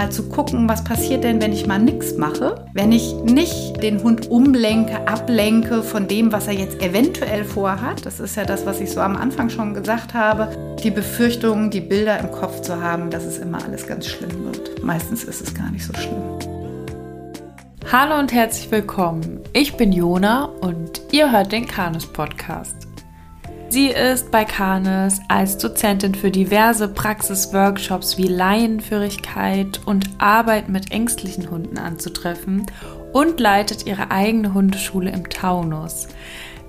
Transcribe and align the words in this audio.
mal 0.00 0.10
zu 0.10 0.30
gucken, 0.30 0.66
was 0.66 0.82
passiert 0.82 1.24
denn, 1.24 1.42
wenn 1.42 1.52
ich 1.52 1.66
mal 1.66 1.78
nichts 1.78 2.16
mache, 2.16 2.64
wenn 2.72 2.90
ich 2.90 3.12
nicht 3.16 3.82
den 3.82 4.02
Hund 4.02 4.30
umlenke, 4.30 5.06
ablenke 5.06 5.82
von 5.82 6.08
dem, 6.08 6.32
was 6.32 6.46
er 6.46 6.54
jetzt 6.54 6.80
eventuell 6.80 7.44
vorhat. 7.44 8.06
Das 8.06 8.18
ist 8.18 8.34
ja 8.34 8.46
das, 8.46 8.64
was 8.64 8.80
ich 8.80 8.90
so 8.90 9.02
am 9.02 9.14
Anfang 9.14 9.50
schon 9.50 9.74
gesagt 9.74 10.14
habe. 10.14 10.76
Die 10.82 10.90
Befürchtung, 10.90 11.68
die 11.68 11.82
Bilder 11.82 12.18
im 12.18 12.30
Kopf 12.30 12.62
zu 12.62 12.82
haben, 12.82 13.10
dass 13.10 13.24
es 13.24 13.36
immer 13.36 13.62
alles 13.62 13.86
ganz 13.86 14.06
schlimm 14.06 14.46
wird. 14.46 14.82
Meistens 14.82 15.24
ist 15.24 15.42
es 15.42 15.54
gar 15.54 15.70
nicht 15.70 15.84
so 15.84 15.92
schlimm. 15.92 16.22
Hallo 17.92 18.18
und 18.18 18.32
herzlich 18.32 18.70
willkommen. 18.70 19.40
Ich 19.52 19.76
bin 19.76 19.92
Jona 19.92 20.46
und 20.62 21.02
ihr 21.12 21.30
hört 21.30 21.52
den 21.52 21.66
Kanus 21.66 22.06
Podcast. 22.06 22.79
Sie 23.70 23.86
ist 23.86 24.32
bei 24.32 24.44
Kanes 24.44 25.20
als 25.28 25.56
Dozentin 25.56 26.16
für 26.16 26.32
diverse 26.32 26.88
Praxisworkshops 26.88 28.18
wie 28.18 28.26
Laienführigkeit 28.26 29.80
und 29.86 30.10
Arbeit 30.18 30.68
mit 30.68 30.90
ängstlichen 30.90 31.48
Hunden 31.52 31.78
anzutreffen 31.78 32.66
und 33.12 33.38
leitet 33.38 33.86
ihre 33.86 34.10
eigene 34.10 34.54
Hundeschule 34.54 35.12
im 35.12 35.30
Taunus. 35.30 36.08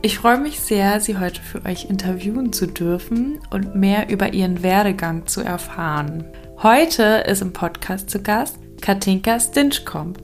Ich 0.04 0.20
freue 0.20 0.38
mich 0.38 0.60
sehr, 0.60 1.00
Sie 1.00 1.18
heute 1.18 1.42
für 1.42 1.66
euch 1.66 1.86
interviewen 1.86 2.54
zu 2.54 2.68
dürfen 2.68 3.40
und 3.50 3.74
mehr 3.74 4.10
über 4.10 4.34
Ihren 4.34 4.62
Werdegang 4.62 5.26
zu 5.26 5.42
erfahren. 5.42 6.24
Heute 6.62 7.24
ist 7.28 7.42
im 7.42 7.52
Podcast 7.52 8.12
zu 8.12 8.22
Gast 8.22 8.60
Katinka 8.80 9.40
Stinchkomp. 9.40 10.20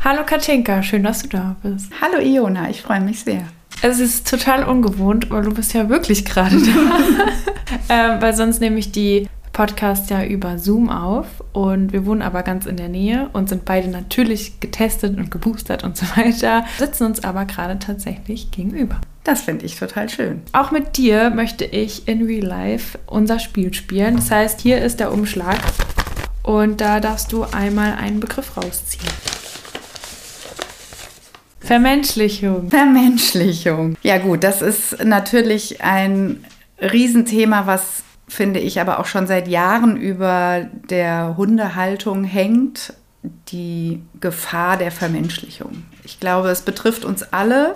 Hallo 0.00 0.22
Katinka, 0.24 0.80
schön, 0.84 1.02
dass 1.02 1.24
du 1.24 1.28
da 1.28 1.56
bist. 1.60 1.90
Hallo 2.00 2.22
Iona, 2.22 2.70
ich 2.70 2.82
freue 2.82 3.00
mich 3.00 3.24
sehr. 3.24 3.42
Es 3.82 4.00
ist 4.00 4.28
total 4.28 4.64
ungewohnt, 4.64 5.30
weil 5.30 5.42
du 5.42 5.54
bist 5.54 5.72
ja 5.72 5.88
wirklich 5.88 6.24
gerade 6.24 6.56
da. 7.88 8.16
äh, 8.16 8.20
weil 8.20 8.34
sonst 8.34 8.60
nehme 8.60 8.78
ich 8.78 8.92
die 8.92 9.28
Podcasts 9.52 10.08
ja 10.08 10.24
über 10.24 10.56
Zoom 10.58 10.88
auf 10.88 11.26
und 11.52 11.92
wir 11.92 12.06
wohnen 12.06 12.22
aber 12.22 12.44
ganz 12.44 12.66
in 12.66 12.76
der 12.76 12.88
Nähe 12.88 13.28
und 13.32 13.48
sind 13.48 13.64
beide 13.64 13.88
natürlich 13.88 14.60
getestet 14.60 15.16
und 15.16 15.32
geboostert 15.32 15.82
und 15.82 15.96
so 15.96 16.06
weiter, 16.16 16.64
sitzen 16.78 17.06
uns 17.06 17.24
aber 17.24 17.44
gerade 17.44 17.78
tatsächlich 17.80 18.52
gegenüber. 18.52 19.00
Das 19.24 19.42
finde 19.42 19.66
ich 19.66 19.76
total 19.76 20.08
schön. 20.08 20.42
Auch 20.52 20.70
mit 20.70 20.96
dir 20.96 21.30
möchte 21.30 21.64
ich 21.64 22.06
in 22.06 22.24
Real 22.24 22.46
Life 22.46 22.98
unser 23.06 23.40
Spiel 23.40 23.74
spielen. 23.74 24.16
Das 24.16 24.30
heißt, 24.30 24.60
hier 24.60 24.80
ist 24.80 25.00
der 25.00 25.12
Umschlag 25.12 25.58
und 26.44 26.80
da 26.80 27.00
darfst 27.00 27.32
du 27.32 27.42
einmal 27.42 27.94
einen 27.94 28.20
Begriff 28.20 28.56
rausziehen. 28.56 29.37
Vermenschlichung. 31.60 32.70
Vermenschlichung. 32.70 33.96
Ja 34.02 34.18
gut, 34.18 34.44
das 34.44 34.62
ist 34.62 35.04
natürlich 35.04 35.82
ein 35.82 36.44
Riesenthema, 36.80 37.66
was 37.66 38.04
finde 38.28 38.60
ich 38.60 38.80
aber 38.80 39.00
auch 39.00 39.06
schon 39.06 39.26
seit 39.26 39.48
Jahren 39.48 39.96
über 39.96 40.66
der 40.90 41.36
Hundehaltung 41.36 42.24
hängt. 42.24 42.92
Die 43.48 44.00
Gefahr 44.20 44.76
der 44.76 44.92
Vermenschlichung. 44.92 45.82
Ich 46.04 46.20
glaube, 46.20 46.48
es 46.50 46.62
betrifft 46.62 47.04
uns 47.04 47.24
alle, 47.32 47.74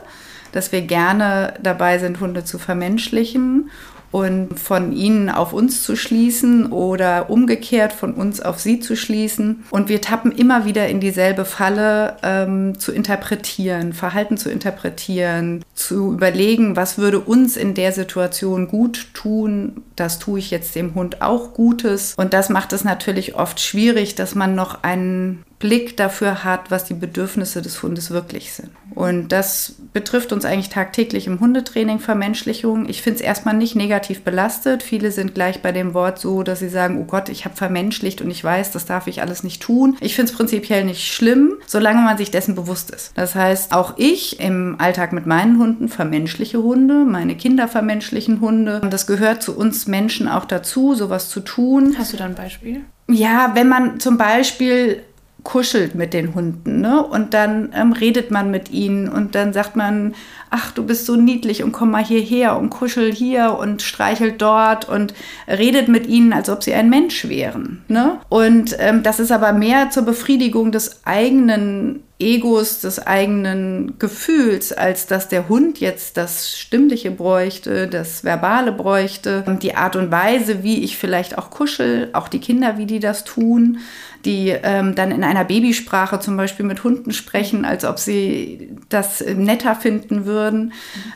dass 0.52 0.70
wir 0.70 0.82
gerne 0.82 1.54
dabei 1.62 1.98
sind, 1.98 2.20
Hunde 2.20 2.44
zu 2.44 2.58
vermenschlichen 2.58 3.70
und 4.12 4.60
von 4.60 4.92
ihnen 4.92 5.28
auf 5.28 5.52
uns 5.52 5.82
zu 5.82 5.96
schließen 5.96 6.70
oder 6.70 7.30
umgekehrt 7.30 7.92
von 7.92 8.14
uns 8.14 8.40
auf 8.40 8.60
sie 8.60 8.78
zu 8.78 8.94
schließen. 8.94 9.64
Und 9.70 9.88
wir 9.88 10.00
tappen 10.00 10.30
immer 10.30 10.64
wieder 10.64 10.86
in 10.88 11.00
dieselbe 11.00 11.44
Falle, 11.44 12.18
ähm, 12.22 12.78
zu 12.78 12.92
interpretieren, 12.92 13.92
Verhalten 13.94 14.36
zu 14.36 14.50
interpretieren, 14.50 15.64
zu 15.74 16.12
überlegen, 16.12 16.76
was 16.76 16.98
würde 16.98 17.20
uns 17.20 17.56
in 17.56 17.74
der 17.74 17.92
Situation 17.92 18.68
gut 18.68 19.08
tun. 19.14 19.82
Das 19.96 20.18
tue 20.18 20.38
ich 20.38 20.50
jetzt 20.50 20.76
dem 20.76 20.94
Hund 20.94 21.22
auch 21.22 21.54
Gutes. 21.54 22.14
Und 22.16 22.34
das 22.34 22.50
macht 22.50 22.72
es 22.74 22.84
natürlich 22.84 23.34
oft 23.34 23.60
schwierig, 23.60 24.14
dass 24.14 24.34
man 24.34 24.54
noch 24.54 24.82
einen 24.82 25.42
Blick 25.62 25.96
dafür 25.96 26.42
hat, 26.42 26.72
was 26.72 26.84
die 26.86 26.94
Bedürfnisse 26.94 27.62
des 27.62 27.84
Hundes 27.84 28.10
wirklich 28.10 28.52
sind. 28.52 28.70
Und 28.96 29.28
das 29.28 29.76
betrifft 29.92 30.32
uns 30.32 30.44
eigentlich 30.44 30.70
tagtäglich 30.70 31.28
im 31.28 31.38
Hundetraining, 31.38 32.00
Vermenschlichung. 32.00 32.88
Ich 32.88 33.00
finde 33.00 33.20
es 33.20 33.24
erstmal 33.24 33.54
nicht 33.54 33.76
negativ 33.76 34.22
belastet. 34.22 34.82
Viele 34.82 35.12
sind 35.12 35.34
gleich 35.34 35.62
bei 35.62 35.70
dem 35.70 35.94
Wort 35.94 36.18
so, 36.18 36.42
dass 36.42 36.58
sie 36.58 36.68
sagen, 36.68 36.98
oh 37.00 37.04
Gott, 37.04 37.28
ich 37.28 37.44
habe 37.44 37.54
vermenschlicht 37.54 38.20
und 38.20 38.30
ich 38.32 38.42
weiß, 38.42 38.72
das 38.72 38.86
darf 38.86 39.06
ich 39.06 39.22
alles 39.22 39.44
nicht 39.44 39.62
tun. 39.62 39.96
Ich 40.00 40.16
finde 40.16 40.32
es 40.32 40.36
prinzipiell 40.36 40.84
nicht 40.84 41.06
schlimm, 41.06 41.54
solange 41.68 42.02
man 42.02 42.18
sich 42.18 42.32
dessen 42.32 42.56
bewusst 42.56 42.90
ist. 42.90 43.12
Das 43.14 43.36
heißt, 43.36 43.72
auch 43.72 43.94
ich 43.98 44.40
im 44.40 44.74
Alltag 44.78 45.12
mit 45.12 45.26
meinen 45.26 45.60
Hunden 45.60 45.88
vermenschliche 45.88 46.60
Hunde, 46.60 47.04
meine 47.04 47.36
Kinder 47.36 47.68
vermenschlichen 47.68 48.40
Hunde. 48.40 48.80
Und 48.80 48.92
das 48.92 49.06
gehört 49.06 49.44
zu 49.44 49.56
uns 49.56 49.86
Menschen 49.86 50.26
auch 50.26 50.44
dazu, 50.44 50.96
sowas 50.96 51.28
zu 51.28 51.38
tun. 51.38 51.94
Hast 51.96 52.12
du 52.12 52.16
da 52.16 52.24
ein 52.24 52.34
Beispiel? 52.34 52.80
Ja, 53.08 53.52
wenn 53.54 53.68
man 53.68 54.00
zum 54.00 54.18
Beispiel 54.18 55.04
kuschelt 55.42 55.94
mit 55.94 56.12
den 56.14 56.34
Hunden. 56.34 56.80
Ne? 56.80 57.02
Und 57.02 57.34
dann 57.34 57.72
ähm, 57.74 57.92
redet 57.92 58.30
man 58.30 58.50
mit 58.50 58.70
ihnen 58.70 59.08
und 59.08 59.34
dann 59.34 59.52
sagt 59.52 59.76
man, 59.76 60.14
ach, 60.50 60.70
du 60.70 60.84
bist 60.84 61.06
so 61.06 61.16
niedlich 61.16 61.62
und 61.64 61.72
komm 61.72 61.90
mal 61.90 62.04
hierher 62.04 62.56
und 62.56 62.70
kuschel 62.70 63.12
hier 63.12 63.56
und 63.58 63.82
streichelt 63.82 64.40
dort 64.40 64.88
und 64.88 65.14
redet 65.48 65.88
mit 65.88 66.06
ihnen, 66.06 66.32
als 66.32 66.48
ob 66.48 66.62
sie 66.62 66.74
ein 66.74 66.90
Mensch 66.90 67.28
wären. 67.28 67.82
Ne? 67.88 68.18
Und 68.28 68.76
ähm, 68.78 69.02
das 69.02 69.18
ist 69.18 69.32
aber 69.32 69.52
mehr 69.52 69.90
zur 69.90 70.04
Befriedigung 70.04 70.70
des 70.70 71.00
eigenen 71.04 72.02
Egos, 72.22 72.80
des 72.80 73.04
eigenen 73.04 73.98
Gefühls, 73.98 74.72
als 74.72 75.06
dass 75.06 75.28
der 75.28 75.48
Hund 75.48 75.80
jetzt 75.80 76.16
das 76.16 76.56
Stimmliche 76.56 77.10
bräuchte, 77.10 77.88
das 77.88 78.22
Verbale 78.22 78.70
bräuchte, 78.70 79.44
die 79.60 79.74
Art 79.74 79.96
und 79.96 80.12
Weise, 80.12 80.62
wie 80.62 80.84
ich 80.84 80.96
vielleicht 80.96 81.36
auch 81.36 81.50
kuschel, 81.50 82.10
auch 82.12 82.28
die 82.28 82.38
Kinder, 82.38 82.78
wie 82.78 82.86
die 82.86 83.00
das 83.00 83.24
tun 83.24 83.78
die 84.24 84.50
ähm, 84.50 84.94
dann 84.94 85.10
in 85.10 85.24
einer 85.24 85.44
Babysprache 85.44 86.20
zum 86.20 86.36
Beispiel 86.36 86.64
mit 86.64 86.84
Hunden 86.84 87.12
sprechen, 87.12 87.64
als 87.64 87.84
ob 87.84 87.98
sie 87.98 88.70
das 88.88 89.20
netter 89.20 89.74
finden 89.74 90.24
würden, 90.26 90.72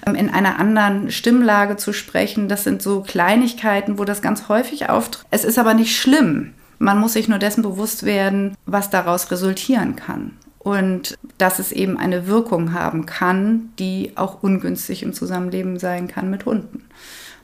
ähm, 0.07 0.15
in 0.15 0.31
einer 0.31 0.59
anderen 0.59 1.11
Stimmlage 1.11 1.77
zu 1.77 1.93
sprechen. 1.93 2.49
Das 2.49 2.65
sind 2.65 2.83
so 2.83 3.03
Kleinigkeiten, 3.03 3.99
wo 3.99 4.05
das 4.05 4.23
ganz 4.23 4.49
häufig 4.49 4.89
auftritt. 4.89 5.27
Es 5.31 5.45
ist 5.45 5.59
aber 5.59 5.75
nicht 5.75 5.97
schlimm. 5.97 6.55
Man 6.79 6.99
muss 6.99 7.15
sich 7.15 7.29
nur 7.29 7.39
dessen 7.39 7.63
bewusst 7.63 8.05
werden, 8.05 8.55
was 8.67 8.91
daraus 8.91 9.31
resultieren 9.31 9.97
kann. 9.97 10.33
Und 10.59 11.17
dass 11.39 11.61
es 11.61 11.71
eben 11.71 11.97
eine 11.97 12.27
Wirkung 12.27 12.73
haben 12.73 13.07
kann, 13.07 13.71
die 13.79 14.13
auch 14.17 14.43
ungünstig 14.43 15.05
im 15.05 15.13
Zusammenleben 15.13 15.79
sein 15.79 16.09
kann 16.09 16.29
mit 16.29 16.45
Hunden. 16.45 16.83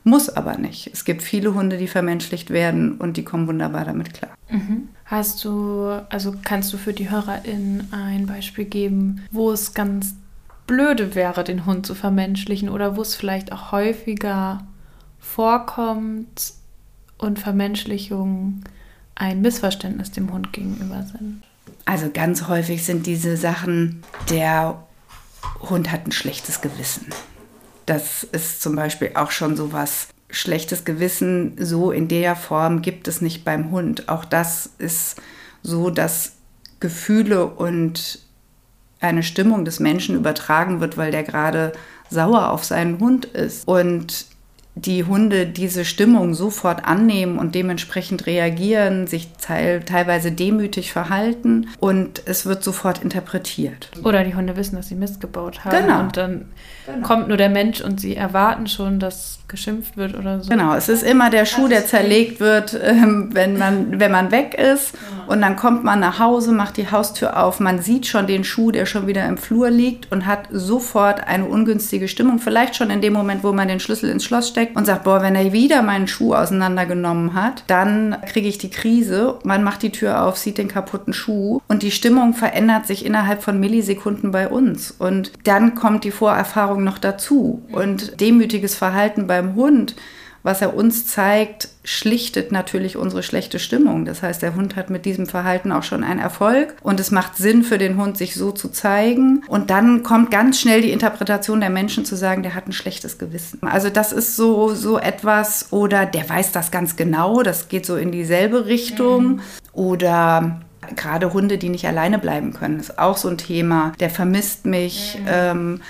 Muss 0.05 0.29
aber 0.29 0.59
nicht. 0.59 0.91
Es 0.93 1.05
gibt 1.05 1.23
viele 1.23 1.55
Hunde, 1.55 1.79
die 1.79 1.87
vermenschlicht 1.87 2.51
werden 2.51 2.97
und 2.97 3.17
die 3.17 3.23
kommen 3.25 3.47
wunderbar 3.47 3.85
damit 3.85 4.13
klar. 4.15 4.33
Mhm. 4.51 4.89
Hast 5.13 5.45
du, 5.45 6.03
also 6.09 6.35
kannst 6.43 6.73
du 6.73 6.79
für 6.79 6.95
die 6.95 7.11
HörerInnen 7.11 7.93
ein 7.93 8.25
Beispiel 8.25 8.65
geben, 8.65 9.21
wo 9.31 9.53
es 9.53 9.75
ganz 9.75 10.15
blöde 10.67 11.15
wäre, 11.15 11.45
den 11.45 11.67
Hund 11.67 11.85
zu 11.85 11.95
vermenschlichen 11.95 12.71
oder 12.71 12.97
wo 12.97 13.03
es 13.03 13.15
vielleicht 13.15 13.53
auch 13.53 13.73
häufiger 13.73 14.67
vorkommt 15.21 16.55
und 17.19 17.39
Vermenschlichung 17.39 18.65
ein 19.15 19.43
Missverständnis 19.43 20.13
dem 20.13 20.33
Hund 20.33 20.55
gegenüber 20.55 21.03
sind? 21.03 21.43
Also 21.85 22.09
ganz 22.11 22.49
häufig 22.49 22.83
sind 22.83 23.05
diese 23.05 23.37
Sachen, 23.37 24.03
der 24.31 24.83
Hund 25.61 25.93
hat 25.93 26.07
ein 26.07 26.13
schlechtes 26.13 26.63
Gewissen. 26.63 27.09
Das 27.85 28.25
ist 28.25 28.63
zum 28.63 28.77
Beispiel 28.77 29.11
auch 29.15 29.31
schon 29.31 29.59
so 29.59 29.75
was. 29.75 30.09
Schlechtes 30.33 30.85
Gewissen 30.85 31.57
so 31.59 31.93
in 31.93 32.09
der 32.09 32.35
Form 32.35 32.83
gibt 32.83 33.07
es 33.07 33.21
nicht 33.21 33.45
beim 33.45 33.71
Hund. 33.71 34.09
Auch 34.09 34.25
das 34.25 34.71
ist 34.79 35.21
so, 35.63 35.91
dass 35.91 36.33
Gefühle 36.81 37.47
und 37.47 38.19
eine 39.01 39.23
Stimmung 39.23 39.65
des 39.65 39.79
Menschen 39.79 40.17
übertragen 40.17 40.81
wird, 40.81 40.97
weil 40.97 41.11
der 41.11 41.23
gerade 41.23 41.73
sauer 42.09 42.51
auf 42.51 42.65
seinen 42.65 42.99
Hund 42.99 43.27
ist. 43.27 43.69
Und 43.69 44.27
die 44.75 45.05
Hunde 45.05 45.47
diese 45.47 45.85
Stimmung 45.85 46.33
sofort 46.33 46.87
annehmen 46.87 47.39
und 47.39 47.55
dementsprechend 47.55 48.27
reagieren, 48.27 49.07
sich 49.07 49.29
teilweise 49.39 50.33
demütig 50.33 50.93
verhalten 50.93 51.69
und 51.79 52.23
es 52.25 52.47
wird 52.47 52.65
sofort 52.65 53.03
interpretiert. 53.03 53.91
Oder 54.03 54.25
die 54.25 54.35
Hunde 54.35 54.57
wissen, 54.57 54.77
dass 54.77 54.89
sie 54.89 54.95
Mist 54.95 55.21
gebaut 55.21 55.65
haben 55.65 55.87
genau. 55.87 56.01
und 56.01 56.17
dann 56.17 56.47
genau. 56.87 57.07
kommt 57.07 57.29
nur 57.29 57.37
der 57.37 57.51
Mensch 57.51 57.81
und 57.81 58.01
sie 58.01 58.17
erwarten 58.17 58.67
schon, 58.67 58.99
dass 58.99 59.39
geschimpft 59.49 59.99
wird 59.99 60.17
oder 60.17 60.41
so. 60.41 60.49
Genau, 60.49 60.75
es 60.75 60.89
ist 60.89 61.03
immer 61.03 61.29
der 61.29 61.45
Schuh, 61.45 61.69
der 61.69 61.85
zerlegt 61.85 62.41
wird, 62.41 62.79
ähm, 62.83 63.29
wenn, 63.33 63.59
man, 63.59 64.01
wenn 64.01 64.11
man 64.11 64.31
weg 64.31 64.55
ist 64.55 64.95
und 65.27 65.43
dann 65.43 65.57
kommt 65.57 65.85
man 65.85 66.01
nach 66.01 66.19
Hause, 66.19 66.53
macht 66.53 66.79
die 66.79 66.91
Haustür 66.91 67.39
auf, 67.43 67.61
man 67.61 67.83
sieht 67.83 68.07
schon 68.07 68.27
den 68.27 68.45
Schuh, 68.45 68.71
der 68.71 68.87
schon 68.87 69.07
wieder 69.07 69.27
im 69.27 69.37
Flur 69.37 69.69
liegt 69.69 70.11
und 70.11 70.25
hat 70.25 70.49
sofort 70.51 71.27
eine 71.27 71.45
ungünstige 71.45 72.09
Stimmung, 72.09 72.39
vielleicht 72.39 72.77
schon 72.77 72.89
in 72.89 73.03
dem 73.03 73.13
Moment, 73.13 73.45
wo 73.45 73.53
man 73.53 73.69
den 73.69 73.79
Schlüssel 73.79 74.09
ins 74.09 74.25
Schloss 74.25 74.49
steckt 74.49 74.63
steckt 74.63 74.77
und 74.77 74.87
sagt, 74.87 75.05
boah, 75.05 75.23
wenn 75.23 75.35
er 75.35 75.53
wieder 75.53 75.83
meinen 75.83 76.09
Schuh 76.09 76.35
auseinandergenommen 76.35 77.35
hat, 77.35 77.65
dann 77.67 78.17
kriege 78.27 78.49
ich 78.49 78.59
die 78.59 78.71
Krise. 78.71 79.39
Man 79.45 79.65
macht 79.65 79.83
die 79.83 79.91
Tür 79.91 80.25
auf, 80.25 80.39
sieht 80.39 80.59
den 80.59 80.69
kaputten 80.69 81.13
Schuh 81.13 81.61
und 81.69 81.83
die 81.83 81.91
Stimmung 81.91 82.35
verändert 82.35 82.87
sich 82.87 83.05
innerhalb 83.05 83.43
von 83.43 83.59
Millisekunden 83.59 84.31
bei 84.31 84.49
uns. 84.49 84.91
Und 84.91 85.33
dann 85.45 85.75
kommt 85.75 86.05
die 86.05 86.11
Vorerfahrung 86.11 86.72
noch 86.79 86.99
dazu 86.99 87.63
und 87.73 88.21
demütiges 88.21 88.75
Verhalten 88.75 89.27
beim 89.27 89.55
Hund 89.55 89.95
was 90.43 90.61
er 90.61 90.75
uns 90.75 91.07
zeigt, 91.07 91.69
schlichtet 91.85 92.51
natürlich 92.51 92.97
unsere 92.97 93.23
schlechte 93.23 93.59
Stimmung. 93.59 94.05
Das 94.05 94.23
heißt, 94.23 94.43
der 94.43 94.55
Hund 94.55 94.77
hat 94.77 94.91
mit 94.91 95.05
diesem 95.05 95.27
Verhalten 95.27 95.71
auch 95.71 95.83
schon 95.85 96.03
einen 96.03 96.21
Erfolg 96.21 96.75
und 96.83 96.99
es 96.99 97.11
macht 97.11 97.37
Sinn 97.37 97.63
für 97.63 97.79
den 97.79 97.97
Hund, 97.97 98.19
sich 98.19 98.35
so 98.35 98.51
zu 98.51 98.69
zeigen. 98.69 99.45
Und 99.47 99.71
dann 99.71 100.03
kommt 100.03 100.31
ganz 100.31 100.61
schnell 100.61 100.83
die 100.83 100.91
Interpretation 100.91 101.61
der 101.61 101.71
Menschen 101.71 102.05
zu 102.05 102.17
sagen, 102.17 102.43
der 102.43 102.55
hat 102.55 102.67
ein 102.67 102.73
schlechtes 102.73 103.19
Gewissen. 103.19 103.61
Also 103.63 103.89
das 103.89 104.13
ist 104.13 104.37
so, 104.37 104.75
so 104.75 104.99
etwas 104.99 105.73
oder 105.73 106.07
der 106.07 106.29
weiß 106.29 106.53
das 106.53 106.71
ganz 106.71 106.97
genau, 106.97 107.43
das 107.43 107.69
geht 107.69 107.87
so 107.87 107.97
in 107.97 108.11
dieselbe 108.11 108.67
Richtung. 108.67 109.27
Mhm. 109.27 109.41
Oder 109.73 110.61
gerade 110.97 111.33
Hunde, 111.33 111.59
die 111.59 111.69
nicht 111.69 111.87
alleine 111.87 112.19
bleiben 112.19 112.53
können, 112.53 112.81
ist 112.81 112.99
auch 112.99 113.17
so 113.17 113.29
ein 113.29 113.39
Thema. 113.39 113.93
Der 114.01 114.11
vermisst 114.11 114.67
mich. 114.67 115.19
Mhm. 115.21 115.27
Ähm, 115.29 115.81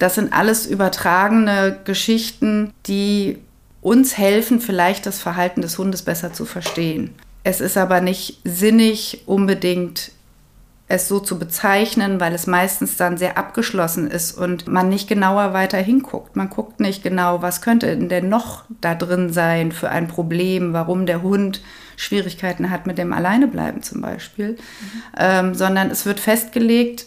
das 0.00 0.16
sind 0.16 0.32
alles 0.32 0.66
übertragene 0.66 1.78
Geschichten, 1.84 2.72
die 2.86 3.38
uns 3.82 4.16
helfen, 4.18 4.60
vielleicht 4.60 5.06
das 5.06 5.20
Verhalten 5.20 5.62
des 5.62 5.78
Hundes 5.78 6.02
besser 6.02 6.32
zu 6.32 6.46
verstehen. 6.46 7.14
Es 7.44 7.60
ist 7.60 7.76
aber 7.76 8.00
nicht 8.00 8.40
sinnig, 8.44 9.22
unbedingt 9.26 10.12
es 10.88 11.06
so 11.06 11.20
zu 11.20 11.38
bezeichnen, 11.38 12.18
weil 12.18 12.34
es 12.34 12.46
meistens 12.46 12.96
dann 12.96 13.16
sehr 13.16 13.38
abgeschlossen 13.38 14.10
ist 14.10 14.36
und 14.36 14.66
man 14.66 14.88
nicht 14.88 15.06
genauer 15.06 15.52
weiter 15.52 15.78
hinguckt. 15.78 16.34
Man 16.34 16.50
guckt 16.50 16.80
nicht 16.80 17.02
genau, 17.02 17.42
was 17.42 17.60
könnte 17.60 17.96
denn 17.96 18.28
noch 18.28 18.64
da 18.80 18.94
drin 18.94 19.32
sein 19.32 19.70
für 19.70 19.90
ein 19.90 20.08
Problem, 20.08 20.72
warum 20.72 21.06
der 21.06 21.22
Hund 21.22 21.62
Schwierigkeiten 21.96 22.70
hat 22.70 22.86
mit 22.86 22.96
dem 22.96 23.12
Alleinebleiben 23.12 23.82
zum 23.82 24.00
Beispiel, 24.00 24.52
mhm. 24.52 25.02
ähm, 25.18 25.54
sondern 25.54 25.90
es 25.90 26.06
wird 26.06 26.18
festgelegt, 26.18 27.06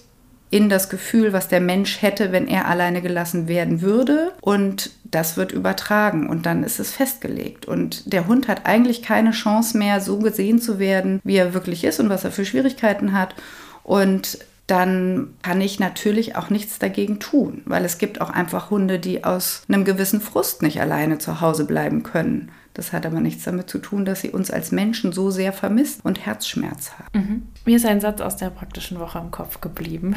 in 0.53 0.69
das 0.69 0.87
Gefühl, 0.87 1.33
was 1.33 1.47
der 1.47 1.61
Mensch 1.61 2.03
hätte, 2.03 2.31
wenn 2.31 2.47
er 2.47 2.67
alleine 2.67 3.01
gelassen 3.01 3.47
werden 3.47 3.81
würde. 3.81 4.33
Und 4.39 4.91
das 5.03 5.35
wird 5.35 5.51
übertragen 5.51 6.29
und 6.29 6.45
dann 6.45 6.63
ist 6.63 6.79
es 6.79 6.91
festgelegt. 6.91 7.65
Und 7.65 8.13
der 8.13 8.27
Hund 8.27 8.47
hat 8.47 8.67
eigentlich 8.67 9.01
keine 9.01 9.31
Chance 9.31 9.75
mehr, 9.75 9.99
so 9.99 10.19
gesehen 10.19 10.61
zu 10.61 10.77
werden, 10.77 11.19
wie 11.23 11.37
er 11.37 11.55
wirklich 11.55 11.83
ist 11.83 11.99
und 11.99 12.09
was 12.09 12.23
er 12.23 12.29
für 12.29 12.45
Schwierigkeiten 12.45 13.13
hat. 13.13 13.33
Und 13.81 14.45
dann 14.67 15.33
kann 15.41 15.59
ich 15.59 15.79
natürlich 15.79 16.35
auch 16.35 16.51
nichts 16.51 16.77
dagegen 16.77 17.19
tun, 17.19 17.63
weil 17.65 17.83
es 17.83 17.97
gibt 17.97 18.21
auch 18.21 18.29
einfach 18.29 18.69
Hunde, 18.69 18.99
die 18.99 19.23
aus 19.23 19.63
einem 19.67 19.85
gewissen 19.85 20.21
Frust 20.21 20.61
nicht 20.61 20.79
alleine 20.79 21.17
zu 21.17 21.41
Hause 21.41 21.65
bleiben 21.65 22.03
können. 22.03 22.51
Das 22.73 22.91
hat 22.91 23.05
aber 23.05 23.19
nichts 23.19 23.43
damit 23.43 23.69
zu 23.69 23.77
tun, 23.77 24.03
dass 24.03 24.21
sie 24.21 24.31
uns 24.31 24.49
als 24.49 24.71
Menschen 24.71 25.11
so 25.11 25.29
sehr 25.29 25.53
vermisst 25.53 26.03
und 26.03 26.25
Herzschmerz 26.25 26.93
haben. 26.93 27.19
Mhm. 27.19 27.47
Mir 27.65 27.75
ist 27.75 27.85
ein 27.85 28.01
Satz 28.01 28.19
aus 28.19 28.35
der 28.35 28.49
praktischen 28.49 28.99
Woche 28.99 29.19
im 29.19 29.29
Kopf 29.29 29.61
geblieben. 29.61 30.15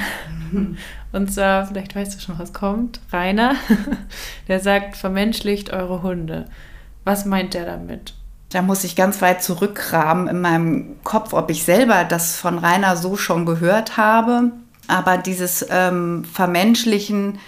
Mhm. 0.51 0.79
Und 1.13 1.33
zwar, 1.33 1.67
vielleicht 1.67 1.95
weißt 1.95 2.15
du 2.15 2.21
schon, 2.21 2.39
was 2.39 2.55
kommt. 2.55 3.01
Rainer, 3.13 3.57
der 4.49 4.61
sagt, 4.61 4.97
vermenschlicht 4.97 5.71
eure 5.71 6.03
Hunde. 6.03 6.47
Was 7.05 7.27
meint 7.27 7.53
der 7.53 7.67
damit? 7.67 8.15
Da 8.51 8.63
muss 8.63 8.85
ich 8.85 8.97
ganz 8.97 9.21
weit 9.21 9.43
zurückkramen 9.43 10.29
in 10.29 10.41
meinem 10.41 10.97
Kopf, 11.05 11.35
ob 11.35 11.51
ich 11.51 11.65
selber 11.65 12.05
das 12.05 12.37
von 12.37 12.59
Rainer 12.59 12.97
so 12.97 13.17
schon 13.17 13.45
gehört 13.45 13.97
habe. 13.97 14.53
Aber 14.89 15.19
dieses 15.19 15.67
ähm, 15.69 16.25
Vermenschlichen, 16.25 17.39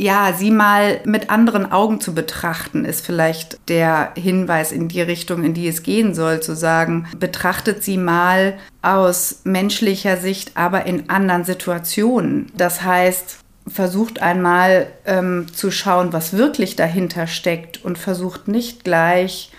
ja, 0.00 0.32
sie 0.32 0.52
mal 0.52 1.00
mit 1.04 1.28
anderen 1.28 1.72
Augen 1.72 2.00
zu 2.00 2.14
betrachten, 2.14 2.84
ist 2.84 3.04
vielleicht 3.04 3.58
der 3.68 4.12
Hinweis 4.16 4.70
in 4.70 4.86
die 4.86 5.02
Richtung, 5.02 5.42
in 5.42 5.54
die 5.54 5.66
es 5.66 5.82
gehen 5.82 6.14
soll, 6.14 6.40
zu 6.40 6.54
sagen, 6.54 7.08
betrachtet 7.18 7.82
sie 7.82 7.98
mal 7.98 8.54
aus 8.80 9.40
menschlicher 9.42 10.16
Sicht, 10.16 10.52
aber 10.56 10.86
in 10.86 11.10
anderen 11.10 11.44
Situationen. 11.44 12.46
Das 12.56 12.82
heißt, 12.82 13.38
versucht 13.66 14.22
einmal 14.22 14.86
ähm, 15.04 15.46
zu 15.52 15.72
schauen, 15.72 16.12
was 16.12 16.32
wirklich 16.32 16.76
dahinter 16.76 17.26
steckt 17.26 17.84
und 17.84 17.98
versucht 17.98 18.46
nicht 18.46 18.84
gleich 18.84 19.50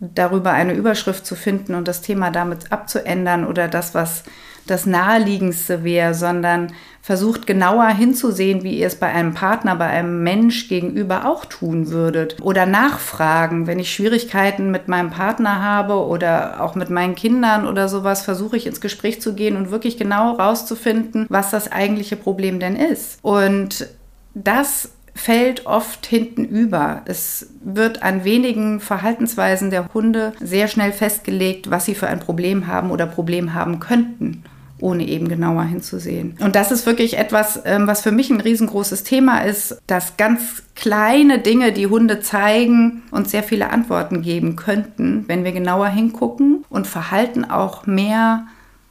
darüber 0.00 0.52
eine 0.52 0.72
Überschrift 0.72 1.26
zu 1.26 1.36
finden 1.36 1.74
und 1.74 1.86
das 1.86 2.00
Thema 2.00 2.30
damit 2.30 2.72
abzuändern 2.72 3.46
oder 3.46 3.68
das, 3.68 3.94
was 3.94 4.24
das 4.66 4.86
Naheliegendste 4.86 5.84
wäre, 5.84 6.14
sondern 6.14 6.72
versucht 7.02 7.48
genauer 7.48 7.88
hinzusehen, 7.88 8.62
wie 8.62 8.78
ihr 8.78 8.86
es 8.86 8.94
bei 8.94 9.08
einem 9.08 9.34
Partner, 9.34 9.74
bei 9.74 9.88
einem 9.88 10.22
Mensch 10.22 10.68
gegenüber 10.68 11.26
auch 11.26 11.44
tun 11.44 11.88
würdet. 11.88 12.36
Oder 12.40 12.64
nachfragen, 12.64 13.66
wenn 13.66 13.80
ich 13.80 13.92
Schwierigkeiten 13.92 14.70
mit 14.70 14.86
meinem 14.86 15.10
Partner 15.10 15.60
habe 15.60 16.06
oder 16.06 16.62
auch 16.62 16.76
mit 16.76 16.90
meinen 16.90 17.16
Kindern 17.16 17.66
oder 17.66 17.88
sowas, 17.88 18.22
versuche 18.22 18.56
ich 18.56 18.68
ins 18.68 18.80
Gespräch 18.80 19.20
zu 19.20 19.34
gehen 19.34 19.56
und 19.56 19.72
wirklich 19.72 19.96
genau 19.96 20.32
rauszufinden, 20.34 21.26
was 21.28 21.50
das 21.50 21.70
eigentliche 21.72 22.16
Problem 22.16 22.60
denn 22.60 22.76
ist. 22.76 23.18
Und 23.22 23.88
das 24.34 24.92
fällt 25.14 25.66
oft 25.66 26.06
hinten 26.06 26.44
über. 26.44 27.02
Es 27.04 27.48
wird 27.62 28.02
an 28.02 28.24
wenigen 28.24 28.80
Verhaltensweisen 28.80 29.70
der 29.70 29.92
Hunde 29.92 30.32
sehr 30.40 30.68
schnell 30.68 30.92
festgelegt, 30.92 31.68
was 31.68 31.84
sie 31.84 31.94
für 31.94 32.06
ein 32.06 32.20
Problem 32.20 32.68
haben 32.68 32.90
oder 32.92 33.06
Problem 33.06 33.54
haben 33.54 33.80
könnten 33.80 34.44
ohne 34.82 35.06
eben 35.06 35.28
genauer 35.28 35.64
hinzusehen. 35.64 36.36
Und 36.40 36.56
das 36.56 36.72
ist 36.72 36.84
wirklich 36.86 37.16
etwas, 37.16 37.62
ähm, 37.64 37.86
was 37.86 38.02
für 38.02 38.12
mich 38.12 38.30
ein 38.30 38.40
riesengroßes 38.40 39.04
Thema 39.04 39.40
ist, 39.40 39.78
dass 39.86 40.16
ganz 40.16 40.62
kleine 40.74 41.38
Dinge, 41.38 41.72
die 41.72 41.86
Hunde 41.86 42.20
zeigen, 42.20 43.02
uns 43.10 43.30
sehr 43.30 43.42
viele 43.42 43.70
Antworten 43.70 44.22
geben 44.22 44.56
könnten, 44.56 45.24
wenn 45.28 45.44
wir 45.44 45.52
genauer 45.52 45.88
hingucken 45.88 46.64
und 46.68 46.86
Verhalten 46.86 47.44
auch 47.44 47.86
mehr 47.86 48.46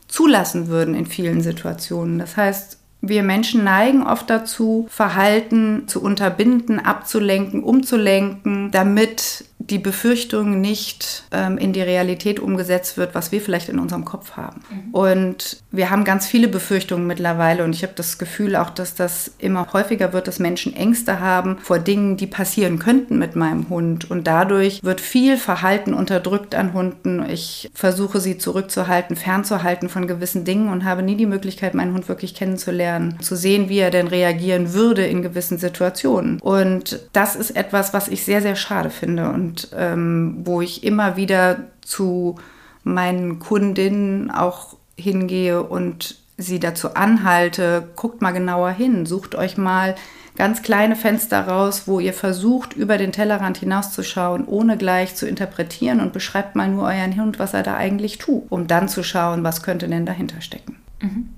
zulassen 0.08 0.68
würden 0.68 0.96
in 0.96 1.06
vielen 1.06 1.42
Situationen. 1.42 2.20
Das 2.20 2.38
heißt, 2.38 2.78
wir 3.02 3.24
Menschen 3.24 3.64
neigen 3.64 4.04
oft 4.04 4.30
dazu, 4.30 4.86
Verhalten 4.90 5.88
zu 5.88 6.04
unterbinden, 6.04 6.80
abzulenken, 6.80 7.64
umzulenken, 7.64 8.70
damit 8.72 9.46
die 9.72 9.80
Befürchtung 9.80 10.60
nicht 10.60 11.24
ähm, 11.32 11.58
in 11.58 11.72
die 11.72 11.82
Realität 11.82 12.40
umgesetzt 12.40 12.98
wird, 12.98 13.16
was 13.16 13.32
wir 13.32 13.42
vielleicht 13.42 13.70
in 13.70 13.80
unserem 13.80 14.04
Kopf 14.04 14.34
haben. 14.36 14.62
Mhm. 14.70 14.94
Und 14.94 15.58
wir 15.72 15.90
haben 15.90 16.04
ganz 16.04 16.28
viele 16.28 16.50
Befürchtungen 16.50 17.08
mittlerweile 17.08 17.64
und 17.64 17.74
ich 17.74 17.84
habe 17.84 17.94
das 17.96 18.18
Gefühl 18.18 18.58
auch, 18.58 18.70
dass 18.70 18.94
das 18.94 19.32
immer 19.40 19.72
häufiger 19.72 20.12
wird, 20.12 20.28
dass 20.28 20.40
Menschen 20.40 20.76
Ängste 20.76 21.22
haben 21.22 21.58
vor 21.60 21.80
Dingen, 21.80 22.18
die 22.18 22.28
passieren 22.28 22.78
könnten 22.78 23.18
mit 23.18 23.38
meinem 23.38 23.70
Hund. 23.70 24.12
Und 24.12 24.28
dadurch 24.28 24.84
wird 24.84 25.00
viel 25.00 25.38
Verhalten 25.38 25.94
unterdrückt 25.94 26.54
an 26.54 26.74
Hunden. 26.74 27.26
Ich 27.30 27.72
versuche 27.74 28.20
sie 28.20 28.38
zurückzuhalten, 28.38 29.16
fernzuhalten 29.16 29.88
von 29.88 30.08
gewissen 30.08 30.44
Dingen 30.44 30.70
und 30.70 30.84
habe 30.84 31.02
nie 31.02 31.16
die 31.16 31.26
Möglichkeit, 31.26 31.74
meinen 31.74 31.94
Hund 31.94 32.10
wirklich 32.10 32.36
kennenzulernen, 32.36 33.18
zu 33.22 33.36
sehen, 33.38 33.70
wie 33.70 33.80
er 33.80 33.92
denn 33.92 34.08
reagieren 34.08 34.74
würde 34.74 35.06
in 35.06 35.22
gewissen 35.22 35.58
Situationen. 35.58 36.42
Und 36.42 37.00
das 37.14 37.38
ist 37.38 37.56
etwas, 37.56 37.94
was 37.94 38.10
ich 38.10 38.26
sehr, 38.26 38.42
sehr 38.42 38.58
schade 38.58 38.90
finde. 38.90 39.30
Und 39.30 39.61
ähm, 39.76 40.42
wo 40.44 40.62
ich 40.62 40.84
immer 40.84 41.18
wieder 41.18 41.68
zu 41.82 42.36
meinen 42.84 43.40
Kundinnen 43.40 44.32
auch 44.32 44.76
hingehe 44.96 45.64
und 45.64 46.18
sie 46.38 46.60
dazu 46.60 46.96
anhalte, 46.96 47.90
guckt 47.96 48.22
mal 48.22 48.32
genauer 48.32 48.72
hin, 48.72 49.06
sucht 49.06 49.36
euch 49.36 49.58
mal 49.58 49.96
ganz 50.36 50.62
kleine 50.62 50.96
Fenster 50.96 51.48
raus, 51.48 51.84
wo 51.86 52.00
ihr 52.00 52.14
versucht, 52.14 52.74
über 52.74 52.98
den 52.98 53.12
Tellerrand 53.12 53.58
hinauszuschauen, 53.58 54.46
ohne 54.46 54.78
gleich 54.78 55.16
zu 55.16 55.28
interpretieren 55.28 56.00
und 56.00 56.14
beschreibt 56.14 56.56
mal 56.56 56.68
nur 56.68 56.86
euren 56.86 57.20
Hund, 57.20 57.38
was 57.38 57.54
er 57.54 57.64
da 57.64 57.76
eigentlich 57.76 58.18
tut, 58.18 58.44
um 58.50 58.68
dann 58.68 58.88
zu 58.88 59.04
schauen, 59.04 59.44
was 59.44 59.62
könnte 59.62 59.88
denn 59.88 60.06
dahinter 60.06 60.42
stecken. 60.42 60.78
Mhm. 61.02 61.30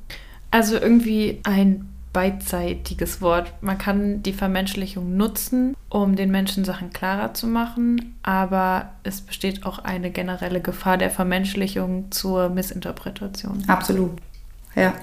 Also 0.51 0.75
irgendwie 0.75 1.41
ein 1.43 1.89
beidseitiges 2.13 3.21
Wort. 3.21 3.51
Man 3.61 3.77
kann 3.77 4.23
die 4.23 4.33
Vermenschlichung 4.33 5.17
nutzen, 5.17 5.75
um 5.89 6.15
den 6.15 6.31
Menschen 6.31 6.63
Sachen 6.63 6.93
klarer 6.93 7.33
zu 7.33 7.47
machen, 7.47 8.15
aber 8.21 8.91
es 9.03 9.21
besteht 9.21 9.65
auch 9.65 9.79
eine 9.79 10.11
generelle 10.11 10.61
Gefahr 10.61 10.97
der 10.97 11.09
Vermenschlichung 11.09 12.11
zur 12.11 12.49
Missinterpretation. 12.49 13.63
Absolut. 13.67 14.11
Ja. 14.75 14.93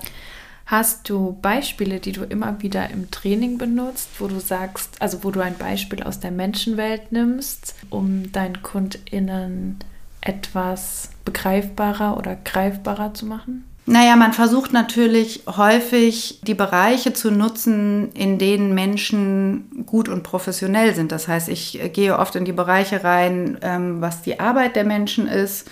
Hast 0.66 1.10
du 1.10 1.36
Beispiele, 1.42 1.98
die 1.98 2.12
du 2.12 2.22
immer 2.22 2.62
wieder 2.62 2.90
im 2.90 3.10
Training 3.10 3.58
benutzt, 3.58 4.08
wo 4.20 4.28
du 4.28 4.38
sagst, 4.38 5.02
also 5.02 5.24
wo 5.24 5.32
du 5.32 5.40
ein 5.40 5.58
Beispiel 5.58 6.04
aus 6.04 6.20
der 6.20 6.30
Menschenwelt 6.30 7.10
nimmst, 7.10 7.74
um 7.90 8.30
deinen 8.30 8.62
KundInnen 8.62 9.78
etwas 10.20 11.10
begreifbarer 11.24 12.16
oder 12.16 12.36
greifbarer 12.36 13.14
zu 13.14 13.26
machen? 13.26 13.64
Naja, 13.86 14.14
man 14.14 14.32
versucht 14.32 14.72
natürlich 14.72 15.42
häufig 15.46 16.40
die 16.42 16.54
Bereiche 16.54 17.12
zu 17.12 17.30
nutzen, 17.30 18.12
in 18.12 18.38
denen 18.38 18.74
Menschen 18.74 19.84
gut 19.86 20.08
und 20.08 20.22
professionell 20.22 20.94
sind. 20.94 21.10
Das 21.10 21.26
heißt, 21.26 21.48
ich 21.48 21.80
gehe 21.92 22.16
oft 22.18 22.36
in 22.36 22.44
die 22.44 22.52
Bereiche 22.52 23.02
rein, 23.02 23.58
ähm, 23.62 24.00
was 24.00 24.22
die 24.22 24.38
Arbeit 24.38 24.76
der 24.76 24.84
Menschen 24.84 25.26
ist. 25.26 25.68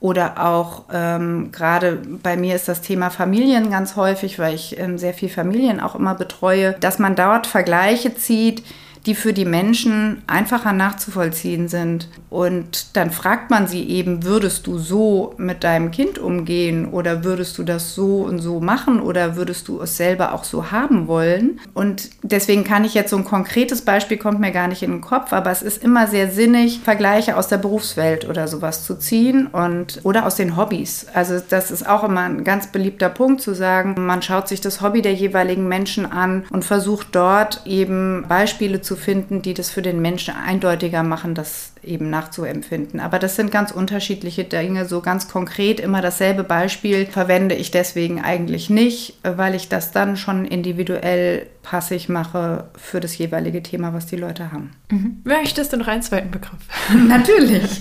Oder 0.00 0.44
auch 0.44 0.84
ähm, 0.92 1.50
gerade 1.52 2.02
bei 2.22 2.36
mir 2.36 2.54
ist 2.56 2.68
das 2.68 2.82
Thema 2.82 3.08
Familien 3.08 3.70
ganz 3.70 3.96
häufig, 3.96 4.38
weil 4.38 4.54
ich 4.54 4.78
ähm, 4.78 4.98
sehr 4.98 5.14
viel 5.14 5.30
Familien 5.30 5.80
auch 5.80 5.94
immer 5.94 6.14
betreue, 6.14 6.72
dass 6.80 6.98
man 6.98 7.16
dort 7.16 7.46
Vergleiche 7.46 8.14
zieht, 8.14 8.62
die 9.06 9.14
für 9.14 9.32
die 9.32 9.44
Menschen 9.44 10.22
einfacher 10.26 10.72
nachzuvollziehen 10.72 11.68
sind. 11.68 12.08
Und 12.30 12.96
dann 12.96 13.10
fragt 13.10 13.50
man 13.50 13.66
sie 13.66 13.88
eben, 13.88 14.24
würdest 14.24 14.66
du 14.66 14.78
so 14.78 15.34
mit 15.36 15.62
deinem 15.62 15.90
Kind 15.90 16.18
umgehen 16.18 16.86
oder 16.86 17.22
würdest 17.22 17.58
du 17.58 17.62
das 17.62 17.94
so 17.94 18.22
und 18.22 18.38
so 18.38 18.60
machen 18.60 19.00
oder 19.00 19.36
würdest 19.36 19.68
du 19.68 19.80
es 19.80 19.96
selber 19.96 20.32
auch 20.32 20.44
so 20.44 20.70
haben 20.70 21.06
wollen? 21.06 21.60
Und 21.74 22.10
deswegen 22.22 22.64
kann 22.64 22.84
ich 22.84 22.94
jetzt 22.94 23.10
so 23.10 23.16
ein 23.16 23.24
konkretes 23.24 23.82
Beispiel 23.82 24.16
kommt 24.16 24.40
mir 24.40 24.52
gar 24.52 24.68
nicht 24.68 24.82
in 24.82 24.90
den 24.90 25.00
Kopf, 25.00 25.32
aber 25.32 25.50
es 25.50 25.62
ist 25.62 25.82
immer 25.82 26.06
sehr 26.06 26.30
sinnig, 26.30 26.80
Vergleiche 26.80 27.36
aus 27.36 27.48
der 27.48 27.58
Berufswelt 27.58 28.28
oder 28.28 28.48
sowas 28.48 28.84
zu 28.84 28.98
ziehen 28.98 29.46
und 29.48 30.00
oder 30.02 30.26
aus 30.26 30.34
den 30.34 30.56
Hobbys. 30.56 31.06
Also 31.12 31.40
das 31.46 31.70
ist 31.70 31.86
auch 31.88 32.04
immer 32.04 32.22
ein 32.22 32.42
ganz 32.42 32.68
beliebter 32.68 33.10
Punkt 33.10 33.42
zu 33.42 33.54
sagen, 33.54 33.94
man 34.06 34.22
schaut 34.22 34.48
sich 34.48 34.60
das 34.60 34.80
Hobby 34.80 35.02
der 35.02 35.14
jeweiligen 35.14 35.68
Menschen 35.68 36.10
an 36.10 36.44
und 36.50 36.64
versucht 36.64 37.08
dort 37.12 37.62
eben 37.66 38.24
Beispiele 38.28 38.80
zu 38.80 38.93
finden, 38.96 39.42
die 39.42 39.54
das 39.54 39.70
für 39.70 39.82
den 39.82 40.00
Menschen 40.00 40.34
eindeutiger 40.34 41.02
machen, 41.02 41.34
das 41.34 41.72
eben 41.82 42.10
nachzuempfinden. 42.10 43.00
Aber 43.00 43.18
das 43.18 43.36
sind 43.36 43.50
ganz 43.50 43.70
unterschiedliche 43.70 44.44
Dinge. 44.44 44.86
So 44.86 45.00
ganz 45.00 45.28
konkret 45.28 45.80
immer 45.80 46.02
dasselbe 46.02 46.44
Beispiel 46.44 47.06
verwende 47.06 47.54
ich 47.54 47.70
deswegen 47.70 48.22
eigentlich 48.22 48.70
nicht, 48.70 49.18
weil 49.22 49.54
ich 49.54 49.68
das 49.68 49.92
dann 49.92 50.16
schon 50.16 50.44
individuell 50.44 51.46
passig 51.62 52.08
mache 52.08 52.68
für 52.76 53.00
das 53.00 53.16
jeweilige 53.18 53.62
Thema, 53.62 53.94
was 53.94 54.06
die 54.06 54.16
Leute 54.16 54.52
haben. 54.52 54.72
Mhm. 54.90 55.20
Möchtest 55.24 55.72
du 55.72 55.76
noch 55.76 55.88
einen 55.88 56.02
zweiten 56.02 56.30
Begriff? 56.30 56.60
Natürlich. 57.08 57.80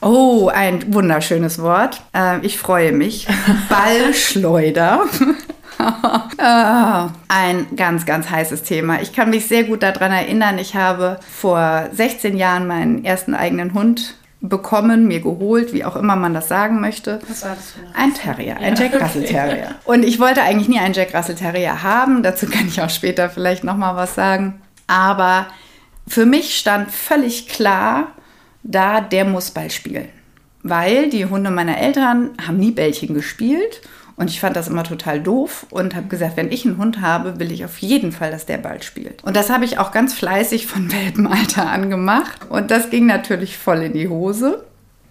Oh, 0.00 0.48
ein 0.48 0.94
wunderschönes 0.94 1.60
Wort. 1.60 2.00
Äh, 2.14 2.38
ich 2.46 2.58
freue 2.58 2.92
mich. 2.92 3.26
Ballschleuder. 3.68 5.04
Ah, 5.78 7.10
ein 7.28 7.76
ganz, 7.76 8.06
ganz 8.06 8.30
heißes 8.30 8.62
Thema. 8.62 9.00
Ich 9.00 9.12
kann 9.12 9.30
mich 9.30 9.46
sehr 9.46 9.64
gut 9.64 9.82
daran 9.82 10.12
erinnern, 10.12 10.58
ich 10.58 10.74
habe 10.74 11.18
vor 11.28 11.88
16 11.92 12.36
Jahren 12.36 12.66
meinen 12.66 13.04
ersten 13.04 13.34
eigenen 13.34 13.74
Hund 13.74 14.16
bekommen, 14.40 15.08
mir 15.08 15.20
geholt, 15.20 15.72
wie 15.72 15.84
auch 15.84 15.96
immer 15.96 16.14
man 16.14 16.32
das 16.32 16.48
sagen 16.48 16.80
möchte. 16.80 17.20
Was 17.28 17.42
war 17.42 17.56
das 17.56 17.72
für 17.72 17.80
ein 17.94 18.14
Terrier, 18.14 18.56
ein 18.58 18.76
ja, 18.76 18.84
Jack 18.84 19.02
Russell 19.02 19.24
Terrier. 19.24 19.74
Und 19.84 20.04
ich 20.04 20.20
wollte 20.20 20.42
eigentlich 20.42 20.68
nie 20.68 20.78
einen 20.78 20.94
Jack 20.94 21.14
Russell 21.14 21.34
Terrier 21.34 21.82
haben. 21.82 22.22
Dazu 22.22 22.46
kann 22.46 22.68
ich 22.68 22.80
auch 22.80 22.90
später 22.90 23.30
vielleicht 23.30 23.64
noch 23.64 23.76
mal 23.76 23.96
was 23.96 24.14
sagen. 24.14 24.60
Aber 24.86 25.46
für 26.06 26.24
mich 26.24 26.56
stand 26.56 26.90
völlig 26.90 27.48
klar, 27.48 28.12
da 28.62 29.00
der 29.00 29.24
muss 29.24 29.50
Ball 29.50 29.70
spielen, 29.70 30.08
weil 30.62 31.10
die 31.10 31.26
Hunde 31.26 31.50
meiner 31.50 31.78
Eltern 31.78 32.30
haben 32.46 32.58
nie 32.58 32.70
Bällchen 32.70 33.14
gespielt 33.14 33.80
und 34.18 34.28
ich 34.28 34.40
fand 34.40 34.56
das 34.56 34.66
immer 34.66 34.82
total 34.82 35.20
doof 35.20 35.66
und 35.70 35.94
habe 35.94 36.08
gesagt, 36.08 36.36
wenn 36.36 36.50
ich 36.50 36.66
einen 36.66 36.76
Hund 36.76 37.00
habe, 37.00 37.38
will 37.38 37.52
ich 37.52 37.64
auf 37.64 37.78
jeden 37.78 38.10
Fall, 38.10 38.32
dass 38.32 38.46
der 38.46 38.58
bald 38.58 38.84
spielt. 38.84 39.22
Und 39.22 39.36
das 39.36 39.48
habe 39.48 39.64
ich 39.64 39.78
auch 39.78 39.92
ganz 39.92 40.12
fleißig 40.12 40.66
von 40.66 40.92
Welpenalter 40.92 41.70
an 41.70 41.88
gemacht. 41.88 42.40
Und 42.48 42.72
das 42.72 42.90
ging 42.90 43.06
natürlich 43.06 43.56
voll 43.56 43.82
in 43.82 43.92
die 43.92 44.08
Hose 44.08 44.64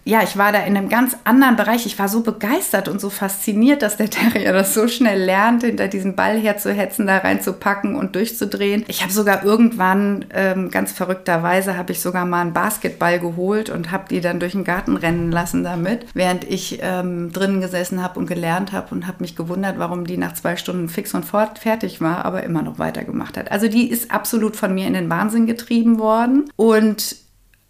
ja, 0.08 0.22
ich 0.22 0.38
war 0.38 0.52
da 0.52 0.60
in 0.60 0.74
einem 0.74 0.88
ganz 0.88 1.14
anderen 1.24 1.56
Bereich. 1.56 1.84
Ich 1.84 1.98
war 1.98 2.08
so 2.08 2.22
begeistert 2.22 2.88
und 2.88 2.98
so 2.98 3.10
fasziniert, 3.10 3.82
dass 3.82 3.98
der 3.98 4.08
Terrier 4.10 4.54
das 4.54 4.72
so 4.72 4.88
schnell 4.88 5.22
lernt, 5.22 5.62
hinter 5.62 5.86
diesen 5.86 6.16
Ball 6.16 6.38
herzuhetzen, 6.38 7.06
da 7.06 7.18
reinzupacken 7.18 7.94
und 7.94 8.16
durchzudrehen. 8.16 8.86
Ich 8.88 9.02
habe 9.02 9.12
sogar 9.12 9.44
irgendwann, 9.44 10.24
ähm, 10.32 10.70
ganz 10.70 10.92
verrückterweise, 10.92 11.76
habe 11.76 11.92
ich 11.92 12.00
sogar 12.00 12.24
mal 12.24 12.40
einen 12.40 12.54
Basketball 12.54 13.20
geholt 13.20 13.68
und 13.68 13.90
habe 13.90 14.04
die 14.08 14.22
dann 14.22 14.40
durch 14.40 14.52
den 14.52 14.64
Garten 14.64 14.96
rennen 14.96 15.30
lassen 15.30 15.62
damit, 15.62 16.06
während 16.14 16.44
ich 16.44 16.78
ähm, 16.80 17.30
drinnen 17.30 17.60
gesessen 17.60 18.02
habe 18.02 18.18
und 18.18 18.26
gelernt 18.26 18.72
habe 18.72 18.94
und 18.94 19.06
habe 19.06 19.18
mich 19.20 19.36
gewundert, 19.36 19.78
warum 19.78 20.06
die 20.06 20.16
nach 20.16 20.32
zwei 20.32 20.56
Stunden 20.56 20.88
fix 20.88 21.12
und 21.12 21.26
fort 21.26 21.58
fertig 21.58 22.00
war, 22.00 22.24
aber 22.24 22.44
immer 22.44 22.62
noch 22.62 22.78
weitergemacht 22.78 23.36
hat. 23.36 23.52
Also 23.52 23.68
die 23.68 23.90
ist 23.90 24.10
absolut 24.10 24.56
von 24.56 24.72
mir 24.72 24.86
in 24.86 24.94
den 24.94 25.10
Wahnsinn 25.10 25.46
getrieben 25.46 25.98
worden 25.98 26.50
und 26.56 27.27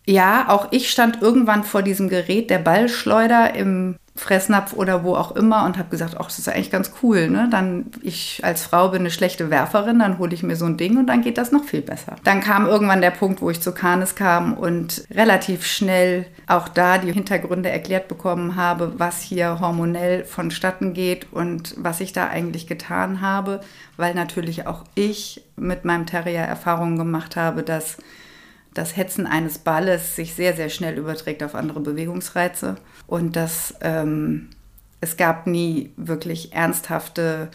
ja, 0.09 0.49
auch 0.49 0.69
ich 0.71 0.91
stand 0.91 1.21
irgendwann 1.21 1.65
vor 1.65 1.83
diesem 1.83 2.09
Gerät 2.09 2.49
der 2.49 2.61
Ballschleuder 2.61 3.55
im 3.55 3.97
Fressnapf 4.17 4.73
oder 4.73 5.05
wo 5.05 5.15
auch 5.15 5.37
immer 5.37 5.67
und 5.67 5.77
habe 5.77 5.91
gesagt, 5.91 6.17
ach, 6.19 6.25
das 6.25 6.39
ist 6.39 6.49
eigentlich 6.49 6.71
ganz 6.71 6.93
cool. 7.03 7.29
Ne? 7.29 7.47
Dann, 7.51 7.91
ich 8.01 8.41
als 8.43 8.63
Frau 8.63 8.89
bin 8.89 9.01
eine 9.01 9.11
schlechte 9.11 9.51
Werferin, 9.51 9.99
dann 9.99 10.17
hole 10.19 10.33
ich 10.33 10.43
mir 10.43 10.57
so 10.57 10.65
ein 10.65 10.79
Ding 10.79 10.97
und 10.97 11.09
dann 11.09 11.21
geht 11.21 11.37
das 11.37 11.53
noch 11.53 11.63
viel 11.63 11.83
besser. 11.83 12.17
Dann 12.25 12.41
kam 12.41 12.65
irgendwann 12.65 13.03
der 13.03 13.11
Punkt, 13.11 13.43
wo 13.43 13.51
ich 13.51 13.61
zu 13.61 13.73
Canis 13.73 14.15
kam 14.15 14.55
und 14.55 15.05
relativ 15.11 15.67
schnell 15.67 16.25
auch 16.47 16.69
da 16.69 16.97
die 16.97 17.13
Hintergründe 17.13 17.69
erklärt 17.69 18.09
bekommen 18.09 18.57
habe, 18.57 18.95
was 18.97 19.21
hier 19.21 19.61
hormonell 19.61 20.25
vonstatten 20.25 20.95
geht 20.95 21.31
und 21.35 21.75
was 21.77 22.01
ich 22.01 22.15
da 22.15 22.29
eigentlich 22.29 22.67
getan 22.67 23.21
habe, 23.21 23.61
weil 23.99 24.15
natürlich 24.15 24.67
auch 24.67 24.85
ich 24.95 25.45
mit 25.57 25.85
meinem 25.85 26.07
Terrier 26.07 26.41
Erfahrungen 26.41 26.97
gemacht 26.97 27.37
habe, 27.37 27.63
dass 27.63 27.99
das 28.79 28.97
Hetzen 28.97 29.27
eines 29.27 29.59
Balles 29.59 30.15
sich 30.15 30.35
sehr, 30.35 30.55
sehr 30.55 30.69
schnell 30.69 30.97
überträgt 30.97 31.43
auf 31.43 31.55
andere 31.57 31.81
Bewegungsreize 31.81 32.77
und 33.09 33.35
dass 33.35 33.75
ähm, 33.81 34.51
es 35.01 35.17
gab 35.17 35.47
nie 35.47 35.91
wirklich 35.97 36.53
ernsthafte 36.53 37.51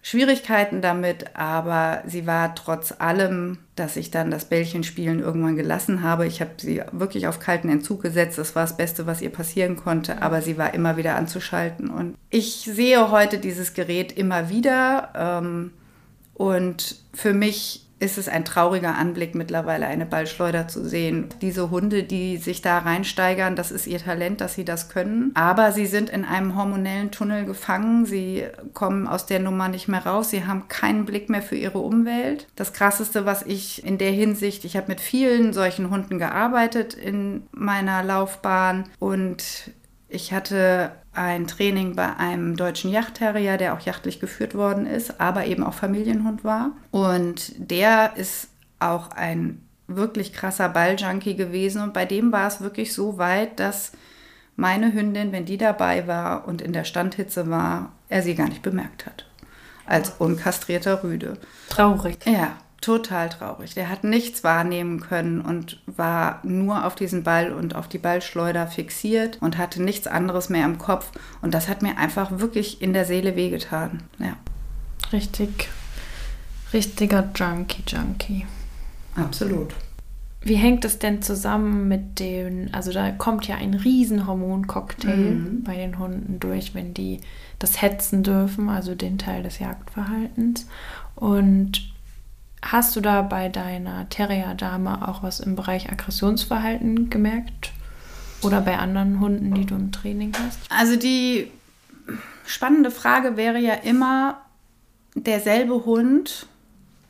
Schwierigkeiten 0.00 0.80
damit, 0.80 1.36
aber 1.36 2.02
sie 2.06 2.26
war 2.26 2.54
trotz 2.54 2.92
allem, 2.98 3.58
dass 3.76 3.96
ich 3.96 4.10
dann 4.10 4.30
das 4.30 4.46
Bällchenspielen 4.46 5.20
irgendwann 5.20 5.56
gelassen 5.56 6.02
habe. 6.02 6.26
Ich 6.26 6.40
habe 6.40 6.52
sie 6.56 6.82
wirklich 6.90 7.28
auf 7.28 7.38
kalten 7.38 7.68
Entzug 7.68 8.02
gesetzt. 8.02 8.38
Das 8.38 8.56
war 8.56 8.62
das 8.62 8.76
Beste, 8.76 9.06
was 9.06 9.22
ihr 9.22 9.30
passieren 9.30 9.76
konnte, 9.76 10.20
aber 10.20 10.42
sie 10.42 10.58
war 10.58 10.74
immer 10.74 10.96
wieder 10.96 11.14
anzuschalten. 11.14 11.88
Und 11.88 12.16
ich 12.30 12.62
sehe 12.64 13.12
heute 13.12 13.38
dieses 13.38 13.74
Gerät 13.74 14.10
immer 14.10 14.48
wieder. 14.48 15.10
Ähm, 15.14 15.70
und 16.34 16.96
für 17.14 17.32
mich 17.32 17.86
ist 18.02 18.18
es 18.18 18.28
ein 18.28 18.44
trauriger 18.44 18.96
Anblick, 18.96 19.36
mittlerweile 19.36 19.86
eine 19.86 20.06
Ballschleuder 20.06 20.66
zu 20.66 20.84
sehen. 20.84 21.28
Diese 21.40 21.70
Hunde, 21.70 22.02
die 22.02 22.36
sich 22.36 22.60
da 22.60 22.78
reinsteigern, 22.78 23.54
das 23.54 23.70
ist 23.70 23.86
ihr 23.86 24.00
Talent, 24.00 24.40
dass 24.40 24.54
sie 24.54 24.64
das 24.64 24.88
können. 24.88 25.30
Aber 25.34 25.70
sie 25.70 25.86
sind 25.86 26.10
in 26.10 26.24
einem 26.24 26.56
hormonellen 26.56 27.12
Tunnel 27.12 27.44
gefangen. 27.44 28.04
Sie 28.04 28.44
kommen 28.74 29.06
aus 29.06 29.26
der 29.26 29.38
Nummer 29.38 29.68
nicht 29.68 29.86
mehr 29.86 30.04
raus. 30.04 30.30
Sie 30.30 30.44
haben 30.44 30.66
keinen 30.66 31.04
Blick 31.04 31.30
mehr 31.30 31.42
für 31.42 31.54
ihre 31.54 31.78
Umwelt. 31.78 32.48
Das 32.56 32.72
Krasseste, 32.72 33.24
was 33.24 33.42
ich 33.42 33.86
in 33.86 33.98
der 33.98 34.10
Hinsicht, 34.10 34.64
ich 34.64 34.76
habe 34.76 34.88
mit 34.88 35.00
vielen 35.00 35.52
solchen 35.52 35.88
Hunden 35.88 36.18
gearbeitet 36.18 36.94
in 36.94 37.44
meiner 37.52 38.02
Laufbahn 38.02 38.84
und 38.98 39.44
ich 40.08 40.32
hatte 40.32 40.90
ein 41.12 41.46
Training 41.46 41.94
bei 41.94 42.16
einem 42.16 42.56
deutschen 42.56 42.90
Yachtterrier, 42.90 43.58
der 43.58 43.74
auch 43.74 43.80
jachtlich 43.80 44.20
geführt 44.20 44.54
worden 44.54 44.86
ist, 44.86 45.20
aber 45.20 45.46
eben 45.46 45.62
auch 45.62 45.74
Familienhund 45.74 46.44
war. 46.44 46.72
Und 46.90 47.52
der 47.56 48.16
ist 48.16 48.48
auch 48.78 49.10
ein 49.10 49.60
wirklich 49.86 50.32
krasser 50.32 50.68
Balljunkie 50.68 51.36
gewesen. 51.36 51.82
Und 51.82 51.92
bei 51.92 52.04
dem 52.04 52.32
war 52.32 52.48
es 52.48 52.60
wirklich 52.60 52.94
so 52.94 53.18
weit, 53.18 53.60
dass 53.60 53.92
meine 54.56 54.92
Hündin, 54.92 55.32
wenn 55.32 55.44
die 55.44 55.58
dabei 55.58 56.06
war 56.06 56.46
und 56.48 56.62
in 56.62 56.72
der 56.72 56.84
Standhitze 56.84 57.50
war, 57.50 57.92
er 58.08 58.22
sie 58.22 58.34
gar 58.34 58.48
nicht 58.48 58.62
bemerkt 58.62 59.06
hat. 59.06 59.26
Als 59.84 60.10
unkastrierter 60.18 61.02
Rüde. 61.02 61.38
Traurig. 61.68 62.18
Ja, 62.24 62.56
total 62.82 63.30
traurig. 63.30 63.74
Der 63.74 63.88
hat 63.88 64.04
nichts 64.04 64.44
wahrnehmen 64.44 65.00
können 65.00 65.40
und 65.40 65.80
war 65.86 66.40
nur 66.42 66.84
auf 66.84 66.94
diesen 66.94 67.22
Ball 67.22 67.52
und 67.52 67.74
auf 67.74 67.88
die 67.88 67.98
Ballschleuder 67.98 68.66
fixiert 68.66 69.38
und 69.40 69.56
hatte 69.56 69.82
nichts 69.82 70.06
anderes 70.06 70.50
mehr 70.50 70.66
im 70.66 70.76
Kopf. 70.76 71.10
Und 71.40 71.54
das 71.54 71.68
hat 71.68 71.80
mir 71.80 71.96
einfach 71.96 72.38
wirklich 72.38 72.82
in 72.82 72.92
der 72.92 73.06
Seele 73.06 73.36
wehgetan. 73.36 74.02
Ja. 74.18 74.36
Richtig, 75.12 75.68
richtiger 76.72 77.30
Junkie, 77.34 77.82
Junkie. 77.86 78.46
Absolut. 79.14 79.74
Wie 80.44 80.56
hängt 80.56 80.84
es 80.84 80.98
denn 80.98 81.22
zusammen 81.22 81.86
mit 81.86 82.18
den, 82.18 82.74
also 82.74 82.92
da 82.92 83.12
kommt 83.12 83.46
ja 83.46 83.56
ein 83.56 83.74
Riesenhormoncocktail 83.74 85.16
mhm. 85.16 85.62
bei 85.62 85.76
den 85.76 85.98
Hunden 85.98 86.40
durch, 86.40 86.74
wenn 86.74 86.94
die 86.94 87.20
das 87.60 87.80
hetzen 87.80 88.24
dürfen, 88.24 88.68
also 88.68 88.96
den 88.96 89.18
Teil 89.18 89.44
des 89.44 89.60
Jagdverhaltens. 89.60 90.66
Und 91.14 91.91
Hast 92.72 92.96
du 92.96 93.02
da 93.02 93.20
bei 93.20 93.50
deiner 93.50 94.08
Terrier-Dame 94.08 95.06
auch 95.06 95.22
was 95.22 95.40
im 95.40 95.56
Bereich 95.56 95.92
Aggressionsverhalten 95.92 97.10
gemerkt? 97.10 97.70
Oder 98.40 98.62
bei 98.62 98.78
anderen 98.78 99.20
Hunden, 99.20 99.52
die 99.52 99.66
du 99.66 99.74
im 99.74 99.92
Training 99.92 100.32
hast? 100.42 100.58
Also 100.70 100.96
die 100.96 101.50
spannende 102.46 102.90
Frage 102.90 103.36
wäre 103.36 103.58
ja 103.58 103.74
immer, 103.74 104.40
derselbe 105.14 105.84
Hund, 105.84 106.46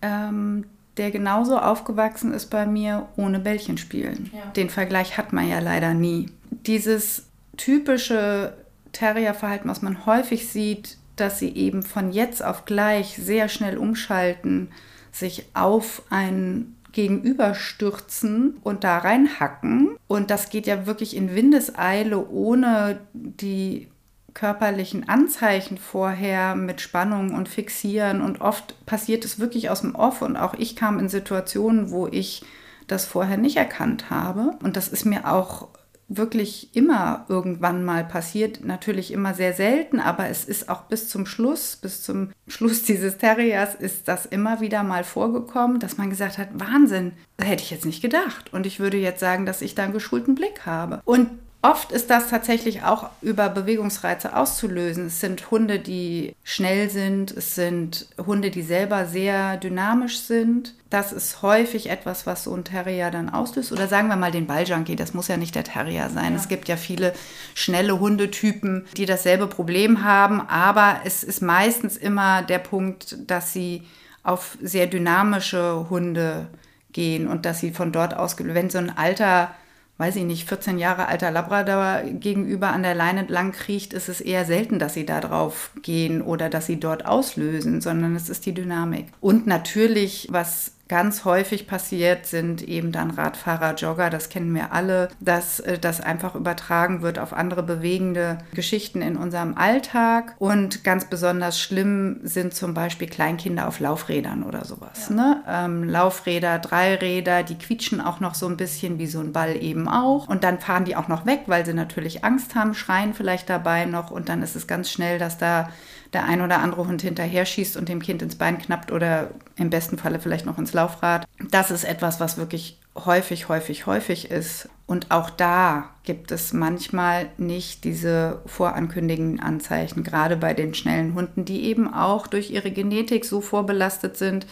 ähm, 0.02 0.64
der 0.96 1.12
genauso 1.12 1.56
aufgewachsen 1.56 2.34
ist 2.34 2.46
bei 2.46 2.66
mir, 2.66 3.06
ohne 3.14 3.38
Bällchen 3.38 3.78
spielen. 3.78 4.32
Ja. 4.34 4.50
Den 4.56 4.68
Vergleich 4.68 5.16
hat 5.16 5.32
man 5.32 5.48
ja 5.48 5.60
leider 5.60 5.94
nie. 5.94 6.28
Dieses 6.50 7.28
typische 7.56 8.54
Terrierverhalten, 8.90 9.70
was 9.70 9.80
man 9.80 10.06
häufig 10.06 10.48
sieht, 10.48 10.98
dass 11.14 11.38
sie 11.38 11.54
eben 11.54 11.84
von 11.84 12.10
jetzt 12.10 12.44
auf 12.44 12.64
gleich 12.64 13.14
sehr 13.16 13.48
schnell 13.48 13.78
umschalten, 13.78 14.68
sich 15.12 15.44
auf 15.54 16.02
ein 16.10 16.76
Gegenüber 16.92 17.54
stürzen 17.54 18.58
und 18.62 18.84
da 18.84 18.98
reinhacken. 18.98 19.96
Und 20.08 20.30
das 20.30 20.50
geht 20.50 20.66
ja 20.66 20.86
wirklich 20.86 21.16
in 21.16 21.34
Windeseile, 21.34 22.28
ohne 22.28 23.00
die 23.14 23.88
körperlichen 24.34 25.08
Anzeichen 25.08 25.78
vorher 25.78 26.54
mit 26.54 26.80
Spannung 26.80 27.34
und 27.34 27.48
Fixieren. 27.48 28.20
Und 28.20 28.40
oft 28.40 28.84
passiert 28.86 29.24
es 29.24 29.38
wirklich 29.38 29.70
aus 29.70 29.82
dem 29.82 29.94
Off. 29.94 30.22
Und 30.22 30.36
auch 30.36 30.54
ich 30.54 30.76
kam 30.76 30.98
in 30.98 31.08
Situationen, 31.08 31.90
wo 31.90 32.06
ich 32.06 32.42
das 32.86 33.06
vorher 33.06 33.38
nicht 33.38 33.56
erkannt 33.56 34.10
habe. 34.10 34.52
Und 34.62 34.76
das 34.76 34.88
ist 34.88 35.04
mir 35.04 35.30
auch 35.30 35.68
wirklich 36.16 36.74
immer 36.74 37.26
irgendwann 37.28 37.84
mal 37.84 38.04
passiert. 38.04 38.64
Natürlich 38.64 39.12
immer 39.12 39.34
sehr 39.34 39.52
selten, 39.52 40.00
aber 40.00 40.28
es 40.28 40.44
ist 40.44 40.68
auch 40.68 40.82
bis 40.82 41.08
zum 41.08 41.26
Schluss, 41.26 41.76
bis 41.76 42.02
zum 42.02 42.30
Schluss 42.46 42.82
dieses 42.84 43.18
Terriers 43.18 43.74
ist 43.74 44.08
das 44.08 44.26
immer 44.26 44.60
wieder 44.60 44.82
mal 44.82 45.04
vorgekommen, 45.04 45.78
dass 45.78 45.98
man 45.98 46.10
gesagt 46.10 46.38
hat, 46.38 46.48
Wahnsinn, 46.54 47.12
hätte 47.40 47.62
ich 47.62 47.70
jetzt 47.70 47.86
nicht 47.86 48.02
gedacht. 48.02 48.52
Und 48.52 48.66
ich 48.66 48.80
würde 48.80 48.96
jetzt 48.96 49.20
sagen, 49.20 49.46
dass 49.46 49.62
ich 49.62 49.74
da 49.74 49.84
einen 49.84 49.92
geschulten 49.92 50.34
Blick 50.34 50.66
habe. 50.66 51.00
Und 51.04 51.28
Oft 51.64 51.92
ist 51.92 52.10
das 52.10 52.28
tatsächlich 52.28 52.82
auch 52.82 53.08
über 53.22 53.48
Bewegungsreize 53.48 54.34
auszulösen. 54.34 55.06
Es 55.06 55.20
sind 55.20 55.52
Hunde, 55.52 55.78
die 55.78 56.34
schnell 56.42 56.90
sind, 56.90 57.30
es 57.30 57.54
sind 57.54 58.08
Hunde, 58.18 58.50
die 58.50 58.62
selber 58.62 59.06
sehr 59.06 59.58
dynamisch 59.58 60.18
sind. 60.18 60.74
Das 60.90 61.12
ist 61.12 61.40
häufig 61.40 61.88
etwas, 61.88 62.26
was 62.26 62.42
so 62.42 62.54
ein 62.54 62.64
Terrier 62.64 63.12
dann 63.12 63.30
auslöst. 63.30 63.70
Oder 63.70 63.86
sagen 63.86 64.08
wir 64.08 64.16
mal 64.16 64.32
den 64.32 64.48
Balljunkie, 64.48 64.96
das 64.96 65.14
muss 65.14 65.28
ja 65.28 65.36
nicht 65.36 65.54
der 65.54 65.62
Terrier 65.62 66.10
sein. 66.10 66.32
Ja. 66.32 66.36
Es 66.36 66.48
gibt 66.48 66.66
ja 66.66 66.76
viele 66.76 67.14
schnelle 67.54 68.00
Hundetypen, 68.00 68.84
die 68.96 69.06
dasselbe 69.06 69.46
Problem 69.46 70.02
haben, 70.02 70.40
aber 70.40 71.02
es 71.04 71.22
ist 71.22 71.42
meistens 71.42 71.96
immer 71.96 72.42
der 72.42 72.58
Punkt, 72.58 73.16
dass 73.28 73.52
sie 73.52 73.82
auf 74.24 74.58
sehr 74.60 74.88
dynamische 74.88 75.88
Hunde 75.88 76.48
gehen 76.92 77.28
und 77.28 77.46
dass 77.46 77.60
sie 77.60 77.70
von 77.70 77.92
dort 77.92 78.14
aus, 78.14 78.36
wenn 78.38 78.68
so 78.68 78.78
ein 78.78 78.96
alter 78.96 79.54
weiß 79.98 80.16
ich 80.16 80.24
nicht, 80.24 80.48
14 80.48 80.78
Jahre 80.78 81.06
alter 81.08 81.30
Labrador 81.30 82.02
gegenüber 82.10 82.70
an 82.70 82.82
der 82.82 82.94
Leine 82.94 83.24
lang 83.28 83.52
kriecht, 83.52 83.92
ist 83.92 84.08
es 84.08 84.20
eher 84.20 84.44
selten, 84.44 84.78
dass 84.78 84.94
sie 84.94 85.06
da 85.06 85.20
drauf 85.20 85.70
gehen 85.82 86.22
oder 86.22 86.48
dass 86.48 86.66
sie 86.66 86.80
dort 86.80 87.06
auslösen, 87.06 87.80
sondern 87.80 88.16
es 88.16 88.28
ist 88.28 88.46
die 88.46 88.54
Dynamik. 88.54 89.06
Und 89.20 89.46
natürlich, 89.46 90.28
was 90.30 90.72
ganz 90.92 91.24
häufig 91.24 91.66
passiert, 91.66 92.26
sind 92.26 92.60
eben 92.60 92.92
dann 92.92 93.12
Radfahrer, 93.12 93.76
Jogger, 93.76 94.10
das 94.10 94.28
kennen 94.28 94.54
wir 94.54 94.72
alle, 94.72 95.08
dass 95.20 95.58
äh, 95.58 95.78
das 95.78 96.02
einfach 96.02 96.34
übertragen 96.34 97.00
wird 97.00 97.18
auf 97.18 97.32
andere 97.32 97.62
bewegende 97.62 98.36
Geschichten 98.54 99.00
in 99.00 99.16
unserem 99.16 99.56
Alltag. 99.56 100.34
Und 100.38 100.84
ganz 100.84 101.06
besonders 101.06 101.58
schlimm 101.58 102.20
sind 102.24 102.52
zum 102.52 102.74
Beispiel 102.74 103.08
Kleinkinder 103.08 103.68
auf 103.68 103.80
Laufrädern 103.80 104.42
oder 104.42 104.66
sowas. 104.66 105.08
Ja. 105.08 105.14
Ne? 105.16 105.42
Ähm, 105.48 105.84
Laufräder, 105.84 106.58
Dreiräder, 106.58 107.42
die 107.42 107.56
quietschen 107.56 108.02
auch 108.02 108.20
noch 108.20 108.34
so 108.34 108.46
ein 108.46 108.58
bisschen 108.58 108.98
wie 108.98 109.06
so 109.06 109.20
ein 109.20 109.32
Ball 109.32 109.56
eben 109.56 109.88
auch. 109.88 110.28
Und 110.28 110.44
dann 110.44 110.60
fahren 110.60 110.84
die 110.84 110.94
auch 110.94 111.08
noch 111.08 111.24
weg, 111.24 111.44
weil 111.46 111.64
sie 111.64 111.72
natürlich 111.72 112.22
Angst 112.22 112.54
haben, 112.54 112.74
schreien 112.74 113.14
vielleicht 113.14 113.48
dabei 113.48 113.86
noch. 113.86 114.10
Und 114.10 114.28
dann 114.28 114.42
ist 114.42 114.56
es 114.56 114.66
ganz 114.66 114.90
schnell, 114.90 115.18
dass 115.18 115.38
da 115.38 115.70
der 116.12 116.24
ein 116.24 116.42
oder 116.42 116.58
andere 116.58 116.86
Hund 116.86 117.02
hinterher 117.02 117.46
schießt 117.46 117.76
und 117.76 117.88
dem 117.88 118.00
Kind 118.00 118.22
ins 118.22 118.36
Bein 118.36 118.58
knappt 118.58 118.92
oder 118.92 119.30
im 119.56 119.70
besten 119.70 119.98
Falle 119.98 120.20
vielleicht 120.20 120.46
noch 120.46 120.58
ins 120.58 120.72
Laufrad. 120.72 121.26
Das 121.50 121.70
ist 121.70 121.84
etwas, 121.84 122.20
was 122.20 122.36
wirklich 122.36 122.78
häufig, 122.94 123.48
häufig, 123.48 123.86
häufig 123.86 124.30
ist. 124.30 124.68
Und 124.86 125.10
auch 125.10 125.30
da 125.30 125.90
gibt 126.04 126.30
es 126.32 126.52
manchmal 126.52 127.30
nicht 127.38 127.84
diese 127.84 128.42
vorankündigenden 128.44 129.40
Anzeichen, 129.40 130.02
gerade 130.02 130.36
bei 130.36 130.52
den 130.52 130.74
schnellen 130.74 131.14
Hunden, 131.14 131.44
die 131.44 131.64
eben 131.64 131.92
auch 131.92 132.26
durch 132.26 132.50
ihre 132.50 132.70
Genetik 132.70 133.24
so 133.24 133.40
vorbelastet 133.40 134.18
sind, 134.18 134.46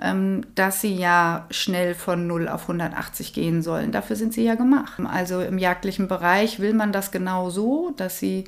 ähm, 0.00 0.44
dass 0.54 0.80
sie 0.80 0.94
ja 0.94 1.46
schnell 1.50 1.94
von 1.94 2.26
0 2.26 2.48
auf 2.48 2.62
180 2.62 3.32
gehen 3.32 3.62
sollen. 3.62 3.92
Dafür 3.92 4.16
sind 4.16 4.34
sie 4.34 4.44
ja 4.44 4.56
gemacht. 4.56 5.00
Also 5.04 5.40
im 5.40 5.58
jagdlichen 5.58 6.08
Bereich 6.08 6.58
will 6.58 6.74
man 6.74 6.92
das 6.92 7.12
genau 7.12 7.50
so, 7.50 7.94
dass 7.96 8.18
sie 8.18 8.44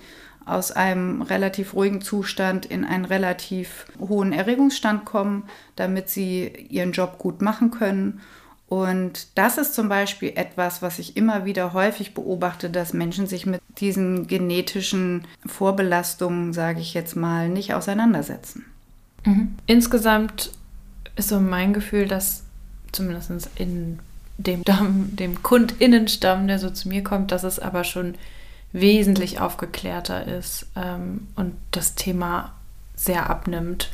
aus 0.49 0.73
einem 0.73 1.23
relativ 1.23 1.75
ruhigen 1.75 2.01
Zustand 2.01 2.67
in 2.67 2.85
einen 2.85 3.05
relativ 3.05 3.87
hohen 3.99 4.33
Erregungsstand 4.33 5.05
kommen, 5.05 5.45
damit 5.77 6.09
sie 6.09 6.47
ihren 6.71 6.93
Job 6.93 7.19
gut 7.19 7.43
machen 7.43 7.71
können. 7.71 8.21
Und 8.69 9.29
das 9.35 9.57
ist 9.57 9.75
zum 9.75 9.89
Beispiel 9.89 10.33
etwas, 10.37 10.83
was 10.83 10.99
ich 10.99 11.17
immer 11.17 11.45
wieder 11.45 11.73
häufig 11.73 12.13
beobachte, 12.13 12.69
dass 12.69 12.93
Menschen 12.93 13.27
sich 13.27 13.47
mit 13.47 13.63
diesen 13.79 14.27
genetischen 14.27 15.27
Vorbelastungen, 15.47 16.53
sage 16.53 16.81
ich 16.81 16.93
jetzt 16.93 17.17
mal, 17.17 17.49
nicht 17.49 17.73
auseinandersetzen. 17.73 18.67
Mhm. 19.25 19.55
Insgesamt 19.67 20.53
ist 21.17 21.29
so 21.29 21.41
mein 21.41 21.73
Gefühl, 21.73 22.07
dass 22.07 22.45
zumindest 22.93 23.31
in 23.57 23.99
dem, 24.39 24.63
Stamm, 24.63 25.17
dem 25.17 25.43
Kundinnenstamm, 25.43 26.47
der 26.47 26.59
so 26.59 26.71
zu 26.71 26.89
mir 26.89 27.03
kommt, 27.03 27.33
dass 27.33 27.45
es 27.45 27.59
aber 27.59 27.85
schon 27.85 28.15
wesentlich 28.73 29.41
aufgeklärter 29.41 30.27
ist 30.27 30.67
ähm, 30.77 31.29
und 31.37 31.55
das 31.71 31.95
Thema 31.95 32.55
sehr 32.95 33.31
abnimmt. 33.31 33.91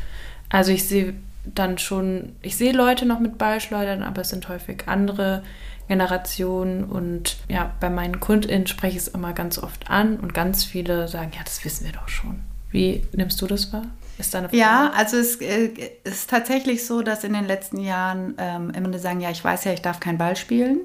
Also 0.48 0.72
ich 0.72 0.88
sehe 0.88 1.14
dann 1.44 1.78
schon, 1.78 2.34
ich 2.42 2.56
sehe 2.56 2.72
Leute 2.72 3.06
noch 3.06 3.20
mit 3.20 3.38
Ballschleudern, 3.38 4.02
aber 4.02 4.22
es 4.22 4.30
sind 4.30 4.48
häufig 4.48 4.84
andere 4.86 5.42
Generationen 5.88 6.84
und 6.84 7.36
ja, 7.48 7.72
bei 7.80 7.90
meinen 7.90 8.18
KundInnen 8.18 8.66
spreche 8.66 8.96
ich 8.96 9.02
es 9.02 9.08
immer 9.08 9.34
ganz 9.34 9.58
oft 9.58 9.90
an 9.90 10.18
und 10.18 10.32
ganz 10.32 10.64
viele 10.64 11.08
sagen, 11.08 11.32
ja, 11.34 11.42
das 11.44 11.64
wissen 11.64 11.84
wir 11.84 11.92
doch 11.92 12.08
schon. 12.08 12.40
Wie 12.70 13.04
nimmst 13.12 13.40
du 13.42 13.46
das 13.46 13.72
wahr? 13.72 13.84
Ist 14.16 14.32
da 14.32 14.38
eine 14.38 14.48
Ja, 14.52 14.92
also 14.96 15.16
es 15.16 15.36
äh, 15.36 15.70
ist 16.04 16.30
tatsächlich 16.30 16.86
so, 16.86 17.02
dass 17.02 17.24
in 17.24 17.34
den 17.34 17.46
letzten 17.46 17.78
Jahren 17.78 18.34
ähm, 18.38 18.70
immer 18.70 18.96
sagen, 18.98 19.20
ja, 19.20 19.30
ich 19.30 19.44
weiß 19.44 19.64
ja, 19.64 19.72
ich 19.72 19.82
darf 19.82 20.00
keinen 20.00 20.18
Ball 20.18 20.36
spielen, 20.36 20.80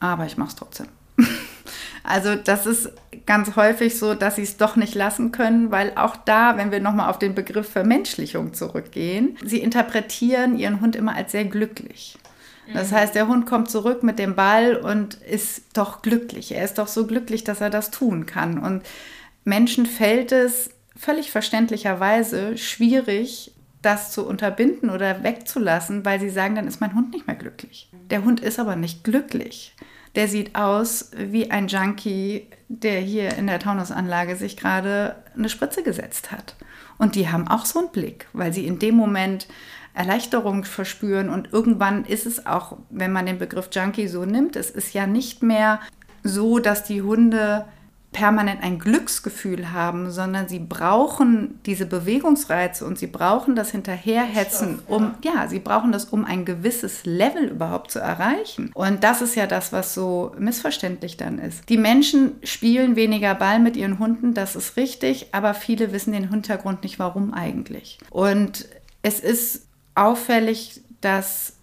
aber 0.00 0.26
ich 0.26 0.36
mache 0.36 0.48
es 0.48 0.56
trotzdem. 0.56 0.86
Also 2.08 2.36
das 2.36 2.64
ist 2.64 2.90
ganz 3.26 3.54
häufig 3.54 3.98
so, 3.98 4.14
dass 4.14 4.36
sie 4.36 4.42
es 4.42 4.56
doch 4.56 4.76
nicht 4.76 4.94
lassen 4.94 5.30
können, 5.30 5.70
weil 5.70 5.92
auch 5.94 6.16
da, 6.16 6.56
wenn 6.56 6.72
wir 6.72 6.80
nochmal 6.80 7.10
auf 7.10 7.18
den 7.18 7.34
Begriff 7.34 7.68
Vermenschlichung 7.68 8.54
zurückgehen, 8.54 9.36
sie 9.44 9.58
interpretieren 9.58 10.58
ihren 10.58 10.80
Hund 10.80 10.96
immer 10.96 11.14
als 11.14 11.32
sehr 11.32 11.44
glücklich. 11.44 12.16
Das 12.72 12.90
mhm. 12.90 12.96
heißt, 12.96 13.14
der 13.14 13.28
Hund 13.28 13.44
kommt 13.44 13.70
zurück 13.70 14.02
mit 14.02 14.18
dem 14.18 14.34
Ball 14.36 14.76
und 14.76 15.14
ist 15.14 15.64
doch 15.74 16.00
glücklich. 16.00 16.52
Er 16.52 16.64
ist 16.64 16.78
doch 16.78 16.88
so 16.88 17.06
glücklich, 17.06 17.44
dass 17.44 17.60
er 17.60 17.68
das 17.68 17.90
tun 17.90 18.24
kann. 18.24 18.58
Und 18.58 18.84
Menschen 19.44 19.84
fällt 19.84 20.32
es 20.32 20.70
völlig 20.96 21.30
verständlicherweise 21.30 22.56
schwierig, 22.56 23.52
das 23.82 24.12
zu 24.12 24.26
unterbinden 24.26 24.88
oder 24.88 25.22
wegzulassen, 25.22 26.06
weil 26.06 26.20
sie 26.20 26.30
sagen, 26.30 26.54
dann 26.54 26.66
ist 26.66 26.80
mein 26.80 26.94
Hund 26.94 27.12
nicht 27.12 27.26
mehr 27.26 27.36
glücklich. 27.36 27.90
Der 28.10 28.24
Hund 28.24 28.40
ist 28.40 28.58
aber 28.58 28.76
nicht 28.76 29.04
glücklich 29.04 29.74
der 30.14 30.28
sieht 30.28 30.54
aus 30.54 31.10
wie 31.16 31.50
ein 31.50 31.68
Junkie, 31.68 32.48
der 32.68 33.00
hier 33.00 33.36
in 33.36 33.46
der 33.46 33.58
Taunusanlage 33.58 34.36
sich 34.36 34.56
gerade 34.56 35.16
eine 35.36 35.48
Spritze 35.48 35.82
gesetzt 35.82 36.30
hat. 36.32 36.56
Und 36.98 37.14
die 37.14 37.28
haben 37.28 37.48
auch 37.48 37.64
so 37.64 37.78
einen 37.78 37.90
Blick, 37.90 38.26
weil 38.32 38.52
sie 38.52 38.66
in 38.66 38.78
dem 38.78 38.94
Moment 38.94 39.46
Erleichterung 39.94 40.64
verspüren 40.64 41.28
und 41.28 41.52
irgendwann 41.52 42.04
ist 42.04 42.26
es 42.26 42.46
auch, 42.46 42.76
wenn 42.90 43.12
man 43.12 43.26
den 43.26 43.38
Begriff 43.38 43.68
Junkie 43.72 44.06
so 44.06 44.24
nimmt, 44.24 44.54
es 44.54 44.70
ist 44.70 44.94
ja 44.94 45.06
nicht 45.06 45.42
mehr 45.42 45.80
so, 46.22 46.60
dass 46.60 46.84
die 46.84 47.02
Hunde 47.02 47.64
permanent 48.18 48.64
ein 48.64 48.80
Glücksgefühl 48.80 49.70
haben, 49.70 50.10
sondern 50.10 50.48
sie 50.48 50.58
brauchen 50.58 51.60
diese 51.66 51.86
Bewegungsreize 51.86 52.84
und 52.84 52.98
sie 52.98 53.06
brauchen 53.06 53.54
das 53.54 53.70
Hinterherhetzen, 53.70 54.80
um, 54.88 55.14
ja, 55.22 55.46
sie 55.46 55.60
brauchen 55.60 55.92
das, 55.92 56.06
um 56.06 56.24
ein 56.24 56.44
gewisses 56.44 57.06
Level 57.06 57.44
überhaupt 57.44 57.92
zu 57.92 58.00
erreichen. 58.00 58.72
Und 58.74 59.04
das 59.04 59.22
ist 59.22 59.36
ja 59.36 59.46
das, 59.46 59.72
was 59.72 59.94
so 59.94 60.32
missverständlich 60.36 61.16
dann 61.16 61.38
ist. 61.38 61.68
Die 61.68 61.78
Menschen 61.78 62.32
spielen 62.42 62.96
weniger 62.96 63.36
Ball 63.36 63.60
mit 63.60 63.76
ihren 63.76 64.00
Hunden, 64.00 64.34
das 64.34 64.56
ist 64.56 64.76
richtig, 64.76 65.28
aber 65.30 65.54
viele 65.54 65.92
wissen 65.92 66.12
den 66.12 66.28
Hintergrund 66.28 66.82
nicht, 66.82 66.98
warum 66.98 67.32
eigentlich. 67.32 68.00
Und 68.10 68.68
es 69.02 69.20
ist 69.20 69.68
auffällig, 69.94 70.80
dass 71.00 71.57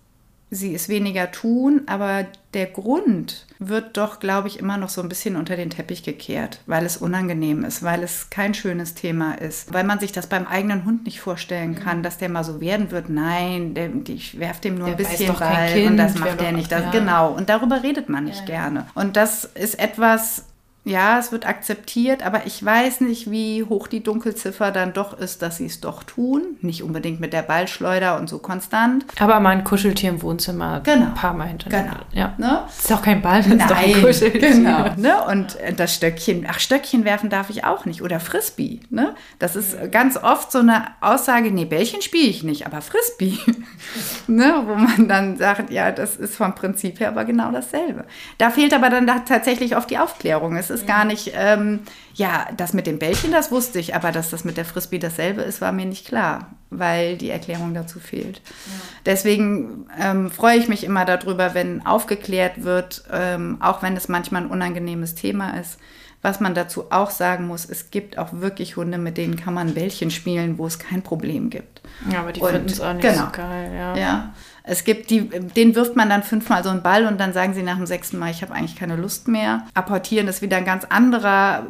sie 0.56 0.74
es 0.74 0.90
weniger 0.90 1.32
tun, 1.32 1.82
aber 1.88 2.26
der 2.54 2.68
Grund 2.68 3.46
wird 3.60 3.98
doch, 3.98 4.20
glaube 4.20 4.48
ich, 4.48 4.60
immer 4.60 4.78
noch 4.78 4.90
so 4.90 5.02
ein 5.02 5.10
bisschen 5.10 5.36
unter 5.36 5.56
den 5.56 5.70
Teppich 5.70 6.04
gekehrt, 6.04 6.60
weil 6.66 6.86
es 6.86 6.98
unangenehm 6.98 7.64
ist, 7.64 7.84
weil 7.84 8.04
es 8.04 8.30
kein 8.30 8.54
schönes 8.54 8.94
Thema 8.96 9.34
ist, 9.34 9.74
weil 9.74 9.84
man 9.84 10.00
sich 10.00 10.12
das 10.12 10.28
beim 10.28 10.48
eigenen 10.48 10.86
Hund 10.86 11.04
nicht 11.06 11.20
vorstellen 11.20 11.72
mhm. 11.72 11.80
kann, 11.80 12.04
dass 12.04 12.18
der 12.18 12.30
mal 12.30 12.44
so 12.44 12.62
werden 12.62 12.92
wird. 12.92 13.10
Nein, 13.10 13.74
der, 13.74 13.90
ich 14.08 14.40
werfe 14.40 14.62
dem 14.62 14.76
nur 14.76 14.88
der 14.88 14.98
ein 14.98 14.98
bisschen 14.98 15.36
Ball 15.36 15.88
und 15.88 15.98
das 15.98 16.16
macht 16.16 16.40
der 16.40 16.52
nicht. 16.54 16.72
Das, 16.72 16.84
ja. 16.84 16.92
Genau, 16.92 17.34
und 17.34 17.50
darüber 17.50 17.84
redet 17.84 18.10
man 18.10 18.24
nicht 18.24 18.42
ja. 18.42 18.46
gerne. 18.46 18.88
Und 18.96 19.18
das 19.18 19.46
ist 19.46 19.78
etwas, 19.78 20.46
ja, 20.86 21.18
es 21.18 21.32
wird 21.32 21.48
akzeptiert, 21.48 22.24
aber 22.24 22.46
ich 22.46 22.64
weiß 22.64 23.02
nicht, 23.02 23.32
wie 23.32 23.64
hoch 23.64 23.88
die 23.88 24.04
Dunkelziffer 24.04 24.72
dann 24.72 24.94
doch 24.94 25.18
ist, 25.18 25.42
dass 25.42 25.58
sie 25.58 25.66
es 25.66 25.82
doch 25.82 26.04
tun. 26.04 26.58
Nicht 26.62 26.84
unbedingt 26.84 27.20
mit 27.20 27.34
der 27.34 27.42
Ballschleuder 27.42 28.20
und 28.20 28.30
so 28.30 28.38
konstant. 28.38 29.04
Aber 29.20 29.40
mal 29.40 29.50
ein 29.50 29.64
Kuscheltier 29.64 30.12
im 30.12 30.22
Wohnzimmer 30.22 30.82
genau. 30.82 31.08
ein 31.08 31.14
paar 31.16 31.34
Mal 31.34 31.48
hintereinander. 31.48 32.06
Genau. 32.12 32.22
Ja. 32.22 32.36
Ne? 32.38 32.62
ist 32.78 32.94
auch 32.94 33.02
kein 33.02 33.24
Ball, 33.24 33.42
das 33.42 33.48
ist 33.52 33.70
doch 33.70 33.78
ein 33.78 34.02
Kuscheltier. 34.02 34.52
Genau. 34.52 34.86
Ne? 34.98 35.16
Und 35.26 35.58
das 35.76 35.96
Stöckchen, 35.96 36.46
ach, 36.48 36.60
Stöckchen 36.60 37.04
werfen 37.04 37.32
darf 37.32 37.50
ich 37.50 37.64
auch 37.64 37.86
nicht. 37.86 38.04
Oder 38.04 38.20
Frisbee. 38.20 38.80
Ne? 38.92 39.16
Das 39.40 39.56
ist 39.56 39.92
ganz 39.92 40.18
oft 40.18 40.52
so 40.52 40.60
eine 40.60 40.84
Aussage, 41.02 41.50
nee, 41.50 41.66
Bällchen 41.66 42.04
spiele 42.04 42.28
ich 42.28 42.44
nicht, 42.44 42.68
aber 42.68 42.82
Frisbee. 42.82 43.40
ne? 44.28 44.62
Wo 44.68 44.76
man 44.76 45.08
dann 45.08 45.38
sagt, 45.38 45.72
ja, 45.72 45.92
das 45.92 46.16
ist 46.16 46.36
vom 46.36 46.54
Prinzip 46.54 47.00
her 47.00 47.08
aber 47.08 47.26
genau 47.26 47.52
dasselbe. 47.52 48.06
Da 48.38 48.52
fehlt 48.52 48.74
aber 48.74 48.92
dann 48.92 49.08
tatsächlich 49.26 49.76
oft 49.76 49.90
die 49.90 49.98
Aufklärung. 49.98 50.56
Es 50.56 50.75
ist 50.76 50.88
gar 50.88 51.06
nicht, 51.06 51.32
ähm, 51.36 51.80
ja, 52.14 52.48
das 52.56 52.74
mit 52.74 52.88
dem 52.88 53.00
Bällchen, 53.00 53.32
das 53.32 53.52
wusste 53.52 53.80
ich, 53.80 53.96
aber 53.96 54.12
dass 54.12 54.30
das 54.30 54.46
mit 54.46 54.58
der 54.58 54.66
Frisbee 54.66 55.00
dasselbe 55.00 55.42
ist, 55.42 55.62
war 55.62 55.72
mir 55.72 55.86
nicht 55.86 56.08
klar, 56.08 56.52
weil 56.70 57.18
die 57.18 57.30
Erklärung 57.30 57.74
dazu 57.74 58.00
fehlt. 58.00 58.42
Ja. 58.46 58.74
Deswegen 59.06 59.88
ähm, 60.00 60.30
freue 60.30 60.58
ich 60.58 60.68
mich 60.68 60.84
immer 60.84 61.06
darüber, 61.06 61.54
wenn 61.54 61.86
aufgeklärt 61.86 62.64
wird, 62.64 63.04
ähm, 63.12 63.58
auch 63.60 63.82
wenn 63.82 63.98
es 63.98 64.08
manchmal 64.08 64.44
ein 64.44 64.50
unangenehmes 64.50 65.16
Thema 65.16 65.60
ist. 65.60 65.80
Was 66.22 66.40
man 66.40 66.56
dazu 66.56 66.92
auch 66.92 67.12
sagen 67.12 67.46
muss, 67.46 67.66
es 67.66 67.92
gibt 67.92 68.18
auch 68.18 68.30
wirklich 68.34 68.78
Hunde, 68.78 68.98
mit 68.98 69.16
denen 69.16 69.36
kann 69.36 69.54
man 69.54 69.76
Bällchen 69.76 70.10
spielen, 70.10 70.58
wo 70.58 70.66
es 70.66 70.80
kein 70.80 71.04
Problem 71.04 71.52
gibt. 71.52 71.82
Ja, 72.12 72.22
aber 72.22 72.32
die 72.32 72.42
finden 72.42 72.68
es 72.68 72.82
auch 72.82 72.94
nicht 72.94 73.04
genau, 73.04 73.26
so 73.26 73.32
geil, 73.32 73.72
ja. 73.76 73.96
ja. 73.96 74.34
Es 74.68 74.84
gibt 74.84 75.12
die, 75.12 75.30
den 75.30 75.76
wirft 75.76 75.96
man 75.96 76.10
dann 76.10 76.24
fünfmal 76.24 76.64
so 76.64 76.70
einen 76.70 76.82
Ball 76.82 77.06
und 77.06 77.20
dann 77.20 77.34
sagen 77.34 77.54
sie 77.54 77.62
nach 77.62 77.78
dem 77.78 77.86
sechsten 77.86 78.18
Mal, 78.18 78.32
ich 78.32 78.42
habe 78.42 78.54
eigentlich 78.54 78.76
keine 78.76 78.96
Lust 78.96 79.28
mehr. 79.28 79.64
Apportieren 79.76 80.28
ist 80.28 80.42
wieder 80.42 80.58
ein 80.58 80.66
ganz 80.66 80.86
anderer, 80.86 81.68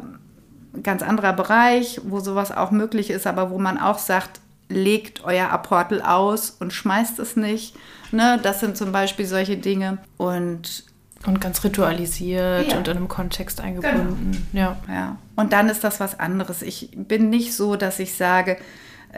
ganz 0.82 1.02
anderer 1.02 1.34
Bereich, 1.34 2.00
wo 2.04 2.20
sowas 2.20 2.52
auch 2.52 2.70
möglich 2.70 3.10
ist, 3.10 3.26
aber 3.26 3.50
wo 3.50 3.58
man 3.58 3.78
auch 3.78 3.98
sagt, 3.98 4.40
legt 4.68 5.24
euer 5.24 5.50
Apportel 5.50 6.00
aus 6.00 6.50
und 6.50 6.72
schmeißt 6.72 7.18
es 7.18 7.36
nicht. 7.36 7.76
Ne? 8.12 8.40
Das 8.42 8.60
sind 8.60 8.76
zum 8.76 8.92
Beispiel 8.92 9.26
solche 9.26 9.56
Dinge. 9.56 9.98
Und 10.16 10.84
und 11.26 11.40
ganz 11.40 11.64
ritualisiert 11.64 12.70
ja. 12.70 12.78
und 12.78 12.86
in 12.86 12.96
einem 12.96 13.08
Kontext 13.08 13.60
eingebunden. 13.60 14.46
Genau. 14.52 14.62
Ja. 14.66 14.76
ja. 14.88 15.16
Und 15.34 15.52
dann 15.52 15.68
ist 15.68 15.82
das 15.82 15.98
was 15.98 16.20
anderes. 16.20 16.62
Ich 16.62 16.90
bin 16.94 17.30
nicht 17.30 17.54
so, 17.54 17.74
dass 17.74 17.98
ich 17.98 18.14
sage, 18.14 18.58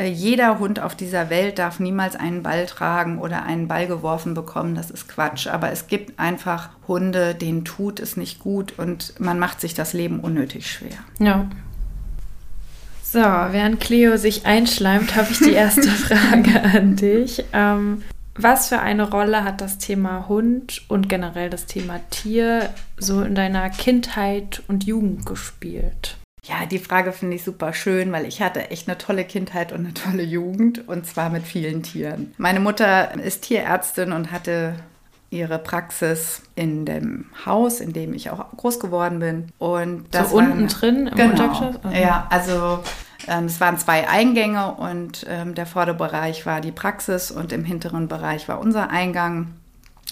jeder 0.04 0.58
Hund 0.58 0.80
auf 0.80 0.94
dieser 0.94 1.30
Welt 1.30 1.58
darf 1.58 1.80
niemals 1.80 2.14
einen 2.14 2.42
Ball 2.42 2.66
tragen 2.66 3.18
oder 3.18 3.42
einen 3.42 3.66
Ball 3.66 3.86
geworfen 3.86 4.34
bekommen. 4.34 4.74
Das 4.74 4.90
ist 4.90 5.08
Quatsch. 5.08 5.46
Aber 5.48 5.72
es 5.72 5.88
gibt 5.88 6.18
einfach 6.18 6.70
Hunde, 6.86 7.34
denen 7.34 7.64
tut 7.64 7.98
es 7.98 8.16
nicht 8.16 8.38
gut 8.38 8.78
und 8.78 9.18
man 9.18 9.38
macht 9.38 9.60
sich 9.60 9.74
das 9.74 9.92
Leben 9.92 10.20
unnötig 10.20 10.70
schwer. 10.70 10.98
Ja. 11.18 11.48
So, 13.02 13.20
während 13.20 13.80
Cleo 13.80 14.18
sich 14.18 14.44
einschleimt, 14.44 15.16
habe 15.16 15.28
ich 15.30 15.38
die 15.38 15.52
erste 15.52 15.82
Frage 15.88 16.62
an 16.62 16.94
dich. 16.94 17.42
Ähm, 17.54 18.02
was 18.34 18.68
für 18.68 18.78
eine 18.78 19.10
Rolle 19.10 19.42
hat 19.42 19.60
das 19.60 19.78
Thema 19.78 20.28
Hund 20.28 20.82
und 20.88 21.08
generell 21.08 21.50
das 21.50 21.66
Thema 21.66 22.00
Tier 22.10 22.68
so 22.96 23.22
in 23.22 23.34
deiner 23.34 23.68
Kindheit 23.70 24.62
und 24.68 24.84
Jugend 24.84 25.26
gespielt? 25.26 26.17
Ja, 26.48 26.64
die 26.64 26.78
Frage 26.78 27.12
finde 27.12 27.36
ich 27.36 27.44
super 27.44 27.74
schön, 27.74 28.10
weil 28.10 28.24
ich 28.24 28.40
hatte 28.40 28.70
echt 28.70 28.88
eine 28.88 28.96
tolle 28.96 29.24
Kindheit 29.24 29.72
und 29.72 29.80
eine 29.80 29.94
tolle 29.94 30.22
Jugend 30.22 30.88
und 30.88 31.06
zwar 31.06 31.28
mit 31.28 31.44
vielen 31.44 31.82
Tieren. 31.82 32.34
Meine 32.38 32.60
Mutter 32.60 33.14
ist 33.20 33.42
Tierärztin 33.42 34.12
und 34.12 34.32
hatte 34.32 34.74
ihre 35.30 35.58
Praxis 35.58 36.42
in 36.54 36.86
dem 36.86 37.26
Haus, 37.44 37.80
in 37.80 37.92
dem 37.92 38.14
ich 38.14 38.30
auch 38.30 38.50
groß 38.56 38.80
geworden 38.80 39.18
bin. 39.18 39.52
Und 39.58 40.06
das 40.10 40.30
so 40.30 40.38
unten 40.38 40.68
drin 40.68 41.06
im 41.06 41.14
genau, 41.14 41.30
Untergeschoss? 41.30 41.84
Also. 41.84 41.96
Ja, 41.98 42.26
also 42.30 42.78
ähm, 43.26 43.44
es 43.44 43.60
waren 43.60 43.76
zwei 43.76 44.08
Eingänge 44.08 44.72
und 44.74 45.26
ähm, 45.28 45.54
der 45.54 45.66
Vorderbereich 45.66 46.46
war 46.46 46.62
die 46.62 46.72
Praxis 46.72 47.30
und 47.30 47.52
im 47.52 47.64
hinteren 47.64 48.08
Bereich 48.08 48.48
war 48.48 48.58
unser 48.58 48.88
Eingang. 48.88 49.48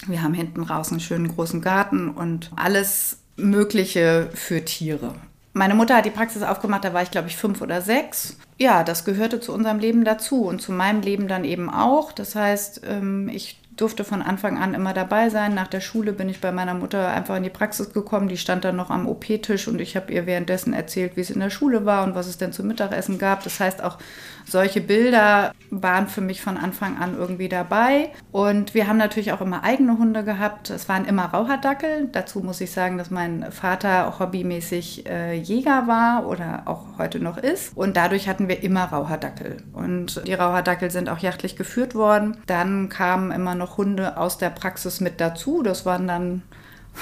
Wir 0.05 0.21
haben 0.21 0.35
hinten 0.35 0.61
raus 0.61 0.91
einen 0.91 0.99
schönen 0.99 1.29
großen 1.29 1.61
Garten 1.61 2.11
und 2.11 2.51
alles 2.55 3.17
Mögliche 3.37 4.29
für 4.35 4.63
Tiere. 4.63 5.15
Meine 5.57 5.73
Mutter 5.73 5.97
hat 5.97 6.05
die 6.05 6.11
Praxis 6.11 6.43
aufgemacht, 6.43 6.83
da 6.83 6.93
war 6.93 7.01
ich 7.01 7.11
glaube 7.11 7.27
ich 7.27 7.35
fünf 7.35 7.61
oder 7.61 7.81
sechs. 7.81 8.37
Ja, 8.59 8.83
das 8.83 9.05
gehörte 9.05 9.39
zu 9.39 9.53
unserem 9.53 9.79
Leben 9.79 10.03
dazu 10.03 10.43
und 10.43 10.61
zu 10.61 10.71
meinem 10.71 11.01
Leben 11.01 11.27
dann 11.27 11.43
eben 11.43 11.69
auch. 11.69 12.11
Das 12.11 12.35
heißt, 12.35 12.81
ähm, 12.87 13.27
ich 13.27 13.59
durfte 13.75 14.03
von 14.03 14.21
Anfang 14.21 14.57
an 14.57 14.73
immer 14.73 14.93
dabei 14.93 15.29
sein. 15.29 15.53
Nach 15.53 15.67
der 15.67 15.81
Schule 15.81 16.13
bin 16.13 16.29
ich 16.29 16.41
bei 16.41 16.51
meiner 16.51 16.73
Mutter 16.73 17.09
einfach 17.09 17.37
in 17.37 17.43
die 17.43 17.49
Praxis 17.49 17.93
gekommen. 17.93 18.27
Die 18.27 18.37
stand 18.37 18.65
dann 18.65 18.75
noch 18.75 18.89
am 18.89 19.07
OP-Tisch 19.07 19.67
und 19.67 19.79
ich 19.79 19.95
habe 19.95 20.11
ihr 20.11 20.25
währenddessen 20.25 20.73
erzählt, 20.73 21.15
wie 21.15 21.21
es 21.21 21.29
in 21.29 21.39
der 21.39 21.49
Schule 21.49 21.85
war 21.85 22.03
und 22.03 22.15
was 22.15 22.27
es 22.27 22.37
denn 22.37 22.53
zum 22.53 22.67
Mittagessen 22.67 23.19
gab. 23.19 23.43
Das 23.43 23.59
heißt, 23.59 23.83
auch 23.83 23.97
solche 24.47 24.81
Bilder 24.81 25.53
waren 25.69 26.07
für 26.07 26.21
mich 26.21 26.41
von 26.41 26.57
Anfang 26.57 26.97
an 26.97 27.15
irgendwie 27.17 27.49
dabei. 27.49 28.11
Und 28.31 28.73
wir 28.73 28.87
haben 28.87 28.97
natürlich 28.97 29.31
auch 29.33 29.41
immer 29.41 29.63
eigene 29.63 29.97
Hunde 29.97 30.23
gehabt. 30.23 30.69
Es 30.69 30.87
waren 30.87 31.05
immer 31.05 31.25
Rauhardackel. 31.25 32.09
Dazu 32.11 32.39
muss 32.39 32.61
ich 32.61 32.71
sagen, 32.71 32.97
dass 32.97 33.11
mein 33.11 33.51
Vater 33.51 34.19
hobbymäßig 34.19 35.05
äh, 35.07 35.33
Jäger 35.33 35.87
war 35.87 36.27
oder 36.27 36.63
auch 36.65 36.97
heute 36.97 37.19
noch 37.19 37.37
ist. 37.37 37.75
Und 37.75 37.97
dadurch 37.97 38.29
hatten 38.29 38.47
wir 38.47 38.63
immer 38.63 38.85
Rauhardackel. 38.85 39.57
Und 39.73 40.25
die 40.25 40.33
Rauhardackel 40.33 40.91
sind 40.91 41.09
auch 41.09 41.19
jachtlich 41.19 41.55
geführt 41.55 41.93
worden. 41.93 42.37
Dann 42.45 42.89
kamen 42.89 43.31
immer 43.31 43.55
noch 43.55 43.77
Hunde 43.77 44.17
aus 44.17 44.37
der 44.37 44.49
Praxis 44.49 45.01
mit 45.01 45.19
dazu. 45.19 45.61
Das 45.61 45.85
waren 45.85 46.07
dann 46.07 46.43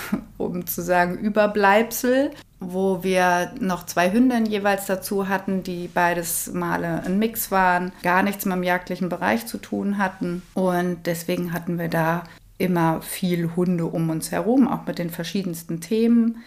um 0.38 0.66
zu 0.68 0.82
sagen, 0.82 1.18
Überbleibsel 1.18 2.32
wo 2.60 3.04
wir 3.04 3.52
noch 3.60 3.86
zwei 3.86 4.12
Hündinnen 4.12 4.46
jeweils 4.46 4.86
dazu 4.86 5.28
hatten, 5.28 5.64
die 5.64 5.88
beides 5.88 6.52
Male 6.54 7.04
ein 7.06 7.20
Mix 7.20 7.52
waren, 7.52 7.92
gar 8.04 8.24
nichts 8.24 8.46
mit 8.46 8.56
dem 8.56 8.64
jagdlichen 8.64 9.10
Bereich 9.10 9.46
zu 9.46 9.58
tun 9.58 9.98
hatten. 9.98 10.42
Und 10.54 11.06
deswegen 11.06 11.54
hatten 11.54 11.78
wir 11.78 11.90
da 11.90 12.24
immer 12.58 13.02
viel 13.02 13.52
Hunde 13.56 13.86
um 13.86 14.10
uns 14.10 14.32
herum, 14.32 14.68
auch 14.68 14.86
mit 14.86 15.00
den 15.00 15.10
verschiedensten 15.10 15.82
Themen. 15.82 16.44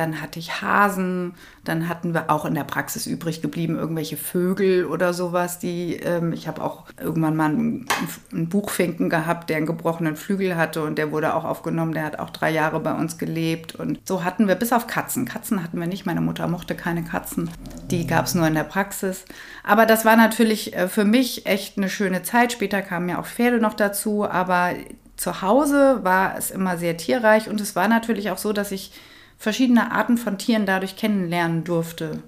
Dann 0.00 0.22
hatte 0.22 0.38
ich 0.38 0.62
Hasen, 0.62 1.34
dann 1.62 1.86
hatten 1.86 2.14
wir 2.14 2.30
auch 2.30 2.46
in 2.46 2.54
der 2.54 2.64
Praxis 2.64 3.06
übrig 3.06 3.42
geblieben 3.42 3.76
irgendwelche 3.76 4.16
Vögel 4.16 4.86
oder 4.86 5.12
sowas, 5.12 5.58
die 5.58 5.96
ähm, 5.96 6.32
ich 6.32 6.48
habe 6.48 6.64
auch 6.64 6.86
irgendwann 6.98 7.36
mal 7.36 7.50
einen, 7.50 7.86
einen, 8.32 8.48
Buchfinken 8.48 9.10
gehabt, 9.10 9.50
der 9.50 9.58
einen 9.58 9.66
gebrochenen 9.66 10.16
Flügel 10.16 10.56
hatte 10.56 10.82
und 10.82 10.96
der 10.96 11.12
wurde 11.12 11.34
auch 11.34 11.44
aufgenommen. 11.44 11.92
Der 11.92 12.04
hat 12.04 12.18
auch 12.18 12.30
drei 12.30 12.50
Jahre 12.50 12.80
bei 12.80 12.94
uns 12.94 13.18
gelebt 13.18 13.74
und 13.74 14.00
so 14.08 14.24
hatten 14.24 14.48
wir 14.48 14.54
bis 14.54 14.72
auf 14.72 14.86
Katzen. 14.86 15.26
Katzen 15.26 15.62
hatten 15.62 15.78
wir 15.78 15.86
nicht. 15.86 16.06
Meine 16.06 16.22
Mutter 16.22 16.48
mochte 16.48 16.74
keine 16.74 17.04
Katzen. 17.04 17.50
Die 17.90 18.06
gab 18.06 18.24
es 18.24 18.34
nur 18.34 18.46
in 18.46 18.54
der 18.54 18.64
Praxis. 18.64 19.26
Aber 19.62 19.84
das 19.84 20.06
war 20.06 20.16
natürlich 20.16 20.74
äh, 20.74 20.88
für 20.88 21.04
mich 21.04 21.44
echt 21.44 21.76
eine 21.76 21.90
schöne 21.90 22.22
Zeit. 22.22 22.52
Später 22.52 22.80
kamen 22.80 23.10
ja 23.10 23.20
auch 23.20 23.26
Pferde 23.26 23.58
noch 23.58 23.74
dazu, 23.74 24.26
aber 24.26 24.70
zu 25.18 25.42
Hause 25.42 25.98
war 26.04 26.38
es 26.38 26.50
immer 26.50 26.78
sehr 26.78 26.96
tierreich 26.96 27.50
und 27.50 27.60
es 27.60 27.76
war 27.76 27.86
natürlich 27.86 28.30
auch 28.30 28.38
so, 28.38 28.54
dass 28.54 28.72
ich 28.72 28.92
verschiedene 29.40 29.90
Arten 29.90 30.18
von 30.18 30.36
Tieren 30.36 30.66
dadurch 30.66 30.96
kennenlernen 30.96 31.64
durfte. 31.64 32.22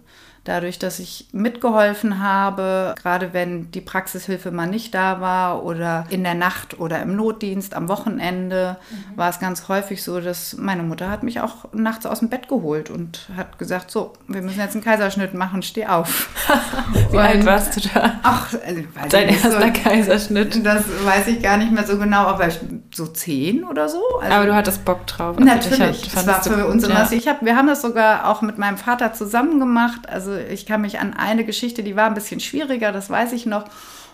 Dadurch, 0.45 0.79
dass 0.79 0.99
ich 0.99 1.29
mitgeholfen 1.33 2.21
habe, 2.21 2.95
gerade 3.01 3.33
wenn 3.33 3.71
die 3.71 3.81
Praxishilfe 3.81 4.51
mal 4.51 4.67
nicht 4.67 4.93
da 4.93 5.21
war 5.21 5.65
oder 5.65 6.05
in 6.11 6.25
der 6.25 6.35
Nacht 6.35 6.81
oder 6.81 7.01
im 7.01 7.15
Notdienst 7.15 7.75
am 7.75 7.89
Wochenende, 7.89 8.77
mhm. 8.91 9.17
war 9.17 9.31
es 9.31 9.39
ganz 9.39 9.69
häufig 9.69 10.03
so, 10.03 10.21
dass 10.21 10.57
meine 10.57 10.83
Mutter 10.83 11.11
hat 11.11 11.23
mich 11.23 11.41
auch 11.41 11.73
nachts 11.73 12.07
aus 12.07 12.19
dem 12.19 12.29
Bett 12.29 12.49
geholt 12.49 12.91
und 12.91 13.29
hat 13.37 13.59
gesagt, 13.59 13.93
so, 13.93 14.15
wir 14.27 14.43
müssen 14.43 14.59
jetzt 14.59 14.75
einen 14.75 14.83
Kaiserschnitt 14.83 15.33
machen, 15.33 15.63
steh 15.63 15.87
auf. 15.87 16.29
Wie 17.13 17.19
alt 17.19 17.47
warst 17.47 17.77
du 17.77 17.89
da? 17.95 18.21
Ach, 18.25 18.53
also, 18.67 18.83
dein 19.11 19.29
erster 19.29 19.61
so, 19.61 19.83
Kaiserschnitt. 19.83 20.67
Das 20.67 20.85
weiß 21.05 21.29
ich 21.29 21.43
gar 21.43 21.57
nicht 21.57 21.71
mehr 21.71 21.87
so 21.87 21.99
genau, 21.99 22.27
aber 22.27 22.49
so 22.93 23.07
zehn 23.07 23.63
oder 23.65 23.89
so. 23.89 24.03
Also, 24.21 24.35
aber 24.35 24.47
du 24.47 24.55
hattest 24.55 24.85
Bock 24.85 25.07
drauf. 25.07 25.37
Also 25.39 25.49
natürlich, 25.49 26.11
das 26.13 26.27
war 26.27 26.43
für 26.43 26.67
uns 26.67 26.85
immer, 26.85 27.05
ja. 27.05 27.13
ich 27.13 27.29
hab, 27.29 27.45
wir 27.45 27.57
haben 27.57 27.69
das 27.69 27.83
sogar 27.83 28.29
auch 28.29 28.43
mit 28.43 28.59
meinem 28.59 28.77
Vater 28.77 29.13
zusammen 29.13 29.61
gemacht, 29.61 30.09
also 30.09 30.32
also 30.33 30.53
ich 30.53 30.67
kann 30.67 30.81
mich 30.81 30.99
an 30.99 31.15
eine 31.15 31.45
Geschichte, 31.45 31.83
die 31.83 31.97
war 31.97 32.07
ein 32.07 32.15
bisschen 32.15 32.41
schwieriger, 32.41 32.93
das 32.93 33.11
weiß 33.11 33.33
ich 33.33 33.47
noch. 33.47 33.65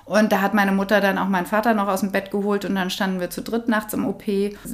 Und 0.09 0.33
da 0.33 0.40
hat 0.40 0.55
meine 0.55 0.73
Mutter 0.73 1.03
dann 1.03 1.18
auch 1.18 1.29
meinen 1.29 1.44
Vater 1.44 1.75
noch 1.75 1.87
aus 1.87 2.01
dem 2.01 2.12
Bett 2.12 2.31
geholt 2.31 2.64
und 2.64 2.75
dann 2.75 2.88
standen 2.88 3.21
wir 3.21 3.29
zu 3.29 3.42
dritt 3.42 3.68
nachts 3.68 3.92
im 3.92 4.07
OP. 4.07 4.23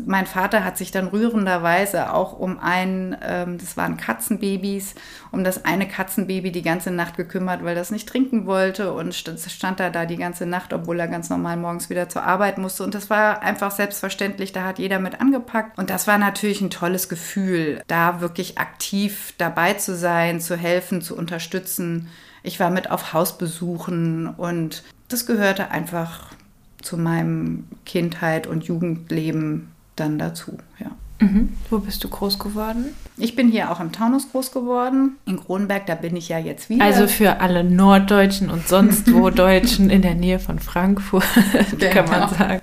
Mein 0.07 0.27
Vater 0.27 0.64
hat 0.64 0.79
sich 0.79 0.92
dann 0.92 1.09
rührenderweise 1.09 2.14
auch 2.14 2.38
um 2.38 2.61
ein, 2.61 3.16
ähm, 3.20 3.59
das 3.59 3.77
waren 3.77 3.97
Katzenbabys, 3.97 4.94
um 5.33 5.42
das 5.42 5.64
eine 5.64 5.88
Katzenbaby 5.88 6.53
die 6.53 6.62
ganze 6.62 6.92
Nacht 6.92 7.16
gekümmert, 7.16 7.64
weil 7.64 7.75
das 7.75 7.90
nicht 7.90 8.09
trinken 8.09 8.47
wollte 8.47 8.92
und 8.92 9.12
stand, 9.12 9.40
stand 9.40 9.81
da 9.81 9.90
da 9.90 10.07
die 10.07 10.18
ganze 10.18 10.47
Nacht, 10.47 10.73
obwohl 10.73 11.01
er 11.01 11.09
ganz 11.09 11.31
normal 11.31 11.57
morgens 11.57 11.90
wieder 11.90 12.09
zur 12.09 12.23
Arbeit 12.23 12.59
musste. 12.59 12.85
Und 12.85 12.94
das 12.94 13.11
war 13.11 13.42
einfach 13.42 13.73
selbstverständlich, 13.73 14.53
da 14.53 14.62
hat 14.62 14.79
jeder 14.79 15.01
mit 15.01 15.20
angepackt. 15.20 15.77
Und 15.77 15.90
das 15.90 16.07
war 16.07 16.16
natürlich 16.16 16.61
ein 16.61 16.70
tolles 16.70 17.09
Gefühl, 17.09 17.83
da 17.88 18.20
wirklich 18.20 18.59
aktiv 18.59 19.35
dabei 19.37 19.75
zu 19.75 19.97
sein, 19.97 20.40
zu 20.40 20.57
helfen, 20.57 21.03
zu 21.03 21.16
unterstützen. 21.16 22.09
Ich 22.44 22.61
war 22.61 22.70
mit 22.70 22.90
auf 22.90 23.14
Hausbesuchen 23.14 24.29
und 24.29 24.85
das 25.09 25.27
gehörte 25.27 25.71
einfach 25.71 26.33
zu 26.83 26.97
meinem 26.97 27.67
Kindheit 27.85 28.47
und 28.47 28.64
Jugendleben 28.64 29.73
dann 29.97 30.19
dazu, 30.19 30.59
ja. 30.79 30.90
Mhm. 31.21 31.51
Wo 31.71 31.79
bist 31.79 32.03
du 32.03 32.09
groß 32.09 32.38
geworden? 32.38 32.87
Ich 33.17 33.37
bin 33.37 33.49
hier 33.49 33.71
auch 33.71 33.79
im 33.79 33.93
Taunus 33.93 34.31
groß 34.33 34.51
geworden. 34.51 35.17
In 35.27 35.38
Kronberg, 35.38 35.87
da 35.87 35.95
bin 35.95 36.17
ich 36.17 36.29
ja 36.29 36.38
jetzt 36.38 36.69
wieder. 36.69 36.85
Also 36.85 37.07
für 37.07 37.40
alle 37.40 37.62
Norddeutschen 37.62 38.51
und 38.51 38.67
sonst 38.67 39.12
wo 39.12 39.31
Deutschen 39.31 39.90
in 39.90 40.03
der 40.03 40.14
Nähe 40.14 40.40
von 40.40 40.59
Frankfurt, 40.59 41.25
genau. 41.79 41.93
kann 41.93 42.11
man 42.11 42.29
sagen. 42.31 42.62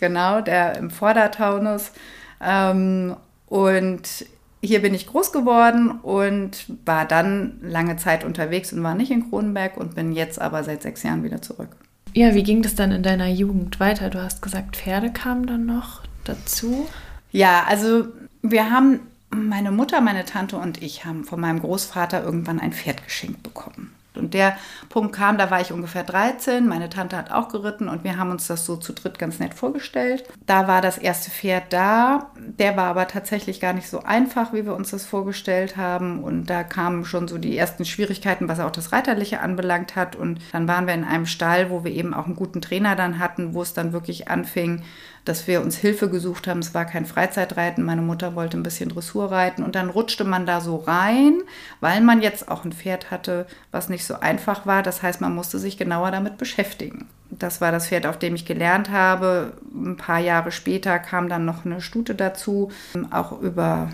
Genau, 0.00 0.40
der 0.40 0.76
im 0.76 0.90
Vordertaunus. 0.90 1.92
Ähm, 2.40 3.14
und 3.46 4.26
hier 4.62 4.80
bin 4.80 4.94
ich 4.94 5.08
groß 5.08 5.32
geworden 5.32 5.90
und 5.90 6.66
war 6.84 7.04
dann 7.04 7.58
lange 7.62 7.96
Zeit 7.96 8.24
unterwegs 8.24 8.72
und 8.72 8.82
war 8.82 8.94
nicht 8.94 9.10
in 9.10 9.28
Kronenberg 9.28 9.76
und 9.76 9.94
bin 9.96 10.12
jetzt 10.12 10.40
aber 10.40 10.62
seit 10.62 10.82
sechs 10.82 11.02
Jahren 11.02 11.24
wieder 11.24 11.42
zurück. 11.42 11.70
Ja, 12.14 12.34
wie 12.34 12.42
ging 12.42 12.62
das 12.62 12.74
dann 12.74 12.92
in 12.92 13.02
deiner 13.02 13.28
Jugend 13.28 13.80
weiter? 13.80 14.08
Du 14.08 14.22
hast 14.22 14.40
gesagt, 14.40 14.76
Pferde 14.76 15.10
kamen 15.10 15.46
dann 15.46 15.66
noch 15.66 16.02
dazu. 16.24 16.86
Ja, 17.32 17.64
also 17.66 18.06
wir 18.42 18.70
haben 18.70 19.00
meine 19.30 19.72
Mutter, 19.72 20.00
meine 20.00 20.24
Tante 20.24 20.56
und 20.56 20.80
ich 20.82 21.04
haben 21.04 21.24
von 21.24 21.40
meinem 21.40 21.60
Großvater 21.60 22.22
irgendwann 22.22 22.60
ein 22.60 22.72
Pferd 22.72 23.02
geschenkt 23.02 23.42
bekommen. 23.42 23.92
Und 24.16 24.34
der 24.34 24.56
Punkt 24.88 25.14
kam, 25.14 25.38
da 25.38 25.50
war 25.50 25.60
ich 25.60 25.72
ungefähr 25.72 26.04
13, 26.04 26.68
meine 26.68 26.90
Tante 26.90 27.16
hat 27.16 27.30
auch 27.30 27.48
geritten 27.48 27.88
und 27.88 28.04
wir 28.04 28.18
haben 28.18 28.30
uns 28.30 28.46
das 28.46 28.66
so 28.66 28.76
zu 28.76 28.92
dritt 28.92 29.18
ganz 29.18 29.38
nett 29.38 29.54
vorgestellt. 29.54 30.24
Da 30.46 30.68
war 30.68 30.80
das 30.80 30.98
erste 30.98 31.30
Pferd 31.30 31.72
da, 31.72 32.30
der 32.36 32.76
war 32.76 32.84
aber 32.84 33.08
tatsächlich 33.08 33.60
gar 33.60 33.72
nicht 33.72 33.88
so 33.88 34.02
einfach, 34.02 34.52
wie 34.52 34.66
wir 34.66 34.74
uns 34.74 34.90
das 34.90 35.06
vorgestellt 35.06 35.76
haben. 35.76 36.22
Und 36.22 36.46
da 36.46 36.64
kamen 36.64 37.04
schon 37.04 37.28
so 37.28 37.38
die 37.38 37.56
ersten 37.56 37.84
Schwierigkeiten, 37.84 38.48
was 38.48 38.60
auch 38.60 38.70
das 38.70 38.92
Reiterliche 38.92 39.40
anbelangt 39.40 39.96
hat. 39.96 40.16
Und 40.16 40.40
dann 40.52 40.68
waren 40.68 40.86
wir 40.86 40.94
in 40.94 41.04
einem 41.04 41.26
Stall, 41.26 41.70
wo 41.70 41.84
wir 41.84 41.92
eben 41.92 42.14
auch 42.14 42.26
einen 42.26 42.36
guten 42.36 42.60
Trainer 42.60 42.96
dann 42.96 43.18
hatten, 43.18 43.54
wo 43.54 43.62
es 43.62 43.74
dann 43.74 43.92
wirklich 43.92 44.28
anfing, 44.28 44.82
dass 45.24 45.46
wir 45.46 45.60
uns 45.60 45.76
Hilfe 45.76 46.08
gesucht 46.08 46.48
haben. 46.48 46.60
Es 46.60 46.74
war 46.74 46.84
kein 46.84 47.06
Freizeitreiten. 47.06 47.84
Meine 47.84 48.02
Mutter 48.02 48.34
wollte 48.34 48.56
ein 48.56 48.62
bisschen 48.62 48.88
Dressur 48.88 49.30
reiten 49.30 49.62
und 49.62 49.74
dann 49.74 49.90
rutschte 49.90 50.24
man 50.24 50.46
da 50.46 50.60
so 50.60 50.76
rein, 50.76 51.42
weil 51.80 52.00
man 52.00 52.22
jetzt 52.22 52.48
auch 52.48 52.64
ein 52.64 52.72
Pferd 52.72 53.10
hatte, 53.10 53.46
was 53.70 53.88
nicht 53.88 54.04
so 54.04 54.20
einfach 54.20 54.66
war. 54.66 54.82
Das 54.82 55.02
heißt, 55.02 55.20
man 55.20 55.34
musste 55.34 55.58
sich 55.58 55.76
genauer 55.76 56.10
damit 56.10 56.38
beschäftigen. 56.38 57.08
Das 57.30 57.60
war 57.60 57.72
das 57.72 57.88
Pferd, 57.88 58.06
auf 58.06 58.18
dem 58.18 58.34
ich 58.34 58.44
gelernt 58.44 58.90
habe. 58.90 59.52
Ein 59.74 59.96
paar 59.96 60.18
Jahre 60.18 60.52
später 60.52 60.98
kam 60.98 61.28
dann 61.28 61.44
noch 61.44 61.64
eine 61.64 61.80
Stute 61.80 62.14
dazu, 62.14 62.70
auch 63.10 63.40
über 63.40 63.90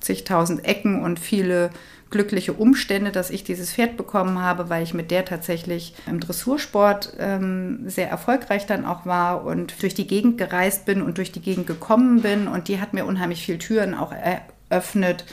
zigtausend 0.00 0.64
Ecken 0.64 1.02
und 1.02 1.18
viele 1.18 1.70
glückliche 2.12 2.52
Umstände, 2.52 3.10
dass 3.10 3.30
ich 3.30 3.42
dieses 3.42 3.72
Pferd 3.72 3.96
bekommen 3.96 4.40
habe, 4.40 4.70
weil 4.70 4.84
ich 4.84 4.94
mit 4.94 5.10
der 5.10 5.24
tatsächlich 5.24 5.94
im 6.06 6.20
Dressursport 6.20 7.14
ähm, 7.18 7.88
sehr 7.88 8.08
erfolgreich 8.08 8.66
dann 8.66 8.84
auch 8.84 9.04
war 9.04 9.44
und 9.44 9.82
durch 9.82 9.94
die 9.94 10.06
Gegend 10.06 10.38
gereist 10.38 10.84
bin 10.84 11.02
und 11.02 11.18
durch 11.18 11.32
die 11.32 11.42
Gegend 11.42 11.66
gekommen 11.66 12.22
bin. 12.22 12.46
Und 12.46 12.68
die 12.68 12.80
hat 12.80 12.92
mir 12.92 13.04
unheimlich 13.04 13.44
viele 13.44 13.58
Türen 13.58 13.94
auch 13.94 14.12
eröffnet 14.12 15.24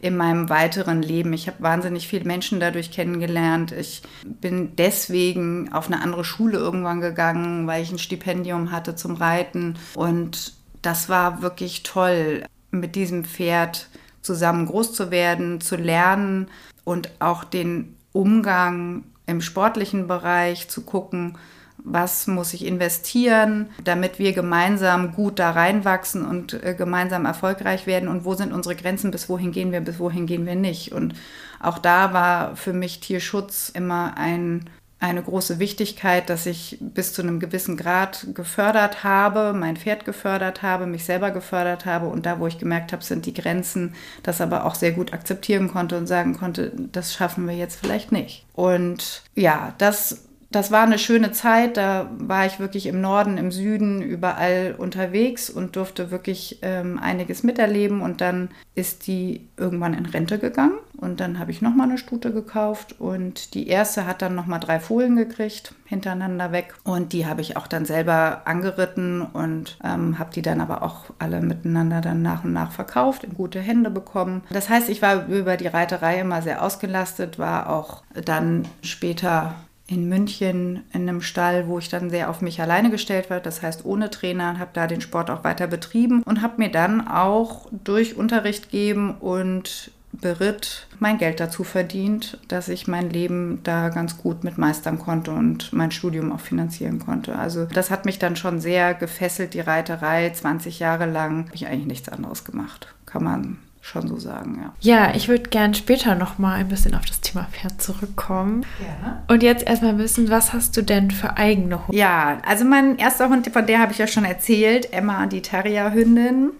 in 0.00 0.16
meinem 0.16 0.48
weiteren 0.48 1.02
Leben. 1.02 1.32
Ich 1.32 1.46
habe 1.48 1.62
wahnsinnig 1.62 2.06
viele 2.06 2.24
Menschen 2.24 2.60
dadurch 2.60 2.90
kennengelernt. 2.90 3.72
Ich 3.72 4.02
bin 4.24 4.76
deswegen 4.76 5.72
auf 5.72 5.86
eine 5.86 6.02
andere 6.02 6.24
Schule 6.24 6.58
irgendwann 6.58 7.00
gegangen, 7.00 7.66
weil 7.66 7.82
ich 7.82 7.90
ein 7.90 7.98
Stipendium 7.98 8.70
hatte 8.70 8.94
zum 8.94 9.16
Reiten. 9.16 9.78
Und 9.94 10.52
das 10.82 11.08
war 11.08 11.42
wirklich 11.42 11.82
toll, 11.82 12.44
mit 12.70 12.94
diesem 12.94 13.24
Pferd 13.24 13.88
zusammen 14.26 14.66
groß 14.66 14.92
zu 14.92 15.10
werden, 15.10 15.60
zu 15.60 15.76
lernen 15.76 16.48
und 16.84 17.10
auch 17.20 17.44
den 17.44 17.96
Umgang 18.12 19.04
im 19.26 19.40
sportlichen 19.40 20.06
Bereich 20.06 20.68
zu 20.68 20.82
gucken, 20.82 21.38
was 21.78 22.26
muss 22.26 22.52
ich 22.52 22.64
investieren, 22.64 23.70
damit 23.84 24.18
wir 24.18 24.32
gemeinsam 24.32 25.12
gut 25.12 25.38
da 25.38 25.52
reinwachsen 25.52 26.26
und 26.26 26.52
äh, 26.64 26.74
gemeinsam 26.74 27.26
erfolgreich 27.26 27.86
werden 27.86 28.08
und 28.08 28.24
wo 28.24 28.34
sind 28.34 28.52
unsere 28.52 28.74
Grenzen, 28.74 29.12
bis 29.12 29.28
wohin 29.28 29.52
gehen 29.52 29.70
wir, 29.70 29.80
bis 29.80 30.00
wohin 30.00 30.26
gehen 30.26 30.46
wir 30.46 30.56
nicht. 30.56 30.92
Und 30.92 31.14
auch 31.60 31.78
da 31.78 32.12
war 32.12 32.56
für 32.56 32.72
mich 32.72 33.00
Tierschutz 33.00 33.70
immer 33.72 34.14
ein 34.16 34.68
eine 34.98 35.22
große 35.22 35.58
Wichtigkeit, 35.58 36.30
dass 36.30 36.46
ich 36.46 36.78
bis 36.80 37.12
zu 37.12 37.20
einem 37.20 37.38
gewissen 37.38 37.76
Grad 37.76 38.28
gefördert 38.34 39.04
habe, 39.04 39.52
mein 39.52 39.76
Pferd 39.76 40.06
gefördert 40.06 40.62
habe, 40.62 40.86
mich 40.86 41.04
selber 41.04 41.30
gefördert 41.32 41.84
habe 41.84 42.06
und 42.06 42.24
da, 42.24 42.40
wo 42.40 42.46
ich 42.46 42.58
gemerkt 42.58 42.92
habe, 42.92 43.04
sind 43.04 43.26
die 43.26 43.34
Grenzen, 43.34 43.94
das 44.22 44.40
aber 44.40 44.64
auch 44.64 44.74
sehr 44.74 44.92
gut 44.92 45.12
akzeptieren 45.12 45.68
konnte 45.68 45.98
und 45.98 46.06
sagen 46.06 46.38
konnte, 46.38 46.72
das 46.92 47.12
schaffen 47.12 47.46
wir 47.46 47.54
jetzt 47.54 47.78
vielleicht 47.78 48.10
nicht. 48.10 48.46
Und 48.54 49.22
ja, 49.34 49.74
das 49.76 50.26
das 50.56 50.70
war 50.70 50.84
eine 50.84 50.98
schöne 50.98 51.32
Zeit. 51.32 51.76
Da 51.76 52.08
war 52.16 52.46
ich 52.46 52.58
wirklich 52.58 52.86
im 52.86 53.02
Norden, 53.02 53.36
im 53.36 53.52
Süden, 53.52 54.00
überall 54.00 54.74
unterwegs 54.78 55.50
und 55.50 55.76
durfte 55.76 56.10
wirklich 56.10 56.60
ähm, 56.62 56.98
einiges 56.98 57.42
miterleben. 57.42 58.00
Und 58.00 58.22
dann 58.22 58.48
ist 58.74 59.06
die 59.06 59.48
irgendwann 59.58 59.92
in 59.92 60.06
Rente 60.06 60.38
gegangen. 60.38 60.78
Und 60.96 61.20
dann 61.20 61.38
habe 61.38 61.50
ich 61.50 61.60
nochmal 61.60 61.88
eine 61.88 61.98
Stute 61.98 62.32
gekauft. 62.32 62.98
Und 62.98 63.52
die 63.52 63.68
erste 63.68 64.06
hat 64.06 64.22
dann 64.22 64.34
nochmal 64.34 64.58
drei 64.58 64.80
Fohlen 64.80 65.14
gekriegt, 65.16 65.74
hintereinander 65.84 66.52
weg. 66.52 66.74
Und 66.84 67.12
die 67.12 67.26
habe 67.26 67.42
ich 67.42 67.58
auch 67.58 67.66
dann 67.66 67.84
selber 67.84 68.42
angeritten 68.46 69.20
und 69.20 69.76
ähm, 69.84 70.18
habe 70.18 70.32
die 70.32 70.42
dann 70.42 70.62
aber 70.62 70.82
auch 70.82 71.04
alle 71.18 71.42
miteinander 71.42 72.00
dann 72.00 72.22
nach 72.22 72.44
und 72.44 72.54
nach 72.54 72.72
verkauft, 72.72 73.24
in 73.24 73.34
gute 73.34 73.60
Hände 73.60 73.90
bekommen. 73.90 74.42
Das 74.50 74.70
heißt, 74.70 74.88
ich 74.88 75.02
war 75.02 75.26
über 75.26 75.58
die 75.58 75.66
Reiterei 75.66 76.18
immer 76.18 76.40
sehr 76.40 76.62
ausgelastet, 76.62 77.38
war 77.38 77.68
auch 77.68 78.02
dann 78.14 78.66
später 78.80 79.54
in 79.88 80.08
München 80.08 80.82
in 80.92 81.02
einem 81.02 81.20
Stall, 81.20 81.68
wo 81.68 81.78
ich 81.78 81.88
dann 81.88 82.10
sehr 82.10 82.28
auf 82.28 82.40
mich 82.40 82.60
alleine 82.60 82.90
gestellt 82.90 83.30
war, 83.30 83.40
das 83.40 83.62
heißt 83.62 83.84
ohne 83.84 84.10
Trainer, 84.10 84.58
habe 84.58 84.70
da 84.72 84.86
den 84.86 85.00
Sport 85.00 85.30
auch 85.30 85.44
weiter 85.44 85.66
betrieben 85.66 86.22
und 86.24 86.42
habe 86.42 86.54
mir 86.58 86.70
dann 86.70 87.06
auch 87.06 87.68
durch 87.84 88.16
Unterricht 88.16 88.70
geben 88.70 89.14
und 89.20 89.92
Beritt 90.12 90.86
mein 90.98 91.18
Geld 91.18 91.40
dazu 91.40 91.62
verdient, 91.62 92.38
dass 92.48 92.68
ich 92.68 92.88
mein 92.88 93.10
Leben 93.10 93.60
da 93.64 93.90
ganz 93.90 94.18
gut 94.18 94.44
mit 94.44 94.56
meistern 94.56 94.98
konnte 94.98 95.30
und 95.30 95.72
mein 95.72 95.90
Studium 95.90 96.32
auch 96.32 96.40
finanzieren 96.40 96.98
konnte. 96.98 97.38
Also 97.38 97.66
das 97.66 97.90
hat 97.90 98.06
mich 98.06 98.18
dann 98.18 98.34
schon 98.34 98.60
sehr 98.60 98.94
gefesselt, 98.94 99.54
die 99.54 99.60
Reiterei. 99.60 100.30
20 100.30 100.78
Jahre 100.78 101.06
lang 101.06 101.46
habe 101.46 101.54
ich 101.54 101.66
eigentlich 101.66 101.86
nichts 101.86 102.08
anderes 102.08 102.44
gemacht, 102.44 102.94
kann 103.04 103.24
man 103.24 103.58
schon 103.86 104.08
so 104.08 104.16
sagen, 104.18 104.58
ja. 104.60 104.72
Ja, 104.80 105.14
ich 105.14 105.28
würde 105.28 105.48
gern 105.48 105.72
später 105.72 106.16
noch 106.16 106.38
mal 106.38 106.54
ein 106.54 106.68
bisschen 106.68 106.94
auf 106.94 107.06
das 107.06 107.20
Thema 107.20 107.46
Pferd 107.52 107.80
zurückkommen. 107.80 108.66
Gerne. 108.80 109.22
Und 109.28 109.44
jetzt 109.44 109.64
erstmal 109.64 109.96
wissen, 109.98 110.28
was 110.28 110.52
hast 110.52 110.76
du 110.76 110.82
denn 110.82 111.12
für 111.12 111.36
eigene 111.36 111.86
Hunde? 111.86 111.96
Ja, 111.96 112.38
also 112.44 112.64
mein 112.64 112.98
erster 112.98 113.28
Hund, 113.28 113.48
von 113.48 113.66
der 113.66 113.78
habe 113.78 113.92
ich 113.92 113.98
ja 113.98 114.08
schon 114.08 114.24
erzählt, 114.24 114.92
Emma, 114.92 115.26
die 115.26 115.40
Terrierhündin. 115.42 116.50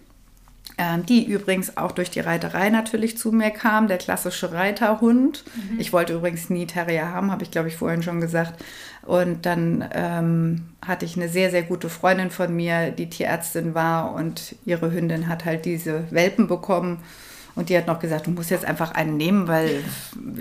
Ähm, 0.79 1.07
die 1.07 1.25
übrigens 1.25 1.79
auch 1.79 1.91
durch 1.93 2.11
die 2.11 2.21
Reiterei 2.21 2.69
natürlich 2.69 3.17
zu 3.17 3.33
mir 3.33 3.51
kam, 3.51 3.89
der 3.89 3.97
klassische 3.97 4.53
Reiterhund. 4.53 5.43
Mhm. 5.55 5.81
Ich 5.81 5.95
wollte 5.95 6.13
übrigens 6.13 6.51
nie 6.51 6.67
Terrier 6.67 7.09
haben, 7.09 7.33
habe 7.33 7.45
ich 7.45 7.51
glaube 7.51 7.69
ich 7.69 7.77
vorhin 7.77 8.03
schon 8.03 8.21
gesagt. 8.21 8.63
Und 9.07 9.47
dann 9.47 9.89
ähm, 9.93 10.65
hatte 10.85 11.05
ich 11.05 11.17
eine 11.17 11.29
sehr, 11.29 11.51
sehr 11.51 11.63
gute 11.63 11.89
Freundin 11.89 12.31
von 12.31 12.55
mir, 12.55 12.91
die 12.91 13.09
Tierärztin 13.09 13.75
war 13.75 14.13
und 14.15 14.57
ihre 14.65 14.91
Hündin 14.93 15.29
hat 15.29 15.45
halt 15.45 15.65
diese 15.65 16.11
Welpen 16.11 16.49
bekommen. 16.49 16.99
Und 17.55 17.71
die 17.71 17.79
hat 17.79 17.87
noch 17.87 18.01
gesagt, 18.01 18.27
du 18.27 18.33
musst 18.33 18.51
jetzt 18.51 18.67
einfach 18.67 18.91
einen 18.93 19.17
nehmen, 19.17 19.49
weil 19.49 19.83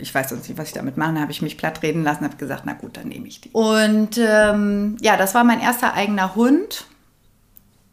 ich 0.01 0.13
weiß 0.13 0.29
sonst 0.29 0.49
nicht, 0.49 0.57
was 0.57 0.67
ich 0.67 0.73
damit 0.73 0.97
mache. 0.97 1.13
Dann 1.13 1.21
habe 1.21 1.31
ich 1.31 1.41
mich 1.41 1.57
platt 1.57 1.81
reden 1.81 2.03
lassen, 2.03 2.25
habe 2.25 2.35
gesagt, 2.35 2.63
na 2.65 2.73
gut, 2.73 2.97
dann 2.97 3.07
nehme 3.07 3.27
ich 3.27 3.39
die. 3.39 3.51
Und 3.51 4.17
ähm, 4.17 4.97
ja, 4.99 5.15
das 5.15 5.33
war 5.33 5.45
mein 5.45 5.61
erster 5.61 5.93
eigener 5.93 6.35
Hund. 6.35 6.85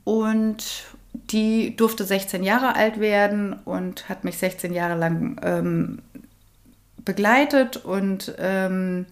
Und 0.04 0.64
die 1.12 1.76
durfte 1.76 2.04
16 2.04 2.42
Jahre 2.42 2.74
alt 2.74 2.98
werden 2.98 3.52
und 3.64 4.08
hat 4.08 4.24
mich 4.24 4.38
16 4.38 4.72
Jahre 4.72 4.98
lang 4.98 5.38
ähm, 5.44 5.98
begleitet. 7.04 7.76
Und 7.76 8.34
ähm, 8.38 9.06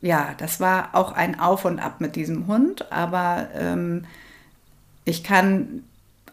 ja, 0.00 0.34
das 0.38 0.60
war 0.60 0.90
auch 0.94 1.12
ein 1.12 1.38
Auf 1.40 1.64
und 1.64 1.78
Ab 1.78 2.00
mit 2.00 2.16
diesem 2.16 2.46
Hund. 2.46 2.90
Aber 2.92 3.48
ähm, 3.54 4.04
ich 5.04 5.24
kann 5.24 5.84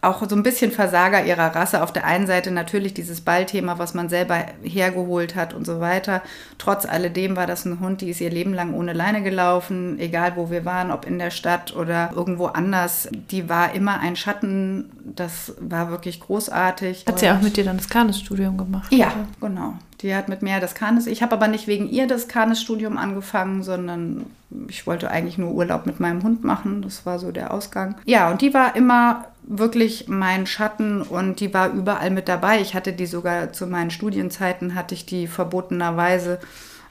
auch 0.06 0.28
so 0.28 0.36
ein 0.36 0.42
bisschen 0.42 0.70
Versager 0.70 1.24
ihrer 1.24 1.54
Rasse. 1.54 1.82
Auf 1.82 1.92
der 1.92 2.04
einen 2.04 2.26
Seite 2.26 2.50
natürlich 2.50 2.94
dieses 2.94 3.20
Ballthema, 3.20 3.78
was 3.78 3.94
man 3.94 4.08
selber 4.08 4.44
hergeholt 4.62 5.34
hat 5.34 5.54
und 5.54 5.66
so 5.66 5.80
weiter. 5.80 6.22
Trotz 6.58 6.86
alledem 6.86 7.36
war 7.36 7.46
das 7.46 7.64
ein 7.64 7.80
Hund, 7.80 8.00
die 8.00 8.10
ist 8.10 8.20
ihr 8.20 8.30
Leben 8.30 8.54
lang 8.54 8.74
ohne 8.74 8.92
Leine 8.92 9.22
gelaufen, 9.22 9.98
egal 9.98 10.36
wo 10.36 10.50
wir 10.50 10.64
waren, 10.64 10.90
ob 10.90 11.06
in 11.06 11.18
der 11.18 11.30
Stadt 11.30 11.74
oder 11.74 12.10
irgendwo 12.14 12.46
anders. 12.46 13.08
Die 13.30 13.48
war 13.48 13.74
immer 13.74 14.00
ein 14.00 14.16
Schatten. 14.16 14.90
Das 15.04 15.54
war 15.60 15.90
wirklich 15.90 16.20
großartig. 16.20 17.04
Hat 17.06 17.18
sie 17.18 17.30
auch 17.30 17.40
mit 17.40 17.56
dir 17.56 17.64
dann 17.64 17.76
das 17.76 17.88
Kanisstudium 17.88 18.56
gemacht? 18.56 18.92
Ja, 18.92 19.06
oder? 19.06 19.48
genau. 19.48 19.74
Die 20.00 20.14
hat 20.14 20.28
mit 20.28 20.42
mir 20.42 20.60
das 20.60 20.74
Kanis. 20.74 21.06
Ich 21.06 21.22
habe 21.22 21.34
aber 21.34 21.48
nicht 21.48 21.66
wegen 21.66 21.88
ihr 21.88 22.06
das 22.06 22.28
Kanisstudium 22.28 22.98
angefangen, 22.98 23.62
sondern 23.62 24.26
ich 24.68 24.86
wollte 24.86 25.10
eigentlich 25.10 25.38
nur 25.38 25.52
Urlaub 25.52 25.86
mit 25.86 26.00
meinem 26.00 26.22
Hund 26.22 26.44
machen. 26.44 26.82
Das 26.82 27.06
war 27.06 27.18
so 27.18 27.32
der 27.32 27.52
Ausgang. 27.52 27.96
Ja, 28.04 28.30
und 28.30 28.42
die 28.42 28.52
war 28.52 28.76
immer 28.76 29.24
wirklich 29.46 30.08
mein 30.08 30.46
Schatten 30.46 31.02
und 31.02 31.40
die 31.40 31.52
war 31.52 31.72
überall 31.72 32.10
mit 32.10 32.28
dabei. 32.28 32.60
Ich 32.60 32.74
hatte 32.74 32.92
die 32.92 33.06
sogar 33.06 33.52
zu 33.52 33.66
meinen 33.66 33.90
Studienzeiten, 33.90 34.74
hatte 34.74 34.94
ich 34.94 35.06
die 35.06 35.26
verbotenerweise 35.26 36.40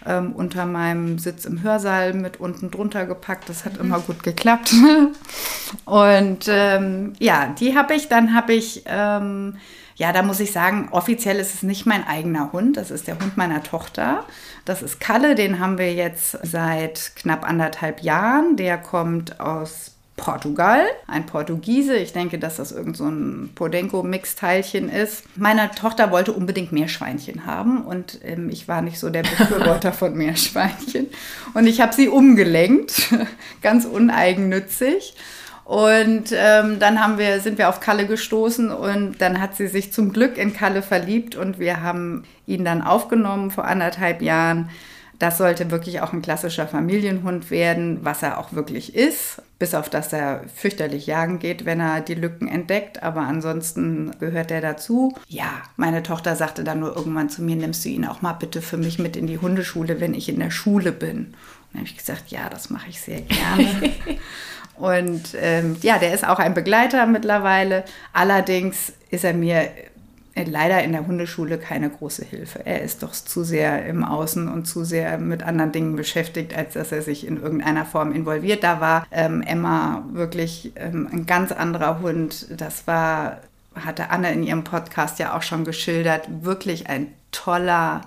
ähm, 0.06 0.34
unter 0.34 0.66
meinem 0.66 1.18
Sitz 1.18 1.46
im 1.46 1.64
Hörsaal 1.64 2.14
mit 2.14 2.40
unten 2.40 2.72
drunter 2.72 3.06
gepackt. 3.06 3.50
Das 3.50 3.66
hat 3.66 3.76
mhm. 3.76 3.86
immer 3.86 4.00
gut 4.00 4.24
geklappt. 4.24 4.74
und 5.86 6.46
ähm, 6.48 7.14
ja, 7.20 7.54
die 7.60 7.76
habe 7.76 7.96
ich, 7.96 8.10
dann 8.10 8.36
habe 8.36 8.54
ich, 8.54 8.84
ähm, 8.86 9.58
ja, 9.96 10.12
da 10.12 10.22
muss 10.24 10.40
ich 10.40 10.52
sagen, 10.52 10.90
offiziell 10.92 11.38
ist 11.38 11.54
es 11.54 11.64
nicht 11.64 11.86
mein 11.86 12.06
eigener 12.06 12.52
Hund, 12.52 12.78
das 12.78 12.92
ist 12.92 13.08
der 13.08 13.20
Hund 13.20 13.38
meiner 13.38 13.64
Tochter. 13.64 14.26
Das 14.66 14.82
ist 14.82 15.00
Kalle, 15.00 15.36
den 15.36 15.60
haben 15.60 15.78
wir 15.78 15.94
jetzt 15.94 16.38
seit 16.44 17.16
knapp 17.16 17.48
anderthalb 17.48 18.02
Jahren. 18.02 18.56
Der 18.58 18.78
kommt 18.78 19.40
aus 19.40 19.93
Portugal, 20.16 20.86
ein 21.08 21.26
Portugiese. 21.26 21.96
Ich 21.96 22.14
denke, 22.14 22.38
dass 22.38 22.58
das 22.58 22.72
irgend 22.72 22.96
so 22.96 23.06
ein 23.06 23.50
Podenco-Mix-Teilchen 23.56 24.90
ist. 24.90 25.24
Meine 25.36 25.72
Tochter 25.72 26.12
wollte 26.12 26.34
unbedingt 26.34 26.72
Meerschweinchen 26.72 27.46
haben 27.46 27.84
und 27.84 28.20
ähm, 28.24 28.50
ich 28.50 28.68
war 28.68 28.82
nicht 28.82 29.00
so 29.00 29.10
der 29.10 29.24
Befürworter 29.24 29.92
von 29.94 30.16
Meerschweinchen. 30.16 31.08
Und 31.56 31.66
ich 31.66 31.82
habe 31.82 31.94
sie 31.94 32.10
umgelenkt, 32.10 33.14
ganz 33.62 33.86
uneigennützig. 33.86 35.16
Und 35.66 36.32
ähm, 36.34 36.80
dann 36.80 37.02
haben 37.02 37.18
wir, 37.18 37.40
sind 37.40 37.58
wir 37.58 37.70
auf 37.70 37.80
Kalle 37.80 38.06
gestoßen 38.06 38.70
und 38.70 39.22
dann 39.22 39.40
hat 39.40 39.56
sie 39.56 39.68
sich 39.68 39.94
zum 39.94 40.12
Glück 40.12 40.38
in 40.38 40.54
Kalle 40.54 40.82
verliebt 40.82 41.36
und 41.36 41.58
wir 41.58 41.82
haben 41.82 42.26
ihn 42.46 42.66
dann 42.66 42.82
aufgenommen 42.82 43.50
vor 43.50 43.66
anderthalb 43.66 44.22
Jahren. 44.22 44.70
Das 45.24 45.38
sollte 45.38 45.72
wirklich 45.72 46.02
auch 46.02 46.12
ein 46.12 46.22
klassischer 46.22 46.68
Familienhund 46.68 47.50
werden, 47.50 48.00
was 48.02 48.24
er 48.24 48.38
auch 48.38 48.52
wirklich 48.52 48.94
ist. 48.94 49.42
Bis 49.58 49.74
auf 49.74 49.90
dass 49.90 50.12
er 50.12 50.42
fürchterlich 50.54 51.08
jagen 51.08 51.40
geht, 51.40 51.64
wenn 51.64 51.80
er 51.80 52.02
die 52.02 52.16
Lücken 52.16 52.50
entdeckt. 52.50 53.02
Aber 53.02 53.22
ansonsten 53.22 54.12
gehört 54.20 54.52
er 54.52 54.60
dazu. 54.60 55.16
Ja, 55.30 55.62
meine 55.78 56.04
Tochter 56.04 56.36
sagte 56.36 56.66
dann 56.66 56.82
nur 56.82 56.94
irgendwann 56.94 57.30
zu 57.30 57.42
mir, 57.42 57.56
nimmst 57.56 57.86
du 57.86 57.90
ihn 57.90 58.04
auch 58.04 58.22
mal 58.22 58.34
bitte 58.34 58.62
für 58.62 58.76
mich 58.76 59.00
mit 59.00 59.16
in 59.16 59.28
die 59.28 59.38
Hundeschule, 59.38 60.02
wenn 60.02 60.14
ich 60.14 60.28
in 60.28 60.40
der 60.40 60.52
Schule 60.52 60.92
bin. 60.92 61.18
Und 61.18 61.36
dann 61.72 61.80
habe 61.80 61.88
ich 61.88 61.98
gesagt, 61.98 62.28
ja, 62.28 62.50
das 62.50 62.70
mache 62.70 62.90
ich 62.90 63.00
sehr 63.00 63.22
gerne. 63.22 63.94
Und 64.76 65.38
ähm, 65.40 65.78
ja, 65.82 66.00
der 66.00 66.14
ist 66.14 66.28
auch 66.28 66.40
ein 66.40 66.54
Begleiter 66.54 67.06
mittlerweile. 67.06 67.86
Allerdings 68.12 68.92
ist 69.10 69.24
er 69.24 69.34
mir 69.34 69.70
leider 70.36 70.84
in 70.84 70.92
der 70.92 71.06
Hundeschule 71.06 71.58
keine 71.58 71.90
große 71.90 72.26
Hilfe. 72.26 72.66
Er 72.66 72.82
ist 72.82 73.04
doch 73.04 73.12
zu 73.12 73.44
sehr 73.44 73.86
im 73.86 74.04
Außen 74.04 74.48
und 74.48 74.66
zu 74.66 74.84
sehr 74.84 75.18
mit 75.18 75.44
anderen 75.44 75.72
Dingen 75.72 75.96
beschäftigt, 75.96 76.56
als 76.58 76.74
dass 76.74 76.92
er 76.92 77.02
sich 77.02 77.28
in 77.28 77.42
irgendeiner 77.42 77.86
Form 77.86 78.14
involviert. 78.14 78.64
Da 78.64 78.82
war 78.82 79.06
ähm, 79.12 79.42
Emma 79.42 80.04
wirklich 80.12 80.74
ähm, 80.76 81.08
ein 81.12 81.26
ganz 81.26 81.52
anderer 81.52 82.00
Hund. 82.00 82.48
Das 82.58 82.88
war, 82.88 83.42
hatte 83.76 84.10
Anne 84.10 84.32
in 84.32 84.44
ihrem 84.44 84.64
Podcast 84.64 85.20
ja 85.20 85.38
auch 85.38 85.44
schon 85.44 85.66
geschildert, 85.66 86.28
wirklich 86.42 86.90
ein 86.90 87.08
toller 87.32 88.02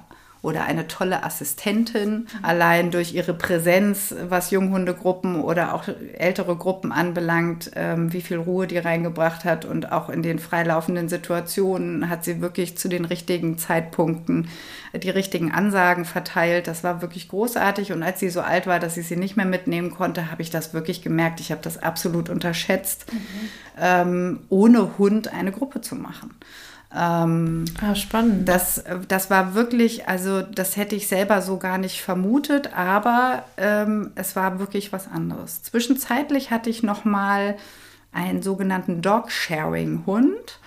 oder 0.46 0.62
eine 0.62 0.87
tolle 0.87 1.24
Assistentin. 1.24 2.28
Allein 2.40 2.92
durch 2.92 3.12
ihre 3.12 3.35
Präsenz, 3.35 4.14
was 4.28 4.52
Junghundegruppen 4.52 5.42
oder 5.42 5.74
auch 5.74 5.88
ältere 6.12 6.54
Gruppen 6.54 6.92
anbelangt, 6.92 7.72
ähm, 7.74 8.12
wie 8.12 8.20
viel 8.20 8.37
Ruhe 8.37 8.68
die 8.68 8.78
reingebracht 8.78 9.44
hat 9.44 9.64
und 9.64 9.90
auch 9.90 10.09
in 10.09 10.22
den 10.22 10.38
freilaufenden 10.38 11.09
Situationen 11.09 12.09
hat 12.09 12.24
sie 12.24 12.40
wirklich 12.40 12.78
zu 12.78 12.88
den 12.88 13.04
richtigen 13.04 13.59
Zeitpunkten 13.59 14.46
die 14.94 15.11
richtigen 15.11 15.50
Ansagen 15.50 16.04
verteilt. 16.04 16.68
Das 16.68 16.85
war 16.85 17.02
wirklich 17.02 17.28
großartig 17.28 17.92
und 17.92 18.04
als 18.04 18.20
sie 18.20 18.30
so 18.30 18.40
alt 18.40 18.68
war, 18.68 18.78
dass 18.78 18.96
ich 18.96 19.09
sie 19.09 19.16
nicht 19.16 19.37
mehr 19.37 19.46
mitnehmen 19.46 19.90
konnte, 19.90 20.30
habe 20.30 20.42
ich 20.42 20.50
das 20.50 20.74
wirklich 20.74 21.02
gemerkt. 21.02 21.40
Ich 21.40 21.50
habe 21.50 21.61
das 21.62 21.82
absolut 21.82 22.30
unterschätzt, 22.30 23.12
mhm. 23.12 23.18
ähm, 23.80 24.40
ohne 24.48 24.96
Hund 24.96 25.32
eine 25.32 25.50
Gruppe 25.50 25.80
zu 25.80 25.96
machen. 25.96 26.35
Ähm, 26.94 27.64
ah, 27.81 27.94
spannend. 27.94 28.49
Das, 28.49 28.85
das 29.09 29.29
war 29.31 29.55
wirklich, 29.55 30.09
also 30.09 30.42
das 30.42 30.77
hätte 30.77 30.94
ich 30.94 31.09
selber 31.09 31.42
so 31.42 31.59
gar 31.59 31.79
nicht 31.79 32.01
vermutet, 32.01 32.72
aber 32.75 33.44
ähm, 33.57 34.12
es 34.14 34.37
war 34.37 34.59
wirklich 34.59 34.92
was 34.92 35.09
anderes. 35.09 35.62
Zwischenzeitlich 35.62 36.51
hatte 36.51 36.70
ich 36.70 36.83
noch 36.83 37.05
mal 37.05 37.57
einen 38.12 38.42
sogenannten 38.42 39.03
Dog-Sharing-Hund. 39.03 40.61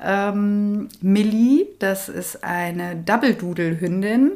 Ähm, 0.00 0.88
Millie, 1.00 1.66
das 1.78 2.08
ist 2.08 2.44
eine 2.44 2.96
Double-Doodle-Hündin. 2.96 4.32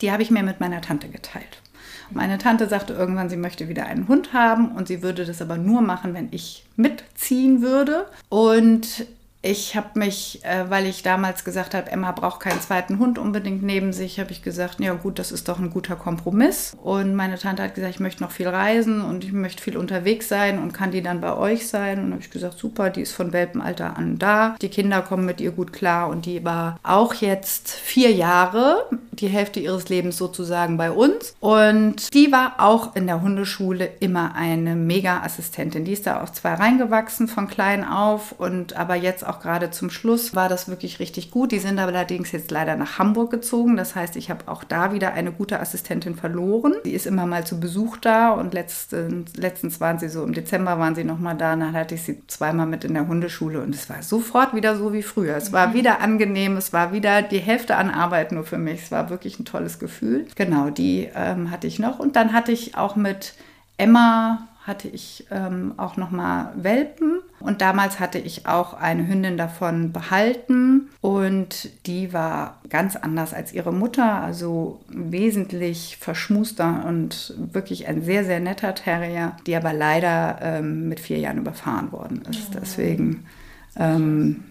Die 0.00 0.12
habe 0.12 0.22
ich 0.22 0.30
mir 0.30 0.42
mit 0.42 0.60
meiner 0.60 0.80
Tante 0.80 1.08
geteilt. 1.08 1.62
Meine 2.10 2.38
Tante 2.38 2.68
sagte 2.68 2.94
irgendwann, 2.94 3.28
sie 3.28 3.36
möchte 3.36 3.68
wieder 3.68 3.84
einen 3.84 4.08
Hund 4.08 4.32
haben 4.32 4.72
und 4.72 4.88
sie 4.88 5.02
würde 5.02 5.26
das 5.26 5.42
aber 5.42 5.58
nur 5.58 5.82
machen, 5.82 6.14
wenn 6.14 6.28
ich 6.30 6.64
mitziehen 6.76 7.60
würde. 7.60 8.06
Und 8.30 9.06
ich 9.40 9.76
habe 9.76 9.98
mich, 9.98 10.44
äh, 10.44 10.68
weil 10.68 10.86
ich 10.86 11.04
damals 11.04 11.44
gesagt 11.44 11.74
habe, 11.74 11.92
Emma 11.92 12.10
braucht 12.10 12.40
keinen 12.40 12.60
zweiten 12.60 12.98
Hund 12.98 13.18
unbedingt 13.18 13.62
neben 13.62 13.92
sich, 13.92 14.18
habe 14.18 14.32
ich 14.32 14.42
gesagt, 14.42 14.80
ja 14.80 14.94
gut, 14.94 15.20
das 15.20 15.30
ist 15.30 15.48
doch 15.48 15.60
ein 15.60 15.70
guter 15.70 15.94
Kompromiss. 15.94 16.76
Und 16.82 17.14
meine 17.14 17.38
Tante 17.38 17.62
hat 17.62 17.76
gesagt, 17.76 17.94
ich 17.94 18.00
möchte 18.00 18.22
noch 18.22 18.32
viel 18.32 18.48
reisen 18.48 19.00
und 19.00 19.22
ich 19.22 19.32
möchte 19.32 19.62
viel 19.62 19.76
unterwegs 19.76 20.28
sein 20.28 20.58
und 20.58 20.72
kann 20.72 20.90
die 20.90 21.02
dann 21.02 21.20
bei 21.20 21.36
euch 21.36 21.68
sein. 21.68 22.02
Und 22.02 22.10
habe 22.10 22.22
ich 22.22 22.30
gesagt, 22.30 22.58
super, 22.58 22.90
die 22.90 23.02
ist 23.02 23.12
von 23.12 23.32
Welpenalter 23.32 23.96
an 23.96 24.18
da. 24.18 24.56
Die 24.60 24.70
Kinder 24.70 25.02
kommen 25.02 25.24
mit 25.24 25.40
ihr 25.40 25.52
gut 25.52 25.72
klar 25.72 26.08
und 26.08 26.26
die 26.26 26.44
war 26.44 26.80
auch 26.82 27.14
jetzt 27.14 27.70
vier 27.70 28.10
Jahre, 28.10 28.86
die 29.12 29.28
Hälfte 29.28 29.60
ihres 29.60 29.88
Lebens 29.88 30.16
sozusagen 30.16 30.76
bei 30.76 30.90
uns. 30.90 31.36
Und 31.38 32.12
die 32.12 32.32
war 32.32 32.54
auch 32.58 32.96
in 32.96 33.06
der 33.06 33.22
Hundeschule 33.22 33.88
immer 34.00 34.34
eine 34.34 34.74
Mega-Assistentin. 34.74 35.84
Die 35.84 35.92
ist 35.92 36.08
da 36.08 36.24
auch 36.24 36.30
zwar 36.30 36.58
reingewachsen 36.58 37.28
von 37.28 37.46
klein 37.46 37.84
auf 37.84 38.32
und 38.32 38.74
aber 38.76 38.96
jetzt 38.96 39.27
auch 39.28 39.40
gerade 39.40 39.70
zum 39.70 39.90
Schluss 39.90 40.34
war 40.34 40.48
das 40.48 40.68
wirklich 40.68 41.00
richtig 41.00 41.30
gut. 41.30 41.52
Die 41.52 41.58
sind 41.58 41.78
allerdings 41.78 42.32
jetzt 42.32 42.50
leider 42.50 42.76
nach 42.76 42.98
Hamburg 42.98 43.30
gezogen. 43.30 43.76
Das 43.76 43.94
heißt, 43.94 44.16
ich 44.16 44.30
habe 44.30 44.48
auch 44.48 44.64
da 44.64 44.92
wieder 44.92 45.12
eine 45.12 45.32
gute 45.32 45.60
Assistentin 45.60 46.14
verloren. 46.14 46.74
Die 46.84 46.92
ist 46.92 47.06
immer 47.06 47.26
mal 47.26 47.46
zu 47.46 47.60
Besuch 47.60 47.96
da 47.98 48.30
und 48.30 48.54
letztens, 48.54 49.36
letztens 49.36 49.80
waren 49.80 49.98
sie 49.98 50.08
so 50.08 50.24
im 50.24 50.32
Dezember 50.32 50.78
waren 50.78 50.94
sie 50.94 51.04
noch 51.04 51.18
mal 51.18 51.34
da. 51.34 51.54
Dann 51.54 51.72
hatte 51.72 51.94
ich 51.94 52.02
sie 52.02 52.26
zweimal 52.26 52.66
mit 52.66 52.84
in 52.84 52.94
der 52.94 53.06
Hundeschule 53.06 53.62
und 53.62 53.74
es 53.74 53.88
war 53.88 54.02
sofort 54.02 54.54
wieder 54.54 54.76
so 54.76 54.92
wie 54.92 55.02
früher. 55.02 55.36
Es 55.36 55.52
war 55.52 55.68
mhm. 55.68 55.74
wieder 55.74 56.00
angenehm. 56.00 56.56
Es 56.56 56.72
war 56.72 56.92
wieder 56.92 57.22
die 57.22 57.38
Hälfte 57.38 57.76
an 57.76 57.90
Arbeit 57.90 58.32
nur 58.32 58.44
für 58.44 58.58
mich. 58.58 58.82
Es 58.84 58.90
war 58.90 59.10
wirklich 59.10 59.38
ein 59.38 59.44
tolles 59.44 59.78
Gefühl. 59.78 60.26
Genau, 60.34 60.70
die 60.70 61.08
ähm, 61.14 61.50
hatte 61.50 61.66
ich 61.66 61.78
noch 61.78 61.98
und 61.98 62.16
dann 62.16 62.32
hatte 62.32 62.52
ich 62.52 62.76
auch 62.76 62.96
mit 62.96 63.34
Emma 63.76 64.47
hatte 64.68 64.86
ich 64.86 65.26
ähm, 65.30 65.74
auch 65.78 65.96
noch 65.96 66.10
mal 66.10 66.52
Welpen 66.54 67.20
und 67.40 67.60
damals 67.60 67.98
hatte 67.98 68.18
ich 68.18 68.46
auch 68.46 68.74
eine 68.74 69.08
Hündin 69.08 69.36
davon 69.36 69.92
behalten 69.92 70.90
und 71.00 71.70
die 71.86 72.12
war 72.12 72.58
ganz 72.68 72.94
anders 72.94 73.34
als 73.34 73.52
ihre 73.52 73.72
Mutter, 73.72 74.22
also 74.22 74.80
wesentlich 74.88 75.96
verschmuster 75.96 76.84
und 76.86 77.34
wirklich 77.36 77.88
ein 77.88 78.02
sehr, 78.04 78.24
sehr 78.24 78.40
netter 78.40 78.74
Terrier, 78.74 79.32
die 79.46 79.56
aber 79.56 79.72
leider 79.72 80.38
ähm, 80.42 80.88
mit 80.88 81.00
vier 81.00 81.18
Jahren 81.18 81.38
überfahren 81.38 81.90
worden 81.90 82.22
ist. 82.30 82.50
Oh. 82.50 82.58
Deswegen 82.60 83.26
ähm, 83.76 84.44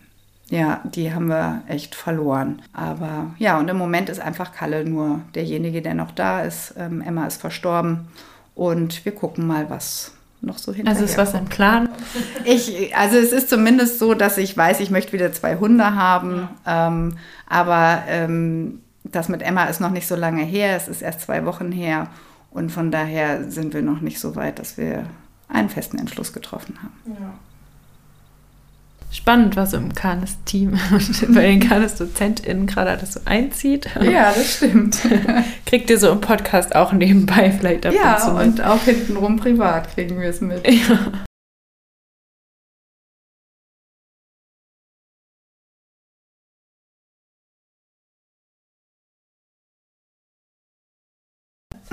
ja, 0.49 0.81
die 0.85 1.13
haben 1.13 1.27
wir 1.27 1.63
echt 1.67 1.93
verloren. 1.93 2.61
Aber 2.71 3.31
ja, 3.37 3.59
und 3.59 3.67
im 3.69 3.77
Moment 3.77 4.09
ist 4.09 4.21
einfach 4.21 4.53
Kalle 4.53 4.85
nur 4.85 5.21
derjenige, 5.35 5.81
der 5.81 5.93
noch 5.93 6.11
da 6.11 6.41
ist. 6.41 6.73
Ähm, 6.77 7.01
Emma 7.01 7.27
ist 7.27 7.41
verstorben 7.41 8.07
und 8.57 9.05
wir 9.05 9.13
gucken 9.13 9.45
mal, 9.45 9.69
was 9.69 10.11
noch 10.41 10.57
so 10.57 10.73
hinterher. 10.73 10.99
Also 10.99 11.05
ist 11.05 11.17
was 11.17 11.33
im 11.33 11.45
Plan? 11.45 11.89
Ich, 12.43 12.95
also 12.95 13.17
es 13.17 13.31
ist 13.31 13.49
zumindest 13.49 13.99
so, 13.99 14.15
dass 14.15 14.37
ich 14.37 14.57
weiß, 14.57 14.79
ich 14.79 14.89
möchte 14.89 15.13
wieder 15.13 15.31
zwei 15.31 15.57
Hunde 15.57 15.95
haben. 15.95 16.49
Ja. 16.65 16.87
Ähm, 16.87 17.17
aber 17.47 18.03
ähm, 18.07 18.81
das 19.03 19.29
mit 19.29 19.41
Emma 19.41 19.65
ist 19.65 19.79
noch 19.79 19.91
nicht 19.91 20.07
so 20.07 20.15
lange 20.15 20.43
her. 20.43 20.75
Es 20.75 20.87
ist 20.87 21.01
erst 21.01 21.21
zwei 21.21 21.45
Wochen 21.45 21.71
her. 21.71 22.09
Und 22.51 22.71
von 22.71 22.91
daher 22.91 23.49
sind 23.49 23.73
wir 23.73 23.83
noch 23.83 24.01
nicht 24.01 24.19
so 24.19 24.35
weit, 24.35 24.57
dass 24.57 24.77
wir 24.77 25.05
einen 25.47 25.69
festen 25.69 25.99
Entschluss 25.99 26.33
getroffen 26.33 26.77
haben. 26.81 27.17
Ja 27.19 27.33
spannend, 29.11 29.55
was 29.55 29.73
im 29.73 29.93
Kanes-Team 29.93 30.79
und 30.91 31.33
bei 31.33 31.41
den 31.41 31.59
Kanes-DozentInnen 31.59 32.67
gerade 32.67 32.91
alles 32.91 33.13
so 33.13 33.19
einzieht. 33.25 33.89
Ja, 34.01 34.31
das 34.33 34.57
stimmt. 34.57 34.99
Kriegt 35.65 35.89
ihr 35.89 35.99
so 35.99 36.09
im 36.11 36.21
Podcast 36.21 36.75
auch 36.75 36.91
nebenbei 36.93 37.51
vielleicht 37.51 37.85
ab 37.85 37.93
Ja, 37.93 38.27
und, 38.29 38.59
und 38.59 38.61
auch 38.61 38.83
hintenrum 38.83 39.37
privat 39.37 39.93
kriegen 39.93 40.19
wir 40.19 40.29
es 40.29 40.41
mit. 40.41 40.67
Ja. 40.67 41.25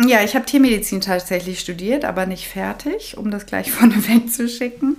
Ja, 0.07 0.22
ich 0.24 0.35
habe 0.35 0.44
Tiermedizin 0.44 1.00
tatsächlich 1.00 1.61
studiert, 1.61 2.05
aber 2.05 2.27
nicht 2.27 2.48
fertig, 2.48 3.16
um 3.16 3.31
das 3.31 3.46
gleich 3.46 3.70
vorneweg 3.72 4.31
zu 4.31 4.48
schicken. 4.48 4.96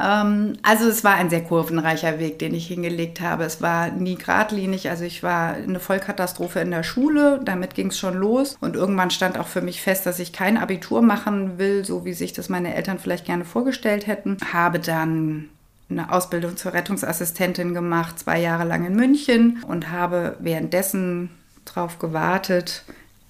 Ähm, 0.00 0.54
also 0.62 0.88
es 0.88 1.04
war 1.04 1.14
ein 1.14 1.30
sehr 1.30 1.44
kurvenreicher 1.44 2.18
Weg, 2.18 2.38
den 2.38 2.54
ich 2.54 2.66
hingelegt 2.66 3.20
habe. 3.20 3.44
Es 3.44 3.62
war 3.62 3.90
nie 3.90 4.16
geradlinig. 4.16 4.90
Also 4.90 5.04
ich 5.04 5.22
war 5.22 5.54
eine 5.54 5.80
Vollkatastrophe 5.80 6.60
in 6.60 6.70
der 6.70 6.82
Schule. 6.82 7.40
Damit 7.44 7.74
ging 7.74 7.88
es 7.88 7.98
schon 7.98 8.14
los. 8.14 8.56
Und 8.60 8.76
irgendwann 8.76 9.10
stand 9.10 9.38
auch 9.38 9.46
für 9.46 9.62
mich 9.62 9.80
fest, 9.80 10.06
dass 10.06 10.18
ich 10.18 10.32
kein 10.32 10.56
Abitur 10.56 11.02
machen 11.02 11.58
will, 11.58 11.84
so 11.84 12.04
wie 12.04 12.14
sich 12.14 12.32
das 12.32 12.48
meine 12.48 12.74
Eltern 12.74 12.98
vielleicht 12.98 13.26
gerne 13.26 13.44
vorgestellt 13.44 14.06
hätten. 14.06 14.38
Habe 14.52 14.80
dann 14.80 15.48
eine 15.90 16.10
Ausbildung 16.10 16.56
zur 16.56 16.72
Rettungsassistentin 16.72 17.74
gemacht, 17.74 18.18
zwei 18.18 18.40
Jahre 18.40 18.64
lang 18.64 18.86
in 18.86 18.96
München 18.96 19.62
und 19.68 19.90
habe 19.90 20.36
währenddessen 20.40 21.30
darauf 21.64 21.98
gewartet, 21.98 22.82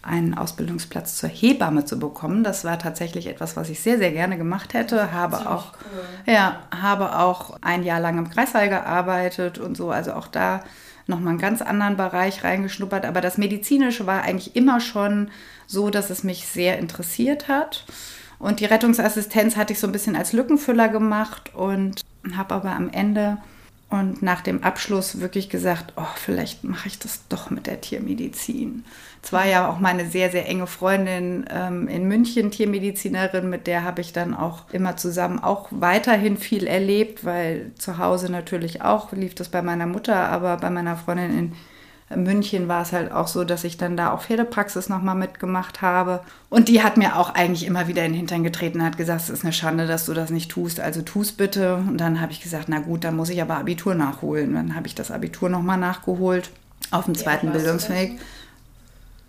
einen 0.04 0.34
Ausbildungsplatz 0.34 1.16
zur 1.16 1.28
Hebamme 1.28 1.84
zu 1.84 1.98
bekommen. 1.98 2.44
Das 2.44 2.64
war 2.64 2.78
tatsächlich 2.78 3.26
etwas, 3.26 3.56
was 3.56 3.70
ich 3.70 3.80
sehr, 3.80 3.98
sehr 3.98 4.12
gerne 4.12 4.36
gemacht 4.36 4.74
hätte. 4.74 5.12
Habe 5.12 5.50
auch, 5.50 5.72
cool. 5.72 6.32
ja, 6.34 6.60
habe 6.70 7.18
auch 7.18 7.56
ein 7.62 7.82
Jahr 7.82 8.00
lang 8.00 8.18
im 8.18 8.28
Kreissaal 8.28 8.68
gearbeitet 8.68 9.58
und 9.58 9.76
so. 9.76 9.90
Also 9.90 10.12
auch 10.12 10.26
da 10.26 10.62
nochmal 11.06 11.30
einen 11.30 11.40
ganz 11.40 11.62
anderen 11.62 11.96
Bereich 11.96 12.44
reingeschnuppert. 12.44 13.06
Aber 13.06 13.20
das 13.20 13.38
Medizinische 13.38 14.06
war 14.06 14.22
eigentlich 14.22 14.54
immer 14.56 14.80
schon 14.80 15.30
so, 15.66 15.90
dass 15.90 16.10
es 16.10 16.22
mich 16.22 16.46
sehr 16.46 16.78
interessiert 16.78 17.48
hat. 17.48 17.84
Und 18.38 18.60
die 18.60 18.66
Rettungsassistenz 18.66 19.56
hatte 19.56 19.72
ich 19.72 19.80
so 19.80 19.86
ein 19.86 19.92
bisschen 19.92 20.16
als 20.16 20.32
Lückenfüller 20.32 20.88
gemacht 20.88 21.54
und 21.54 22.02
habe 22.36 22.54
aber 22.54 22.72
am 22.72 22.90
Ende 22.90 23.38
und 23.90 24.22
nach 24.22 24.40
dem 24.40 24.62
Abschluss 24.62 25.20
wirklich 25.20 25.48
gesagt, 25.48 25.92
oh, 25.96 26.02
vielleicht 26.16 26.64
mache 26.64 26.88
ich 26.88 26.98
das 26.98 27.20
doch 27.28 27.50
mit 27.50 27.66
der 27.66 27.80
Tiermedizin. 27.80 28.84
Es 29.24 29.32
war 29.32 29.46
ja 29.46 29.70
auch 29.70 29.78
meine 29.78 30.04
sehr, 30.04 30.30
sehr 30.30 30.46
enge 30.46 30.66
Freundin 30.66 31.46
ähm, 31.50 31.88
in 31.88 32.06
München, 32.06 32.50
Tiermedizinerin, 32.50 33.48
mit 33.48 33.66
der 33.66 33.82
habe 33.82 34.02
ich 34.02 34.12
dann 34.12 34.34
auch 34.34 34.64
immer 34.70 34.98
zusammen 34.98 35.38
auch 35.38 35.68
weiterhin 35.70 36.36
viel 36.36 36.66
erlebt, 36.66 37.24
weil 37.24 37.72
zu 37.78 37.96
Hause 37.96 38.30
natürlich 38.30 38.82
auch 38.82 39.12
lief 39.12 39.34
das 39.34 39.48
bei 39.48 39.62
meiner 39.62 39.86
Mutter, 39.86 40.28
aber 40.28 40.58
bei 40.58 40.68
meiner 40.68 40.96
Freundin 40.96 41.38
in 41.38 41.52
München 42.22 42.68
war 42.68 42.82
es 42.82 42.92
halt 42.92 43.10
auch 43.10 43.26
so, 43.26 43.44
dass 43.44 43.64
ich 43.64 43.78
dann 43.78 43.96
da 43.96 44.12
auch 44.12 44.20
Pferdepraxis 44.20 44.90
nochmal 44.90 45.14
mitgemacht 45.14 45.80
habe. 45.80 46.20
Und 46.50 46.68
die 46.68 46.82
hat 46.82 46.98
mir 46.98 47.16
auch 47.16 47.34
eigentlich 47.34 47.66
immer 47.66 47.88
wieder 47.88 48.04
in 48.04 48.12
den 48.12 48.18
Hintern 48.18 48.44
getreten 48.44 48.80
und 48.80 48.84
hat 48.84 48.98
gesagt, 48.98 49.22
es 49.22 49.30
ist 49.30 49.42
eine 49.42 49.54
Schande, 49.54 49.86
dass 49.86 50.04
du 50.04 50.12
das 50.12 50.28
nicht 50.28 50.50
tust, 50.50 50.80
also 50.80 51.00
tust 51.00 51.38
bitte. 51.38 51.76
Und 51.76 51.96
dann 51.96 52.20
habe 52.20 52.30
ich 52.30 52.42
gesagt, 52.42 52.66
na 52.68 52.80
gut, 52.80 53.04
dann 53.04 53.16
muss 53.16 53.30
ich 53.30 53.40
aber 53.40 53.56
Abitur 53.56 53.94
nachholen. 53.94 54.52
Dann 54.52 54.74
habe 54.74 54.86
ich 54.86 54.94
das 54.94 55.10
Abitur 55.10 55.48
nochmal 55.48 55.78
nachgeholt 55.78 56.50
auf 56.90 57.06
dem 57.06 57.14
zweiten 57.14 57.52
Bildungsweg. 57.52 58.20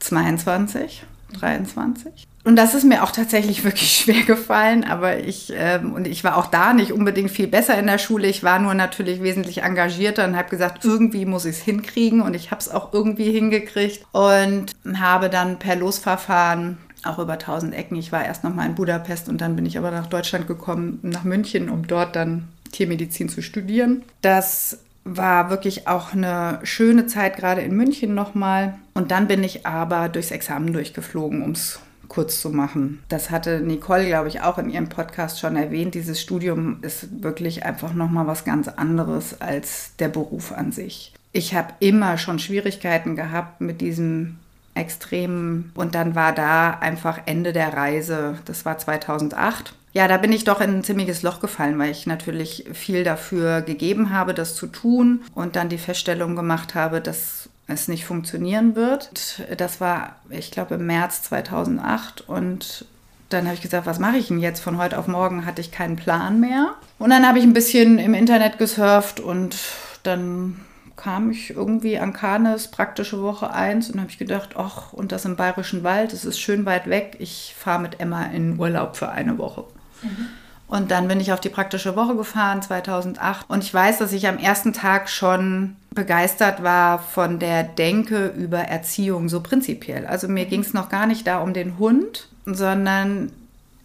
22, 0.05 1.03
23. 1.39 2.27
Und 2.43 2.57
das 2.57 2.75
ist 2.75 2.83
mir 2.83 3.03
auch 3.03 3.11
tatsächlich 3.11 3.63
wirklich 3.63 3.91
schwer 3.97 4.23
gefallen, 4.23 4.83
aber 4.83 5.19
ich, 5.19 5.51
ähm, 5.55 5.93
und 5.93 6.07
ich 6.07 6.23
war 6.23 6.37
auch 6.37 6.45
da 6.45 6.73
nicht 6.73 6.93
unbedingt 6.93 7.31
viel 7.31 7.47
besser 7.47 7.77
in 7.77 7.87
der 7.87 7.97
Schule. 7.97 8.27
Ich 8.27 8.43
war 8.43 8.59
nur 8.59 8.73
natürlich 8.73 9.21
wesentlich 9.21 9.63
engagierter 9.63 10.25
und 10.25 10.37
habe 10.37 10.49
gesagt, 10.49 10.85
irgendwie 10.85 11.25
muss 11.25 11.45
ich 11.45 11.57
es 11.57 11.61
hinkriegen 11.61 12.21
und 12.21 12.35
ich 12.35 12.51
habe 12.51 12.61
es 12.61 12.69
auch 12.69 12.93
irgendwie 12.93 13.31
hingekriegt 13.31 14.05
und 14.11 14.67
habe 14.95 15.29
dann 15.29 15.57
per 15.59 15.75
Losverfahren 15.75 16.77
auch 17.03 17.19
über 17.19 17.33
1000 17.33 17.73
Ecken. 17.73 17.95
Ich 17.97 18.11
war 18.11 18.23
erst 18.23 18.43
noch 18.43 18.53
mal 18.53 18.65
in 18.65 18.75
Budapest 18.75 19.27
und 19.27 19.41
dann 19.41 19.55
bin 19.55 19.65
ich 19.65 19.77
aber 19.77 19.91
nach 19.91 20.07
Deutschland 20.07 20.47
gekommen, 20.47 20.99
nach 21.01 21.23
München, 21.23 21.69
um 21.69 21.87
dort 21.87 22.15
dann 22.15 22.47
Tiermedizin 22.71 23.29
zu 23.29 23.41
studieren. 23.41 24.03
Das 24.21 24.79
war 25.05 25.49
wirklich 25.51 25.87
auch 25.87 26.13
eine 26.13 26.59
schöne 26.63 27.05
Zeit, 27.05 27.37
gerade 27.37 27.61
in 27.61 27.75
München 27.75 28.13
nochmal. 28.15 28.75
Und 28.95 29.11
dann 29.11 29.27
bin 29.27 29.43
ich 29.43 29.65
aber 29.65 30.09
durchs 30.09 30.31
Examen 30.31 30.73
durchgeflogen, 30.73 31.43
um 31.43 31.51
es 31.51 31.79
kurz 32.07 32.41
zu 32.41 32.49
machen. 32.49 33.03
Das 33.07 33.29
hatte 33.29 33.61
Nicole, 33.61 34.07
glaube 34.07 34.27
ich, 34.27 34.41
auch 34.41 34.57
in 34.57 34.69
ihrem 34.69 34.89
Podcast 34.89 35.39
schon 35.39 35.55
erwähnt. 35.55 35.95
Dieses 35.95 36.21
Studium 36.21 36.79
ist 36.81 37.23
wirklich 37.23 37.65
einfach 37.65 37.93
nochmal 37.93 38.27
was 38.27 38.45
ganz 38.45 38.67
anderes 38.67 39.41
als 39.41 39.95
der 39.99 40.09
Beruf 40.09 40.51
an 40.51 40.71
sich. 40.71 41.13
Ich 41.31 41.53
habe 41.53 41.73
immer 41.79 42.17
schon 42.17 42.39
Schwierigkeiten 42.39 43.15
gehabt 43.15 43.61
mit 43.61 43.81
diesem 43.81 44.37
extremen 44.73 45.71
und 45.75 45.95
dann 45.95 46.15
war 46.15 46.33
da 46.33 46.71
einfach 46.71 47.19
Ende 47.25 47.53
der 47.53 47.73
Reise. 47.73 48.37
Das 48.45 48.65
war 48.65 48.77
2008. 48.77 49.73
Ja, 49.95 50.09
da 50.09 50.17
bin 50.17 50.33
ich 50.33 50.43
doch 50.43 50.59
in 50.59 50.71
ein 50.71 50.83
ziemliches 50.83 51.23
Loch 51.23 51.39
gefallen, 51.39 51.79
weil 51.79 51.89
ich 51.89 52.05
natürlich 52.05 52.65
viel 52.73 53.05
dafür 53.05 53.61
gegeben 53.61 54.09
habe, 54.09 54.33
das 54.33 54.53
zu 54.53 54.67
tun 54.67 55.23
und 55.33 55.55
dann 55.55 55.69
die 55.69 55.77
Feststellung 55.77 56.35
gemacht 56.35 56.75
habe, 56.75 56.99
dass 56.99 57.47
es 57.67 57.87
nicht 57.87 58.03
funktionieren 58.03 58.75
wird. 58.75 59.41
Das 59.57 59.79
war, 59.79 60.17
ich 60.29 60.51
glaube, 60.51 60.75
im 60.75 60.85
März 60.85 61.21
2008 61.23 62.27
und 62.27 62.83
dann 63.29 63.45
habe 63.45 63.55
ich 63.55 63.61
gesagt, 63.61 63.85
was 63.85 63.99
mache 63.99 64.17
ich 64.17 64.27
denn 64.27 64.39
jetzt? 64.39 64.59
Von 64.59 64.77
heute 64.77 64.99
auf 64.99 65.07
morgen 65.07 65.45
hatte 65.45 65.61
ich 65.61 65.71
keinen 65.71 65.95
Plan 65.95 66.41
mehr. 66.41 66.73
Und 66.99 67.09
dann 67.09 67.25
habe 67.25 67.39
ich 67.39 67.45
ein 67.45 67.53
bisschen 67.53 67.97
im 67.97 68.13
Internet 68.13 68.57
gesurft 68.57 69.21
und 69.21 69.55
dann 70.03 70.59
kam 70.97 71.31
ich 71.31 71.51
irgendwie 71.51 71.99
an 71.99 72.11
Kanes 72.11 72.67
praktische 72.67 73.21
Woche 73.21 73.51
1 73.51 73.91
und 73.91 74.01
habe 74.01 74.09
ich 74.09 74.17
gedacht, 74.17 74.55
ach, 74.57 74.91
und 74.91 75.13
das 75.13 75.23
im 75.23 75.37
Bayerischen 75.37 75.83
Wald, 75.83 76.11
das 76.11 76.25
ist 76.25 76.37
schön 76.37 76.65
weit 76.65 76.89
weg. 76.89 77.15
Ich 77.19 77.55
fahre 77.57 77.81
mit 77.81 78.01
Emma 78.01 78.25
in 78.25 78.59
Urlaub 78.59 78.97
für 78.97 79.07
eine 79.07 79.37
Woche. 79.37 79.63
Mhm. 80.01 80.27
Und 80.67 80.89
dann 80.89 81.07
bin 81.07 81.19
ich 81.19 81.31
auf 81.31 81.39
die 81.39 81.49
praktische 81.49 81.95
Woche 81.95 82.15
gefahren 82.15 82.61
2008 82.61 83.49
und 83.49 83.63
ich 83.63 83.71
weiß, 83.71 83.99
dass 83.99 84.13
ich 84.13 84.27
am 84.27 84.39
ersten 84.39 84.73
Tag 84.73 85.09
schon 85.09 85.75
begeistert 85.93 86.63
war 86.63 86.99
von 86.99 87.37
der 87.37 87.63
Denke 87.63 88.27
über 88.35 88.59
Erziehung 88.59 89.29
so 89.29 89.41
prinzipiell. 89.41 90.07
Also 90.07 90.27
mir 90.27 90.45
ging 90.45 90.61
es 90.61 90.73
noch 90.73 90.89
gar 90.89 91.05
nicht 91.05 91.27
da 91.27 91.39
um 91.39 91.53
den 91.53 91.77
Hund, 91.77 92.29
sondern 92.45 93.31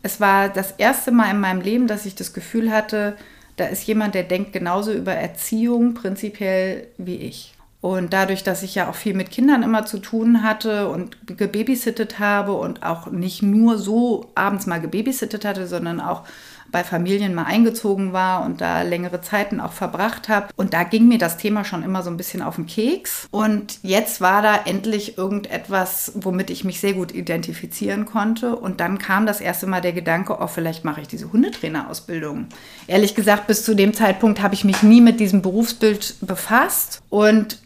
es 0.02 0.20
war 0.20 0.48
das 0.48 0.72
erste 0.72 1.12
Mal 1.12 1.30
in 1.30 1.40
meinem 1.40 1.60
Leben, 1.60 1.86
dass 1.86 2.06
ich 2.06 2.14
das 2.14 2.32
Gefühl 2.32 2.72
hatte, 2.72 3.16
da 3.56 3.66
ist 3.66 3.86
jemand, 3.86 4.14
der 4.14 4.22
denkt 4.22 4.54
genauso 4.54 4.90
über 4.90 5.12
Erziehung 5.12 5.92
prinzipiell 5.92 6.86
wie 6.96 7.16
ich. 7.16 7.52
Und 7.80 8.12
dadurch, 8.12 8.42
dass 8.42 8.62
ich 8.62 8.74
ja 8.74 8.90
auch 8.90 8.94
viel 8.94 9.14
mit 9.14 9.30
Kindern 9.30 9.62
immer 9.62 9.86
zu 9.86 9.98
tun 9.98 10.42
hatte 10.42 10.88
und 10.88 11.16
gebabysittet 11.26 12.18
habe 12.18 12.52
und 12.52 12.82
auch 12.82 13.10
nicht 13.10 13.42
nur 13.42 13.78
so 13.78 14.30
abends 14.34 14.66
mal 14.66 14.80
gebabysittet 14.80 15.46
hatte, 15.46 15.66
sondern 15.66 16.00
auch 16.00 16.24
bei 16.70 16.84
Familien 16.84 17.34
mal 17.34 17.44
eingezogen 17.44 18.12
war 18.12 18.44
und 18.44 18.60
da 18.60 18.82
längere 18.82 19.20
Zeiten 19.20 19.60
auch 19.60 19.72
verbracht 19.72 20.28
habe. 20.28 20.48
Und 20.56 20.72
da 20.72 20.84
ging 20.84 21.08
mir 21.08 21.18
das 21.18 21.36
Thema 21.36 21.64
schon 21.64 21.82
immer 21.82 22.02
so 22.02 22.10
ein 22.10 22.16
bisschen 22.16 22.42
auf 22.42 22.56
den 22.56 22.66
Keks. 22.66 23.26
Und 23.30 23.78
jetzt 23.82 24.20
war 24.20 24.42
da 24.42 24.60
endlich 24.64 25.18
irgendetwas, 25.18 26.12
womit 26.14 26.50
ich 26.50 26.64
mich 26.64 26.80
sehr 26.80 26.92
gut 26.92 27.12
identifizieren 27.12 28.04
konnte. 28.04 28.56
Und 28.56 28.80
dann 28.80 28.98
kam 28.98 29.26
das 29.26 29.40
erste 29.40 29.66
Mal 29.66 29.80
der 29.80 29.92
Gedanke, 29.92 30.36
oh, 30.40 30.46
vielleicht 30.46 30.84
mache 30.84 31.00
ich 31.00 31.08
diese 31.08 31.32
Hundetrainerausbildung. 31.32 32.46
Ehrlich 32.86 33.14
gesagt, 33.14 33.46
bis 33.46 33.64
zu 33.64 33.74
dem 33.74 33.94
Zeitpunkt 33.94 34.40
habe 34.40 34.54
ich 34.54 34.64
mich 34.64 34.82
nie 34.82 35.00
mit 35.00 35.20
diesem 35.20 35.42
Berufsbild 35.42 36.16
befasst. 36.20 37.02
Und 37.08 37.58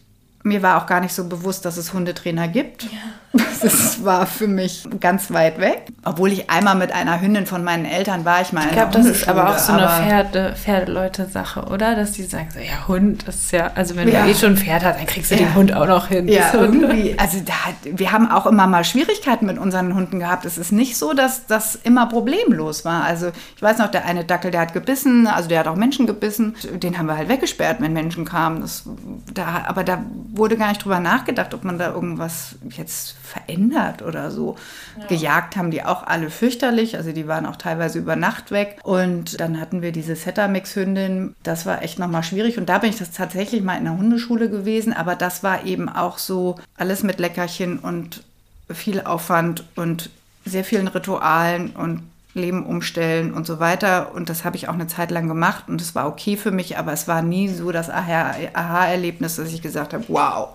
mir 0.44 0.62
war 0.62 0.80
auch 0.80 0.86
gar 0.86 1.00
nicht 1.00 1.12
so 1.12 1.28
bewusst, 1.28 1.64
dass 1.64 1.76
es 1.76 1.92
Hundetrainer 1.92 2.46
gibt. 2.46 2.84
Ja. 2.84 2.90
Das 3.62 4.04
war 4.04 4.26
für 4.26 4.46
mich 4.46 4.86
ganz 5.00 5.32
weit 5.32 5.58
weg. 5.58 5.86
Obwohl 6.04 6.32
ich 6.32 6.50
einmal 6.50 6.74
mit 6.74 6.92
einer 6.92 7.20
Hündin 7.20 7.46
von 7.46 7.64
meinen 7.64 7.86
Eltern 7.86 8.24
war, 8.24 8.42
ich 8.42 8.52
mal. 8.52 8.66
Ich 8.66 8.72
glaube, 8.72 8.92
das 8.92 9.06
ist 9.06 9.28
aber 9.28 9.48
auch 9.48 9.58
so 9.58 9.72
eine 9.72 9.88
Pferde, 9.88 10.54
Pferdeleute-Sache, 10.54 11.62
oder? 11.70 11.96
Dass 11.96 12.12
die 12.12 12.24
sagen 12.24 12.48
so, 12.52 12.60
ja, 12.60 12.86
Hund 12.86 13.22
ist 13.22 13.52
ja, 13.52 13.70
also 13.74 13.96
wenn 13.96 14.08
ja. 14.08 14.24
du 14.24 14.30
eh 14.30 14.34
schon 14.34 14.50
ein 14.50 14.56
Pferd 14.58 14.84
hast, 14.84 14.98
dann 14.98 15.06
kriegst 15.06 15.30
du 15.30 15.36
ja. 15.36 15.42
den 15.42 15.54
Hund 15.54 15.74
auch 15.74 15.86
noch 15.86 16.08
hin. 16.08 16.28
Ja, 16.28 16.52
irgendwie. 16.52 17.16
Also 17.18 17.38
da, 17.44 17.54
wir 17.84 18.12
haben 18.12 18.30
auch 18.30 18.46
immer 18.46 18.66
mal 18.66 18.84
Schwierigkeiten 18.84 19.46
mit 19.46 19.58
unseren 19.58 19.94
Hunden 19.94 20.18
gehabt. 20.18 20.44
Es 20.44 20.58
ist 20.58 20.72
nicht 20.72 20.98
so, 20.98 21.14
dass 21.14 21.46
das 21.46 21.74
immer 21.76 22.06
problemlos 22.06 22.84
war. 22.84 23.04
Also 23.04 23.30
ich 23.56 23.62
weiß 23.62 23.78
noch, 23.78 23.90
der 23.90 24.04
eine 24.04 24.24
Dackel, 24.24 24.50
der 24.50 24.60
hat 24.60 24.74
gebissen, 24.74 25.26
also 25.26 25.48
der 25.48 25.60
hat 25.60 25.68
auch 25.68 25.76
Menschen 25.76 26.06
gebissen. 26.06 26.54
Den 26.74 26.98
haben 26.98 27.06
wir 27.06 27.16
halt 27.16 27.28
weggesperrt, 27.28 27.80
wenn 27.80 27.94
Menschen 27.94 28.26
kamen. 28.26 28.60
Das, 28.60 28.84
da, 29.32 29.64
aber 29.66 29.84
da 29.84 30.04
wurde 30.34 30.56
gar 30.56 30.68
nicht 30.68 30.84
drüber 30.84 31.00
nachgedacht, 31.00 31.54
ob 31.54 31.64
man 31.64 31.78
da 31.78 31.92
irgendwas 31.92 32.56
jetzt 32.70 33.16
verändert 33.24 34.02
oder 34.02 34.30
so. 34.30 34.56
Ja. 34.98 35.06
Gejagt 35.06 35.56
haben 35.56 35.70
die 35.70 35.82
auch 35.82 36.02
alle 36.02 36.30
fürchterlich, 36.30 36.96
also 36.96 37.12
die 37.12 37.26
waren 37.26 37.46
auch 37.46 37.56
teilweise 37.56 37.98
über 37.98 38.16
Nacht 38.16 38.50
weg. 38.50 38.78
Und 38.82 39.40
dann 39.40 39.60
hatten 39.60 39.82
wir 39.82 39.92
diese 39.92 40.14
Setter-Mix-Hündin, 40.14 41.34
das 41.42 41.66
war 41.66 41.82
echt 41.82 41.98
nochmal 41.98 42.22
schwierig. 42.22 42.58
Und 42.58 42.68
da 42.68 42.78
bin 42.78 42.90
ich 42.90 42.98
das 42.98 43.10
tatsächlich 43.10 43.62
mal 43.62 43.76
in 43.76 43.84
der 43.84 43.96
Hundeschule 43.96 44.50
gewesen, 44.50 44.92
aber 44.92 45.16
das 45.16 45.42
war 45.42 45.64
eben 45.64 45.88
auch 45.88 46.18
so 46.18 46.56
alles 46.76 47.02
mit 47.02 47.18
Leckerchen 47.18 47.78
und 47.78 48.22
viel 48.70 49.00
Aufwand 49.00 49.64
und 49.74 50.10
sehr 50.44 50.64
vielen 50.64 50.88
Ritualen 50.88 51.70
und 51.70 52.02
Leben 52.34 52.66
umstellen 52.66 53.32
und 53.32 53.46
so 53.46 53.60
weiter. 53.60 54.14
Und 54.14 54.28
das 54.28 54.44
habe 54.44 54.56
ich 54.56 54.68
auch 54.68 54.74
eine 54.74 54.86
Zeit 54.86 55.10
lang 55.10 55.28
gemacht 55.28 55.64
und 55.68 55.80
es 55.80 55.94
war 55.94 56.08
okay 56.08 56.36
für 56.36 56.50
mich, 56.50 56.76
aber 56.76 56.92
es 56.92 57.08
war 57.08 57.22
nie 57.22 57.48
so 57.48 57.72
das 57.72 57.88
Aha-Erlebnis, 57.88 59.36
dass 59.36 59.52
ich 59.52 59.62
gesagt 59.62 59.94
habe, 59.94 60.04
wow, 60.08 60.48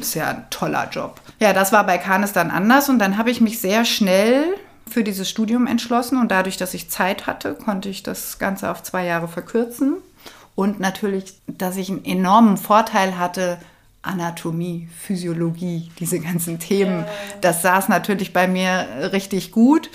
ist 0.00 0.14
ja 0.14 0.28
ein 0.28 0.46
toller 0.50 0.88
Job. 0.90 1.20
Ja, 1.40 1.52
das 1.52 1.72
war 1.72 1.84
bei 1.84 1.98
Canis 1.98 2.32
dann 2.32 2.50
anders 2.50 2.88
und 2.88 2.98
dann 2.98 3.18
habe 3.18 3.30
ich 3.30 3.40
mich 3.40 3.60
sehr 3.60 3.84
schnell 3.84 4.44
für 4.88 5.04
dieses 5.04 5.28
Studium 5.28 5.66
entschlossen 5.66 6.18
und 6.18 6.30
dadurch, 6.30 6.56
dass 6.56 6.74
ich 6.74 6.90
Zeit 6.90 7.26
hatte, 7.26 7.54
konnte 7.54 7.88
ich 7.88 8.02
das 8.02 8.38
Ganze 8.38 8.70
auf 8.70 8.82
zwei 8.82 9.04
Jahre 9.04 9.28
verkürzen. 9.28 9.98
Und 10.54 10.80
natürlich, 10.80 11.34
dass 11.46 11.76
ich 11.76 11.88
einen 11.88 12.04
enormen 12.04 12.56
Vorteil 12.56 13.18
hatte, 13.18 13.58
Anatomie, 14.02 14.88
Physiologie, 14.96 15.90
diese 15.98 16.20
ganzen 16.20 16.58
Themen, 16.58 17.04
das 17.40 17.62
saß 17.62 17.88
natürlich 17.88 18.32
bei 18.32 18.46
mir 18.46 19.10
richtig 19.12 19.50
gut. 19.50 19.90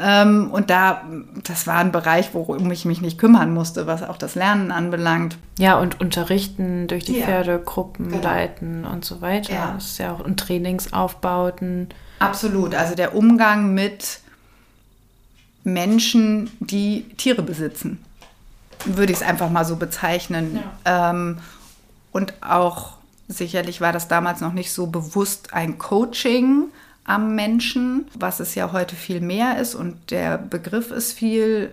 Ähm, 0.00 0.50
und 0.50 0.70
da, 0.70 1.04
das 1.44 1.68
war 1.68 1.76
ein 1.76 1.92
Bereich, 1.92 2.30
worum 2.32 2.68
ich 2.72 2.84
mich 2.84 3.00
nicht 3.00 3.16
kümmern 3.16 3.54
musste, 3.54 3.86
was 3.86 4.02
auch 4.02 4.16
das 4.16 4.34
Lernen 4.34 4.72
anbelangt. 4.72 5.38
Ja, 5.56 5.78
und 5.78 6.00
unterrichten 6.00 6.88
durch 6.88 7.04
die 7.04 7.18
ja. 7.18 7.26
Pferdegruppen, 7.26 8.10
genau. 8.10 8.22
leiten 8.22 8.84
und 8.84 9.04
so 9.04 9.20
weiter. 9.20 9.54
Ja. 9.54 9.72
Das 9.74 9.84
ist 9.84 9.98
ja 9.98 10.12
auch 10.12 10.24
ein 10.24 10.36
Trainingsaufbauten. 10.36 11.90
Absolut. 12.18 12.74
Also 12.74 12.96
der 12.96 13.14
Umgang 13.14 13.72
mit 13.72 14.20
Menschen, 15.62 16.50
die 16.58 17.04
Tiere 17.16 17.42
besitzen, 17.42 18.04
würde 18.84 19.12
ich 19.12 19.18
es 19.18 19.24
einfach 19.24 19.48
mal 19.48 19.64
so 19.64 19.76
bezeichnen. 19.76 20.58
Ja. 20.84 21.10
Ähm, 21.10 21.38
und 22.10 22.34
auch 22.42 22.93
sicherlich 23.28 23.80
war 23.80 23.92
das 23.92 24.08
damals 24.08 24.40
noch 24.40 24.52
nicht 24.52 24.72
so 24.72 24.86
bewusst 24.86 25.52
ein 25.52 25.78
Coaching, 25.78 26.68
am 27.04 27.34
Menschen, 27.34 28.06
was 28.18 28.40
es 28.40 28.54
ja 28.54 28.72
heute 28.72 28.96
viel 28.96 29.20
mehr 29.20 29.58
ist 29.58 29.74
und 29.74 30.10
der 30.10 30.38
Begriff 30.38 30.90
ist 30.90 31.12
viel 31.12 31.70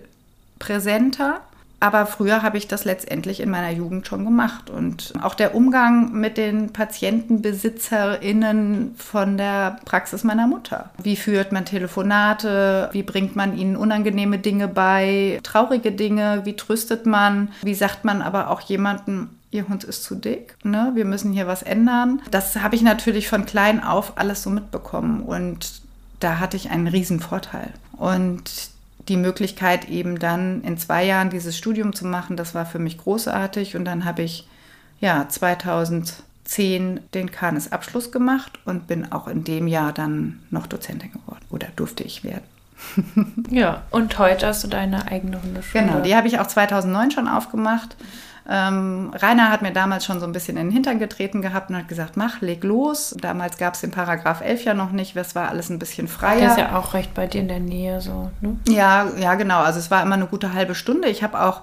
präsenter. 0.58 1.40
Aber 1.80 2.04
früher 2.06 2.42
habe 2.42 2.58
ich 2.58 2.68
das 2.68 2.84
letztendlich 2.84 3.40
in 3.40 3.48
meiner 3.50 3.72
Jugend 3.72 4.06
schon 4.06 4.24
gemacht. 4.24 4.70
Und 4.70 5.14
auch 5.20 5.34
der 5.34 5.56
Umgang 5.56 6.12
mit 6.12 6.36
den 6.36 6.72
PatientenbesitzerInnen 6.72 8.94
von 8.96 9.36
der 9.36 9.80
Praxis 9.84 10.22
meiner 10.22 10.46
Mutter. 10.46 10.90
Wie 11.02 11.16
führt 11.16 11.50
man 11.50 11.64
Telefonate? 11.64 12.88
Wie 12.92 13.02
bringt 13.02 13.34
man 13.34 13.58
ihnen 13.58 13.74
unangenehme 13.74 14.38
Dinge 14.38 14.68
bei? 14.68 15.40
Traurige 15.42 15.90
Dinge? 15.90 16.42
Wie 16.44 16.54
tröstet 16.54 17.04
man? 17.04 17.48
Wie 17.62 17.74
sagt 17.74 18.04
man 18.04 18.22
aber 18.22 18.50
auch 18.50 18.60
jemandem, 18.60 19.30
ihr 19.52 19.68
Hund 19.68 19.84
ist 19.84 20.02
zu 20.02 20.16
dick, 20.16 20.56
ne? 20.64 20.92
wir 20.94 21.04
müssen 21.04 21.32
hier 21.32 21.46
was 21.46 21.62
ändern. 21.62 22.20
Das 22.30 22.56
habe 22.56 22.74
ich 22.74 22.82
natürlich 22.82 23.28
von 23.28 23.46
klein 23.46 23.82
auf 23.82 24.14
alles 24.16 24.42
so 24.42 24.50
mitbekommen 24.50 25.22
und 25.22 25.82
da 26.18 26.38
hatte 26.40 26.56
ich 26.56 26.70
einen 26.70 26.88
riesen 26.88 27.20
Vorteil. 27.20 27.70
Und 27.96 28.70
die 29.08 29.16
Möglichkeit 29.16 29.88
eben 29.88 30.18
dann 30.18 30.62
in 30.62 30.78
zwei 30.78 31.04
Jahren 31.04 31.30
dieses 31.30 31.56
Studium 31.56 31.92
zu 31.92 32.06
machen, 32.06 32.36
das 32.36 32.54
war 32.54 32.64
für 32.64 32.78
mich 32.78 32.98
großartig 32.98 33.76
und 33.76 33.84
dann 33.84 34.04
habe 34.04 34.22
ich 34.22 34.48
ja 35.00 35.28
2010 35.28 37.00
den 37.12 37.30
Kanes-Abschluss 37.30 38.10
gemacht 38.10 38.58
und 38.64 38.86
bin 38.86 39.12
auch 39.12 39.28
in 39.28 39.44
dem 39.44 39.66
Jahr 39.66 39.92
dann 39.92 40.40
noch 40.50 40.66
Dozentin 40.66 41.12
geworden 41.12 41.44
oder 41.50 41.68
durfte 41.76 42.04
ich 42.04 42.24
werden. 42.24 42.44
ja, 43.50 43.82
und 43.90 44.18
heute 44.18 44.46
hast 44.46 44.64
du 44.64 44.68
deine 44.68 45.06
eigene 45.08 45.42
Hundeschule. 45.42 45.84
Genau, 45.84 46.00
die 46.00 46.16
habe 46.16 46.26
ich 46.26 46.38
auch 46.38 46.46
2009 46.46 47.10
schon 47.10 47.28
aufgemacht. 47.28 47.96
Ähm, 48.48 49.12
Rainer 49.14 49.50
hat 49.50 49.62
mir 49.62 49.72
damals 49.72 50.04
schon 50.04 50.18
so 50.18 50.26
ein 50.26 50.32
bisschen 50.32 50.56
in 50.56 50.66
den 50.66 50.72
Hintern 50.72 50.98
getreten 50.98 51.42
gehabt 51.42 51.70
und 51.70 51.76
hat 51.76 51.88
gesagt, 51.88 52.16
mach, 52.16 52.40
leg 52.40 52.64
los. 52.64 53.14
Damals 53.20 53.56
gab 53.56 53.74
es 53.74 53.80
den 53.82 53.92
Paragraph 53.92 54.40
11 54.40 54.64
ja 54.64 54.74
noch 54.74 54.90
nicht, 54.90 55.14
das 55.16 55.34
war 55.34 55.48
alles 55.48 55.70
ein 55.70 55.78
bisschen 55.78 56.08
freier. 56.08 56.40
Der 56.40 56.50
ist 56.50 56.58
ja 56.58 56.78
auch 56.78 56.94
recht 56.94 57.14
bei 57.14 57.26
dir 57.26 57.40
in 57.40 57.48
der 57.48 57.60
Nähe 57.60 58.00
so, 58.00 58.30
ne? 58.40 58.56
Ja, 58.68 59.08
ja, 59.16 59.34
genau. 59.36 59.60
Also 59.60 59.78
es 59.78 59.90
war 59.90 60.02
immer 60.02 60.14
eine 60.14 60.26
gute 60.26 60.52
halbe 60.52 60.74
Stunde. 60.74 61.08
Ich 61.08 61.22
habe 61.22 61.40
auch 61.40 61.62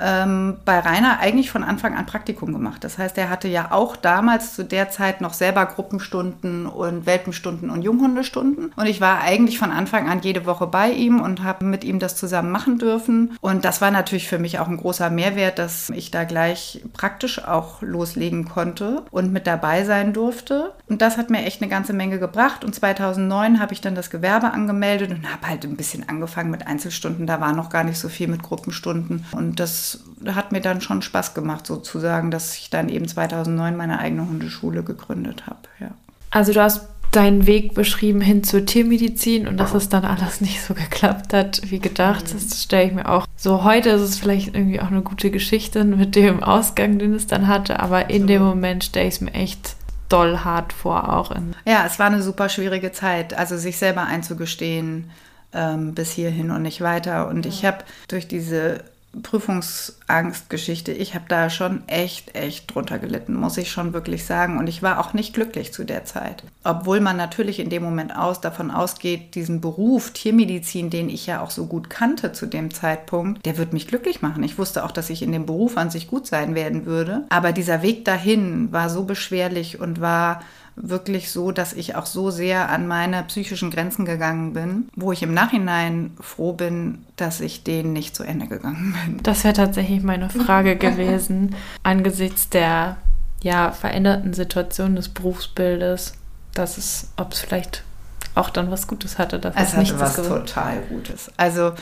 ähm, 0.00 0.58
bei 0.64 0.78
Rainer 0.78 1.18
eigentlich 1.20 1.50
von 1.50 1.62
Anfang 1.62 1.96
an 1.96 2.06
Praktikum 2.06 2.52
gemacht. 2.52 2.84
Das 2.84 2.98
heißt, 2.98 3.18
er 3.18 3.30
hatte 3.30 3.48
ja 3.48 3.72
auch 3.72 3.96
damals 3.96 4.54
zu 4.54 4.64
der 4.64 4.90
Zeit 4.90 5.20
noch 5.20 5.34
selber 5.34 5.66
Gruppenstunden 5.66 6.66
und 6.66 7.06
Welpenstunden 7.06 7.70
und 7.70 7.82
Junghundestunden. 7.82 8.72
Und 8.76 8.86
ich 8.86 9.00
war 9.00 9.20
eigentlich 9.20 9.58
von 9.58 9.70
Anfang 9.70 10.08
an 10.08 10.20
jede 10.20 10.46
Woche 10.46 10.66
bei 10.66 10.90
ihm 10.90 11.20
und 11.20 11.42
habe 11.42 11.64
mit 11.64 11.84
ihm 11.84 11.98
das 11.98 12.16
zusammen 12.16 12.50
machen 12.50 12.78
dürfen. 12.78 13.36
Und 13.40 13.64
das 13.64 13.80
war 13.80 13.90
natürlich 13.90 14.28
für 14.28 14.38
mich 14.38 14.58
auch 14.58 14.68
ein 14.68 14.76
großer 14.76 15.10
Mehrwert, 15.10 15.58
dass 15.58 15.90
ich 15.90 16.10
da 16.10 16.24
gleich 16.24 16.82
praktisch 16.92 17.44
auch 17.44 17.82
loslegen 17.82 18.48
konnte 18.48 19.02
und 19.10 19.32
mit 19.32 19.46
dabei 19.46 19.84
sein 19.84 20.12
durfte. 20.12 20.72
Und 20.88 21.02
das 21.02 21.16
hat 21.16 21.30
mir 21.30 21.44
echt 21.44 21.60
eine 21.60 21.70
ganze 21.70 21.92
Menge 21.92 22.18
gebracht. 22.18 22.64
Und 22.64 22.74
2009 22.74 23.60
habe 23.60 23.72
ich 23.72 23.80
dann 23.80 23.94
das 23.94 24.10
Gewerbe 24.10 24.52
angemeldet 24.52 25.10
und 25.10 25.30
habe 25.32 25.46
halt 25.48 25.64
ein 25.64 25.76
bisschen 25.76 26.08
angefangen 26.08 26.50
mit 26.50 26.66
Einzelstunden. 26.66 27.26
Da 27.26 27.40
war 27.40 27.52
noch 27.52 27.70
gar 27.70 27.84
nicht 27.84 27.98
so 27.98 28.08
viel 28.08 28.28
mit 28.28 28.42
Gruppenstunden. 28.42 29.24
Und 29.32 29.60
das 29.60 29.87
hat 30.26 30.52
mir 30.52 30.60
dann 30.60 30.80
schon 30.80 31.02
Spaß 31.02 31.34
gemacht, 31.34 31.66
sozusagen, 31.66 32.30
dass 32.30 32.56
ich 32.56 32.70
dann 32.70 32.88
eben 32.88 33.06
2009 33.06 33.76
meine 33.76 33.98
eigene 33.98 34.26
Hundeschule 34.26 34.82
gegründet 34.82 35.46
habe. 35.46 35.60
Ja. 35.80 35.90
Also 36.30 36.52
du 36.52 36.62
hast 36.62 36.88
deinen 37.12 37.46
Weg 37.46 37.74
beschrieben 37.74 38.20
hin 38.20 38.44
zur 38.44 38.66
Tiermedizin 38.66 39.48
und 39.48 39.56
dass 39.56 39.74
es 39.74 39.88
dann 39.88 40.04
alles 40.04 40.40
nicht 40.42 40.62
so 40.62 40.74
geklappt 40.74 41.32
hat 41.32 41.62
wie 41.64 41.78
gedacht. 41.78 42.24
Das 42.34 42.62
stelle 42.62 42.84
ich 42.84 42.92
mir 42.92 43.08
auch 43.08 43.26
so. 43.36 43.64
Heute 43.64 43.90
ist 43.90 44.02
es 44.02 44.18
vielleicht 44.18 44.54
irgendwie 44.54 44.80
auch 44.80 44.88
eine 44.88 45.02
gute 45.02 45.30
Geschichte 45.30 45.84
mit 45.84 46.14
dem 46.14 46.42
Ausgang, 46.42 46.98
den 46.98 47.14
es 47.14 47.26
dann 47.26 47.48
hatte, 47.48 47.80
aber 47.80 48.10
in 48.10 48.26
dem 48.26 48.42
Moment 48.42 48.84
stelle 48.84 49.08
ich 49.08 49.14
es 49.14 49.20
mir 49.20 49.32
echt 49.32 49.76
doll 50.08 50.38
hart 50.38 50.72
vor, 50.72 51.12
auch 51.12 51.30
in. 51.30 51.54
Ja, 51.66 51.84
es 51.86 51.98
war 51.98 52.06
eine 52.06 52.22
super 52.22 52.48
schwierige 52.48 52.92
Zeit, 52.92 53.34
also 53.34 53.56
sich 53.56 53.76
selber 53.76 54.04
einzugestehen, 54.04 55.10
ähm, 55.52 55.94
bis 55.94 56.12
hierhin 56.12 56.50
und 56.50 56.62
nicht 56.62 56.80
weiter. 56.80 57.28
Und 57.28 57.46
ich 57.46 57.64
habe 57.64 57.78
durch 58.08 58.28
diese 58.28 58.84
Prüfungsangstgeschichte, 59.22 60.92
ich 60.92 61.14
habe 61.14 61.24
da 61.28 61.50
schon 61.50 61.86
echt, 61.88 62.34
echt 62.34 62.74
drunter 62.74 62.98
gelitten, 62.98 63.34
muss 63.34 63.56
ich 63.56 63.70
schon 63.70 63.92
wirklich 63.92 64.24
sagen. 64.24 64.58
Und 64.58 64.66
ich 64.66 64.82
war 64.82 64.98
auch 64.98 65.12
nicht 65.12 65.34
glücklich 65.34 65.72
zu 65.72 65.84
der 65.84 66.04
Zeit. 66.04 66.42
Obwohl 66.64 67.00
man 67.00 67.16
natürlich 67.16 67.60
in 67.60 67.70
dem 67.70 67.82
Moment 67.82 68.16
aus, 68.16 68.40
davon 68.40 68.70
ausgeht, 68.70 69.34
diesen 69.34 69.60
Beruf 69.60 70.12
Tiermedizin, 70.12 70.90
den 70.90 71.08
ich 71.08 71.26
ja 71.26 71.40
auch 71.42 71.50
so 71.50 71.66
gut 71.66 71.90
kannte 71.90 72.32
zu 72.32 72.46
dem 72.46 72.72
Zeitpunkt, 72.72 73.44
der 73.44 73.58
wird 73.58 73.72
mich 73.72 73.86
glücklich 73.86 74.22
machen. 74.22 74.42
Ich 74.42 74.58
wusste 74.58 74.84
auch, 74.84 74.92
dass 74.92 75.10
ich 75.10 75.22
in 75.22 75.32
dem 75.32 75.46
Beruf 75.46 75.76
an 75.76 75.90
sich 75.90 76.08
gut 76.08 76.26
sein 76.26 76.54
werden 76.54 76.86
würde. 76.86 77.24
Aber 77.28 77.52
dieser 77.52 77.82
Weg 77.82 78.04
dahin 78.04 78.72
war 78.72 78.90
so 78.90 79.04
beschwerlich 79.04 79.80
und 79.80 80.00
war 80.00 80.40
wirklich 80.80 81.30
so, 81.30 81.52
dass 81.52 81.72
ich 81.72 81.94
auch 81.96 82.06
so 82.06 82.30
sehr 82.30 82.68
an 82.70 82.86
meine 82.86 83.22
psychischen 83.24 83.70
Grenzen 83.70 84.04
gegangen 84.04 84.52
bin, 84.52 84.88
wo 84.94 85.12
ich 85.12 85.22
im 85.22 85.34
Nachhinein 85.34 86.12
froh 86.20 86.52
bin, 86.52 87.04
dass 87.16 87.40
ich 87.40 87.64
denen 87.64 87.92
nicht 87.92 88.14
zu 88.14 88.22
Ende 88.22 88.46
gegangen 88.46 88.94
bin. 89.06 89.22
Das 89.22 89.44
wäre 89.44 89.54
tatsächlich 89.54 90.02
meine 90.02 90.30
Frage 90.30 90.76
gewesen, 90.78 91.54
angesichts 91.82 92.48
der 92.48 92.96
ja, 93.42 93.72
veränderten 93.72 94.32
Situation 94.34 94.96
des 94.96 95.08
Berufsbildes, 95.08 96.14
dass 96.54 96.78
es, 96.78 97.08
ob 97.16 97.32
es 97.32 97.40
vielleicht 97.40 97.84
auch 98.34 98.50
dann 98.50 98.70
was 98.70 98.86
Gutes 98.86 99.18
hatte. 99.18 99.38
Dass 99.38 99.54
es 99.56 99.74
hatte 99.74 100.00
was 100.00 100.16
total 100.16 100.80
Gutes. 100.88 101.30
Also 101.36 101.72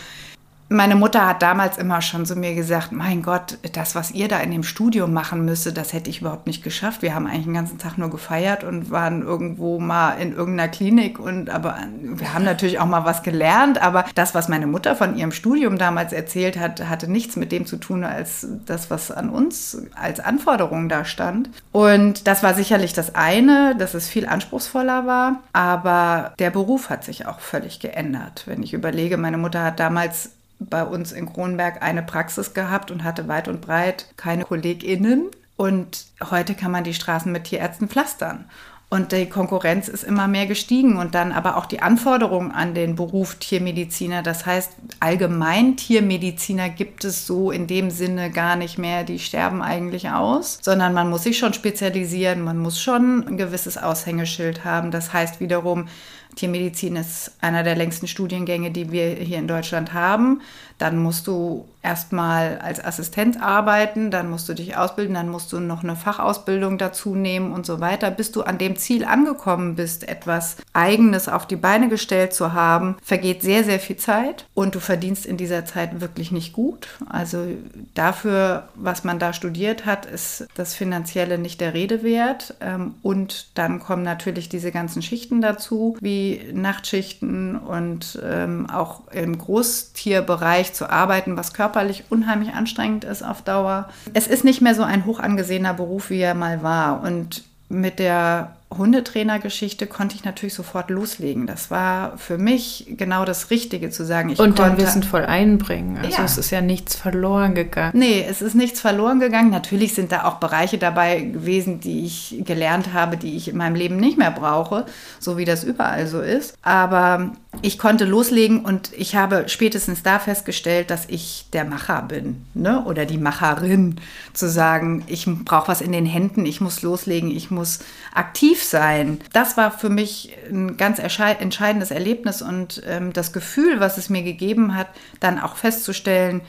meine 0.69 0.97
Mutter 0.97 1.27
hat 1.27 1.43
damals 1.43 1.79
immer 1.79 2.03
schon 2.03 2.27
zu 2.27 2.35
mir 2.35 2.55
gesagt, 2.55 2.91
mein 2.91 3.23
Gott, 3.23 3.59
das, 3.73 3.95
was 3.95 4.11
ihr 4.11 4.27
da 4.27 4.39
in 4.39 4.51
dem 4.51 4.65
Studium 4.65 5.13
machen 5.13 5.45
müsstet, 5.45 5.77
das 5.77 5.93
hätte 5.93 6.11
ich 6.11 6.21
überhaupt 6.21 6.47
nicht 6.47 6.65
geschafft. 6.65 7.03
Wir 7.03 7.15
haben 7.15 7.27
eigentlich 7.27 7.45
den 7.45 7.55
ganzen 7.55 7.79
Tag 7.79 7.99
nur 7.99 8.11
gefeiert 8.11 8.65
und 8.65 8.91
waren 8.91 9.23
irgendwo 9.23 9.79
mal 9.79 10.15
in 10.15 10.35
irgendeiner 10.35 10.69
Klinik 10.69 11.21
und 11.21 11.51
aber 11.51 11.77
wir 12.01 12.35
haben 12.35 12.45
natürlich 12.45 12.81
auch 12.81 12.87
mal 12.87 13.05
was 13.05 13.23
gelernt, 13.23 13.81
aber 13.81 14.05
das, 14.15 14.35
was 14.35 14.49
meine 14.49 14.67
Mutter 14.67 14.97
von 14.97 15.17
ihrem 15.17 15.31
Studium 15.31 15.79
damals 15.79 16.13
erzählt 16.13 16.59
hat, 16.59 16.89
hatte 16.89 17.11
nichts 17.11 17.37
mit 17.37 17.53
dem 17.53 17.67
zu 17.67 17.77
tun, 17.77 18.03
als 18.03 18.47
das, 18.67 18.91
was 18.91 19.13
an 19.13 19.31
uns 19.31 19.79
als 19.95 20.19
Anforderung 20.19 20.89
da 20.89 21.05
stand. 21.05 21.51
Und 21.71 22.27
das 22.27 22.43
war 22.43 22.55
sicherlich 22.55 22.93
das 22.93 23.15
eine, 23.15 23.77
dass 23.77 23.95
es 23.95 24.09
viel 24.09 24.27
anspruchsvoller 24.27 25.07
war, 25.07 25.43
aber 25.53 26.33
der 26.41 26.51
Beruf 26.51 26.91
hat 26.91 27.05
sich 27.05 27.27
auch 27.27 27.39
völlig 27.39 27.79
geändert. 27.79 28.43
Wenn 28.47 28.63
ich 28.63 28.73
überlege, 28.73 29.17
meine 29.17 29.39
Mutter 29.39 29.63
hat 29.63 29.79
damals 29.79 30.31
bei 30.59 30.85
uns 30.85 31.13
in 31.13 31.33
Kronberg 31.33 31.83
eine 31.83 32.03
Praxis 32.03 32.55
gehabt 32.55 32.91
und 32.91 33.05
hatte 33.05 33.29
weit 33.29 33.49
und 33.49 33.61
breit 33.61 34.07
keine 34.17 34.45
KollegInnen. 34.45 35.31
Und 35.57 36.07
heute 36.31 36.55
kann 36.55 36.71
man 36.71 36.85
die 36.85 36.95
Straßen 36.95 37.33
mit 37.33 37.45
Tierärzten 37.45 37.89
pflastern. 37.89 38.47
Und 38.89 39.11
die 39.11 39.27
Konkurrenz 39.27 39.89
ist 39.89 40.05
immer 40.05 40.29
mehr 40.29 40.47
gestiegen 40.47 40.97
und 40.97 41.17
dann 41.17 41.33
aber 41.33 41.57
auch 41.57 41.67
die 41.67 41.83
Anforderungen 41.83 42.53
an 42.53 42.73
den 42.73 42.95
Beruf 42.95 43.35
Tiermediziner. 43.35 44.23
Das 44.23 44.47
heißt, 44.47 44.73
allgemein 45.01 45.77
Tiermediziner 45.77 46.69
gibt 46.69 47.05
es 47.05 47.27
so 47.27 47.51
in 47.51 47.67
dem 47.67 47.91
Sinne 47.91 48.31
gar 48.31 48.55
nicht 48.55 48.79
mehr. 48.79 49.03
Die 49.03 49.19
sterben 49.19 49.61
eigentlich 49.61 50.11
aus, 50.11 50.61
sondern 50.63 50.95
man 50.95 51.11
muss 51.11 51.25
sich 51.25 51.37
schon 51.37 51.53
spezialisieren. 51.53 52.43
Man 52.43 52.59
muss 52.59 52.81
schon 52.81 53.27
ein 53.27 53.37
gewisses 53.37 53.77
Aushängeschild 53.77 54.65
haben. 54.65 54.93
Das 54.93 55.13
heißt 55.13 55.41
wiederum, 55.41 55.89
Tiermedizin 56.37 56.97
ist 56.97 57.33
einer 57.41 57.63
der 57.63 57.75
längsten 57.75 58.07
Studiengänge, 58.07 58.71
die 58.71 58.93
wir 58.93 59.15
hier 59.15 59.39
in 59.39 59.49
Deutschland 59.49 59.95
haben. 59.95 60.43
Dann 60.79 60.99
musst 60.99 61.27
du 61.27 61.67
erstmal 61.83 62.59
als 62.59 62.85
Assistent 62.85 63.41
arbeiten, 63.41 64.11
dann 64.11 64.29
musst 64.29 64.49
du 64.49 64.55
dich 64.55 64.77
ausbilden, 64.77 65.15
dann 65.15 65.31
musst 65.31 65.53
du 65.53 65.61
noch 65.61 65.83
eine 65.83 65.97
Fachausbildung 65.97 66.77
dazu 66.77 67.15
nehmen 67.15 67.53
und 67.53 67.65
so 67.65 67.81
weiter. 67.81 68.11
Bis 68.11 68.33
du 68.33 68.43
an 68.43 68.59
dem 68.59 68.77
Ziel 68.77 69.05
angekommen 69.05 69.77
bist, 69.77 70.07
etwas 70.07 70.57
Eigenes 70.75 71.29
auf 71.29 71.47
die 71.47 71.57
Beine 71.57 71.89
gestellt 71.89 72.35
zu 72.35 72.53
haben, 72.53 72.97
vergeht 73.03 73.41
sehr, 73.41 73.65
sehr 73.65 73.81
viel 73.81 73.97
Zeit 73.97 74.47
und 74.53 74.75
du 74.75 74.81
verdienst 74.81 75.25
in 75.25 75.39
dieser 75.39 75.65
Zeit 75.65 76.01
wirklich 76.01 76.33
nicht 76.33 76.53
gut. 76.53 76.89
Also 77.09 77.47
dafür, 77.95 78.69
was 78.75 79.05
man 79.05 79.19
da 79.19 79.33
studiert 79.33 79.87
hat, 79.87 80.05
ist 80.05 80.47
das 80.55 80.75
Finanzielle 80.75 81.39
nicht 81.39 81.63
der 81.63 81.73
Rede 81.73 82.03
wert. 82.03 82.55
Ähm, 82.61 82.97
und 83.03 83.57
dann 83.57 83.79
kommen 83.79 84.03
natürlich 84.03 84.51
diese 84.51 84.73
ganzen 84.73 85.01
Schichten 85.01 85.41
dazu, 85.41 85.97
wie 86.01 86.26
Nachtschichten 86.53 87.57
und 87.57 88.19
ähm, 88.25 88.69
auch 88.71 89.09
im 89.13 89.37
Großtierbereich 89.39 90.73
zu 90.73 90.91
arbeiten, 90.91 91.37
was 91.37 91.55
körperlich 91.55 92.05
unheimlich 92.11 92.55
anstrengend 92.55 93.05
ist 93.05 93.23
auf 93.23 93.43
Dauer. 93.43 93.89
Es 94.15 94.27
ist 94.27 94.45
nicht 94.45 94.61
mehr 94.61 94.75
so 94.75 94.83
ein 94.83 95.07
hoch 95.07 95.21
angesehener 95.21 95.75
Beruf, 95.75 96.11
wie 96.11 96.21
er 96.21 96.35
mal 96.35 96.63
war. 96.63 97.03
Und 97.03 97.45
mit 97.69 97.99
der 97.99 98.57
Hundetrainergeschichte 98.71 99.87
konnte 99.87 100.17
ich 100.17 100.25
natürlich 100.25 100.55
sofort 100.55 100.91
loslegen. 100.91 101.47
Das 101.47 101.71
war 101.71 102.19
für 102.19 102.37
mich 102.37 102.87
genau 102.97 103.25
das 103.25 103.51
Richtige 103.51 103.91
zu 103.91 104.05
sagen. 104.05 104.31
Ich 104.31 104.41
und 104.41 104.59
dann 104.59 104.77
Wissen 104.77 105.05
voll 105.05 105.25
einbringen. 105.25 105.99
Also 105.99 106.19
ja. 106.19 106.25
es 106.25 106.37
ist 106.37 106.51
ja 106.51 106.61
nichts 106.61 106.97
verloren 106.97 107.55
gegangen. 107.55 107.97
Nee, 107.97 108.27
es 108.29 108.43
ist 108.43 108.55
nichts 108.55 108.81
verloren 108.81 109.21
gegangen. 109.21 109.51
Natürlich 109.51 109.95
sind 109.95 110.11
da 110.11 110.25
auch 110.25 110.35
Bereiche 110.35 110.79
dabei 110.79 111.21
gewesen, 111.21 111.79
die 111.79 112.05
ich 112.05 112.43
gelernt 112.45 112.93
habe, 112.93 113.17
die 113.17 113.37
ich 113.37 113.49
in 113.49 113.57
meinem 113.57 113.77
Leben 113.77 113.97
nicht 113.97 114.19
mehr 114.19 114.33
brauche, 114.33 114.85
so 115.21 115.37
wie 115.37 115.45
das 115.45 115.63
überall 115.63 116.09
so 116.09 116.21
ist. 116.21 116.55
Aber 116.63 117.33
ich 117.63 117.79
konnte 117.79 118.05
loslegen 118.05 118.65
und 118.65 118.91
ich 118.97 119.15
habe 119.15 119.45
spätestens 119.47 120.03
da 120.03 120.19
festgestellt, 120.19 120.91
dass 120.91 121.07
ich 121.09 121.47
der 121.53 121.65
Macher 121.65 122.03
bin 122.03 122.45
ne? 122.55 122.85
oder 122.85 123.07
die 123.07 123.19
Macherin. 123.19 123.97
Zu 124.33 124.51
sagen, 124.51 125.05
ich 125.07 125.27
brauche 125.45 125.69
was 125.69 125.81
in 125.81 125.93
den 125.93 126.05
Händen, 126.05 126.45
ich 126.45 126.61
muss 126.61 126.83
loslegen, 126.83 127.31
ich 127.31 127.51
muss 127.51 127.79
aktiv 128.13 128.56
sein. 128.65 129.21
Das 129.33 129.57
war 129.57 129.71
für 129.71 129.91
mich 129.91 130.37
ein 130.51 130.77
ganz 130.77 130.99
entscheidendes 130.99 131.91
Erlebnis 131.91 132.43
und 132.43 132.83
ähm, 132.87 133.13
das 133.13 133.33
Gefühl, 133.33 133.81
was 133.81 133.99
es 133.99 134.09
mir 134.09 134.23
gegeben 134.23 134.75
hat, 134.75 134.89
dann 135.21 135.41
auch 135.41 135.57
festzustellen, 135.57 136.43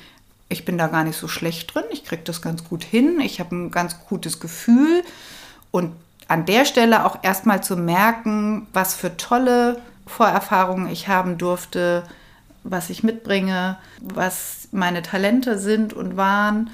ich 0.49 0.64
bin 0.64 0.78
da 0.78 0.88
gar 0.88 1.03
nicht 1.03 1.18
so 1.18 1.28
schlecht 1.28 1.74
drin, 1.74 1.84
ich 1.91 2.05
kriege 2.05 2.22
das 2.24 2.41
ganz 2.41 2.64
gut 2.64 2.84
hin, 2.84 3.20
ich 3.20 3.39
habe 3.39 3.55
ein 3.55 3.72
ganz 3.72 3.97
gutes 4.08 4.39
Gefühl 4.39 5.03
und 5.72 5.91
an 6.28 6.45
der 6.45 6.66
Stelle 6.66 7.05
auch 7.05 7.24
erstmal 7.24 7.64
zu 7.64 7.76
merken, 7.76 8.68
was 8.74 8.93
für 8.93 9.18
tolle 9.18 9.82
Vorerfahrungen 10.05 10.89
ich 10.89 11.08
haben 11.08 11.38
durfte, 11.38 12.03
was 12.64 12.89
ich 12.89 13.03
mitbringe, 13.03 13.78
was 14.01 14.70
meine 14.72 15.01
Talente 15.01 15.58
sind 15.58 15.93
und 15.93 16.18
waren 16.18 16.70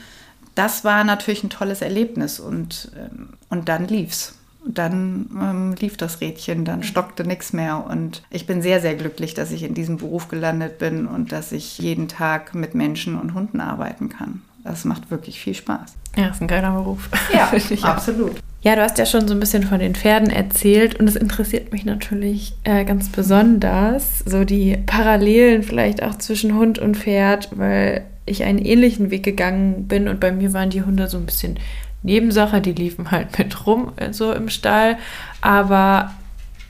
das 0.55 0.83
war 0.83 1.03
natürlich 1.03 1.43
ein 1.43 1.49
tolles 1.49 1.81
Erlebnis 1.81 2.39
und, 2.39 2.91
ähm, 2.95 3.29
und 3.49 3.69
dann 3.69 3.87
lief's. 3.87 4.35
Dann 4.65 5.29
ähm, 5.39 5.75
lief 5.79 5.97
das 5.97 6.21
Rädchen, 6.21 6.65
dann 6.65 6.83
stockte 6.83 7.25
nichts 7.25 7.53
mehr. 7.53 7.85
Und 7.85 8.23
ich 8.29 8.47
bin 8.47 8.61
sehr, 8.61 8.79
sehr 8.79 8.95
glücklich, 8.95 9.33
dass 9.33 9.51
ich 9.51 9.63
in 9.63 9.73
diesem 9.73 9.97
Beruf 9.97 10.27
gelandet 10.27 10.79
bin 10.79 11.05
und 11.05 11.31
dass 11.31 11.51
ich 11.51 11.77
jeden 11.79 12.07
Tag 12.07 12.55
mit 12.55 12.75
Menschen 12.75 13.19
und 13.19 13.33
Hunden 13.33 13.59
arbeiten 13.59 14.09
kann. 14.09 14.41
Das 14.63 14.85
macht 14.85 15.11
wirklich 15.11 15.39
viel 15.39 15.53
Spaß. 15.53 15.95
Ja, 16.15 16.27
ist 16.27 16.41
ein 16.41 16.47
geiler 16.47 16.71
Beruf. 16.71 17.09
Ja, 17.33 17.51
absolut. 17.89 18.39
Ja, 18.61 18.77
du 18.77 18.81
hast 18.81 18.97
ja 18.97 19.05
schon 19.05 19.27
so 19.27 19.33
ein 19.33 19.41
bisschen 19.41 19.63
von 19.63 19.79
den 19.79 19.93
Pferden 19.93 20.29
erzählt 20.29 20.97
und 20.97 21.09
es 21.09 21.17
interessiert 21.17 21.73
mich 21.73 21.83
natürlich 21.83 22.53
äh, 22.63 22.85
ganz 22.85 23.09
besonders, 23.09 24.19
so 24.19 24.45
die 24.45 24.77
Parallelen 24.85 25.63
vielleicht 25.63 26.01
auch 26.01 26.17
zwischen 26.17 26.55
Hund 26.55 26.79
und 26.79 26.95
Pferd, 26.95 27.49
weil 27.57 28.05
ich 28.25 28.43
einen 28.43 28.59
ähnlichen 28.59 29.11
Weg 29.11 29.23
gegangen 29.23 29.89
bin 29.89 30.07
und 30.07 30.21
bei 30.21 30.31
mir 30.31 30.53
waren 30.53 30.69
die 30.69 30.83
Hunde 30.83 31.09
so 31.09 31.17
ein 31.17 31.25
bisschen 31.25 31.59
Nebensache, 32.03 32.61
die 32.61 32.73
liefen 32.73 33.11
halt 33.11 33.37
mit 33.39 33.65
rum 33.65 33.93
äh, 33.95 34.13
so 34.13 34.31
im 34.33 34.49
Stall, 34.49 34.97
aber 35.41 36.13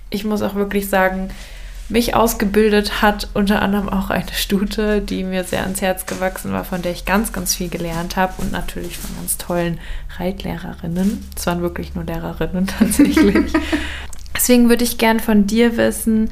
ich 0.09 0.23
muss 0.23 0.41
auch 0.41 0.55
wirklich 0.55 0.89
sagen, 0.89 1.29
mich 1.89 2.15
ausgebildet 2.15 3.01
hat 3.01 3.27
unter 3.33 3.61
anderem 3.61 3.89
auch 3.89 4.09
eine 4.09 4.31
Stute, 4.33 5.01
die 5.01 5.23
mir 5.23 5.43
sehr 5.43 5.63
ans 5.63 5.81
Herz 5.81 6.05
gewachsen 6.05 6.53
war, 6.53 6.63
von 6.63 6.81
der 6.81 6.91
ich 6.91 7.05
ganz, 7.05 7.33
ganz 7.33 7.55
viel 7.55 7.69
gelernt 7.69 8.15
habe 8.15 8.33
und 8.37 8.51
natürlich 8.51 8.97
von 8.97 9.15
ganz 9.17 9.37
tollen 9.37 9.79
Reitlehrerinnen. 10.17 11.25
Es 11.35 11.45
waren 11.45 11.61
wirklich 11.61 11.93
nur 11.93 12.05
Lehrerinnen 12.05 12.67
tatsächlich. 12.79 13.51
Deswegen 14.35 14.69
würde 14.69 14.83
ich 14.83 14.97
gern 14.97 15.19
von 15.19 15.45
dir 15.45 15.77
wissen, 15.77 16.31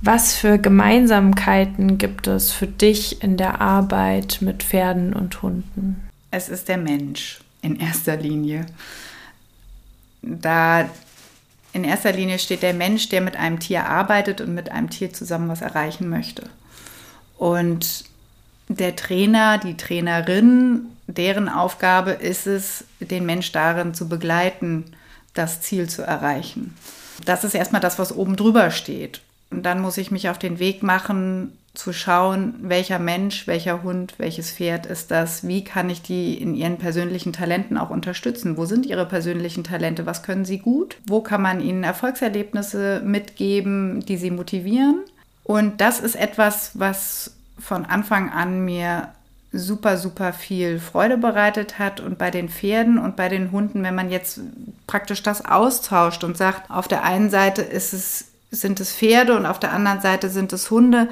was 0.00 0.34
für 0.34 0.58
Gemeinsamkeiten 0.58 1.96
gibt 1.96 2.26
es 2.26 2.52
für 2.52 2.66
dich 2.66 3.22
in 3.22 3.36
der 3.38 3.60
Arbeit 3.62 4.38
mit 4.40 4.62
Pferden 4.62 5.14
und 5.14 5.40
Hunden? 5.40 6.08
Es 6.30 6.48
ist 6.48 6.68
der 6.68 6.76
Mensch 6.76 7.43
in 7.64 7.80
erster 7.80 8.16
Linie. 8.16 8.66
Da 10.22 10.88
in 11.72 11.82
erster 11.82 12.12
Linie 12.12 12.38
steht 12.38 12.62
der 12.62 12.74
Mensch, 12.74 13.08
der 13.08 13.20
mit 13.20 13.36
einem 13.36 13.58
Tier 13.58 13.86
arbeitet 13.86 14.40
und 14.40 14.54
mit 14.54 14.70
einem 14.70 14.90
Tier 14.90 15.12
zusammen 15.12 15.48
was 15.48 15.60
erreichen 15.60 16.08
möchte. 16.08 16.48
Und 17.36 18.04
der 18.68 18.94
Trainer, 18.94 19.58
die 19.58 19.76
Trainerin, 19.76 20.86
deren 21.06 21.48
Aufgabe 21.48 22.12
ist 22.12 22.46
es, 22.46 22.84
den 23.00 23.26
Mensch 23.26 23.50
darin 23.50 23.92
zu 23.92 24.08
begleiten, 24.08 24.84
das 25.34 25.60
Ziel 25.62 25.88
zu 25.88 26.02
erreichen. 26.02 26.76
Das 27.24 27.44
ist 27.44 27.54
erstmal 27.54 27.80
das, 27.80 27.98
was 27.98 28.14
oben 28.14 28.36
drüber 28.36 28.70
steht. 28.70 29.20
Und 29.50 29.64
dann 29.64 29.80
muss 29.80 29.98
ich 29.98 30.10
mich 30.10 30.28
auf 30.28 30.38
den 30.38 30.58
Weg 30.58 30.82
machen, 30.82 31.58
zu 31.74 31.92
schauen, 31.92 32.54
welcher 32.60 33.00
Mensch, 33.00 33.46
welcher 33.48 33.82
Hund, 33.82 34.14
welches 34.18 34.52
Pferd 34.52 34.86
ist 34.86 35.10
das, 35.10 35.46
wie 35.46 35.64
kann 35.64 35.90
ich 35.90 36.02
die 36.02 36.34
in 36.40 36.54
ihren 36.54 36.78
persönlichen 36.78 37.32
Talenten 37.32 37.76
auch 37.76 37.90
unterstützen, 37.90 38.56
wo 38.56 38.64
sind 38.64 38.86
ihre 38.86 39.06
persönlichen 39.06 39.64
Talente, 39.64 40.06
was 40.06 40.22
können 40.22 40.44
sie 40.44 40.58
gut, 40.58 40.96
wo 41.06 41.20
kann 41.20 41.42
man 41.42 41.60
ihnen 41.60 41.82
Erfolgserlebnisse 41.82 43.02
mitgeben, 43.04 44.04
die 44.06 44.16
sie 44.16 44.30
motivieren. 44.30 45.00
Und 45.42 45.80
das 45.80 45.98
ist 45.98 46.14
etwas, 46.14 46.70
was 46.74 47.34
von 47.58 47.84
Anfang 47.84 48.30
an 48.30 48.64
mir 48.64 49.08
super, 49.52 49.96
super 49.96 50.32
viel 50.32 50.78
Freude 50.78 51.16
bereitet 51.16 51.78
hat. 51.78 52.00
Und 52.00 52.18
bei 52.18 52.30
den 52.30 52.48
Pferden 52.48 52.98
und 52.98 53.16
bei 53.16 53.28
den 53.28 53.52
Hunden, 53.52 53.82
wenn 53.82 53.94
man 53.94 54.10
jetzt 54.10 54.40
praktisch 54.86 55.22
das 55.22 55.44
austauscht 55.44 56.24
und 56.24 56.36
sagt, 56.36 56.70
auf 56.70 56.88
der 56.88 57.04
einen 57.04 57.30
Seite 57.30 57.62
ist 57.62 57.92
es, 57.92 58.26
sind 58.50 58.80
es 58.80 58.92
Pferde 58.92 59.36
und 59.36 59.46
auf 59.46 59.58
der 59.58 59.72
anderen 59.72 60.00
Seite 60.00 60.28
sind 60.28 60.52
es 60.52 60.70
Hunde, 60.70 61.08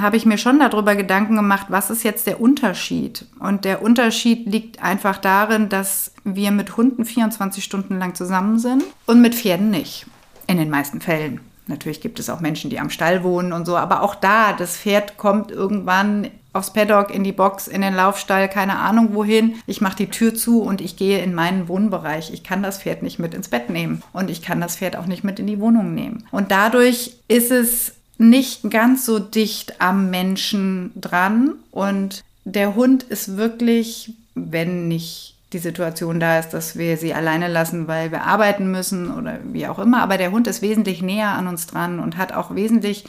habe 0.00 0.16
ich 0.16 0.26
mir 0.26 0.38
schon 0.38 0.58
darüber 0.58 0.94
Gedanken 0.96 1.36
gemacht, 1.36 1.66
was 1.68 1.90
ist 1.90 2.02
jetzt 2.02 2.26
der 2.26 2.40
Unterschied? 2.40 3.26
Und 3.38 3.64
der 3.64 3.82
Unterschied 3.82 4.46
liegt 4.46 4.82
einfach 4.82 5.18
darin, 5.18 5.68
dass 5.68 6.12
wir 6.24 6.50
mit 6.50 6.76
Hunden 6.76 7.04
24 7.04 7.62
Stunden 7.62 7.98
lang 7.98 8.14
zusammen 8.14 8.58
sind 8.58 8.84
und 9.06 9.20
mit 9.20 9.34
Pferden 9.34 9.70
nicht. 9.70 10.06
In 10.46 10.56
den 10.56 10.70
meisten 10.70 11.00
Fällen. 11.00 11.40
Natürlich 11.66 12.00
gibt 12.00 12.18
es 12.18 12.28
auch 12.28 12.40
Menschen, 12.40 12.70
die 12.70 12.80
am 12.80 12.90
Stall 12.90 13.22
wohnen 13.22 13.52
und 13.52 13.66
so, 13.66 13.76
aber 13.76 14.02
auch 14.02 14.14
da, 14.14 14.52
das 14.52 14.76
Pferd 14.76 15.16
kommt 15.16 15.52
irgendwann 15.52 16.28
aufs 16.52 16.72
Paddock, 16.72 17.14
in 17.14 17.24
die 17.24 17.32
Box, 17.32 17.66
in 17.66 17.80
den 17.80 17.94
Laufstall, 17.94 18.48
keine 18.48 18.78
Ahnung 18.78 19.14
wohin. 19.14 19.54
Ich 19.66 19.80
mache 19.80 19.96
die 19.96 20.10
Tür 20.10 20.34
zu 20.34 20.60
und 20.62 20.80
ich 20.80 20.96
gehe 20.96 21.22
in 21.22 21.34
meinen 21.34 21.68
Wohnbereich. 21.68 22.32
Ich 22.32 22.42
kann 22.42 22.62
das 22.62 22.78
Pferd 22.78 23.02
nicht 23.02 23.18
mit 23.18 23.32
ins 23.32 23.48
Bett 23.48 23.70
nehmen 23.70 24.02
und 24.12 24.28
ich 24.28 24.42
kann 24.42 24.60
das 24.60 24.76
Pferd 24.76 24.96
auch 24.96 25.06
nicht 25.06 25.24
mit 25.24 25.38
in 25.38 25.46
die 25.46 25.60
Wohnung 25.60 25.94
nehmen. 25.94 26.26
Und 26.30 26.50
dadurch 26.50 27.16
ist 27.28 27.50
es 27.50 27.94
nicht 28.22 28.70
ganz 28.70 29.04
so 29.04 29.18
dicht 29.18 29.80
am 29.80 30.10
Menschen 30.10 30.92
dran. 30.94 31.54
Und 31.70 32.22
der 32.44 32.74
Hund 32.74 33.02
ist 33.02 33.36
wirklich, 33.36 34.14
wenn 34.34 34.88
nicht 34.88 35.36
die 35.52 35.58
Situation 35.58 36.18
da 36.18 36.38
ist, 36.38 36.50
dass 36.50 36.76
wir 36.76 36.96
sie 36.96 37.12
alleine 37.12 37.48
lassen, 37.48 37.86
weil 37.86 38.10
wir 38.10 38.22
arbeiten 38.22 38.70
müssen 38.70 39.12
oder 39.12 39.38
wie 39.44 39.66
auch 39.66 39.78
immer. 39.78 40.02
Aber 40.02 40.16
der 40.16 40.30
Hund 40.30 40.46
ist 40.46 40.62
wesentlich 40.62 41.02
näher 41.02 41.28
an 41.28 41.46
uns 41.46 41.66
dran 41.66 42.00
und 42.00 42.16
hat 42.16 42.32
auch 42.32 42.54
wesentlich 42.54 43.04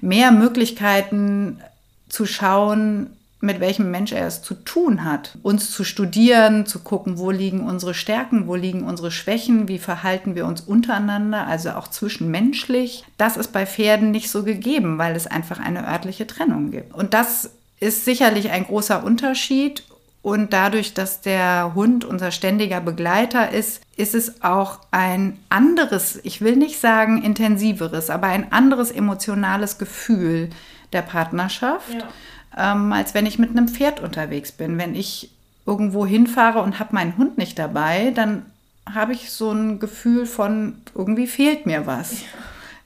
mehr 0.00 0.32
Möglichkeiten 0.32 1.60
zu 2.08 2.26
schauen, 2.26 3.10
mit 3.40 3.60
welchem 3.60 3.90
Mensch 3.90 4.12
er 4.12 4.26
es 4.26 4.42
zu 4.42 4.54
tun 4.54 5.04
hat. 5.04 5.36
Uns 5.42 5.70
zu 5.70 5.84
studieren, 5.84 6.64
zu 6.64 6.80
gucken, 6.80 7.18
wo 7.18 7.30
liegen 7.30 7.60
unsere 7.60 7.92
Stärken, 7.92 8.46
wo 8.46 8.54
liegen 8.54 8.84
unsere 8.84 9.10
Schwächen, 9.10 9.68
wie 9.68 9.78
verhalten 9.78 10.34
wir 10.34 10.46
uns 10.46 10.62
untereinander, 10.62 11.46
also 11.46 11.70
auch 11.70 11.88
zwischenmenschlich. 11.88 13.04
Das 13.18 13.36
ist 13.36 13.52
bei 13.52 13.66
Pferden 13.66 14.10
nicht 14.10 14.30
so 14.30 14.42
gegeben, 14.42 14.96
weil 14.98 15.14
es 15.14 15.26
einfach 15.26 15.60
eine 15.60 15.86
örtliche 15.86 16.26
Trennung 16.26 16.70
gibt. 16.70 16.94
Und 16.94 17.12
das 17.12 17.50
ist 17.78 18.06
sicherlich 18.06 18.50
ein 18.50 18.64
großer 18.64 19.04
Unterschied. 19.04 19.82
Und 20.22 20.52
dadurch, 20.52 20.92
dass 20.92 21.20
der 21.20 21.72
Hund 21.76 22.04
unser 22.04 22.32
ständiger 22.32 22.80
Begleiter 22.80 23.52
ist, 23.52 23.82
ist 23.96 24.14
es 24.14 24.42
auch 24.42 24.80
ein 24.90 25.38
anderes, 25.50 26.18
ich 26.24 26.40
will 26.40 26.56
nicht 26.56 26.80
sagen 26.80 27.22
intensiveres, 27.22 28.10
aber 28.10 28.26
ein 28.26 28.50
anderes 28.50 28.90
emotionales 28.90 29.78
Gefühl 29.78 30.50
der 30.92 31.02
Partnerschaft. 31.02 31.92
Ja 31.92 32.08
ähm, 32.56 32.92
als 32.92 33.14
wenn 33.14 33.26
ich 33.26 33.38
mit 33.38 33.50
einem 33.50 33.68
Pferd 33.68 34.00
unterwegs 34.00 34.52
bin. 34.52 34.78
Wenn 34.78 34.94
ich 34.94 35.30
irgendwo 35.66 36.06
hinfahre 36.06 36.62
und 36.62 36.78
habe 36.78 36.94
meinen 36.94 37.16
Hund 37.16 37.38
nicht 37.38 37.58
dabei, 37.58 38.12
dann 38.14 38.46
habe 38.92 39.12
ich 39.12 39.30
so 39.30 39.50
ein 39.50 39.78
Gefühl 39.80 40.26
von, 40.26 40.78
irgendwie 40.94 41.26
fehlt 41.26 41.66
mir 41.66 41.86
was. 41.86 42.22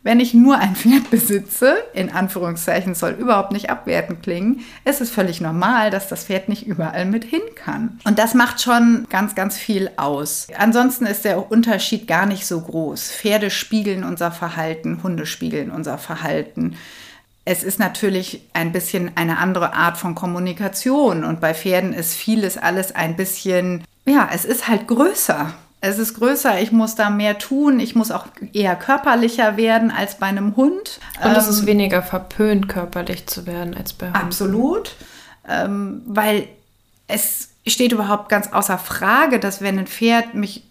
Wenn 0.02 0.18
ich 0.18 0.32
nur 0.32 0.56
ein 0.56 0.76
Pferd 0.76 1.10
besitze, 1.10 1.76
in 1.92 2.10
Anführungszeichen 2.10 2.94
soll 2.94 3.10
überhaupt 3.10 3.52
nicht 3.52 3.68
abwertend 3.68 4.22
klingen, 4.22 4.60
ist 4.86 5.02
es 5.02 5.10
völlig 5.10 5.42
normal, 5.42 5.90
dass 5.90 6.08
das 6.08 6.24
Pferd 6.24 6.48
nicht 6.48 6.66
überall 6.66 7.04
mit 7.04 7.24
hin 7.24 7.42
kann. 7.54 8.00
Und 8.04 8.18
das 8.18 8.32
macht 8.32 8.62
schon 8.62 9.06
ganz, 9.10 9.34
ganz 9.34 9.58
viel 9.58 9.90
aus. 9.98 10.48
Ansonsten 10.56 11.04
ist 11.04 11.26
der 11.26 11.50
Unterschied 11.50 12.08
gar 12.08 12.24
nicht 12.24 12.46
so 12.46 12.62
groß. 12.62 13.12
Pferde 13.12 13.50
spiegeln 13.50 14.02
unser 14.02 14.32
Verhalten, 14.32 15.02
Hunde 15.02 15.26
spiegeln 15.26 15.70
unser 15.70 15.98
Verhalten. 15.98 16.76
Es 17.44 17.62
ist 17.62 17.78
natürlich 17.78 18.42
ein 18.52 18.72
bisschen 18.72 19.12
eine 19.16 19.38
andere 19.38 19.72
Art 19.72 19.96
von 19.96 20.14
Kommunikation 20.14 21.24
und 21.24 21.40
bei 21.40 21.54
Pferden 21.54 21.92
ist 21.92 22.14
vieles 22.14 22.58
alles 22.58 22.94
ein 22.94 23.16
bisschen, 23.16 23.84
ja, 24.06 24.28
es 24.32 24.44
ist 24.44 24.68
halt 24.68 24.86
größer. 24.86 25.52
Es 25.82 25.98
ist 25.98 26.14
größer, 26.14 26.60
ich 26.60 26.72
muss 26.72 26.94
da 26.94 27.08
mehr 27.08 27.38
tun, 27.38 27.80
ich 27.80 27.94
muss 27.94 28.10
auch 28.10 28.26
eher 28.52 28.76
körperlicher 28.76 29.56
werden 29.56 29.90
als 29.90 30.16
bei 30.16 30.26
einem 30.26 30.54
Hund. 30.54 31.00
Und 31.24 31.34
es 31.34 31.48
ist 31.48 31.60
ähm, 31.60 31.66
weniger 31.66 32.02
verpönt, 32.02 32.68
körperlich 32.68 33.26
zu 33.26 33.46
werden 33.46 33.74
als 33.74 33.94
bei 33.94 34.06
Hunden. 34.06 34.18
Absolut, 34.18 34.94
ähm, 35.48 36.02
weil 36.06 36.48
es 37.08 37.48
steht 37.66 37.92
überhaupt 37.92 38.28
ganz 38.28 38.52
außer 38.52 38.76
Frage, 38.76 39.40
dass 39.40 39.62
wenn 39.62 39.78
ein 39.78 39.86
Pferd 39.86 40.34
mich, 40.34 40.64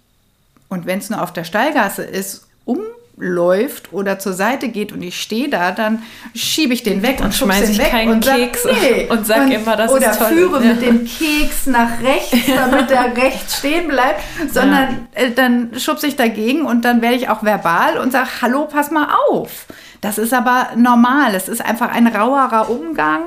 und 0.70 0.86
wenn 0.86 1.00
es 1.00 1.10
nur 1.10 1.24
auf 1.24 1.34
der 1.34 1.44
Stallgasse 1.44 2.04
ist, 2.04 2.48
um 2.66 2.80
läuft 3.20 3.92
oder 3.92 4.18
zur 4.18 4.34
Seite 4.34 4.70
geht 4.70 4.92
und 4.92 5.02
ich 5.02 5.22
stehe 5.22 5.50
da, 5.50 5.72
dann 5.72 6.02
schiebe 6.34 6.74
ich 6.74 6.84
den 6.84 7.04
weg 7.04 7.20
und, 7.20 7.26
und 7.26 7.36
schmeiße 7.36 7.74
ich 7.74 7.78
weg 7.78 7.92
keinen 7.92 8.14
und 8.14 8.26
Keks 8.26 8.64
sag, 8.64 8.82
nee. 8.82 9.08
und 9.10 9.28
sag 9.28 9.42
und, 9.46 9.52
immer, 9.52 9.76
das 9.76 9.92
oder 9.92 10.12
ist 10.12 10.20
toll. 10.20 10.28
führe 10.28 10.64
ja. 10.64 10.74
mit 10.74 10.82
dem 10.82 11.06
Keks 11.06 11.68
nach 11.68 12.02
rechts, 12.02 12.38
damit 12.56 12.90
der 12.90 13.16
rechts 13.16 13.60
stehen 13.60 13.90
bleibt, 13.90 14.22
sondern 14.52 15.08
ja. 15.16 15.22
äh, 15.22 15.32
dann 15.32 15.72
schubse 15.78 16.08
ich 16.08 16.16
dagegen 16.16 16.66
und 16.66 16.86
dann 16.86 17.02
werde 17.02 17.16
ich 17.16 17.30
auch 17.30 17.44
verbal 17.44 17.98
und 17.98 18.12
sage, 18.12 18.30
hallo, 18.42 18.66
pass 18.66 18.90
mal 18.90 19.10
auf. 19.30 19.66
Das 20.02 20.18
ist 20.18 20.34
aber 20.34 20.70
normal. 20.78 21.36
Es 21.36 21.50
ist 21.50 21.64
einfach 21.64 21.92
ein 21.92 22.08
rauerer 22.08 22.70
Umgang, 22.70 23.24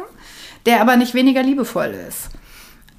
der 0.65 0.81
aber 0.81 0.97
nicht 0.97 1.13
weniger 1.13 1.43
liebevoll 1.43 1.95
ist 2.09 2.31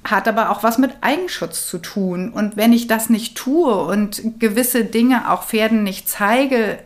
hat 0.04 0.28
aber 0.28 0.50
auch 0.50 0.62
was 0.62 0.78
mit 0.78 0.92
Eigenschutz 1.00 1.66
zu 1.66 1.78
tun. 1.78 2.30
Und 2.30 2.56
wenn 2.56 2.72
ich 2.72 2.86
das 2.86 3.08
nicht 3.08 3.36
tue 3.36 3.74
und 3.74 4.38
gewisse 4.38 4.84
Dinge 4.84 5.30
auch 5.30 5.44
Pferden 5.44 5.82
nicht 5.82 6.08
zeige, 6.08 6.78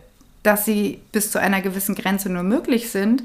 dass 0.42 0.64
sie 0.64 1.00
bis 1.12 1.30
zu 1.32 1.40
einer 1.40 1.60
gewissen 1.60 1.94
Grenze 1.94 2.30
nur 2.30 2.44
möglich 2.44 2.90
sind, 2.90 3.24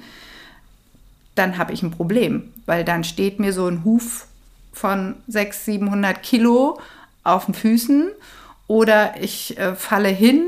dann 1.36 1.58
habe 1.58 1.74
ich 1.74 1.84
ein 1.84 1.91
Problem, 1.91 2.52
weil 2.66 2.84
dann 2.84 3.04
steht 3.04 3.39
mir 3.39 3.54
so 3.54 3.68
ein 3.68 3.84
Huf 3.84 4.28
von 4.72 5.16
600, 5.28 5.54
700 5.54 6.24
Kilo 6.24 6.80
auf 7.24 7.46
den 7.46 7.54
Füßen 7.54 8.10
oder 8.68 9.16
ich 9.22 9.58
äh, 9.58 9.76
falle 9.76 10.10
hin 10.10 10.44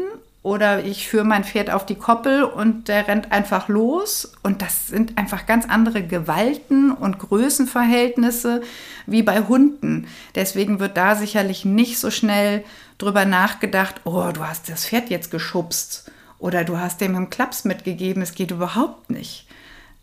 oder 0.46 0.86
ich 0.86 1.08
führe 1.08 1.24
mein 1.24 1.44
Pferd 1.44 1.72
auf 1.72 1.88
die 1.88 1.96
Koppel 1.96 2.44
und 2.44 2.88
der 2.88 3.08
rennt 3.08 3.32
einfach 3.32 3.68
los. 3.68 4.32
Und 4.44 4.62
das 4.62 4.90
sind 4.90 5.18
einfach 5.18 5.48
ganz 5.48 5.68
andere 5.68 6.04
Gewalten 6.04 6.92
und 6.92 7.18
Größenverhältnisse 7.18 8.62
wie 9.08 9.24
bei 9.24 9.42
Hunden. 9.42 10.06
Deswegen 10.36 10.80
wird 10.80 10.98
da 10.98 11.16
sicherlich 11.16 11.66
nicht 11.66 11.98
so 11.98 12.12
schnell 12.12 12.64
drüber 13.00 13.26
nachgedacht, 13.26 14.02
oh, 14.04 14.30
du 14.32 14.46
hast 14.46 14.70
das 14.70 14.86
Pferd 14.86 15.10
jetzt 15.10 15.32
geschubst 15.32 16.12
oder 16.38 16.64
du 16.64 16.78
hast 16.78 17.02
dem 17.02 17.16
einen 17.16 17.32
Klaps 17.32 17.66
mitgegeben. 17.66 18.22
Es 18.22 18.36
geht 18.36 18.52
überhaupt 18.52 19.10
nicht. 19.10 19.48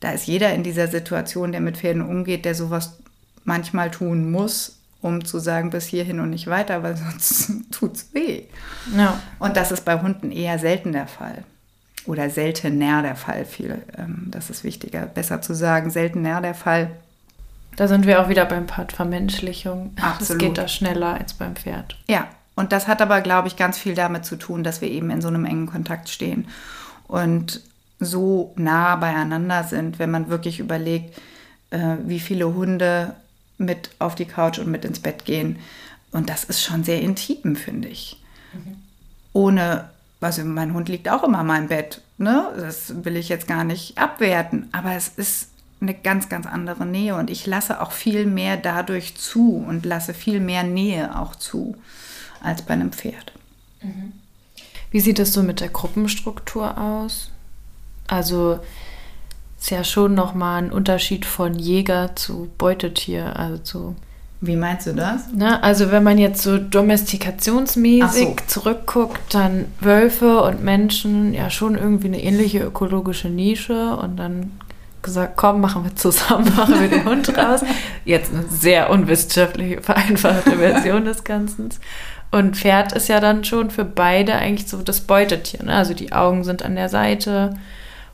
Da 0.00 0.10
ist 0.10 0.26
jeder 0.26 0.52
in 0.54 0.64
dieser 0.64 0.88
Situation, 0.88 1.52
der 1.52 1.60
mit 1.60 1.76
Pferden 1.76 2.02
umgeht, 2.02 2.44
der 2.44 2.56
sowas 2.56 2.98
manchmal 3.44 3.92
tun 3.92 4.32
muss, 4.32 4.81
um 5.02 5.24
zu 5.24 5.38
sagen, 5.38 5.70
bis 5.70 5.86
hierhin 5.86 6.20
und 6.20 6.30
nicht 6.30 6.46
weiter, 6.46 6.82
weil 6.82 6.96
sonst 6.96 7.52
tut 7.70 7.96
es 7.96 8.14
weh. 8.14 8.44
Ja. 8.96 9.20
Und 9.38 9.56
das 9.56 9.72
ist 9.72 9.84
bei 9.84 10.00
Hunden 10.00 10.30
eher 10.30 10.58
selten 10.58 10.92
der 10.92 11.06
Fall. 11.06 11.44
Oder 12.06 12.30
seltener 12.30 13.02
der 13.02 13.16
Fall. 13.16 13.44
Viel, 13.44 13.82
ähm, 13.96 14.28
das 14.30 14.50
ist 14.50 14.64
wichtiger, 14.64 15.02
besser 15.02 15.42
zu 15.42 15.54
sagen, 15.54 15.90
seltener 15.90 16.40
der 16.40 16.54
Fall. 16.54 16.90
Da 17.76 17.88
sind 17.88 18.06
wir 18.06 18.20
auch 18.20 18.28
wieder 18.28 18.44
beim 18.44 18.66
Part 18.66 18.92
Vermenschlichung. 18.92 19.92
Absolut. 20.00 20.20
Das 20.20 20.38
geht 20.38 20.58
da 20.58 20.68
schneller 20.68 21.14
als 21.14 21.34
beim 21.34 21.56
Pferd. 21.56 21.96
Ja, 22.08 22.28
und 22.54 22.72
das 22.72 22.86
hat 22.86 23.00
aber, 23.00 23.20
glaube 23.20 23.48
ich, 23.48 23.56
ganz 23.56 23.78
viel 23.78 23.94
damit 23.94 24.24
zu 24.24 24.36
tun, 24.36 24.62
dass 24.62 24.80
wir 24.80 24.90
eben 24.90 25.10
in 25.10 25.20
so 25.20 25.28
einem 25.28 25.44
engen 25.44 25.66
Kontakt 25.66 26.08
stehen 26.08 26.48
und 27.08 27.60
so 27.98 28.52
nah 28.56 28.96
beieinander 28.96 29.64
sind, 29.64 29.98
wenn 29.98 30.10
man 30.10 30.28
wirklich 30.28 30.58
überlegt, 30.58 31.16
äh, 31.70 31.96
wie 32.04 32.20
viele 32.20 32.52
Hunde 32.52 33.14
mit 33.64 33.90
auf 33.98 34.14
die 34.14 34.24
Couch 34.24 34.58
und 34.58 34.68
mit 34.70 34.84
ins 34.84 35.00
Bett 35.00 35.24
gehen. 35.24 35.58
Und 36.10 36.28
das 36.28 36.44
ist 36.44 36.62
schon 36.62 36.84
sehr 36.84 37.00
intim, 37.00 37.56
finde 37.56 37.88
ich. 37.88 38.20
Mhm. 38.52 38.76
Ohne, 39.32 39.90
also 40.20 40.44
mein 40.44 40.74
Hund 40.74 40.88
liegt 40.88 41.08
auch 41.08 41.24
immer 41.24 41.40
in 41.40 41.46
meinem 41.46 41.68
Bett. 41.68 42.02
Ne? 42.18 42.52
Das 42.56 43.04
will 43.04 43.16
ich 43.16 43.28
jetzt 43.28 43.48
gar 43.48 43.64
nicht 43.64 43.98
abwerten. 43.98 44.68
Aber 44.72 44.92
es 44.92 45.08
ist 45.08 45.48
eine 45.80 45.94
ganz, 45.94 46.28
ganz 46.28 46.46
andere 46.46 46.86
Nähe. 46.86 47.16
Und 47.16 47.30
ich 47.30 47.46
lasse 47.46 47.80
auch 47.80 47.92
viel 47.92 48.26
mehr 48.26 48.56
dadurch 48.56 49.16
zu 49.16 49.56
und 49.56 49.86
lasse 49.86 50.14
viel 50.14 50.40
mehr 50.40 50.62
Nähe 50.62 51.18
auch 51.18 51.34
zu 51.34 51.76
als 52.42 52.62
bei 52.62 52.74
einem 52.74 52.92
Pferd. 52.92 53.32
Mhm. 53.82 54.12
Wie 54.90 55.00
sieht 55.00 55.18
es 55.18 55.32
so 55.32 55.42
mit 55.42 55.60
der 55.60 55.70
Gruppenstruktur 55.70 56.76
aus? 56.76 57.30
Also 58.06 58.60
ist 59.62 59.70
ja 59.70 59.84
schon 59.84 60.14
nochmal 60.14 60.60
ein 60.60 60.72
Unterschied 60.72 61.24
von 61.24 61.56
Jäger 61.56 62.16
zu 62.16 62.50
Beutetier, 62.58 63.38
also 63.38 63.58
zu. 63.58 63.96
Wie 64.40 64.56
meinst 64.56 64.88
du 64.88 64.92
das? 64.92 65.32
Ne? 65.32 65.62
Also 65.62 65.92
wenn 65.92 66.02
man 66.02 66.18
jetzt 66.18 66.42
so 66.42 66.58
domestikationsmäßig 66.58 68.40
so. 68.48 68.60
zurückguckt, 68.60 69.32
dann 69.32 69.66
Wölfe 69.78 70.42
und 70.42 70.64
Menschen 70.64 71.32
ja 71.32 71.48
schon 71.48 71.76
irgendwie 71.76 72.08
eine 72.08 72.20
ähnliche 72.20 72.58
ökologische 72.58 73.28
Nische 73.28 73.96
und 73.98 74.16
dann 74.16 74.50
gesagt, 75.00 75.36
komm, 75.36 75.60
machen 75.60 75.84
wir 75.84 75.94
zusammen, 75.94 76.52
machen 76.56 76.80
wir 76.80 76.88
den 76.88 77.04
Hund 77.04 77.38
raus. 77.38 77.60
Jetzt 78.04 78.34
eine 78.34 78.42
sehr 78.48 78.90
unwissenschaftliche, 78.90 79.80
vereinfachte 79.80 80.56
Version 80.56 81.04
des 81.04 81.22
Ganzen. 81.22 81.68
Und 82.32 82.56
Pferd 82.56 82.94
ist 82.94 83.08
ja 83.08 83.20
dann 83.20 83.44
schon 83.44 83.70
für 83.70 83.84
beide 83.84 84.34
eigentlich 84.34 84.68
so 84.68 84.82
das 84.82 85.02
Beutetier. 85.02 85.62
Ne? 85.62 85.72
Also 85.72 85.94
die 85.94 86.12
Augen 86.12 86.42
sind 86.42 86.64
an 86.64 86.74
der 86.74 86.88
Seite, 86.88 87.54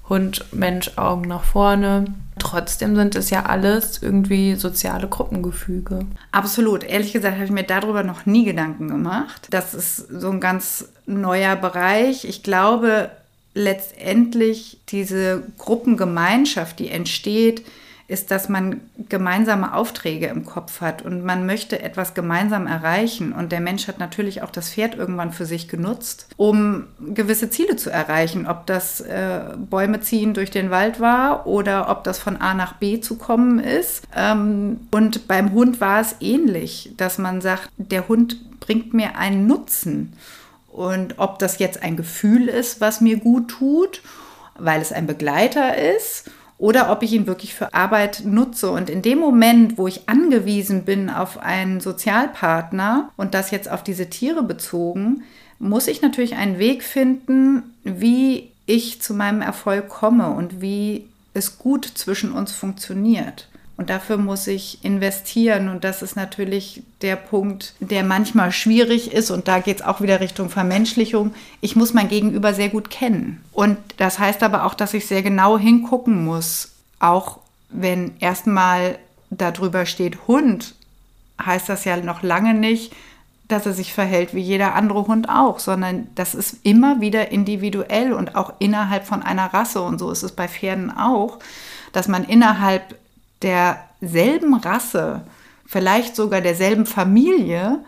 Hund, 0.09 0.45
Mensch, 0.53 0.93
Augen 0.97 1.29
nach 1.29 1.45
vorne. 1.45 2.07
Trotzdem 2.39 2.95
sind 2.97 3.15
es 3.15 3.31
ja 3.31 3.47
alles 3.47 4.03
irgendwie 4.03 4.55
soziale 4.55 5.09
Gruppengefüge. 5.09 6.07
Absolut. 6.33 6.85
Ehrlich 6.85 7.13
gesagt 7.13 7.35
habe 7.35 7.45
ich 7.45 7.51
mir 7.51 7.65
darüber 7.65 8.03
noch 8.03 8.27
nie 8.27 8.45
Gedanken 8.45 8.89
gemacht. 8.89 9.49
Das 9.51 9.75
ist 9.75 9.97
so 9.97 10.31
ein 10.31 10.41
ganz 10.41 10.89
neuer 11.07 11.57
Bereich. 11.57 12.25
Ich 12.25 12.43
glaube, 12.43 13.11
letztendlich 13.55 14.79
diese 14.89 15.43
Gruppengemeinschaft, 15.59 16.79
die 16.79 16.91
entsteht, 16.91 17.65
ist, 18.09 18.31
dass 18.31 18.49
man 18.49 18.81
gemeinsame 19.11 19.75
Aufträge 19.75 20.29
im 20.29 20.47
Kopf 20.47 20.81
hat 20.81 21.03
und 21.03 21.25
man 21.25 21.45
möchte 21.45 21.83
etwas 21.83 22.15
gemeinsam 22.15 22.67
erreichen. 22.67 23.33
Und 23.33 23.53
der 23.53 23.61
Mensch 23.61 23.87
hat 23.87 23.99
natürlich 23.99 24.43
auch 24.43 24.51
das 24.51 24.71
Pferd 24.71 24.95
irgendwann 24.95 25.31
für 25.31 25.45
sich 25.45 25.69
genutzt, 25.69 26.27
um 26.39 26.87
gewisse 27.15 27.51
Ziele 27.51 27.77
zu 27.77 27.91
erreichen. 27.91 28.47
Ob 28.47 28.65
das 28.65 29.03
äh, 29.03 29.41
Bäume 29.59 30.01
ziehen 30.01 30.33
durch 30.33 30.51
den 30.51 30.71
Wald 30.71 31.01
war 31.01 31.47
oder 31.47 31.91
ob 31.91 32.03
das 32.03 32.19
von 32.19 32.39
A 32.39 32.55
nach 32.55 32.73
B 32.75 32.99
zu 32.99 33.17
kommen 33.17 33.59
ist. 33.59 34.05
Ähm, 34.17 34.81
und 34.91 35.29
beim 35.29 35.53
Hund 35.53 35.83
war 35.83 36.01
es 36.01 36.17
ähnlich, 36.21 36.95
dass 36.97 37.19
man 37.19 37.43
sagt, 37.43 37.69
der 37.77 38.09
Hund 38.09 38.59
bringt 38.59 38.95
mir 38.95 39.17
einen 39.17 39.47
Nutzen. 39.47 40.15
Und 40.69 41.19
ob 41.19 41.39
das 41.41 41.59
jetzt 41.59 41.83
ein 41.83 41.99
Gefühl 41.99 42.49
ist, 42.49 42.81
was 42.81 43.03
mir 43.03 43.19
gut 43.19 43.49
tut, 43.49 44.01
weil 44.59 44.81
es 44.81 44.93
ein 44.93 45.07
Begleiter 45.07 45.77
ist 45.77 46.31
oder 46.59 46.91
ob 46.91 47.03
ich 47.03 47.13
ihn 47.13 47.27
wirklich 47.27 47.55
für 47.55 47.73
Arbeit 47.73 48.23
nutze. 48.25 48.71
Und 48.71 48.91
in 48.91 49.01
dem 49.01 49.19
Moment, 49.19 49.79
wo 49.79 49.87
ich 49.87 50.09
angewiesen 50.09 50.85
bin 50.85 51.09
auf 51.09 51.39
einen 51.39 51.81
Sozialpartner 51.81 53.11
und 53.17 53.35
das 53.35 53.51
jetzt 53.53 53.71
auf 53.71 53.83
diese 53.83 54.11
Tiere 54.11 54.43
bezogen, 54.43 55.23
muss 55.61 55.87
ich 55.87 56.03
natürlich 56.03 56.35
einen 56.35 56.59
Weg 56.59 56.83
finden, 56.83 57.75
wie 57.85 58.51
ich 58.67 59.01
zu 59.01 59.15
meinem 59.15 59.41
Erfolg 59.41 59.89
komme 59.89 60.29
und 60.31 60.61
wie 60.61 61.07
es 61.33 61.59
gut 61.59 61.85
zwischen 61.85 62.33
uns 62.33 62.53
funktioniert. 62.53 63.49
Und 63.79 63.91
dafür 63.91 64.17
muss 64.17 64.49
ich 64.49 64.85
investieren. 64.85 65.69
Und 65.69 65.85
das 65.85 66.03
ist 66.03 66.17
natürlich 66.17 66.83
der 67.01 67.15
Punkt, 67.15 67.75
der 67.79 68.03
manchmal 68.03 68.51
schwierig 68.51 69.13
ist. 69.13 69.31
Und 69.31 69.47
da 69.47 69.61
geht 69.61 69.77
es 69.79 69.87
auch 69.87 70.01
wieder 70.01 70.19
Richtung 70.19 70.51
Vermenschlichung. 70.51 71.33
Ich 71.61 71.77
muss 71.77 71.95
mein 71.95 72.09
Gegenüber 72.09 72.53
sehr 72.55 72.71
gut 72.71 72.91
kennen. 72.91 73.43
Und 73.53 73.79
das 73.97 74.19
heißt 74.19 74.43
aber 74.43 74.65
auch, 74.65 74.75
dass 74.75 74.95
ich 74.95 75.07
sehr 75.07 75.23
genau 75.23 75.57
hingucken 75.57 76.25
muss. 76.25 76.73
Auch 76.99 77.39
wenn 77.71 78.17
erstmal 78.19 78.99
darüber 79.31 79.87
steht 79.87 80.27
Hund, 80.27 80.75
heißt 81.41 81.69
das 81.69 81.85
ja 81.85 81.97
noch 81.99 82.25
lange 82.25 82.55
nicht, 82.55 82.93
dass 83.47 83.65
er 83.65 83.75
sich 83.75 83.93
verhält 83.93 84.35
wie 84.35 84.41
jeder 84.41 84.75
andere 84.75 85.07
Hund 85.07 85.29
auch, 85.29 85.61
sondern 85.61 86.09
das 86.17 86.35
ist 86.35 86.59
immer 86.65 87.01
wieder 87.01 87.31
individuell 87.31 88.13
und 88.13 88.35
auch 88.35 88.55
innerhalb 88.59 89.07
von 89.07 89.23
einer 89.23 89.55
Rasse. 89.55 89.81
Und 89.83 90.01
so 90.01 90.11
ist 90.11 90.25
es 90.25 90.33
bei 90.33 90.49
Pferden 90.49 90.91
auch, 90.91 91.39
dass 91.93 92.09
man 92.09 92.25
innerhalb 92.25 92.97
derselben 93.43 94.55
Rasse, 94.55 95.23
vielleicht 95.67 96.17
sogar 96.17 96.41
derselben 96.41 96.87
Familie, 96.87 97.81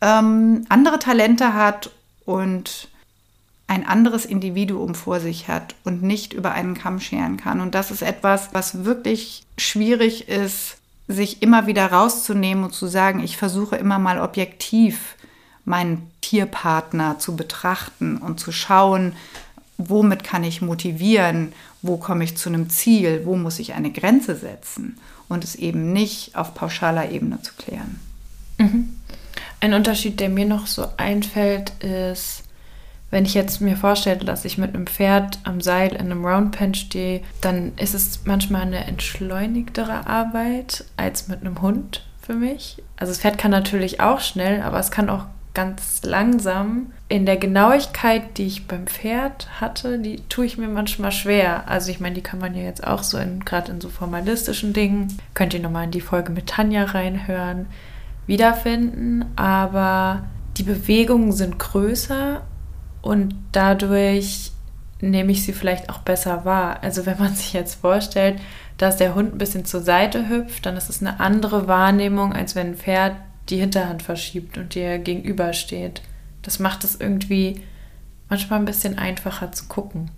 ähm, 0.00 0.64
andere 0.68 0.98
Talente 0.98 1.54
hat 1.54 1.90
und 2.24 2.88
ein 3.66 3.86
anderes 3.86 4.24
Individuum 4.24 4.96
vor 4.96 5.20
sich 5.20 5.46
hat 5.46 5.76
und 5.84 6.02
nicht 6.02 6.32
über 6.32 6.52
einen 6.52 6.74
Kamm 6.74 6.98
scheren 6.98 7.36
kann. 7.36 7.60
Und 7.60 7.74
das 7.76 7.92
ist 7.92 8.02
etwas, 8.02 8.48
was 8.52 8.84
wirklich 8.84 9.44
schwierig 9.56 10.28
ist, 10.28 10.78
sich 11.06 11.40
immer 11.42 11.66
wieder 11.66 11.86
rauszunehmen 11.92 12.64
und 12.64 12.72
zu 12.72 12.88
sagen, 12.88 13.20
ich 13.20 13.36
versuche 13.36 13.76
immer 13.76 13.98
mal 13.98 14.20
objektiv 14.20 15.16
meinen 15.64 16.10
Tierpartner 16.20 17.18
zu 17.18 17.36
betrachten 17.36 18.16
und 18.16 18.40
zu 18.40 18.50
schauen, 18.50 19.14
womit 19.88 20.24
kann 20.24 20.44
ich 20.44 20.62
motivieren, 20.62 21.52
wo 21.82 21.96
komme 21.96 22.24
ich 22.24 22.36
zu 22.36 22.48
einem 22.48 22.68
Ziel, 22.68 23.22
wo 23.24 23.36
muss 23.36 23.58
ich 23.58 23.74
eine 23.74 23.90
Grenze 23.90 24.36
setzen 24.36 24.98
und 25.28 25.44
es 25.44 25.54
eben 25.54 25.92
nicht 25.92 26.36
auf 26.36 26.54
pauschaler 26.54 27.10
Ebene 27.10 27.40
zu 27.42 27.54
klären. 27.54 28.00
Mhm. 28.58 28.96
Ein 29.60 29.74
Unterschied, 29.74 30.20
der 30.20 30.28
mir 30.28 30.46
noch 30.46 30.66
so 30.66 30.88
einfällt, 30.96 31.72
ist, 31.82 32.44
wenn 33.10 33.24
ich 33.24 33.34
jetzt 33.34 33.60
mir 33.60 33.76
vorstelle, 33.76 34.24
dass 34.24 34.44
ich 34.44 34.58
mit 34.58 34.74
einem 34.74 34.86
Pferd 34.86 35.38
am 35.44 35.60
Seil 35.60 35.92
in 35.92 35.98
einem 35.98 36.24
Roundpen 36.24 36.74
stehe, 36.74 37.22
dann 37.40 37.72
ist 37.76 37.94
es 37.94 38.20
manchmal 38.24 38.62
eine 38.62 38.84
entschleunigtere 38.84 40.06
Arbeit 40.06 40.84
als 40.96 41.28
mit 41.28 41.40
einem 41.40 41.60
Hund 41.60 42.06
für 42.22 42.34
mich. 42.34 42.82
Also 42.96 43.10
das 43.12 43.20
Pferd 43.20 43.38
kann 43.38 43.50
natürlich 43.50 44.00
auch 44.00 44.20
schnell, 44.20 44.62
aber 44.62 44.78
es 44.78 44.90
kann 44.90 45.10
auch 45.10 45.24
ganz 45.54 46.02
langsam. 46.04 46.92
In 47.08 47.26
der 47.26 47.36
Genauigkeit, 47.36 48.38
die 48.38 48.46
ich 48.46 48.66
beim 48.66 48.86
Pferd 48.86 49.48
hatte, 49.60 49.98
die 49.98 50.16
tue 50.28 50.46
ich 50.46 50.58
mir 50.58 50.68
manchmal 50.68 51.12
schwer. 51.12 51.68
Also 51.68 51.90
ich 51.90 52.00
meine, 52.00 52.14
die 52.14 52.22
kann 52.22 52.38
man 52.38 52.54
ja 52.54 52.62
jetzt 52.62 52.86
auch 52.86 53.02
so 53.02 53.18
in, 53.18 53.44
gerade 53.44 53.72
in 53.72 53.80
so 53.80 53.88
formalistischen 53.88 54.72
Dingen, 54.72 55.18
könnt 55.34 55.54
ihr 55.54 55.60
nochmal 55.60 55.84
in 55.84 55.90
die 55.90 56.00
Folge 56.00 56.30
mit 56.30 56.46
Tanja 56.46 56.84
reinhören, 56.84 57.66
wiederfinden. 58.26 59.24
Aber 59.36 60.24
die 60.56 60.62
Bewegungen 60.62 61.32
sind 61.32 61.58
größer 61.58 62.42
und 63.02 63.34
dadurch 63.52 64.52
nehme 65.00 65.32
ich 65.32 65.44
sie 65.44 65.52
vielleicht 65.52 65.90
auch 65.90 65.98
besser 65.98 66.44
wahr. 66.44 66.78
Also 66.82 67.06
wenn 67.06 67.18
man 67.18 67.34
sich 67.34 67.52
jetzt 67.52 67.80
vorstellt, 67.80 68.40
dass 68.78 68.96
der 68.96 69.14
Hund 69.14 69.34
ein 69.34 69.38
bisschen 69.38 69.64
zur 69.64 69.80
Seite 69.80 70.28
hüpft, 70.28 70.64
dann 70.64 70.76
ist 70.76 70.88
es 70.88 71.00
eine 71.00 71.20
andere 71.20 71.66
Wahrnehmung, 71.68 72.32
als 72.32 72.54
wenn 72.54 72.68
ein 72.68 72.76
Pferd 72.76 73.16
die 73.50 73.58
Hinterhand 73.58 74.02
verschiebt 74.02 74.56
und 74.58 74.74
dir 74.74 74.98
gegenübersteht. 74.98 76.02
Das 76.42 76.58
macht 76.58 76.84
es 76.84 76.96
irgendwie 76.98 77.62
manchmal 78.28 78.60
ein 78.60 78.64
bisschen 78.64 78.98
einfacher 78.98 79.52
zu 79.52 79.66
gucken. 79.66 80.10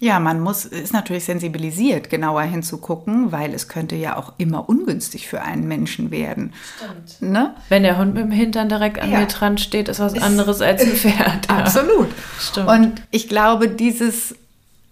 Ja, 0.00 0.20
man 0.20 0.40
muss, 0.40 0.64
ist 0.64 0.92
natürlich 0.92 1.24
sensibilisiert, 1.24 2.08
genauer 2.08 2.42
hinzugucken, 2.42 3.32
weil 3.32 3.52
es 3.52 3.66
könnte 3.66 3.96
ja 3.96 4.16
auch 4.16 4.32
immer 4.38 4.68
ungünstig 4.68 5.26
für 5.26 5.42
einen 5.42 5.66
Menschen 5.66 6.12
werden. 6.12 6.52
Stimmt. 6.76 7.32
Ne? 7.32 7.54
Wenn 7.68 7.82
der 7.82 7.98
Hund 7.98 8.14
mit 8.14 8.22
dem 8.22 8.30
Hintern 8.30 8.68
direkt 8.68 9.00
an 9.00 9.10
ja. 9.10 9.18
mir 9.18 9.26
dran 9.26 9.58
steht, 9.58 9.88
ist 9.88 9.98
was 9.98 10.12
ist 10.12 10.22
anderes 10.22 10.60
als 10.60 10.82
ein 10.82 10.92
Pferd. 10.92 11.16
Ja. 11.48 11.58
Absolut. 11.58 12.08
Stimmt. 12.38 12.68
Und 12.68 13.02
ich 13.10 13.28
glaube, 13.28 13.68
dieses 13.68 14.36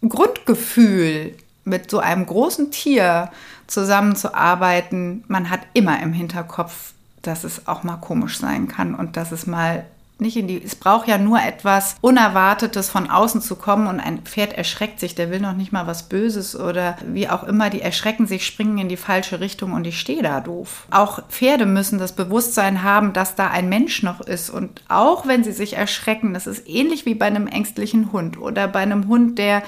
Grundgefühl, 0.07 1.35
mit 1.65 1.91
so 1.91 1.99
einem 1.99 2.27
großen 2.27 2.71
Tier 2.71 3.31
zusammenzuarbeiten, 3.67 5.25
man 5.29 5.51
hat 5.51 5.61
immer 5.75 6.01
im 6.01 6.13
Hinterkopf, 6.13 6.95
dass 7.27 7.45
es 7.45 7.67
auch 7.67 7.83
mal 7.83 7.97
komisch 7.97 8.39
sein 8.39 8.69
kann 8.69 8.95
und 8.95 9.17
dass 9.17 9.33
es 9.33 9.47
mal 9.47 9.85
nicht 10.19 10.37
in 10.37 10.49
die. 10.49 10.63
Es 10.63 10.75
braucht 10.75 11.09
ja 11.09 11.19
nur 11.19 11.41
etwas 11.41 11.97
Unerwartetes 12.01 12.89
von 12.89 13.11
außen 13.11 13.43
zu 13.43 13.57
kommen 13.57 13.87
und 13.87 14.01
ein 14.01 14.23
Pferd 14.23 14.55
erschreckt 14.55 14.99
sich, 14.99 15.15
der 15.15 15.31
will 15.31 15.41
noch 15.41 15.53
nicht 15.53 15.73
mal 15.73 15.87
was 15.87 16.05
Böses 16.05 16.59
oder 16.59 16.97
wie 17.07 17.29
auch 17.29 17.45
immer, 17.45 17.69
die 17.69 17.83
erschrecken 17.83 18.27
sich, 18.27 18.47
springen 18.47 18.79
in 18.79 18.89
die 18.89 18.97
falsche 18.97 19.41
Richtung 19.41 19.73
und 19.73 19.87
ich 19.87 20.01
stehe 20.01 20.23
da 20.23 20.41
doof. 20.41 20.87
Auch 20.91 21.29
Pferde 21.29 21.67
müssen 21.67 21.99
das 21.99 22.13
Bewusstsein 22.13 22.83
haben, 22.83 23.13
dass 23.13 23.35
da 23.35 23.51
ein 23.51 23.69
Mensch 23.69 24.03
noch 24.03 24.21
ist 24.21 24.49
und 24.49 24.83
auch 24.89 25.27
wenn 25.27 25.45
sie 25.45 25.53
sich 25.53 25.77
erschrecken, 25.77 26.33
das 26.33 26.47
ist 26.47 26.67
ähnlich 26.67 27.05
wie 27.05 27.15
bei 27.15 27.27
einem 27.27 27.47
ängstlichen 27.47 28.13
Hund 28.13 28.39
oder 28.39 28.69
bei 28.69 28.81
einem 28.81 29.09
Hund, 29.09 29.39
der 29.39 29.63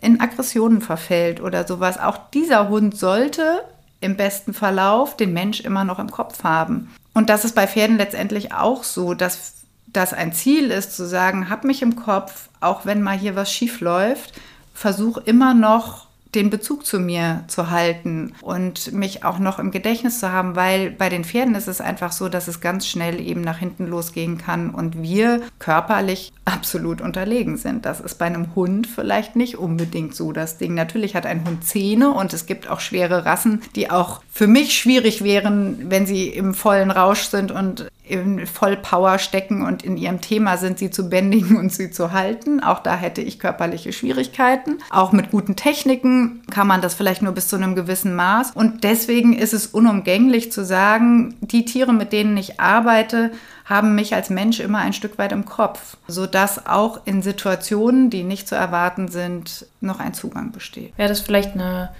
in 0.00 0.20
Aggressionen 0.20 0.80
verfällt 0.80 1.40
oder 1.40 1.66
sowas. 1.66 1.98
Auch 1.98 2.18
dieser 2.32 2.68
Hund 2.68 2.96
sollte 2.96 3.62
im 4.02 4.16
besten 4.16 4.52
Verlauf 4.52 5.16
den 5.16 5.32
Mensch 5.32 5.60
immer 5.60 5.84
noch 5.84 5.98
im 5.98 6.10
Kopf 6.10 6.44
haben. 6.44 6.92
Und 7.14 7.30
das 7.30 7.44
ist 7.44 7.54
bei 7.54 7.66
Pferden 7.66 7.96
letztendlich 7.96 8.52
auch 8.52 8.84
so, 8.84 9.14
dass 9.14 9.54
das 9.86 10.12
ein 10.12 10.32
Ziel 10.32 10.70
ist, 10.70 10.96
zu 10.96 11.06
sagen, 11.06 11.48
hab 11.50 11.64
mich 11.64 11.82
im 11.82 11.96
Kopf, 11.96 12.48
auch 12.60 12.86
wenn 12.86 13.02
mal 13.02 13.16
hier 13.16 13.36
was 13.36 13.52
schief 13.52 13.80
läuft, 13.80 14.32
versuch 14.74 15.18
immer 15.18 15.54
noch 15.54 16.06
den 16.34 16.50
Bezug 16.50 16.86
zu 16.86 16.98
mir 16.98 17.44
zu 17.46 17.70
halten 17.70 18.34
und 18.40 18.92
mich 18.92 19.24
auch 19.24 19.38
noch 19.38 19.58
im 19.58 19.70
Gedächtnis 19.70 20.20
zu 20.20 20.32
haben, 20.32 20.56
weil 20.56 20.90
bei 20.90 21.08
den 21.08 21.24
Pferden 21.24 21.54
ist 21.54 21.68
es 21.68 21.80
einfach 21.80 22.12
so, 22.12 22.28
dass 22.28 22.48
es 22.48 22.60
ganz 22.60 22.86
schnell 22.86 23.20
eben 23.20 23.42
nach 23.42 23.58
hinten 23.58 23.86
losgehen 23.86 24.38
kann 24.38 24.70
und 24.70 25.02
wir 25.02 25.42
körperlich 25.58 26.32
absolut 26.44 27.00
unterlegen 27.00 27.56
sind. 27.56 27.84
Das 27.84 28.00
ist 28.00 28.18
bei 28.18 28.26
einem 28.26 28.54
Hund 28.54 28.86
vielleicht 28.86 29.36
nicht 29.36 29.58
unbedingt 29.58 30.14
so 30.14 30.32
das 30.32 30.58
Ding. 30.58 30.74
Natürlich 30.74 31.14
hat 31.14 31.26
ein 31.26 31.44
Hund 31.44 31.64
Zähne 31.64 32.10
und 32.10 32.32
es 32.32 32.46
gibt 32.46 32.68
auch 32.68 32.80
schwere 32.80 33.24
Rassen, 33.26 33.62
die 33.76 33.90
auch 33.90 34.22
für 34.30 34.46
mich 34.46 34.76
schwierig 34.76 35.22
wären, 35.22 35.90
wenn 35.90 36.06
sie 36.06 36.28
im 36.28 36.54
vollen 36.54 36.90
Rausch 36.90 37.24
sind 37.24 37.50
und 37.50 37.90
in 38.12 38.46
Vollpower 38.46 39.18
stecken 39.18 39.62
und 39.62 39.82
in 39.82 39.96
ihrem 39.96 40.20
Thema 40.20 40.58
sind, 40.58 40.78
sie 40.78 40.90
zu 40.90 41.08
bändigen 41.08 41.56
und 41.56 41.72
sie 41.72 41.90
zu 41.90 42.12
halten. 42.12 42.62
Auch 42.62 42.80
da 42.80 42.94
hätte 42.94 43.22
ich 43.22 43.38
körperliche 43.38 43.92
Schwierigkeiten. 43.92 44.78
Auch 44.90 45.12
mit 45.12 45.30
guten 45.30 45.56
Techniken 45.56 46.42
kann 46.50 46.66
man 46.66 46.82
das 46.82 46.94
vielleicht 46.94 47.22
nur 47.22 47.32
bis 47.32 47.48
zu 47.48 47.56
einem 47.56 47.74
gewissen 47.74 48.14
Maß. 48.14 48.50
Und 48.54 48.84
deswegen 48.84 49.32
ist 49.32 49.54
es 49.54 49.66
unumgänglich 49.66 50.52
zu 50.52 50.62
sagen, 50.62 51.34
die 51.40 51.64
Tiere, 51.64 51.94
mit 51.94 52.12
denen 52.12 52.36
ich 52.36 52.60
arbeite, 52.60 53.30
haben 53.64 53.94
mich 53.94 54.14
als 54.14 54.28
Mensch 54.28 54.60
immer 54.60 54.78
ein 54.78 54.92
Stück 54.92 55.16
weit 55.16 55.32
im 55.32 55.46
Kopf, 55.46 55.96
sodass 56.06 56.66
auch 56.66 57.00
in 57.06 57.22
Situationen, 57.22 58.10
die 58.10 58.24
nicht 58.24 58.46
zu 58.46 58.54
erwarten 58.54 59.08
sind, 59.08 59.66
noch 59.80 60.00
ein 60.00 60.12
Zugang 60.12 60.52
besteht. 60.52 60.92
Wäre 60.98 61.08
das 61.08 61.20
vielleicht 61.20 61.54
eine 61.54 61.90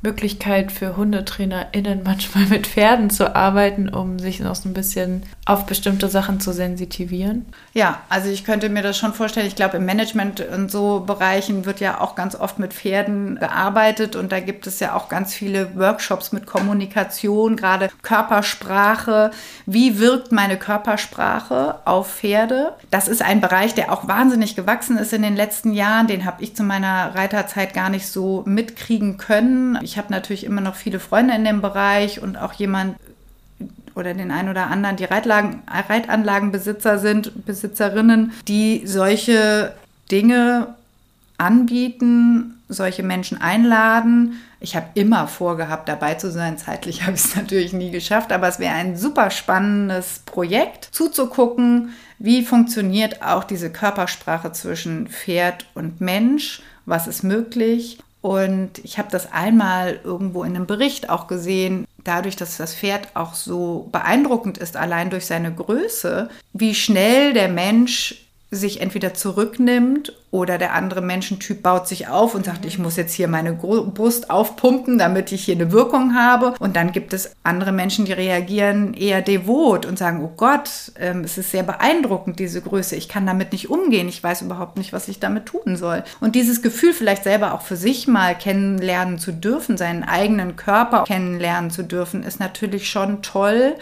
Möglichkeit 0.00 0.70
für 0.70 0.96
HundetrainerInnen 0.96 2.02
manchmal 2.04 2.46
mit 2.46 2.66
Pferden 2.68 3.10
zu 3.10 3.34
arbeiten, 3.34 3.88
um 3.88 4.18
sich 4.18 4.38
noch 4.38 4.54
so 4.54 4.68
ein 4.68 4.74
bisschen 4.74 5.24
auf 5.44 5.66
bestimmte 5.66 6.08
Sachen 6.08 6.40
zu 6.40 6.52
sensitivieren? 6.52 7.46
Ja, 7.72 8.00
also 8.08 8.28
ich 8.28 8.44
könnte 8.44 8.68
mir 8.68 8.82
das 8.82 8.96
schon 8.96 9.12
vorstellen. 9.12 9.46
Ich 9.46 9.56
glaube, 9.56 9.78
im 9.78 9.86
Management 9.86 10.40
und 10.40 10.70
so 10.70 11.00
Bereichen 11.00 11.66
wird 11.66 11.80
ja 11.80 12.00
auch 12.00 12.14
ganz 12.14 12.36
oft 12.36 12.60
mit 12.60 12.74
Pferden 12.74 13.40
gearbeitet 13.40 14.14
und 14.14 14.30
da 14.30 14.38
gibt 14.38 14.66
es 14.66 14.78
ja 14.78 14.94
auch 14.94 15.08
ganz 15.08 15.34
viele 15.34 15.74
Workshops 15.74 16.30
mit 16.32 16.46
Kommunikation, 16.46 17.56
gerade 17.56 17.88
Körpersprache. 18.02 19.32
Wie 19.66 19.98
wirkt 19.98 20.30
meine 20.30 20.58
Körpersprache 20.58 21.80
auf 21.84 22.14
Pferde? 22.18 22.74
Das 22.90 23.08
ist 23.08 23.22
ein 23.22 23.40
Bereich, 23.40 23.74
der 23.74 23.92
auch 23.92 24.06
wahnsinnig 24.06 24.54
gewachsen 24.54 24.96
ist 24.96 25.12
in 25.12 25.22
den 25.22 25.34
letzten 25.34 25.72
Jahren. 25.72 26.06
Den 26.06 26.24
habe 26.24 26.42
ich 26.42 26.54
zu 26.54 26.62
meiner 26.62 27.14
Reiterzeit 27.16 27.74
gar 27.74 27.90
nicht 27.90 28.06
so 28.06 28.44
mitkriegen 28.46 29.16
können 29.16 29.76
ich 29.88 29.96
habe 29.96 30.12
natürlich 30.12 30.44
immer 30.44 30.60
noch 30.60 30.74
viele 30.74 31.00
Freunde 31.00 31.34
in 31.34 31.44
dem 31.44 31.62
Bereich 31.62 32.20
und 32.20 32.36
auch 32.36 32.52
jemand 32.52 32.96
oder 33.94 34.12
den 34.12 34.30
einen 34.30 34.50
oder 34.50 34.66
anderen, 34.66 34.96
die 34.96 35.06
Reitlagen, 35.06 35.62
Reitanlagenbesitzer 35.66 36.98
sind, 36.98 37.46
Besitzerinnen, 37.46 38.32
die 38.46 38.82
solche 38.84 39.74
Dinge 40.12 40.74
anbieten, 41.38 42.62
solche 42.68 43.02
Menschen 43.02 43.40
einladen. 43.40 44.40
Ich 44.60 44.76
habe 44.76 44.88
immer 44.92 45.26
vorgehabt, 45.26 45.88
dabei 45.88 46.14
zu 46.16 46.30
sein. 46.30 46.58
Zeitlich 46.58 47.02
habe 47.06 47.16
ich 47.16 47.24
es 47.24 47.34
natürlich 47.34 47.72
nie 47.72 47.90
geschafft, 47.90 48.30
aber 48.30 48.46
es 48.46 48.58
wäre 48.58 48.74
ein 48.74 48.94
super 48.94 49.30
spannendes 49.30 50.20
Projekt, 50.26 50.90
zuzugucken, 50.92 51.94
wie 52.18 52.44
funktioniert 52.44 53.22
auch 53.22 53.42
diese 53.42 53.72
Körpersprache 53.72 54.52
zwischen 54.52 55.08
Pferd 55.08 55.64
und 55.74 56.02
Mensch, 56.02 56.60
was 56.84 57.06
ist 57.06 57.24
möglich 57.24 57.98
und 58.20 58.78
ich 58.82 58.98
habe 58.98 59.10
das 59.10 59.32
einmal 59.32 60.00
irgendwo 60.02 60.42
in 60.42 60.56
einem 60.56 60.66
Bericht 60.66 61.08
auch 61.08 61.28
gesehen, 61.28 61.86
dadurch, 62.02 62.36
dass 62.36 62.56
das 62.56 62.74
Pferd 62.74 63.08
auch 63.14 63.34
so 63.34 63.88
beeindruckend 63.92 64.58
ist, 64.58 64.76
allein 64.76 65.10
durch 65.10 65.26
seine 65.26 65.54
Größe, 65.54 66.28
wie 66.52 66.74
schnell 66.74 67.32
der 67.32 67.48
Mensch 67.48 68.27
sich 68.50 68.80
entweder 68.80 69.12
zurücknimmt 69.12 70.14
oder 70.30 70.56
der 70.56 70.72
andere 70.72 71.02
Menschentyp 71.02 71.62
baut 71.62 71.86
sich 71.86 72.08
auf 72.08 72.34
und 72.34 72.46
sagt, 72.46 72.64
ich 72.64 72.78
muss 72.78 72.96
jetzt 72.96 73.12
hier 73.12 73.28
meine 73.28 73.52
Brust 73.52 74.30
aufpumpen, 74.30 74.96
damit 74.96 75.32
ich 75.32 75.44
hier 75.44 75.54
eine 75.54 75.70
Wirkung 75.70 76.14
habe. 76.14 76.54
Und 76.58 76.74
dann 76.74 76.92
gibt 76.92 77.12
es 77.12 77.32
andere 77.42 77.72
Menschen, 77.72 78.06
die 78.06 78.14
reagieren 78.14 78.94
eher 78.94 79.20
devot 79.20 79.84
und 79.84 79.98
sagen, 79.98 80.24
oh 80.24 80.32
Gott, 80.34 80.92
ähm, 80.98 81.24
es 81.24 81.36
ist 81.36 81.50
sehr 81.50 81.62
beeindruckend, 81.62 82.38
diese 82.38 82.62
Größe. 82.62 82.96
Ich 82.96 83.10
kann 83.10 83.26
damit 83.26 83.52
nicht 83.52 83.68
umgehen. 83.68 84.08
Ich 84.08 84.22
weiß 84.22 84.40
überhaupt 84.40 84.78
nicht, 84.78 84.94
was 84.94 85.08
ich 85.08 85.20
damit 85.20 85.44
tun 85.44 85.76
soll. 85.76 86.02
Und 86.20 86.34
dieses 86.34 86.62
Gefühl 86.62 86.94
vielleicht 86.94 87.24
selber 87.24 87.52
auch 87.52 87.62
für 87.62 87.76
sich 87.76 88.08
mal 88.08 88.34
kennenlernen 88.34 89.18
zu 89.18 89.32
dürfen, 89.32 89.76
seinen 89.76 90.04
eigenen 90.04 90.56
Körper 90.56 91.04
kennenlernen 91.04 91.70
zu 91.70 91.84
dürfen, 91.84 92.22
ist 92.22 92.40
natürlich 92.40 92.88
schon 92.88 93.20
toll. 93.20 93.74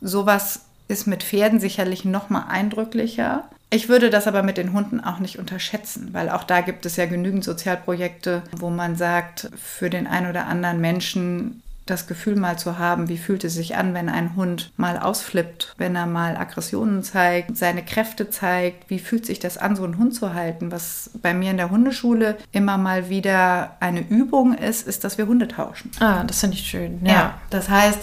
Sowas 0.00 0.62
ist 0.88 1.06
mit 1.06 1.22
Pferden 1.22 1.60
sicherlich 1.60 2.06
noch 2.06 2.30
mal 2.30 2.46
eindrücklicher. 2.48 3.44
Ich 3.70 3.88
würde 3.88 4.10
das 4.10 4.26
aber 4.26 4.42
mit 4.42 4.56
den 4.56 4.72
Hunden 4.72 5.00
auch 5.00 5.18
nicht 5.18 5.38
unterschätzen, 5.38 6.08
weil 6.12 6.30
auch 6.30 6.44
da 6.44 6.62
gibt 6.62 6.86
es 6.86 6.96
ja 6.96 7.06
genügend 7.06 7.44
Sozialprojekte, 7.44 8.42
wo 8.56 8.70
man 8.70 8.96
sagt, 8.96 9.50
für 9.56 9.90
den 9.90 10.06
einen 10.06 10.30
oder 10.30 10.46
anderen 10.46 10.80
Menschen 10.80 11.62
das 11.90 12.06
Gefühl 12.06 12.36
mal 12.36 12.58
zu 12.58 12.78
haben, 12.78 13.08
wie 13.08 13.18
fühlt 13.18 13.44
es 13.44 13.54
sich 13.54 13.76
an, 13.76 13.94
wenn 13.94 14.08
ein 14.08 14.36
Hund 14.36 14.72
mal 14.76 14.98
ausflippt, 14.98 15.74
wenn 15.78 15.96
er 15.96 16.06
mal 16.06 16.36
Aggressionen 16.36 17.02
zeigt, 17.02 17.56
seine 17.56 17.82
Kräfte 17.82 18.30
zeigt, 18.30 18.90
wie 18.90 18.98
fühlt 18.98 19.26
sich 19.26 19.38
das 19.38 19.58
an, 19.58 19.76
so 19.76 19.84
einen 19.84 19.98
Hund 19.98 20.14
zu 20.14 20.34
halten. 20.34 20.70
Was 20.70 21.10
bei 21.22 21.34
mir 21.34 21.50
in 21.50 21.56
der 21.56 21.70
Hundeschule 21.70 22.36
immer 22.52 22.78
mal 22.78 23.08
wieder 23.08 23.76
eine 23.80 24.00
Übung 24.00 24.54
ist, 24.54 24.86
ist, 24.86 25.04
dass 25.04 25.18
wir 25.18 25.26
Hunde 25.26 25.48
tauschen. 25.48 25.90
Ah, 26.00 26.24
das 26.24 26.40
finde 26.40 26.56
ich 26.56 26.68
schön. 26.68 27.00
Ja, 27.04 27.12
ja 27.12 27.40
das 27.50 27.68
heißt, 27.68 28.00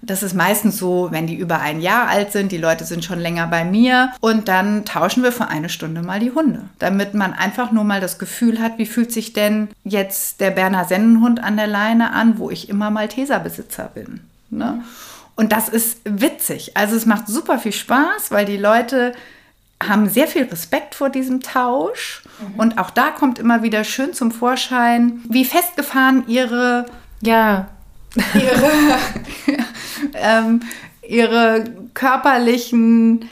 das 0.00 0.22
ist 0.22 0.34
meistens 0.34 0.78
so, 0.78 1.08
wenn 1.10 1.26
die 1.26 1.34
über 1.34 1.60
ein 1.60 1.80
Jahr 1.80 2.08
alt 2.08 2.32
sind, 2.32 2.52
die 2.52 2.58
Leute 2.58 2.84
sind 2.84 3.04
schon 3.04 3.18
länger 3.18 3.48
bei 3.48 3.64
mir 3.64 4.12
und 4.20 4.48
dann 4.48 4.84
tauschen 4.84 5.22
wir 5.22 5.32
für 5.32 5.48
eine 5.48 5.68
Stunde 5.68 6.02
mal 6.02 6.20
die 6.20 6.30
Hunde, 6.30 6.62
damit 6.78 7.14
man 7.14 7.32
einfach 7.32 7.72
nur 7.72 7.84
mal 7.84 8.00
das 8.00 8.18
Gefühl 8.18 8.60
hat, 8.60 8.78
wie 8.78 8.86
fühlt 8.86 9.12
sich 9.12 9.32
denn 9.32 9.68
jetzt 9.84 10.40
der 10.40 10.50
Berner 10.50 10.84
Sennenhund 10.84 11.42
an 11.42 11.56
der 11.56 11.66
Leine 11.66 12.12
an, 12.12 12.38
wo 12.38 12.50
ich 12.50 12.68
immer 12.68 12.90
Malteserbesitzer 12.90 13.90
bin. 13.92 14.20
Ne? 14.50 14.82
Und 15.34 15.52
das 15.52 15.68
ist 15.68 16.00
witzig. 16.04 16.76
Also 16.76 16.96
es 16.96 17.06
macht 17.06 17.28
super 17.28 17.58
viel 17.58 17.72
Spaß, 17.72 18.30
weil 18.30 18.44
die 18.44 18.56
Leute 18.56 19.12
haben 19.82 20.08
sehr 20.08 20.26
viel 20.26 20.44
Respekt 20.44 20.94
vor 20.94 21.10
diesem 21.10 21.40
Tausch. 21.40 22.22
Mhm. 22.40 22.60
Und 22.60 22.78
auch 22.78 22.90
da 22.90 23.10
kommt 23.10 23.38
immer 23.38 23.62
wieder 23.62 23.84
schön 23.84 24.12
zum 24.14 24.32
Vorschein, 24.32 25.20
wie 25.28 25.44
festgefahren 25.44 26.24
ihre 26.26 26.86
ja. 27.20 27.68
Ihre, 28.34 28.70
ähm, 30.14 30.60
ihre 31.06 31.64
körperlichen, 31.94 33.28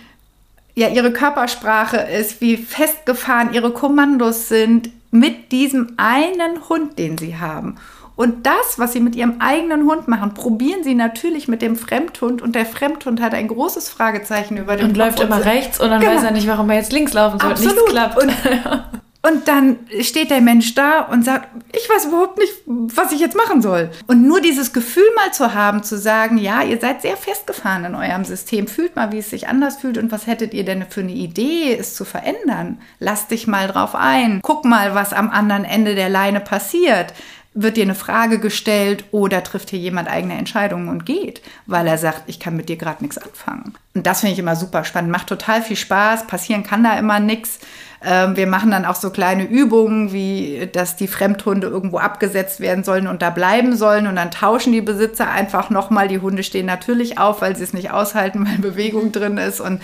ja, 0.74 0.88
ihre 0.88 1.12
Körpersprache 1.12 1.96
ist, 1.96 2.40
wie 2.40 2.56
festgefahren 2.56 3.52
ihre 3.52 3.72
Kommandos 3.72 4.48
sind 4.48 4.90
mit 5.10 5.52
diesem 5.52 5.94
einen 5.96 6.68
Hund, 6.68 6.98
den 6.98 7.16
sie 7.16 7.38
haben. 7.38 7.76
Und 8.16 8.46
das, 8.46 8.78
was 8.78 8.94
sie 8.94 9.00
mit 9.00 9.14
ihrem 9.14 9.40
eigenen 9.40 9.84
Hund 9.84 10.08
machen, 10.08 10.32
probieren 10.32 10.82
sie 10.82 10.94
natürlich 10.94 11.48
mit 11.48 11.60
dem 11.60 11.76
Fremdhund 11.76 12.40
und 12.40 12.54
der 12.54 12.64
Fremdhund 12.64 13.20
hat 13.20 13.34
ein 13.34 13.46
großes 13.46 13.90
Fragezeichen 13.90 14.56
über 14.56 14.76
den 14.76 14.86
Und 14.86 14.98
Kopf 14.98 15.18
läuft 15.18 15.20
immer 15.20 15.44
rechts 15.44 15.78
und 15.78 15.90
dann 15.90 16.00
genau. 16.00 16.14
weiß 16.14 16.24
er 16.24 16.30
nicht, 16.30 16.46
warum 16.46 16.70
er 16.70 16.76
jetzt 16.76 16.92
links 16.92 17.12
laufen 17.12 17.38
soll. 17.38 17.50
Absolut. 17.50 17.74
Nichts 17.74 17.90
klappt. 17.90 18.22
Und, 18.22 18.32
Und 19.26 19.48
dann 19.48 19.80
steht 20.02 20.30
der 20.30 20.40
Mensch 20.40 20.74
da 20.74 21.00
und 21.00 21.24
sagt, 21.24 21.48
ich 21.74 21.88
weiß 21.90 22.04
überhaupt 22.06 22.38
nicht, 22.38 22.52
was 22.66 23.10
ich 23.10 23.18
jetzt 23.18 23.36
machen 23.36 23.60
soll. 23.60 23.90
Und 24.06 24.22
nur 24.22 24.40
dieses 24.40 24.72
Gefühl 24.72 25.08
mal 25.16 25.32
zu 25.32 25.52
haben, 25.52 25.82
zu 25.82 25.98
sagen, 25.98 26.38
ja, 26.38 26.62
ihr 26.62 26.78
seid 26.78 27.02
sehr 27.02 27.16
festgefahren 27.16 27.86
in 27.86 27.94
eurem 27.96 28.24
System, 28.24 28.68
fühlt 28.68 28.94
mal, 28.94 29.10
wie 29.10 29.18
es 29.18 29.30
sich 29.30 29.48
anders 29.48 29.78
fühlt 29.78 29.98
und 29.98 30.12
was 30.12 30.28
hättet 30.28 30.54
ihr 30.54 30.64
denn 30.64 30.86
für 30.88 31.00
eine 31.00 31.12
Idee, 31.12 31.76
es 31.76 31.96
zu 31.96 32.04
verändern. 32.04 32.78
Lass 33.00 33.26
dich 33.26 33.48
mal 33.48 33.66
drauf 33.66 33.96
ein. 33.96 34.40
Guck 34.42 34.64
mal, 34.64 34.94
was 34.94 35.12
am 35.12 35.30
anderen 35.30 35.64
Ende 35.64 35.96
der 35.96 36.08
Leine 36.08 36.40
passiert 36.40 37.12
wird 37.56 37.78
dir 37.78 37.84
eine 37.84 37.94
Frage 37.94 38.38
gestellt 38.38 39.04
oder 39.10 39.42
trifft 39.42 39.70
hier 39.70 39.78
jemand 39.78 40.08
eigene 40.08 40.34
Entscheidungen 40.34 40.88
und 40.88 41.06
geht, 41.06 41.40
weil 41.64 41.86
er 41.86 41.96
sagt, 41.96 42.24
ich 42.26 42.38
kann 42.38 42.54
mit 42.54 42.68
dir 42.68 42.76
gerade 42.76 43.02
nichts 43.02 43.18
anfangen. 43.18 43.74
Und 43.94 44.06
das 44.06 44.20
finde 44.20 44.34
ich 44.34 44.38
immer 44.38 44.56
super 44.56 44.84
spannend, 44.84 45.10
macht 45.10 45.26
total 45.26 45.62
viel 45.62 45.76
Spaß, 45.76 46.26
passieren 46.26 46.62
kann 46.62 46.84
da 46.84 46.98
immer 46.98 47.18
nichts. 47.18 47.58
Ähm, 48.04 48.36
wir 48.36 48.46
machen 48.46 48.70
dann 48.70 48.84
auch 48.84 48.94
so 48.94 49.08
kleine 49.08 49.44
Übungen, 49.44 50.12
wie 50.12 50.68
dass 50.70 50.96
die 50.96 51.08
Fremdhunde 51.08 51.66
irgendwo 51.66 51.96
abgesetzt 51.96 52.60
werden 52.60 52.84
sollen 52.84 53.06
und 53.06 53.22
da 53.22 53.30
bleiben 53.30 53.74
sollen 53.74 54.06
und 54.06 54.16
dann 54.16 54.30
tauschen 54.30 54.74
die 54.74 54.82
Besitzer 54.82 55.30
einfach 55.30 55.70
nochmal. 55.70 56.08
Die 56.08 56.20
Hunde 56.20 56.42
stehen 56.42 56.66
natürlich 56.66 57.18
auf, 57.18 57.40
weil 57.40 57.56
sie 57.56 57.64
es 57.64 57.72
nicht 57.72 57.90
aushalten, 57.90 58.46
weil 58.50 58.58
Bewegung 58.58 59.12
drin 59.12 59.38
ist 59.38 59.62
und 59.62 59.80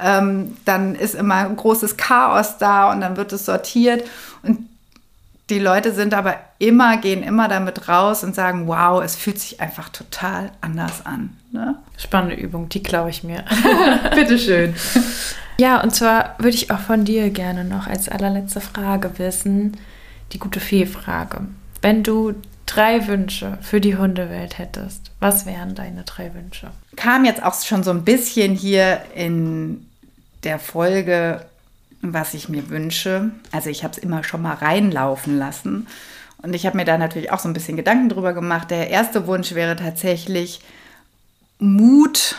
ähm, 0.00 0.56
dann 0.64 0.94
ist 0.94 1.16
immer 1.16 1.48
ein 1.48 1.56
großes 1.56 1.96
Chaos 1.96 2.58
da 2.58 2.92
und 2.92 3.00
dann 3.00 3.16
wird 3.16 3.32
es 3.32 3.44
sortiert 3.44 4.04
und 4.44 4.68
die 5.48 5.58
Leute 5.60 5.92
sind 5.92 6.12
aber 6.12 6.36
immer, 6.58 6.96
gehen 6.96 7.22
immer 7.22 7.46
damit 7.48 7.88
raus 7.88 8.24
und 8.24 8.34
sagen, 8.34 8.66
wow, 8.66 9.02
es 9.02 9.14
fühlt 9.14 9.38
sich 9.38 9.60
einfach 9.60 9.88
total 9.90 10.50
anders 10.60 11.06
an. 11.06 11.36
Ne? 11.52 11.76
Spannende 11.96 12.34
Übung, 12.34 12.68
die 12.68 12.82
glaube 12.82 13.10
ich 13.10 13.22
mir. 13.22 13.44
Bitteschön. 14.14 14.74
Ja, 15.58 15.80
und 15.82 15.94
zwar 15.94 16.34
würde 16.38 16.56
ich 16.56 16.70
auch 16.70 16.80
von 16.80 17.04
dir 17.04 17.30
gerne 17.30 17.64
noch 17.64 17.86
als 17.86 18.08
allerletzte 18.08 18.60
Frage 18.60 19.18
wissen, 19.18 19.76
die 20.32 20.38
gute 20.38 20.60
Fee-Frage. 20.60 21.42
Wenn 21.80 22.02
du 22.02 22.34
drei 22.66 23.06
Wünsche 23.06 23.58
für 23.62 23.80
die 23.80 23.96
Hundewelt 23.96 24.58
hättest, 24.58 25.12
was 25.20 25.46
wären 25.46 25.76
deine 25.76 26.02
drei 26.02 26.34
Wünsche? 26.34 26.70
Kam 26.96 27.24
jetzt 27.24 27.42
auch 27.42 27.54
schon 27.62 27.84
so 27.84 27.92
ein 27.92 28.04
bisschen 28.04 28.54
hier 28.54 29.02
in 29.14 29.86
der 30.42 30.58
Folge 30.58 31.46
was 32.02 32.34
ich 32.34 32.48
mir 32.48 32.68
wünsche. 32.70 33.30
Also 33.52 33.70
ich 33.70 33.84
habe 33.84 33.92
es 33.92 33.98
immer 33.98 34.24
schon 34.24 34.42
mal 34.42 34.54
reinlaufen 34.54 35.38
lassen. 35.38 35.86
Und 36.42 36.54
ich 36.54 36.66
habe 36.66 36.76
mir 36.76 36.84
da 36.84 36.98
natürlich 36.98 37.32
auch 37.32 37.38
so 37.38 37.48
ein 37.48 37.54
bisschen 37.54 37.76
Gedanken 37.76 38.08
drüber 38.08 38.32
gemacht. 38.32 38.70
Der 38.70 38.90
erste 38.90 39.26
Wunsch 39.26 39.54
wäre 39.54 39.76
tatsächlich 39.76 40.60
Mut 41.58 42.36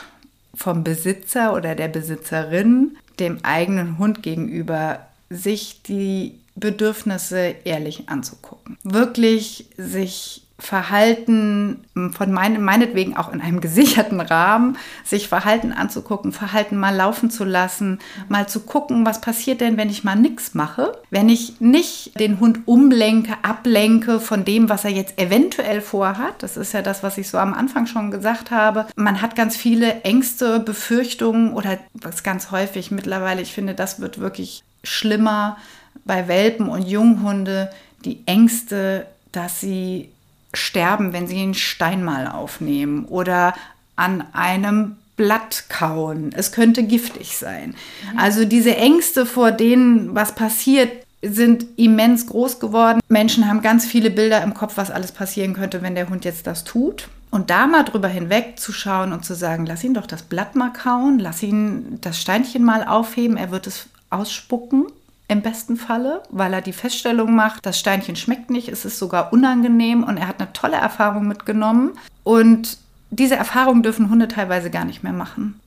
vom 0.54 0.84
Besitzer 0.84 1.54
oder 1.54 1.76
der 1.76 1.88
Besitzerin, 1.88 2.98
dem 3.20 3.44
eigenen 3.44 3.98
Hund 3.98 4.24
gegenüber, 4.24 5.08
sich 5.30 5.82
die 5.84 6.40
Bedürfnisse 6.56 7.56
ehrlich 7.64 8.10
anzugucken. 8.10 8.78
Wirklich 8.84 9.68
sich 9.78 10.47
Verhalten 10.60 11.86
von 12.14 12.32
meinem, 12.32 12.64
meinetwegen 12.64 13.16
auch 13.16 13.32
in 13.32 13.42
einem 13.42 13.62
gesicherten 13.68 14.20
Rahmen, 14.20 14.78
sich 15.04 15.28
Verhalten 15.28 15.72
anzugucken, 15.72 16.32
Verhalten 16.32 16.78
mal 16.78 16.96
laufen 16.96 17.30
zu 17.30 17.44
lassen, 17.44 18.00
mal 18.28 18.48
zu 18.48 18.62
gucken, 18.62 19.06
was 19.06 19.22
passiert 19.22 19.62
denn, 19.62 19.78
wenn 19.78 19.90
ich 19.90 20.04
mal 20.04 20.16
nichts 20.16 20.56
mache, 20.56 20.94
wenn 21.12 21.30
ich 21.30 21.62
nicht 21.62 22.20
den 22.20 22.40
Hund 22.40 22.62
umlenke, 22.66 23.34
ablenke 23.44 24.20
von 24.20 24.46
dem, 24.46 24.68
was 24.68 24.84
er 24.84 24.92
jetzt 24.92 25.20
eventuell 25.20 25.82
vorhat. 25.82 26.42
Das 26.42 26.58
ist 26.58 26.74
ja 26.74 26.82
das, 26.82 27.04
was 27.04 27.20
ich 27.20 27.30
so 27.30 27.38
am 27.38 27.54
Anfang 27.54 27.86
schon 27.86 28.10
gesagt 28.10 28.50
habe. 28.50 28.88
Man 28.96 29.22
hat 29.22 29.36
ganz 29.36 29.56
viele 29.56 30.02
Ängste, 30.02 30.60
Befürchtungen 30.60 31.54
oder 31.54 31.78
was 31.94 32.24
ganz 32.24 32.50
häufig 32.50 32.90
mittlerweile, 32.90 33.42
ich 33.42 33.54
finde, 33.54 33.76
das 33.76 34.00
wird 34.00 34.20
wirklich 34.20 34.64
schlimmer 34.84 35.58
bei 36.06 36.28
Welpen 36.28 36.70
und 36.70 36.84
Junghunde, 36.84 37.70
die 38.06 38.24
Ängste, 38.26 39.06
dass 39.32 39.60
sie 39.60 40.10
sterben, 40.58 41.14
wenn 41.14 41.28
sie 41.28 41.42
einen 41.42 41.54
Stein 41.54 42.04
mal 42.04 42.28
aufnehmen 42.28 43.06
oder 43.06 43.54
an 43.96 44.24
einem 44.34 44.98
Blatt 45.16 45.66
kauen. 45.70 46.32
Es 46.36 46.52
könnte 46.52 46.84
giftig 46.84 47.38
sein. 47.38 47.76
Mhm. 48.12 48.20
Also 48.20 48.46
diese 48.46 48.76
Ängste 48.76 49.26
vor 49.26 49.52
denen, 49.52 50.14
was 50.14 50.36
passiert, 50.36 50.92
sind 51.24 51.66
immens 51.78 52.28
groß 52.28 52.60
geworden. 52.60 53.00
Menschen 53.10 53.48
haben 53.48 53.62
ganz 53.62 53.86
viele 53.86 54.12
Bilder 54.12 54.44
im 54.44 54.54
Kopf, 54.54 54.74
was 54.76 54.92
alles 54.92 55.12
passieren 55.12 55.54
könnte, 55.54 55.82
wenn 55.82 55.96
der 55.96 56.10
Hund 56.10 56.26
jetzt 56.26 56.46
das 56.46 56.64
tut. 56.64 57.10
Und 57.32 57.50
da 57.50 57.68
mal 57.68 57.84
drüber 57.84 58.08
hinwegzuschauen 58.08 59.12
und 59.12 59.26
zu 59.26 59.34
sagen, 59.34 59.66
lass 59.66 59.84
ihn 59.84 59.96
doch 59.96 60.06
das 60.06 60.22
Blatt 60.22 60.56
mal 60.56 60.72
kauen, 60.72 61.20
lass 61.20 61.44
ihn 61.44 61.98
das 62.02 62.22
Steinchen 62.22 62.64
mal 62.64 62.88
aufheben, 62.88 63.36
er 63.36 63.52
wird 63.52 63.68
es 63.68 63.88
ausspucken 64.10 64.86
im 65.28 65.42
besten 65.42 65.76
Falle, 65.76 66.24
weil 66.30 66.54
er 66.54 66.62
die 66.62 66.74
Feststellung 66.74 67.36
macht, 67.36 67.66
das 67.66 67.80
Steinchen 67.80 68.16
schmeckt 68.16 68.50
nicht, 68.50 68.70
es 68.70 68.86
ist 68.86 68.98
sogar 68.98 69.34
unangenehm 69.34 70.04
und 70.04 70.18
er 70.18 70.28
hat 70.28 70.40
eine 70.40 70.54
tolle 70.54 70.78
Erfahrung 70.78 71.28
mitgenommen. 71.28 71.92
Und 72.24 72.78
diese 73.10 73.36
Erfahrung 73.36 73.84
dürfen 73.84 74.10
Hunde 74.10 74.28
teilweise 74.28 74.70
gar 74.70 74.86
nicht 74.86 75.04
mehr 75.04 75.14
machen. 75.14 75.60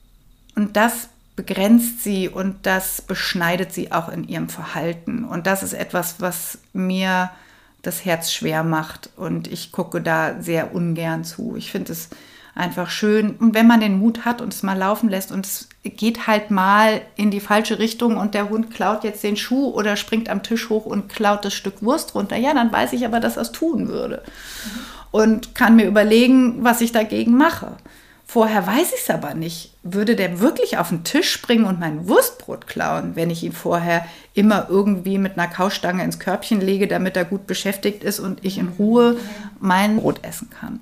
Und 0.55 0.77
das 0.77 1.09
begrenzt 1.35 2.03
sie 2.03 2.27
und 2.27 2.65
das 2.65 3.01
beschneidet 3.01 3.71
sie 3.73 3.91
auch 3.91 4.09
in 4.09 4.27
ihrem 4.27 4.49
Verhalten. 4.49 5.25
Und 5.25 5.47
das 5.47 5.63
ist 5.63 5.73
etwas, 5.73 6.19
was 6.19 6.59
mir 6.73 7.31
das 7.81 8.05
Herz 8.05 8.31
schwer 8.31 8.63
macht. 8.63 9.09
Und 9.15 9.47
ich 9.47 9.71
gucke 9.71 10.01
da 10.01 10.41
sehr 10.41 10.75
ungern 10.75 11.23
zu. 11.23 11.55
Ich 11.55 11.71
finde 11.71 11.93
es 11.93 12.09
einfach 12.53 12.89
schön. 12.89 13.35
Und 13.37 13.55
wenn 13.55 13.67
man 13.67 13.79
den 13.79 13.97
Mut 13.97 14.25
hat 14.25 14.41
und 14.41 14.53
es 14.53 14.63
mal 14.63 14.77
laufen 14.77 15.09
lässt 15.09 15.31
und 15.31 15.45
es 15.45 15.69
geht 15.83 16.27
halt 16.27 16.51
mal 16.51 17.01
in 17.15 17.31
die 17.31 17.39
falsche 17.39 17.79
Richtung 17.79 18.17
und 18.17 18.35
der 18.35 18.49
Hund 18.49 18.71
klaut 18.71 19.03
jetzt 19.03 19.23
den 19.23 19.37
Schuh 19.37 19.69
oder 19.69 19.95
springt 19.95 20.29
am 20.29 20.43
Tisch 20.43 20.69
hoch 20.69 20.85
und 20.85 21.09
klaut 21.09 21.43
das 21.43 21.53
Stück 21.53 21.81
Wurst 21.81 22.13
runter, 22.13 22.37
ja, 22.37 22.53
dann 22.53 22.71
weiß 22.71 22.93
ich 22.93 23.05
aber, 23.05 23.19
dass 23.19 23.37
er 23.37 23.43
es 23.43 23.51
tun 23.51 23.87
würde. 23.87 24.23
Und 25.09 25.55
kann 25.55 25.75
mir 25.75 25.87
überlegen, 25.87 26.63
was 26.63 26.81
ich 26.81 26.91
dagegen 26.91 27.35
mache. 27.35 27.77
Vorher 28.25 28.65
weiß 28.65 28.93
ich 28.93 29.01
es 29.01 29.09
aber 29.09 29.33
nicht. 29.33 29.73
Würde 29.83 30.15
der 30.15 30.39
wirklich 30.39 30.77
auf 30.77 30.87
den 30.87 31.03
Tisch 31.03 31.29
springen 31.29 31.65
und 31.65 31.81
mein 31.81 32.07
Wurstbrot 32.07 32.65
klauen, 32.65 33.15
wenn 33.15 33.29
ich 33.29 33.43
ihn 33.43 33.51
vorher 33.51 34.05
immer 34.33 34.67
irgendwie 34.69 35.17
mit 35.17 35.37
einer 35.37 35.51
Kaustange 35.51 36.01
ins 36.03 36.17
Körbchen 36.17 36.61
lege, 36.61 36.87
damit 36.87 37.17
er 37.17 37.25
gut 37.25 37.45
beschäftigt 37.45 38.05
ist 38.05 38.21
und 38.21 38.45
ich 38.45 38.57
in 38.57 38.69
Ruhe 38.79 39.17
mein 39.59 39.97
Brot 39.97 40.23
essen 40.23 40.49
kann? 40.49 40.81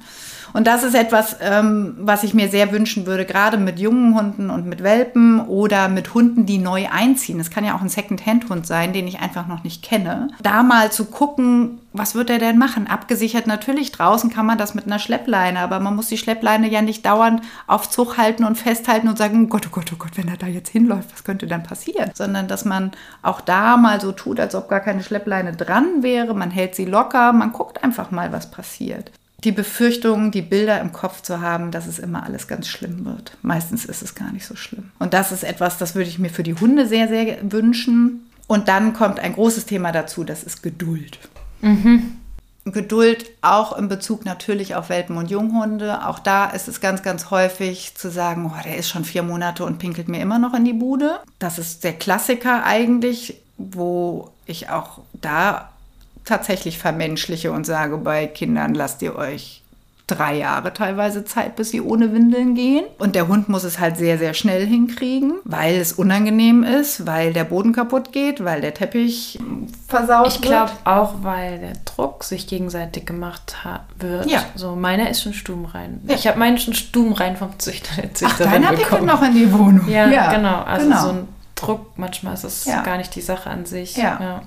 Und 0.53 0.67
das 0.67 0.83
ist 0.83 0.95
etwas, 0.95 1.37
ähm, 1.41 1.95
was 1.99 2.23
ich 2.23 2.33
mir 2.33 2.49
sehr 2.49 2.71
wünschen 2.71 3.05
würde, 3.05 3.25
gerade 3.25 3.57
mit 3.57 3.79
jungen 3.79 4.15
Hunden 4.15 4.49
und 4.49 4.65
mit 4.65 4.83
Welpen 4.83 5.41
oder 5.41 5.87
mit 5.89 6.13
Hunden, 6.13 6.45
die 6.45 6.57
neu 6.57 6.87
einziehen. 6.91 7.39
Es 7.39 7.49
kann 7.49 7.65
ja 7.65 7.75
auch 7.75 7.81
ein 7.81 7.89
Second-Hand-Hund 7.89 8.65
sein, 8.65 8.93
den 8.93 9.07
ich 9.07 9.19
einfach 9.19 9.47
noch 9.47 9.63
nicht 9.63 9.83
kenne. 9.83 10.29
Da 10.41 10.63
mal 10.63 10.91
zu 10.91 11.05
gucken, 11.05 11.79
was 11.91 12.13
wird 12.13 12.29
er 12.29 12.37
denn 12.37 12.57
machen? 12.57 12.87
Abgesichert 12.87 13.47
natürlich, 13.47 13.91
draußen 13.91 14.29
kann 14.29 14.45
man 14.45 14.57
das 14.57 14.75
mit 14.75 14.85
einer 14.85 14.99
Schleppleine, 14.99 15.59
aber 15.59 15.79
man 15.79 15.95
muss 15.95 16.07
die 16.07 16.17
Schleppleine 16.17 16.69
ja 16.69 16.81
nicht 16.81 17.05
dauernd 17.05 17.41
auf 17.65 17.89
Zug 17.89 18.17
halten 18.17 18.43
und 18.43 18.57
festhalten 18.57 19.07
und 19.07 19.17
sagen, 19.17 19.45
oh 19.45 19.47
Gott, 19.47 19.65
oh 19.67 19.71
Gott, 19.71 19.91
oh 19.93 19.97
Gott, 19.97 20.11
wenn 20.15 20.27
er 20.27 20.37
da 20.37 20.47
jetzt 20.47 20.69
hinläuft, 20.69 21.11
was 21.11 21.23
könnte 21.23 21.47
dann 21.47 21.63
passieren? 21.63 22.11
Sondern 22.13 22.47
dass 22.47 22.63
man 22.63 22.91
auch 23.23 23.41
da 23.41 23.77
mal 23.77 23.99
so 23.99 24.11
tut, 24.11 24.39
als 24.39 24.53
ob 24.53 24.69
gar 24.69 24.81
keine 24.81 25.03
Schleppleine 25.03 25.53
dran 25.53 26.03
wäre. 26.03 26.33
Man 26.35 26.51
hält 26.51 26.75
sie 26.75 26.85
locker, 26.85 27.33
man 27.33 27.53
guckt 27.53 27.83
einfach 27.83 28.11
mal, 28.11 28.31
was 28.31 28.51
passiert 28.51 29.11
die 29.43 29.51
Befürchtung, 29.51 30.31
die 30.31 30.41
Bilder 30.41 30.81
im 30.81 30.91
Kopf 30.91 31.21
zu 31.21 31.41
haben, 31.41 31.71
dass 31.71 31.87
es 31.87 31.99
immer 31.99 32.23
alles 32.23 32.47
ganz 32.47 32.67
schlimm 32.67 33.05
wird. 33.05 33.37
Meistens 33.41 33.85
ist 33.85 34.01
es 34.01 34.15
gar 34.15 34.31
nicht 34.31 34.45
so 34.45 34.55
schlimm. 34.55 34.91
Und 34.99 35.13
das 35.13 35.31
ist 35.31 35.43
etwas, 35.43 35.77
das 35.77 35.95
würde 35.95 36.09
ich 36.09 36.19
mir 36.19 36.29
für 36.29 36.43
die 36.43 36.55
Hunde 36.55 36.87
sehr, 36.87 37.07
sehr 37.07 37.37
wünschen. 37.51 38.29
Und 38.47 38.67
dann 38.67 38.93
kommt 38.93 39.19
ein 39.19 39.33
großes 39.33 39.65
Thema 39.65 39.91
dazu, 39.91 40.23
das 40.23 40.43
ist 40.43 40.63
Geduld. 40.63 41.19
Mhm. 41.61 42.17
Geduld 42.65 43.25
auch 43.41 43.77
in 43.77 43.87
Bezug 43.87 44.25
natürlich 44.25 44.75
auf 44.75 44.89
Welpen 44.89 45.17
und 45.17 45.31
Junghunde. 45.31 46.05
Auch 46.05 46.19
da 46.19 46.49
ist 46.49 46.67
es 46.67 46.81
ganz, 46.81 47.01
ganz 47.01 47.31
häufig 47.31 47.95
zu 47.95 48.11
sagen, 48.11 48.51
oh, 48.53 48.61
der 48.63 48.77
ist 48.77 48.89
schon 48.89 49.05
vier 49.05 49.23
Monate 49.23 49.63
und 49.63 49.79
pinkelt 49.79 50.07
mir 50.07 50.21
immer 50.21 50.39
noch 50.39 50.53
in 50.53 50.65
die 50.65 50.73
Bude. 50.73 51.19
Das 51.39 51.57
ist 51.57 51.83
der 51.83 51.93
Klassiker 51.93 52.63
eigentlich, 52.65 53.41
wo 53.57 54.31
ich 54.45 54.69
auch 54.69 54.99
da 55.13 55.69
tatsächlich 56.29 56.77
vermenschliche 56.77 57.51
und 57.51 57.65
sage, 57.65 57.97
bei 57.97 58.27
Kindern 58.27 58.73
lasst 58.73 59.01
ihr 59.01 59.15
euch 59.15 59.63
drei 60.09 60.37
Jahre 60.37 60.73
teilweise 60.73 61.23
Zeit, 61.23 61.55
bis 61.55 61.69
sie 61.69 61.81
ohne 61.81 62.13
Windeln 62.13 62.55
gehen. 62.55 62.85
Und 62.97 63.15
der 63.15 63.27
Hund 63.27 63.47
muss 63.47 63.63
es 63.63 63.79
halt 63.79 63.97
sehr, 63.97 64.17
sehr 64.17 64.33
schnell 64.33 64.65
hinkriegen, 64.65 65.35
weil 65.43 65.75
es 65.75 65.93
unangenehm 65.93 66.63
ist, 66.63 67.05
weil 67.05 67.33
der 67.33 67.43
Boden 67.43 67.73
kaputt 67.73 68.11
geht, 68.11 68.43
weil 68.43 68.61
der 68.61 68.73
Teppich 68.73 69.39
versaut 69.87 70.27
ich 70.27 70.33
wird. 70.35 70.45
Ich 70.45 70.49
glaube 70.49 70.71
auch, 70.83 71.15
weil 71.21 71.59
der 71.59 71.73
Druck 71.85 72.23
sich 72.23 72.47
gegenseitig 72.47 73.05
gemacht 73.05 73.57
wird. 73.97 74.25
Ja. 74.29 74.43
So, 74.55 74.75
meiner 74.75 75.09
ist 75.09 75.21
schon 75.21 75.33
stummrein. 75.33 76.01
Ja. 76.07 76.15
Ich 76.15 76.27
habe 76.27 76.39
meinen 76.39 76.57
schon 76.57 76.73
stummrein 76.73 77.37
vom 77.37 77.57
Züchter. 77.59 78.01
Der 78.01 78.27
Ach, 78.27 78.37
deiner 78.37 78.73
pickelt 78.73 79.03
noch 79.03 79.21
in 79.21 79.33
die 79.33 79.51
Wohnung. 79.51 79.87
Ja, 79.87 80.07
ja 80.07 80.33
genau. 80.33 80.63
Also 80.63 80.87
genau. 80.87 81.01
so 81.01 81.09
ein 81.09 81.27
Druck, 81.55 81.97
manchmal 81.97 82.33
ist 82.33 82.45
es 82.45 82.65
ja. 82.65 82.81
gar 82.81 82.97
nicht 82.97 83.13
die 83.15 83.21
Sache 83.21 83.49
an 83.49 83.65
sich. 83.65 83.95
ja. 83.95 84.41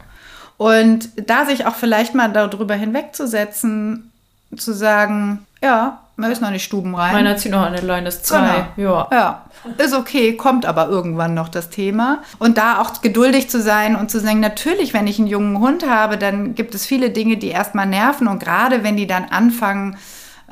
Und 0.63 1.09
da 1.29 1.45
sich 1.45 1.67
auch 1.67 1.75
vielleicht 1.75 2.15
mal 2.15 2.29
darüber 2.29 2.75
hinwegzusetzen, 2.75 4.13
zu 4.57 4.73
sagen, 4.73 5.45
ja, 5.63 5.99
Man 6.17 6.31
ist 6.31 6.43
noch 6.43 6.51
nicht 6.51 6.63
stubenrein. 6.63 7.15
Meiner 7.15 7.37
zieht 7.37 7.51
noch 7.51 7.63
eine 7.65 7.81
Leine 7.81 8.09
ist 8.09 8.27
zwei. 8.27 8.67
Genau. 8.77 9.09
Ja. 9.11 9.11
ja. 9.11 9.45
Ist 9.79 9.95
okay, 9.95 10.37
kommt 10.37 10.67
aber 10.67 10.89
irgendwann 10.89 11.35
noch 11.35 11.49
das 11.49 11.71
Thema. 11.71 12.19
Und 12.39 12.59
da 12.59 12.81
auch 12.81 13.01
geduldig 13.01 13.49
zu 13.49 13.61
sein 13.61 13.97
und 13.97 14.11
zu 14.11 14.21
sagen, 14.21 14.39
natürlich, 14.39 14.93
wenn 14.93 15.07
ich 15.07 15.19
einen 15.19 15.27
jungen 15.27 15.59
Hund 15.59 15.89
habe, 15.89 16.19
dann 16.19 16.55
gibt 16.55 16.75
es 16.75 16.85
viele 16.85 17.11
Dinge, 17.11 17.39
die 17.39 17.49
erstmal 17.49 17.87
nerven. 17.87 18.29
Und 18.29 18.41
gerade 18.41 18.85
wenn 18.85 18.97
die 18.97 19.07
dann 19.07 19.25
anfangen, 19.25 19.97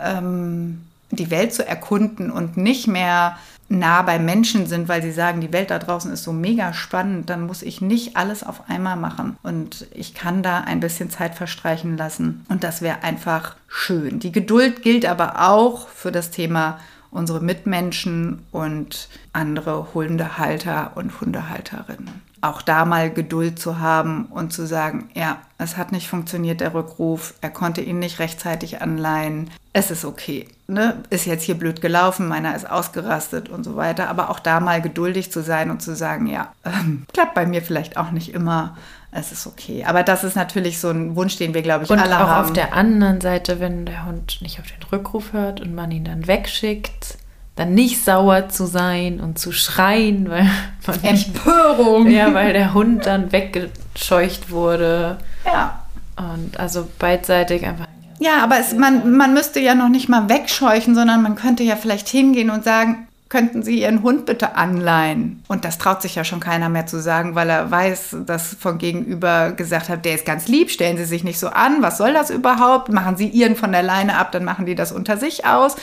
ähm, 0.02 0.86
die 1.11 1.30
Welt 1.30 1.52
zu 1.52 1.66
erkunden 1.66 2.30
und 2.30 2.56
nicht 2.56 2.86
mehr 2.86 3.36
nah 3.71 4.03
bei 4.03 4.18
Menschen 4.18 4.66
sind, 4.66 4.89
weil 4.89 5.01
sie 5.01 5.12
sagen, 5.12 5.41
die 5.41 5.53
Welt 5.53 5.71
da 5.71 5.79
draußen 5.79 6.12
ist 6.12 6.25
so 6.25 6.33
mega 6.33 6.73
spannend, 6.73 7.31
dann 7.31 7.47
muss 7.47 7.62
ich 7.62 7.81
nicht 7.81 8.16
alles 8.16 8.43
auf 8.43 8.68
einmal 8.68 8.97
machen. 8.97 9.37
Und 9.43 9.87
ich 9.95 10.12
kann 10.12 10.43
da 10.43 10.59
ein 10.59 10.81
bisschen 10.81 11.09
Zeit 11.09 11.37
verstreichen 11.37 11.97
lassen. 11.97 12.45
Und 12.49 12.64
das 12.64 12.83
wäre 12.83 13.03
einfach 13.03 13.57
schön. 13.68 14.18
Die 14.18 14.33
Geduld 14.33 14.83
gilt 14.83 15.07
aber 15.07 15.49
auch 15.49 15.89
für 15.89 16.11
das 16.11 16.31
Thema 16.31 16.81
unsere 17.11 17.40
Mitmenschen 17.40 18.46
und 18.52 19.08
andere 19.32 19.94
Hundehalter 19.94 20.92
und 20.94 21.20
Hundehalterinnen 21.20 22.30
auch 22.42 22.62
da 22.62 22.84
mal 22.84 23.11
Geduld 23.11 23.58
zu 23.58 23.80
haben 23.80 24.26
und 24.26 24.52
zu 24.52 24.66
sagen, 24.66 25.11
ja, 25.14 25.38
es 25.58 25.76
hat 25.76 25.92
nicht 25.92 26.08
funktioniert, 26.08 26.61
der 26.61 26.72
Rückruf, 26.72 27.34
er 27.40 27.50
konnte 27.50 27.82
ihn 27.82 27.98
nicht 27.98 28.18
rechtzeitig 28.18 28.80
anleihen, 28.80 29.50
es 29.72 29.90
ist 29.90 30.04
okay. 30.04 30.48
Ne? 30.66 31.02
Ist 31.11 31.26
jetzt 31.26 31.44
hier 31.44 31.56
blöd 31.56 31.80
gelaufen, 31.80 32.28
meiner 32.28 32.56
ist 32.56 32.68
ausgerastet 32.68 33.48
und 33.48 33.64
so 33.64 33.76
weiter, 33.76 34.08
aber 34.08 34.30
auch 34.30 34.38
da 34.40 34.61
mal 34.61 34.80
geduldig 34.80 35.30
zu 35.30 35.42
sein 35.42 35.70
und 35.70 35.82
zu 35.82 35.94
sagen, 35.94 36.26
ja, 36.26 36.52
ähm, 36.64 37.04
klappt 37.12 37.34
bei 37.34 37.44
mir 37.44 37.62
vielleicht 37.62 37.96
auch 37.96 38.11
nicht 38.11 38.32
immer, 38.32 38.76
es 39.12 39.32
ist 39.32 39.46
okay. 39.46 39.84
Aber 39.84 40.02
das 40.02 40.22
ist 40.22 40.36
natürlich 40.36 40.78
so 40.78 40.90
ein 40.90 41.16
Wunsch, 41.16 41.36
den 41.36 41.52
wir, 41.52 41.62
glaube 41.62 41.84
ich, 41.84 41.90
und 41.90 41.98
alle 41.98 42.16
auch 42.16 42.28
haben. 42.28 42.44
auf 42.46 42.52
der 42.52 42.74
anderen 42.74 43.20
Seite, 43.20 43.58
wenn 43.58 43.86
der 43.86 44.06
Hund 44.06 44.38
nicht 44.40 44.61
auf 44.61 44.66
den 44.66 44.82
Rückruf 44.90 45.32
hört 45.32 45.61
und 45.61 45.74
man 45.74 45.90
ihn 45.90 46.04
dann 46.04 46.26
wegschickt, 46.26 47.18
dann 47.56 47.74
nicht 47.74 48.04
sauer 48.04 48.48
zu 48.48 48.66
sein 48.66 49.20
und 49.20 49.38
zu 49.38 49.52
schreien, 49.52 50.30
weil 50.30 50.48
man 50.86 51.02
Empörung. 51.02 52.04
Nicht, 52.04 52.16
ja, 52.16 52.32
weil 52.32 52.52
der 52.52 52.72
Hund 52.72 53.04
dann 53.06 53.32
weggescheucht 53.32 54.50
wurde. 54.50 55.18
Ja. 55.44 55.82
Und 56.16 56.58
also 56.61 56.88
beidseitig 56.98 57.66
einfach. 57.66 57.86
Ja, 58.20 58.44
aber 58.44 58.61
es, 58.61 58.74
man, 58.74 59.16
man 59.16 59.34
müsste 59.34 59.61
ja 59.61 59.74
noch 59.74 59.88
nicht 59.88 60.08
mal 60.08 60.28
wegscheuchen, 60.28 60.94
sondern 60.94 61.22
man 61.22 61.36
könnte 61.36 61.62
ja 61.62 61.74
vielleicht 61.74 62.08
hingehen 62.08 62.50
und 62.50 62.64
sagen, 62.64 63.08
könnten 63.31 63.62
Sie 63.62 63.81
Ihren 63.81 64.03
Hund 64.03 64.26
bitte 64.26 64.57
anleihen? 64.57 65.43
Und 65.49 65.64
das 65.64 65.78
traut 65.78 66.03
sich 66.03 66.16
ja 66.16 66.24
schon 66.24 66.41
keiner 66.41 66.68
mehr 66.68 66.87
zu 66.87 67.01
sagen, 67.01 67.37
weil 67.37 67.49
er 67.49 67.70
weiß, 67.70 68.16
dass 68.26 68.55
von 68.55 68.76
gegenüber 68.76 69.53
gesagt 69.53 69.89
hat, 69.89 70.05
der 70.05 70.16
ist 70.16 70.26
ganz 70.26 70.49
lieb, 70.49 70.70
stellen 70.70 70.99
Sie 70.99 71.05
sich 71.05 71.24
nicht 71.24 71.39
so 71.39 71.49
an, 71.49 71.81
was 71.81 71.97
soll 71.97 72.12
das 72.12 72.31
überhaupt? 72.31 72.93
Machen 72.93 73.16
Sie 73.16 73.28
Ihren 73.28 73.57
von 73.57 73.72
der 73.72 73.85
Leine 73.85 74.18
ab, 74.18 74.33
dann 74.33 74.45
machen 74.45 74.66
die 74.66 74.74
das 74.74 74.91
unter 74.91 75.16
sich 75.16 75.47
aus. 75.47 75.76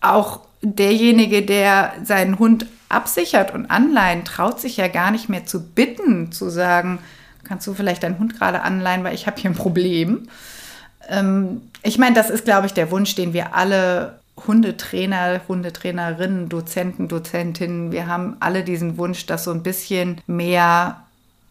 Auch 0.00 0.40
derjenige, 0.62 1.42
der 1.42 1.94
seinen 2.02 2.38
Hund 2.40 2.66
absichert 2.88 3.54
und 3.54 3.70
anleihen, 3.70 4.24
traut 4.24 4.60
sich 4.60 4.76
ja 4.76 4.88
gar 4.88 5.12
nicht 5.12 5.28
mehr 5.28 5.46
zu 5.46 5.62
bitten, 5.62 6.32
zu 6.32 6.50
sagen, 6.50 6.98
kannst 7.44 7.68
du 7.68 7.74
vielleicht 7.74 8.02
deinen 8.02 8.18
Hund 8.18 8.36
gerade 8.36 8.62
anleihen, 8.62 9.04
weil 9.04 9.14
ich 9.14 9.28
habe 9.28 9.40
hier 9.40 9.50
ein 9.50 9.56
Problem. 9.56 10.28
Ähm, 11.08 11.62
ich 11.84 11.98
meine, 11.98 12.16
das 12.16 12.30
ist, 12.30 12.44
glaube 12.44 12.66
ich, 12.66 12.74
der 12.74 12.90
Wunsch, 12.90 13.14
den 13.14 13.32
wir 13.32 13.54
alle 13.54 14.19
Hundetrainer, 14.46 15.40
Hundetrainerinnen, 15.48 16.48
Dozenten, 16.48 17.08
Dozentinnen, 17.08 17.92
wir 17.92 18.06
haben 18.06 18.36
alle 18.40 18.64
diesen 18.64 18.96
Wunsch, 18.96 19.26
dass 19.26 19.44
so 19.44 19.50
ein 19.50 19.62
bisschen 19.62 20.20
mehr 20.26 21.02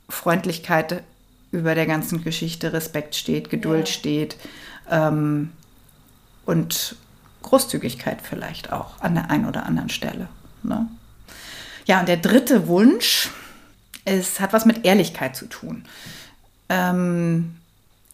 Freundlichkeit 0.10 1.04
über 1.52 1.76
der 1.76 1.86
ganzen 1.86 2.24
Geschichte, 2.24 2.74
Respekt 2.74 3.16
steht, 3.16 3.50
Geduld 3.50 3.88
ja. 3.88 3.94
steht 3.94 4.38
ähm, 4.90 5.52
und 6.46 6.96
Großzügigkeit 7.44 8.20
vielleicht 8.22 8.72
auch 8.72 9.02
an 9.02 9.16
der 9.16 9.32
einen 9.32 9.48
oder 9.48 9.66
anderen 9.66 9.90
Stelle. 9.90 10.28
Ne? 10.64 10.88
Ja, 11.86 12.00
und 12.00 12.08
der 12.08 12.18
dritte 12.18 12.68
Wunsch 12.68 13.30
ist, 14.06 14.40
hat 14.40 14.54
was 14.54 14.66
mit 14.66 14.86
Ehrlichkeit 14.86 15.36
zu 15.36 15.48
tun. 15.48 15.86
Ähm, 16.70 17.56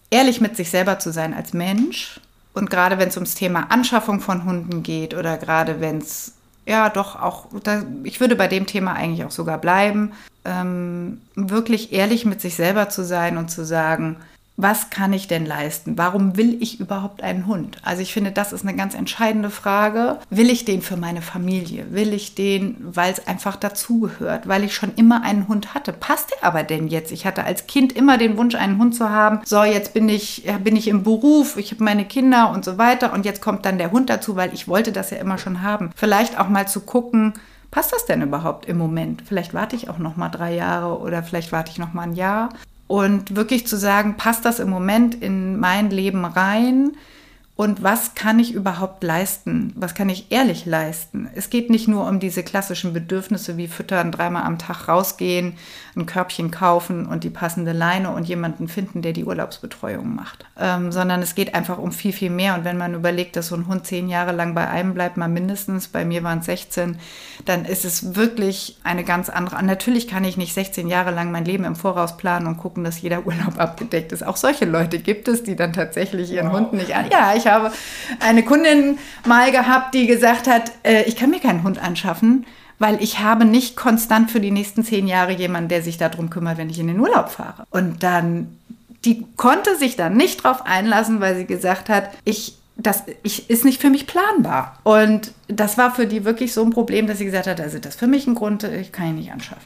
ehrlich 0.10 0.42
mit 0.42 0.56
sich 0.56 0.70
selber 0.70 1.00
zu 1.00 1.12
sein 1.12 1.34
als 1.34 1.54
Mensch. 1.54 2.20
Und 2.56 2.70
gerade 2.70 2.98
wenn 2.98 3.10
es 3.10 3.18
ums 3.18 3.36
Thema 3.36 3.70
Anschaffung 3.70 4.22
von 4.22 4.46
Hunden 4.46 4.82
geht 4.82 5.14
oder 5.14 5.38
gerade 5.38 5.82
wenn 5.82 5.98
es, 6.00 6.34
ja 6.66 6.90
doch 6.90 7.22
auch, 7.22 7.48
da, 7.64 7.84
ich 8.04 8.20
würde 8.20 8.36
bei 8.36 8.48
dem 8.48 8.66
Thema 8.66 8.94
eigentlich 8.94 9.26
auch 9.26 9.32
sogar 9.32 9.60
bleiben, 9.60 10.14
ähm, 10.46 11.22
wirklich 11.36 11.92
ehrlich 11.92 12.26
mit 12.26 12.40
sich 12.42 12.56
selber 12.56 12.90
zu 12.90 13.04
sein 13.04 13.38
und 13.38 13.52
zu 13.52 13.66
sagen, 13.66 14.18
was 14.58 14.90
kann 14.90 15.12
ich 15.12 15.28
denn 15.28 15.46
leisten? 15.46 15.98
Warum 15.98 16.38
will 16.38 16.58
ich 16.62 16.80
überhaupt 16.80 17.22
einen 17.22 17.46
Hund? 17.46 17.78
Also 17.84 18.02
ich 18.02 18.14
finde, 18.14 18.32
das 18.32 18.54
ist 18.54 18.66
eine 18.66 18.76
ganz 18.76 18.94
entscheidende 18.94 19.50
Frage. 19.50 20.20
Will 20.30 20.50
ich 20.50 20.64
den 20.64 20.82
für 20.82 20.96
meine 20.96 21.22
Familie? 21.22 21.88
Will 21.92 22.14
ich 22.14 22.36
den, 22.36 22.78
weil 22.80 23.12
es 23.12 23.28
einfach 23.28 23.58
dazugehört? 23.58 24.48
Weil 24.48 24.64
ich 24.64 24.74
schon 24.74 24.94
immer 24.96 25.24
einen 25.24 25.50
Hund 25.50 25.74
hatte? 25.74 25.92
Passt 25.92 26.32
der 26.32 26.48
aber 26.48 26.64
denn 26.64 26.88
jetzt? 26.88 27.12
Ich 27.12 27.26
hatte 27.26 27.44
als 27.44 27.68
Kind 27.68 27.92
immer 27.94 28.18
den 28.18 28.38
Wunsch, 28.38 28.56
einen 28.56 28.78
Hund 28.78 28.96
zu 28.96 29.10
haben. 29.10 29.42
So, 29.44 29.64
jetzt 29.64 29.94
bin 29.94 30.08
ich, 30.08 30.48
bin 30.64 30.78
ich 30.78 30.88
im 30.88 31.04
Beruf, 31.04 31.58
ich 31.58 31.72
habe 31.72 31.84
meine 31.84 32.06
Kinder 32.06 32.52
und 32.52 32.64
so 32.64 32.78
weiter. 32.78 33.12
Und 33.12 33.26
jetzt 33.26 33.42
kommt 33.42 33.66
dann 33.66 33.78
der 33.78 33.92
Hund 33.92 34.10
dazu, 34.10 34.38
weil 34.38 34.54
ich 34.54 34.70
wollte 34.70 34.94
das 34.94 35.10
ja 35.10 35.18
immer 35.18 35.38
schon 35.38 35.64
haben. 35.64 35.90
Vielleicht 35.98 36.40
auch 36.40 36.48
mal 36.48 36.66
zu 36.66 36.80
gucken, 36.80 37.34
passt 37.72 37.92
das 37.92 38.06
denn 38.06 38.22
überhaupt 38.22 38.68
im 38.68 38.78
Moment? 38.78 39.24
Vielleicht 39.28 39.54
warte 39.54 39.76
ich 39.76 39.90
auch 39.90 39.98
noch 39.98 40.16
mal 40.16 40.30
drei 40.30 40.56
Jahre 40.56 40.98
oder 41.00 41.24
vielleicht 41.24 41.52
warte 41.52 41.72
ich 41.72 41.78
noch 41.78 41.94
mal 41.94 42.04
ein 42.04 42.16
Jahr 42.16 42.50
und 42.88 43.36
wirklich 43.36 43.68
zu 43.68 43.78
sagen, 43.78 44.16
passt 44.18 44.46
das 44.46 44.60
im 44.60 44.70
Moment 44.70 45.16
in 45.16 45.60
mein 45.60 45.90
Leben 45.90 46.26
rein? 46.26 46.96
Und 47.58 47.84
was 47.84 48.16
kann 48.16 48.38
ich 48.38 48.54
überhaupt 48.54 49.02
leisten? 49.02 49.72
Was 49.78 49.96
kann 49.96 50.10
ich 50.10 50.30
ehrlich 50.30 50.66
leisten? 50.66 51.30
Es 51.36 51.50
geht 51.50 51.70
nicht 51.70 51.88
nur 51.88 52.06
um 52.06 52.20
diese 52.20 52.44
klassischen 52.44 52.92
Bedürfnisse 52.92 53.56
wie 53.56 53.70
füttern, 53.70 54.12
dreimal 54.12 54.44
am 54.44 54.60
Tag 54.60 54.90
rausgehen, 54.90 55.54
ein 55.96 56.06
Körbchen 56.06 56.52
kaufen 56.52 57.06
und 57.06 57.24
die 57.24 57.30
passende 57.30 57.72
Leine 57.72 58.12
und 58.12 58.28
jemanden 58.28 58.68
finden, 58.68 59.02
der 59.02 59.14
die 59.14 59.24
Urlaubsbetreuung 59.24 60.14
macht. 60.14 60.46
Ähm, 60.60 60.92
sondern 60.92 61.22
es 61.22 61.34
geht 61.34 61.56
einfach 61.56 61.78
um 61.78 61.94
viel, 61.94 62.12
viel 62.12 62.30
mehr. 62.30 62.56
Und 62.56 62.66
wenn 62.66 62.78
man 62.78 62.94
überlegt, 62.94 63.38
dass 63.38 63.48
so 63.48 63.56
ein 63.56 63.68
Hund 63.68 63.88
zehn 63.88 64.10
Jahre 64.10 64.34
lang 64.34 64.54
bei 64.54 64.68
einem 64.68 64.94
bleibt, 64.94 65.16
mal 65.16 65.30
mindestens, 65.30 65.88
bei 65.88 66.04
mir 66.04 66.24
waren 66.24 66.40
es 66.40 66.48
16, 66.48 66.98
dann 67.46 67.64
ist 67.64 67.86
es 67.86 68.16
wirklich 68.16 68.80
eine 68.84 69.06
ganz 69.06 69.30
andere. 69.30 69.64
Natürlich 69.64 70.10
kann 70.10 70.26
ich 70.26 70.36
nicht 70.36 70.54
16 70.54 70.90
Jahre 70.90 71.12
lang 71.12 71.32
mein 71.32 71.46
Leben 71.46 71.64
im 71.64 71.78
Voraus 71.78 72.18
planen 72.18 72.48
und 72.48 72.58
gucken, 72.58 72.84
dass 72.84 73.02
jeder 73.02 73.26
Urlaub 73.26 73.58
abgedeckt 73.58 74.12
ist. 74.12 74.28
Auch 74.28 74.36
solche 74.36 74.66
Leute 74.66 75.00
gibt 75.00 75.30
es, 75.30 75.44
die 75.44 75.56
dann 75.56 75.72
tatsächlich 75.72 76.34
ihren 76.34 76.48
wow. 76.48 76.60
Hund 76.60 76.74
nicht 76.74 76.94
an. 76.94 77.06
Ja, 77.10 77.34
ich 77.34 77.45
habe 77.46 77.72
eine 78.20 78.44
Kundin 78.44 78.98
mal 79.26 79.52
gehabt, 79.52 79.94
die 79.94 80.08
gesagt 80.08 80.48
hat, 80.48 80.72
äh, 80.84 81.04
ich 81.04 81.16
kann 81.16 81.30
mir 81.30 81.40
keinen 81.40 81.64
Hund 81.64 81.82
anschaffen, 81.82 82.46
weil 82.80 83.02
ich 83.02 83.20
habe 83.20 83.46
nicht 83.46 83.76
konstant 83.76 84.32
für 84.32 84.40
die 84.40 84.52
nächsten 84.52 84.84
zehn 84.84 85.08
Jahre 85.08 85.34
jemanden, 85.34 85.70
der 85.70 85.82
sich 85.82 85.98
darum 85.98 86.30
kümmert, 86.30 86.58
wenn 86.58 86.70
ich 86.70 86.80
in 86.80 86.88
den 86.88 87.00
Urlaub 87.00 87.30
fahre. 87.30 87.66
Und 87.70 88.04
dann, 88.04 88.58
die 89.06 89.26
konnte 89.38 89.76
sich 89.78 89.96
dann 89.96 90.18
nicht 90.18 90.44
drauf 90.44 90.66
einlassen, 90.66 91.22
weil 91.22 91.36
sie 91.36 91.46
gesagt 91.46 91.90
hat, 91.90 92.10
ich 92.26 92.58
das 92.78 93.04
ich, 93.24 93.50
ist 93.50 93.64
nicht 93.64 93.82
für 93.82 93.90
mich 93.90 94.06
planbar. 94.08 94.80
Und 94.84 95.32
das 95.48 95.78
war 95.78 95.94
für 95.94 96.08
die 96.08 96.26
wirklich 96.26 96.54
so 96.54 96.64
ein 96.64 96.72
Problem, 96.72 97.08
dass 97.08 97.20
sie 97.20 97.26
gesagt 97.26 97.48
hat, 97.48 97.62
also 97.62 97.80
das 97.80 97.94
ist 97.94 98.00
für 98.00 98.08
mich 98.08 98.28
ein 98.28 98.36
Grund, 98.36 98.64
ich 98.64 98.92
kann 98.92 99.08
ihn 99.08 99.16
nicht 99.16 99.32
anschaffen. 99.32 99.64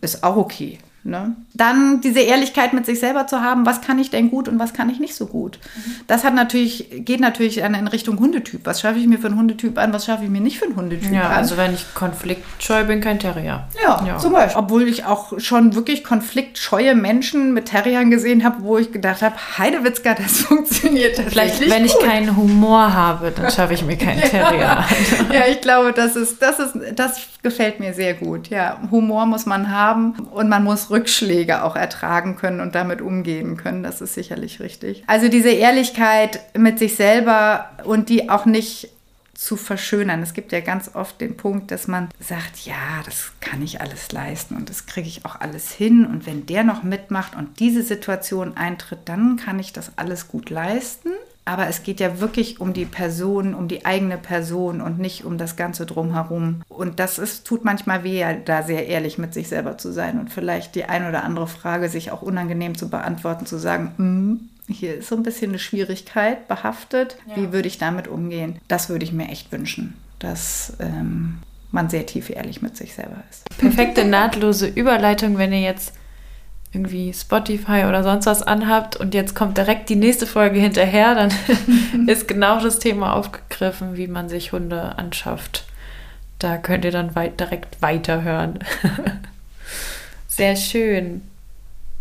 Ist 0.00 0.22
auch 0.22 0.36
okay. 0.36 0.78
Ne? 1.04 1.34
Dann 1.54 2.00
diese 2.00 2.20
Ehrlichkeit 2.20 2.74
mit 2.74 2.86
sich 2.86 3.00
selber 3.00 3.26
zu 3.26 3.40
haben, 3.40 3.66
was 3.66 3.80
kann 3.80 3.98
ich 3.98 4.10
denn 4.10 4.30
gut 4.30 4.48
und 4.48 4.60
was 4.60 4.72
kann 4.72 4.88
ich 4.88 5.00
nicht 5.00 5.16
so 5.16 5.26
gut. 5.26 5.58
Mhm. 5.74 5.94
Das 6.06 6.22
hat 6.22 6.32
natürlich, 6.32 6.90
geht 7.04 7.18
natürlich 7.18 7.58
in 7.58 7.88
Richtung 7.88 8.20
Hundetyp. 8.20 8.60
Was 8.64 8.80
schaffe 8.80 9.00
ich 9.00 9.08
mir 9.08 9.18
für 9.18 9.26
einen 9.26 9.36
Hundetyp 9.36 9.78
an, 9.78 9.92
was 9.92 10.06
schaffe 10.06 10.22
ich 10.22 10.30
mir 10.30 10.40
nicht 10.40 10.60
für 10.60 10.66
einen 10.66 10.76
Hundetyp 10.76 11.12
ja, 11.12 11.22
an? 11.22 11.32
Also 11.32 11.56
wenn 11.56 11.74
ich 11.74 11.92
konfliktscheu 11.94 12.84
bin, 12.84 13.00
kein 13.00 13.18
Terrier. 13.18 13.64
Ja, 13.82 14.04
ja, 14.06 14.18
zum 14.18 14.32
Beispiel. 14.32 14.62
Obwohl 14.62 14.86
ich 14.86 15.04
auch 15.04 15.40
schon 15.40 15.74
wirklich 15.74 16.04
konfliktscheue 16.04 16.94
Menschen 16.94 17.52
mit 17.52 17.66
Terriern 17.66 18.12
gesehen 18.12 18.44
habe, 18.44 18.62
wo 18.62 18.78
ich 18.78 18.92
gedacht 18.92 19.22
habe, 19.22 19.34
Heidewitzka, 19.58 20.14
das 20.14 20.32
funktioniert 20.42 21.18
Vielleicht, 21.18 21.68
wenn 21.68 21.82
gut. 21.82 21.96
ich 22.00 22.06
keinen 22.06 22.36
Humor 22.36 22.94
habe, 22.94 23.32
dann 23.34 23.50
schaffe 23.50 23.74
ich 23.74 23.84
mir 23.84 23.96
keinen 23.96 24.20
Terrier 24.30 24.78
an. 24.78 24.84
ja, 25.32 25.48
ich 25.50 25.60
glaube, 25.60 25.92
das 25.92 26.14
ist, 26.14 26.40
das 26.40 26.60
ist, 26.60 26.74
das 26.94 27.31
gefällt 27.42 27.80
mir 27.80 27.92
sehr 27.92 28.14
gut. 28.14 28.48
Ja, 28.48 28.80
Humor 28.90 29.26
muss 29.26 29.46
man 29.46 29.70
haben 29.70 30.12
und 30.32 30.48
man 30.48 30.64
muss 30.64 30.90
Rückschläge 30.90 31.64
auch 31.64 31.76
ertragen 31.76 32.36
können 32.36 32.60
und 32.60 32.74
damit 32.74 33.00
umgehen 33.00 33.56
können. 33.56 33.82
Das 33.82 34.00
ist 34.00 34.14
sicherlich 34.14 34.60
richtig. 34.60 35.02
Also 35.06 35.28
diese 35.28 35.50
Ehrlichkeit 35.50 36.40
mit 36.56 36.78
sich 36.78 36.96
selber 36.96 37.70
und 37.84 38.08
die 38.08 38.30
auch 38.30 38.46
nicht 38.46 38.90
zu 39.34 39.56
verschönern. 39.56 40.22
Es 40.22 40.34
gibt 40.34 40.52
ja 40.52 40.60
ganz 40.60 40.94
oft 40.94 41.20
den 41.20 41.36
Punkt, 41.36 41.72
dass 41.72 41.88
man 41.88 42.08
sagt, 42.20 42.64
ja, 42.64 43.02
das 43.04 43.32
kann 43.40 43.60
ich 43.60 43.80
alles 43.80 44.12
leisten 44.12 44.54
und 44.54 44.70
das 44.70 44.86
kriege 44.86 45.08
ich 45.08 45.24
auch 45.24 45.40
alles 45.40 45.72
hin. 45.72 46.06
Und 46.06 46.26
wenn 46.26 46.46
der 46.46 46.62
noch 46.62 46.84
mitmacht 46.84 47.34
und 47.34 47.58
diese 47.58 47.82
Situation 47.82 48.56
eintritt, 48.56 49.00
dann 49.06 49.36
kann 49.36 49.58
ich 49.58 49.72
das 49.72 49.98
alles 49.98 50.28
gut 50.28 50.48
leisten. 50.48 51.08
Aber 51.44 51.66
es 51.66 51.82
geht 51.82 51.98
ja 51.98 52.20
wirklich 52.20 52.60
um 52.60 52.72
die 52.72 52.84
Person, 52.84 53.54
um 53.54 53.66
die 53.66 53.84
eigene 53.84 54.16
Person 54.16 54.80
und 54.80 54.98
nicht 54.98 55.24
um 55.24 55.38
das 55.38 55.56
Ganze 55.56 55.86
drumherum. 55.86 56.62
Und 56.68 57.00
das 57.00 57.18
ist, 57.18 57.46
tut 57.46 57.64
manchmal 57.64 58.04
weh, 58.04 58.24
da 58.44 58.62
sehr 58.62 58.86
ehrlich 58.86 59.18
mit 59.18 59.34
sich 59.34 59.48
selber 59.48 59.76
zu 59.76 59.92
sein 59.92 60.20
und 60.20 60.30
vielleicht 60.30 60.76
die 60.76 60.84
ein 60.84 61.08
oder 61.08 61.24
andere 61.24 61.48
Frage 61.48 61.88
sich 61.88 62.12
auch 62.12 62.22
unangenehm 62.22 62.76
zu 62.76 62.88
beantworten, 62.88 63.46
zu 63.46 63.58
sagen, 63.58 63.92
mm, 63.96 64.72
hier 64.72 64.96
ist 64.96 65.08
so 65.08 65.16
ein 65.16 65.24
bisschen 65.24 65.50
eine 65.50 65.58
Schwierigkeit 65.58 66.46
behaftet. 66.46 67.16
Ja. 67.26 67.36
Wie 67.36 67.52
würde 67.52 67.66
ich 67.66 67.78
damit 67.78 68.06
umgehen? 68.06 68.60
Das 68.68 68.88
würde 68.88 69.04
ich 69.04 69.12
mir 69.12 69.28
echt 69.28 69.50
wünschen, 69.50 69.94
dass 70.20 70.74
ähm, 70.78 71.38
man 71.72 71.90
sehr 71.90 72.06
tief 72.06 72.30
ehrlich 72.30 72.62
mit 72.62 72.76
sich 72.76 72.94
selber 72.94 73.22
ist. 73.30 73.44
Perfekte 73.58 74.04
nahtlose 74.04 74.68
Überleitung, 74.68 75.38
wenn 75.38 75.52
ihr 75.52 75.60
jetzt 75.60 75.94
irgendwie 76.72 77.12
Spotify 77.12 77.84
oder 77.86 78.02
sonst 78.02 78.26
was 78.26 78.42
anhabt 78.42 78.96
und 78.96 79.14
jetzt 79.14 79.34
kommt 79.34 79.58
direkt 79.58 79.90
die 79.90 79.96
nächste 79.96 80.26
Folge 80.26 80.58
hinterher, 80.58 81.14
dann 81.14 81.32
ist 82.06 82.26
genau 82.26 82.60
das 82.60 82.78
Thema 82.78 83.14
aufgegriffen, 83.14 83.96
wie 83.96 84.06
man 84.06 84.28
sich 84.28 84.52
Hunde 84.52 84.96
anschafft. 84.96 85.66
Da 86.38 86.56
könnt 86.56 86.84
ihr 86.84 86.90
dann 86.90 87.14
weit, 87.14 87.38
direkt 87.38 87.80
weiterhören. 87.82 88.60
Sehr 90.28 90.56
schön. 90.56 91.22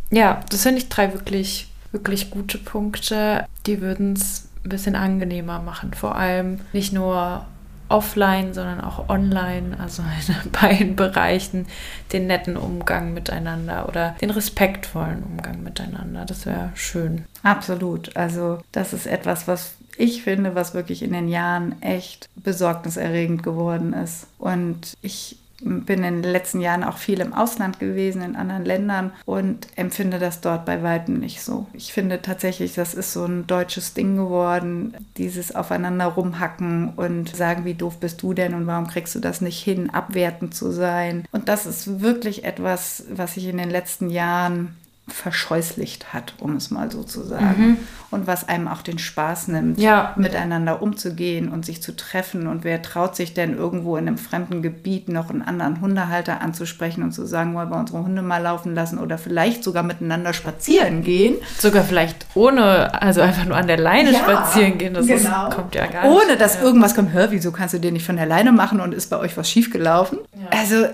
Ja, 0.09 0.41
das 0.49 0.63
sind 0.63 0.77
ich 0.77 0.89
drei 0.89 1.13
wirklich, 1.13 1.67
wirklich 1.91 2.31
gute 2.31 2.57
Punkte. 2.57 3.45
Die 3.65 3.81
würden 3.81 4.13
es 4.13 4.47
ein 4.63 4.69
bisschen 4.69 4.95
angenehmer 4.95 5.59
machen. 5.59 5.93
Vor 5.93 6.15
allem 6.15 6.61
nicht 6.71 6.93
nur 6.93 7.45
offline, 7.91 8.53
sondern 8.53 8.81
auch 8.81 9.09
online, 9.09 9.77
also 9.79 10.03
in 10.03 10.51
beiden 10.61 10.95
Bereichen, 10.95 11.67
den 12.13 12.27
netten 12.27 12.57
Umgang 12.57 13.13
miteinander 13.13 13.87
oder 13.87 14.15
den 14.21 14.31
respektvollen 14.31 15.23
Umgang 15.23 15.63
miteinander. 15.63 16.25
Das 16.25 16.45
wäre 16.45 16.71
schön. 16.75 17.25
Absolut. 17.43 18.15
Also 18.15 18.59
das 18.71 18.93
ist 18.93 19.07
etwas, 19.07 19.47
was 19.47 19.75
ich 19.97 20.23
finde, 20.23 20.55
was 20.55 20.73
wirklich 20.73 21.03
in 21.03 21.13
den 21.13 21.27
Jahren 21.27 21.81
echt 21.81 22.29
besorgniserregend 22.35 23.43
geworden 23.43 23.93
ist. 23.93 24.27
Und 24.39 24.97
ich 25.01 25.37
bin 25.63 26.03
in 26.03 26.21
den 26.21 26.31
letzten 26.31 26.59
Jahren 26.59 26.83
auch 26.83 26.97
viel 26.97 27.19
im 27.19 27.33
Ausland 27.33 27.79
gewesen, 27.79 28.21
in 28.21 28.35
anderen 28.35 28.65
Ländern 28.65 29.11
und 29.25 29.67
empfinde 29.75 30.19
das 30.19 30.41
dort 30.41 30.65
bei 30.65 30.83
weitem 30.83 31.19
nicht 31.19 31.41
so. 31.41 31.67
Ich 31.73 31.93
finde 31.93 32.21
tatsächlich, 32.21 32.73
das 32.73 32.93
ist 32.93 33.13
so 33.13 33.25
ein 33.25 33.47
deutsches 33.47 33.93
Ding 33.93 34.15
geworden, 34.15 34.93
dieses 35.17 35.55
aufeinander 35.55 36.05
rumhacken 36.05 36.93
und 36.95 37.35
sagen, 37.35 37.65
wie 37.65 37.73
doof 37.73 37.99
bist 37.99 38.21
du 38.21 38.33
denn 38.33 38.53
und 38.53 38.67
warum 38.67 38.87
kriegst 38.87 39.15
du 39.15 39.19
das 39.19 39.41
nicht 39.41 39.61
hin, 39.61 39.89
abwertend 39.89 40.55
zu 40.55 40.71
sein. 40.71 41.25
Und 41.31 41.49
das 41.49 41.65
ist 41.65 42.01
wirklich 42.01 42.43
etwas, 42.43 43.05
was 43.11 43.37
ich 43.37 43.47
in 43.47 43.57
den 43.57 43.69
letzten 43.69 44.09
Jahren 44.09 44.75
verscheußlicht 45.07 46.13
hat, 46.13 46.35
um 46.39 46.55
es 46.55 46.71
mal 46.71 46.91
so 46.91 47.03
zu 47.03 47.23
sagen. 47.23 47.61
Mhm. 47.61 47.77
Und 48.11 48.27
was 48.27 48.47
einem 48.47 48.67
auch 48.67 48.81
den 48.81 48.99
Spaß 48.99 49.47
nimmt, 49.49 49.79
ja. 49.79 50.13
miteinander 50.15 50.81
umzugehen 50.81 51.49
und 51.49 51.65
sich 51.65 51.81
zu 51.81 51.95
treffen. 51.95 52.47
Und 52.47 52.63
wer 52.63 52.81
traut 52.81 53.15
sich 53.15 53.33
denn 53.33 53.55
irgendwo 53.55 53.97
in 53.97 54.07
einem 54.07 54.17
fremden 54.17 54.61
Gebiet 54.61 55.09
noch 55.09 55.29
einen 55.29 55.41
anderen 55.41 55.81
Hundehalter 55.81 56.41
anzusprechen 56.41 57.03
und 57.03 57.13
zu 57.13 57.25
sagen, 57.25 57.53
wollen 57.55 57.69
wir 57.69 57.77
unsere 57.77 58.03
Hunde 58.03 58.21
mal 58.21 58.41
laufen 58.41 58.75
lassen 58.75 58.99
oder 58.99 59.17
vielleicht 59.17 59.63
sogar 59.63 59.83
miteinander 59.83 60.33
spazieren 60.33 61.03
gehen? 61.03 61.35
Sogar 61.57 61.83
vielleicht 61.83 62.27
ohne, 62.35 63.01
also 63.01 63.21
einfach 63.21 63.45
nur 63.45 63.57
an 63.57 63.67
der 63.67 63.77
Leine 63.77 64.11
ja, 64.11 64.19
spazieren 64.19 64.77
gehen. 64.77 64.93
Das 64.93 65.07
genau. 65.07 65.47
ist, 65.47 65.55
kommt 65.55 65.75
ja 65.75 65.87
gar 65.87 66.07
nicht. 66.07 66.11
Ohne 66.11 66.37
dass 66.37 66.55
ja. 66.55 66.61
irgendwas 66.61 66.95
kommt, 66.95 67.11
hör, 67.11 67.31
wieso 67.31 67.51
kannst 67.51 67.73
du 67.73 67.79
dir 67.79 67.91
nicht 67.91 68.05
von 68.05 68.17
der 68.17 68.25
Leine 68.25 68.51
machen 68.51 68.79
und 68.79 68.93
ist 68.93 69.09
bei 69.09 69.17
euch 69.17 69.35
was 69.35 69.49
schiefgelaufen? 69.49 70.19
Also 70.51 70.87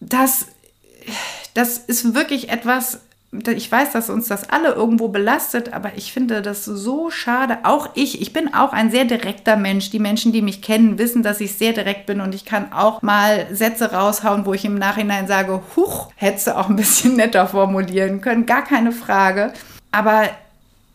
das, 0.00 0.46
das 1.54 1.78
ist 1.78 2.14
wirklich 2.14 2.50
etwas, 2.50 3.00
ich 3.46 3.70
weiß, 3.70 3.92
dass 3.92 4.10
uns 4.10 4.28
das 4.28 4.50
alle 4.50 4.72
irgendwo 4.72 5.08
belastet, 5.08 5.72
aber 5.72 5.92
ich 5.96 6.12
finde 6.12 6.42
das 6.42 6.64
so 6.64 7.10
schade. 7.10 7.58
Auch 7.64 7.90
ich, 7.94 8.20
ich 8.20 8.32
bin 8.32 8.54
auch 8.54 8.72
ein 8.72 8.90
sehr 8.90 9.04
direkter 9.04 9.56
Mensch. 9.56 9.90
Die 9.90 9.98
Menschen, 9.98 10.32
die 10.32 10.42
mich 10.42 10.62
kennen, 10.62 10.98
wissen, 10.98 11.22
dass 11.22 11.40
ich 11.40 11.54
sehr 11.54 11.72
direkt 11.72 12.06
bin 12.06 12.20
und 12.20 12.34
ich 12.34 12.44
kann 12.44 12.72
auch 12.72 13.02
mal 13.02 13.46
Sätze 13.50 13.92
raushauen, 13.92 14.46
wo 14.46 14.54
ich 14.54 14.64
im 14.64 14.76
Nachhinein 14.76 15.26
sage, 15.26 15.62
huch, 15.76 16.10
hättest 16.16 16.48
du 16.48 16.56
auch 16.56 16.68
ein 16.68 16.76
bisschen 16.76 17.16
netter 17.16 17.46
formulieren 17.46 18.20
können, 18.20 18.46
gar 18.46 18.62
keine 18.62 18.92
Frage. 18.92 19.52
Aber 19.90 20.28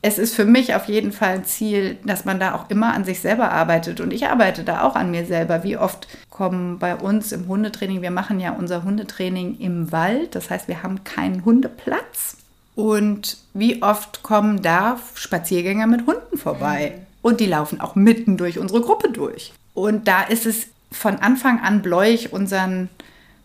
es 0.02 0.18
ist 0.18 0.34
für 0.34 0.46
mich 0.46 0.76
auf 0.76 0.86
jeden 0.86 1.12
Fall 1.12 1.36
ein 1.36 1.46
Ziel, 1.46 1.98
dass 2.06 2.24
man 2.24 2.40
da 2.40 2.56
auch 2.56 2.70
immer 2.70 2.94
an 2.94 3.04
sich 3.04 3.20
selber 3.20 3.52
arbeitet. 3.52 4.00
Und 4.00 4.14
ich 4.14 4.28
arbeite 4.28 4.64
da 4.64 4.84
auch 4.84 4.96
an 4.96 5.12
mir 5.12 5.26
selber. 5.26 5.64
Wie 5.64 5.78
oft 5.78 6.08
kommen 6.30 6.80
bei 6.80 6.96
uns 6.96 7.34
im 7.34 7.48
Hundetraining, 7.48 8.02
wir 8.02 8.12
machen 8.12 8.40
ja 8.40 8.52
unser 8.52 8.84
Hundetraining 8.84 9.60
im 9.60 9.92
Wald, 9.92 10.36
das 10.36 10.50
heißt, 10.50 10.70
wir 10.70 10.84
haben 10.84 11.04
keinen 11.04 11.44
Hundeplatz. 11.44 12.38
Und 12.76 13.38
wie 13.54 13.84
oft 13.84 14.24
kommen 14.24 14.62
da 14.62 14.98
Spaziergänger 15.16 15.86
mit 15.86 16.06
Hunden 16.08 16.38
vorbei? 16.38 17.00
Und 17.22 17.42
die 17.42 17.46
laufen 17.46 17.82
auch 17.82 17.96
mitten 17.96 18.38
durch 18.38 18.58
unsere 18.58 18.80
Gruppe 18.80 19.12
durch. 19.12 19.52
Und 19.74 20.08
da 20.08 20.24
ist 20.24 20.46
es 20.46 20.68
von 20.92 21.18
Anfang 21.18 21.60
an 21.60 21.82
bläue 21.82 22.12
ich 22.12 22.32
unseren 22.32 22.90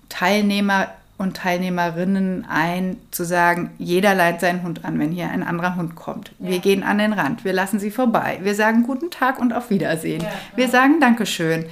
Teilnehmer 0.08 0.88
und 1.16 1.36
Teilnehmerinnen 1.36 2.44
ein, 2.48 2.96
zu 3.10 3.24
sagen, 3.24 3.70
jeder 3.78 4.14
leitet 4.14 4.40
seinen 4.40 4.62
Hund 4.62 4.84
an, 4.84 4.98
wenn 4.98 5.12
hier 5.12 5.28
ein 5.28 5.42
anderer 5.42 5.76
Hund 5.76 5.94
kommt. 5.94 6.32
Ja. 6.38 6.50
Wir 6.50 6.58
gehen 6.58 6.82
an 6.82 6.98
den 6.98 7.12
Rand, 7.12 7.44
wir 7.44 7.52
lassen 7.52 7.78
sie 7.78 7.90
vorbei. 7.90 8.38
Wir 8.42 8.54
sagen 8.54 8.82
guten 8.82 9.10
Tag 9.10 9.38
und 9.38 9.52
auf 9.52 9.70
Wiedersehen. 9.70 10.22
Ja, 10.22 10.32
wir 10.56 10.68
sagen 10.68 11.00
Dankeschön. 11.00 11.66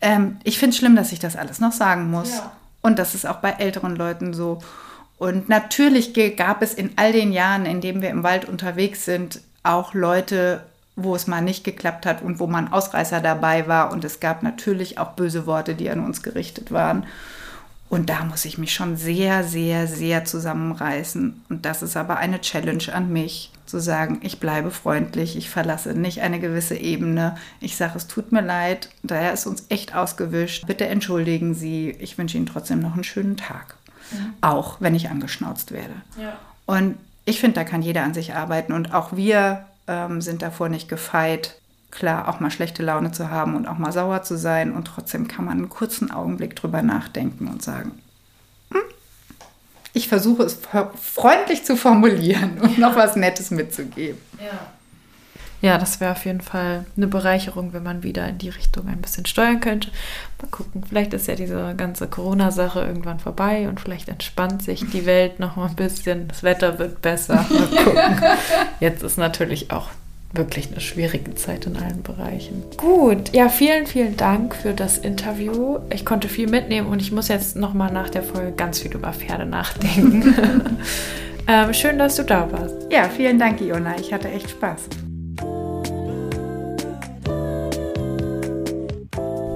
Ähm, 0.00 0.38
ich 0.42 0.58
finde 0.58 0.74
es 0.74 0.78
schlimm, 0.78 0.96
dass 0.96 1.12
ich 1.12 1.18
das 1.18 1.36
alles 1.36 1.60
noch 1.60 1.72
sagen 1.72 2.10
muss. 2.10 2.42
Und 2.80 2.98
das 2.98 3.14
ist 3.14 3.26
auch 3.26 3.36
bei 3.36 3.50
älteren 3.50 3.94
Leuten 3.94 4.34
so. 4.34 4.58
Und 5.18 5.48
natürlich 5.48 6.14
gab 6.36 6.62
es 6.62 6.72
in 6.72 6.92
all 6.96 7.12
den 7.12 7.32
Jahren, 7.32 7.66
in 7.66 7.80
denen 7.80 8.00
wir 8.00 8.08
im 8.08 8.22
Wald 8.22 8.46
unterwegs 8.46 9.04
sind, 9.04 9.42
auch 9.62 9.92
Leute, 9.92 10.62
wo 10.96 11.14
es 11.14 11.26
mal 11.26 11.42
nicht 11.42 11.62
geklappt 11.62 12.06
hat 12.06 12.22
und 12.22 12.40
wo 12.40 12.46
man 12.46 12.72
Ausreißer 12.72 13.20
dabei 13.20 13.68
war. 13.68 13.92
Und 13.92 14.04
es 14.04 14.20
gab 14.20 14.42
natürlich 14.42 14.98
auch 14.98 15.10
böse 15.10 15.46
Worte, 15.46 15.74
die 15.74 15.90
an 15.90 16.00
uns 16.00 16.22
gerichtet 16.22 16.72
waren. 16.72 17.04
Und 17.90 18.08
da 18.08 18.24
muss 18.24 18.44
ich 18.44 18.56
mich 18.56 18.72
schon 18.72 18.96
sehr, 18.96 19.42
sehr, 19.42 19.88
sehr 19.88 20.24
zusammenreißen. 20.24 21.44
Und 21.48 21.66
das 21.66 21.82
ist 21.82 21.96
aber 21.96 22.18
eine 22.18 22.40
Challenge 22.40 22.84
an 22.94 23.12
mich, 23.12 23.50
zu 23.66 23.80
sagen, 23.80 24.20
ich 24.22 24.38
bleibe 24.38 24.70
freundlich, 24.70 25.36
ich 25.36 25.50
verlasse 25.50 25.92
nicht 25.94 26.20
eine 26.20 26.38
gewisse 26.38 26.76
Ebene. 26.76 27.36
Ich 27.60 27.76
sage, 27.76 27.94
es 27.96 28.06
tut 28.06 28.30
mir 28.30 28.42
leid, 28.42 28.90
daher 29.02 29.32
ist 29.32 29.46
uns 29.46 29.66
echt 29.68 29.94
ausgewischt. 29.94 30.66
Bitte 30.68 30.86
entschuldigen 30.86 31.54
Sie, 31.54 31.90
ich 31.98 32.16
wünsche 32.16 32.36
Ihnen 32.36 32.46
trotzdem 32.46 32.80
noch 32.80 32.94
einen 32.94 33.04
schönen 33.04 33.36
Tag. 33.36 33.76
Mhm. 34.12 34.34
Auch 34.40 34.80
wenn 34.80 34.94
ich 34.94 35.10
angeschnauzt 35.10 35.72
werde. 35.72 35.94
Ja. 36.16 36.38
Und 36.66 36.96
ich 37.24 37.40
finde, 37.40 37.56
da 37.56 37.64
kann 37.64 37.82
jeder 37.82 38.04
an 38.04 38.14
sich 38.14 38.34
arbeiten. 38.34 38.72
Und 38.72 38.94
auch 38.94 39.16
wir 39.16 39.66
ähm, 39.88 40.20
sind 40.20 40.42
davor 40.42 40.68
nicht 40.68 40.88
gefeit, 40.88 41.59
klar 41.90 42.28
auch 42.28 42.40
mal 42.40 42.50
schlechte 42.50 42.82
Laune 42.82 43.12
zu 43.12 43.30
haben 43.30 43.56
und 43.56 43.66
auch 43.66 43.78
mal 43.78 43.92
sauer 43.92 44.22
zu 44.22 44.36
sein 44.36 44.72
und 44.72 44.84
trotzdem 44.84 45.28
kann 45.28 45.44
man 45.44 45.58
einen 45.58 45.68
kurzen 45.68 46.10
Augenblick 46.10 46.56
drüber 46.56 46.82
nachdenken 46.82 47.48
und 47.48 47.62
sagen, 47.62 47.92
hm, 48.72 48.80
ich 49.92 50.08
versuche 50.08 50.44
es 50.44 50.58
freundlich 51.00 51.64
zu 51.64 51.76
formulieren 51.76 52.60
und 52.60 52.78
noch 52.78 52.96
was 52.96 53.16
Nettes 53.16 53.50
mitzugeben. 53.50 54.18
Ja. 54.38 54.58
Ja, 55.62 55.76
das 55.76 56.00
wäre 56.00 56.12
auf 56.12 56.24
jeden 56.24 56.40
Fall 56.40 56.86
eine 56.96 57.06
Bereicherung, 57.06 57.74
wenn 57.74 57.82
man 57.82 58.02
wieder 58.02 58.26
in 58.26 58.38
die 58.38 58.48
Richtung 58.48 58.88
ein 58.88 59.02
bisschen 59.02 59.26
steuern 59.26 59.60
könnte. 59.60 59.90
Mal 60.40 60.48
gucken, 60.48 60.82
vielleicht 60.88 61.12
ist 61.12 61.26
ja 61.26 61.34
diese 61.34 61.74
ganze 61.76 62.06
Corona-Sache 62.06 62.80
irgendwann 62.80 63.20
vorbei 63.20 63.68
und 63.68 63.78
vielleicht 63.78 64.08
entspannt 64.08 64.62
sich 64.62 64.88
die 64.88 65.04
Welt 65.04 65.38
noch 65.38 65.56
mal 65.56 65.68
ein 65.68 65.76
bisschen. 65.76 66.28
Das 66.28 66.42
Wetter 66.42 66.78
wird 66.78 67.02
besser. 67.02 67.44
Mal 67.50 67.84
gucken. 67.84 68.22
Jetzt 68.80 69.02
ist 69.02 69.18
natürlich 69.18 69.70
auch 69.70 69.90
wirklich 70.32 70.70
eine 70.70 70.80
schwierige 70.80 71.34
Zeit 71.34 71.66
in 71.66 71.76
allen 71.76 72.02
Bereichen. 72.02 72.62
Gut, 72.76 73.32
ja, 73.34 73.48
vielen, 73.48 73.86
vielen 73.86 74.16
Dank 74.16 74.54
für 74.54 74.72
das 74.72 74.98
Interview. 74.98 75.78
Ich 75.92 76.04
konnte 76.04 76.28
viel 76.28 76.48
mitnehmen 76.48 76.88
und 76.88 77.02
ich 77.02 77.10
muss 77.12 77.28
jetzt 77.28 77.56
nochmal 77.56 77.92
nach 77.92 78.10
der 78.10 78.22
Folge 78.22 78.52
ganz 78.52 78.80
viel 78.80 78.92
über 78.92 79.12
Pferde 79.12 79.46
nachdenken. 79.46 80.34
ähm, 81.48 81.74
schön, 81.74 81.98
dass 81.98 82.16
du 82.16 82.22
da 82.22 82.50
warst. 82.52 82.76
Ja, 82.90 83.08
vielen 83.08 83.38
Dank, 83.38 83.60
Iona. 83.60 83.98
Ich 83.98 84.12
hatte 84.12 84.28
echt 84.28 84.50
Spaß. 84.50 84.88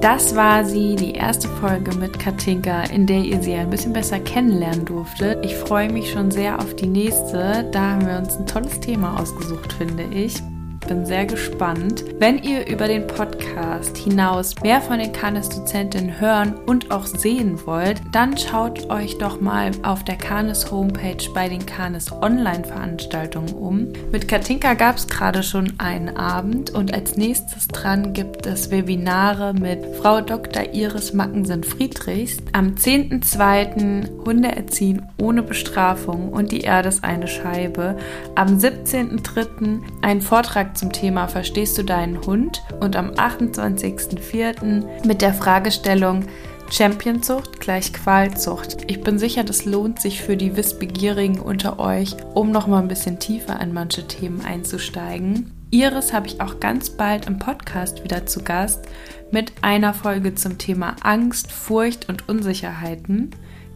Das 0.01 0.37
war 0.37 0.67
sie, 0.67 0.97
die 0.97 1.13
erste 1.13 1.49
Folge 1.49 1.97
mit 1.97 2.19
Katinka, 2.19 2.83
in 2.83 3.07
der 3.07 3.21
ihr 3.21 3.41
sie 3.41 3.55
ein 3.55 3.71
bisschen 3.71 3.95
besser 3.95 4.19
kennenlernen 4.19 4.85
durftet. 4.85 5.43
Ich 5.43 5.55
freue 5.55 5.91
mich 5.91 6.11
schon 6.11 6.31
sehr 6.31 6.59
auf 6.59 6.77
die 6.77 6.89
nächste. 6.89 7.65
Da 7.73 7.93
haben 7.93 8.07
wir 8.07 8.19
uns 8.19 8.37
ein 8.37 8.47
tolles 8.47 8.81
Thema 8.81 9.19
ausgesucht, 9.19 9.73
finde 9.73 10.03
ich 10.13 10.43
bin 10.87 11.07
sehr 11.07 11.27
gespannt. 11.27 12.05
Wenn 12.19 12.43
ihr 12.43 12.67
über 12.67 12.89
den 12.89 13.07
Podcast 13.07 13.97
hinaus 13.97 14.55
mehr 14.63 14.81
von 14.81 14.99
den 14.99 15.13
Canis-Dozentinnen 15.13 16.21
hören 16.21 16.55
und 16.67 16.91
auch 16.91 17.07
sehen 17.07 17.59
wollt, 17.67 18.01
dann 18.13 18.37
schaut 18.37 18.91
euch 18.91 19.19
doch 19.19 19.41
mal 19.41 19.71
auf 19.83 20.05
der 20.05 20.17
Canis 20.17 20.71
Homepage 20.71 21.29
bei 21.35 21.49
den 21.49 21.65
Canis 21.65 22.13
Online-Veranstaltungen 22.13 23.53
um. 23.55 23.93
Mit 24.13 24.29
Katinka 24.29 24.75
gab 24.75 24.97
es 24.97 25.09
gerade 25.09 25.43
schon 25.43 25.73
einen 25.79 26.17
Abend 26.17 26.71
und 26.71 26.93
als 26.93 27.17
nächstes 27.17 27.69
dran 27.69 28.13
gibt 28.13 28.47
es 28.47 28.71
Webinare 28.71 29.55
mit 29.55 29.85
Frau 29.97 30.21
Dr. 30.21 30.75
Iris 30.75 31.13
Mackensen-Friedrichs 31.13 32.39
am 32.53 32.75
10.2. 32.75 34.25
Hunde 34.25 34.55
erziehen 34.55 35.03
ohne 35.19 35.43
Bestrafung 35.43 36.33
und 36.33 36.53
die 36.53 36.61
Erde 36.61 36.89
ist 36.89 37.05
eine 37.05 37.29
Scheibe. 37.29 37.97
Am 38.35 38.59
17.3. 38.59 39.81
ein 40.03 40.21
Vortrag 40.21 40.74
zum 40.75 40.93
Thema 40.93 41.29
Verstehst 41.29 41.79
du 41.79 41.83
deinen 41.83 42.21
Hund? 42.27 42.63
und 42.81 42.97
am 42.97 43.11
28.04. 43.11 45.07
mit 45.07 45.23
der 45.23 45.35
Fragestellung 45.35 46.27
Championzucht 46.71 47.61
gleich 47.61 47.93
Qualzucht. 47.93 48.91
Ich 48.91 49.03
bin 49.03 49.19
sicher, 49.19 49.45
das 49.45 49.65
lohnt 49.65 50.01
sich 50.01 50.23
für 50.23 50.37
die 50.37 50.57
Wissbegierigen 50.57 51.39
unter 51.39 51.79
euch, 51.79 52.17
um 52.35 52.51
noch 52.51 52.67
mal 52.67 52.81
ein 52.81 52.89
bisschen 52.89 53.19
tiefer 53.19 53.61
in 53.61 53.73
manche 53.73 54.07
Themen 54.07 54.45
einzusteigen. 54.45 55.53
Iris 55.71 56.13
habe 56.13 56.27
ich 56.27 56.41
auch 56.41 56.61
ganz 56.61 56.91
bald 56.91 57.27
im 57.27 57.39
Podcast 57.39 58.05
wieder 58.05 58.27
zu 58.27 58.43
Gast 58.43 58.87
mit 59.31 59.53
einer 59.63 59.93
Folge 59.93 60.35
zum 60.35 60.59
Thema 60.59 60.97
Angst, 61.03 61.51
Furcht 61.51 62.09
und 62.09 62.29
Unsicherheiten. 62.29 63.31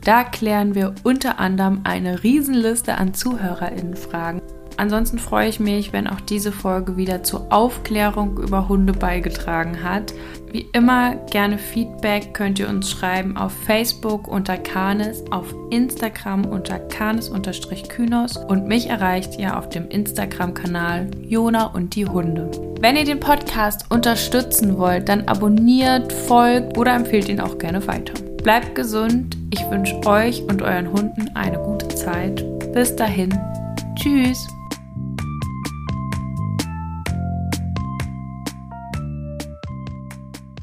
Da 0.04 0.22
klären 0.22 0.74
wir 0.74 0.94
unter 1.02 1.40
anderem 1.40 1.80
eine 1.84 2.22
Riesenliste 2.22 2.96
an 2.96 3.14
ZuhörerInnenfragen. 3.14 4.40
Ansonsten 4.78 5.18
freue 5.18 5.48
ich 5.48 5.58
mich, 5.58 5.92
wenn 5.92 6.06
auch 6.06 6.20
diese 6.20 6.52
Folge 6.52 6.96
wieder 6.96 7.24
zur 7.24 7.52
Aufklärung 7.52 8.38
über 8.38 8.68
Hunde 8.68 8.92
beigetragen 8.92 9.82
hat. 9.82 10.14
Wie 10.52 10.66
immer 10.72 11.16
gerne 11.32 11.58
Feedback 11.58 12.32
könnt 12.32 12.60
ihr 12.60 12.68
uns 12.68 12.88
schreiben 12.88 13.36
auf 13.36 13.52
Facebook 13.66 14.28
unter 14.28 14.56
Canis, 14.56 15.24
auf 15.32 15.52
Instagram 15.70 16.44
unter 16.46 16.78
Canis-Kynos 16.78 18.36
und 18.36 18.68
mich 18.68 18.88
erreicht 18.88 19.36
ihr 19.38 19.58
auf 19.58 19.68
dem 19.68 19.88
Instagram-Kanal 19.88 21.10
Jona 21.22 21.66
und 21.66 21.96
die 21.96 22.06
Hunde. 22.06 22.48
Wenn 22.80 22.94
ihr 22.94 23.04
den 23.04 23.18
Podcast 23.18 23.90
unterstützen 23.90 24.78
wollt, 24.78 25.08
dann 25.08 25.26
abonniert, 25.26 26.12
folgt 26.12 26.78
oder 26.78 26.94
empfehlt 26.94 27.28
ihn 27.28 27.40
auch 27.40 27.58
gerne 27.58 27.84
weiter. 27.88 28.14
Bleibt 28.44 28.76
gesund, 28.76 29.36
ich 29.50 29.68
wünsche 29.68 30.00
euch 30.06 30.40
und 30.42 30.62
euren 30.62 30.92
Hunden 30.92 31.28
eine 31.34 31.58
gute 31.58 31.88
Zeit. 31.88 32.44
Bis 32.72 32.94
dahin, 32.94 33.36
tschüss! 33.96 34.46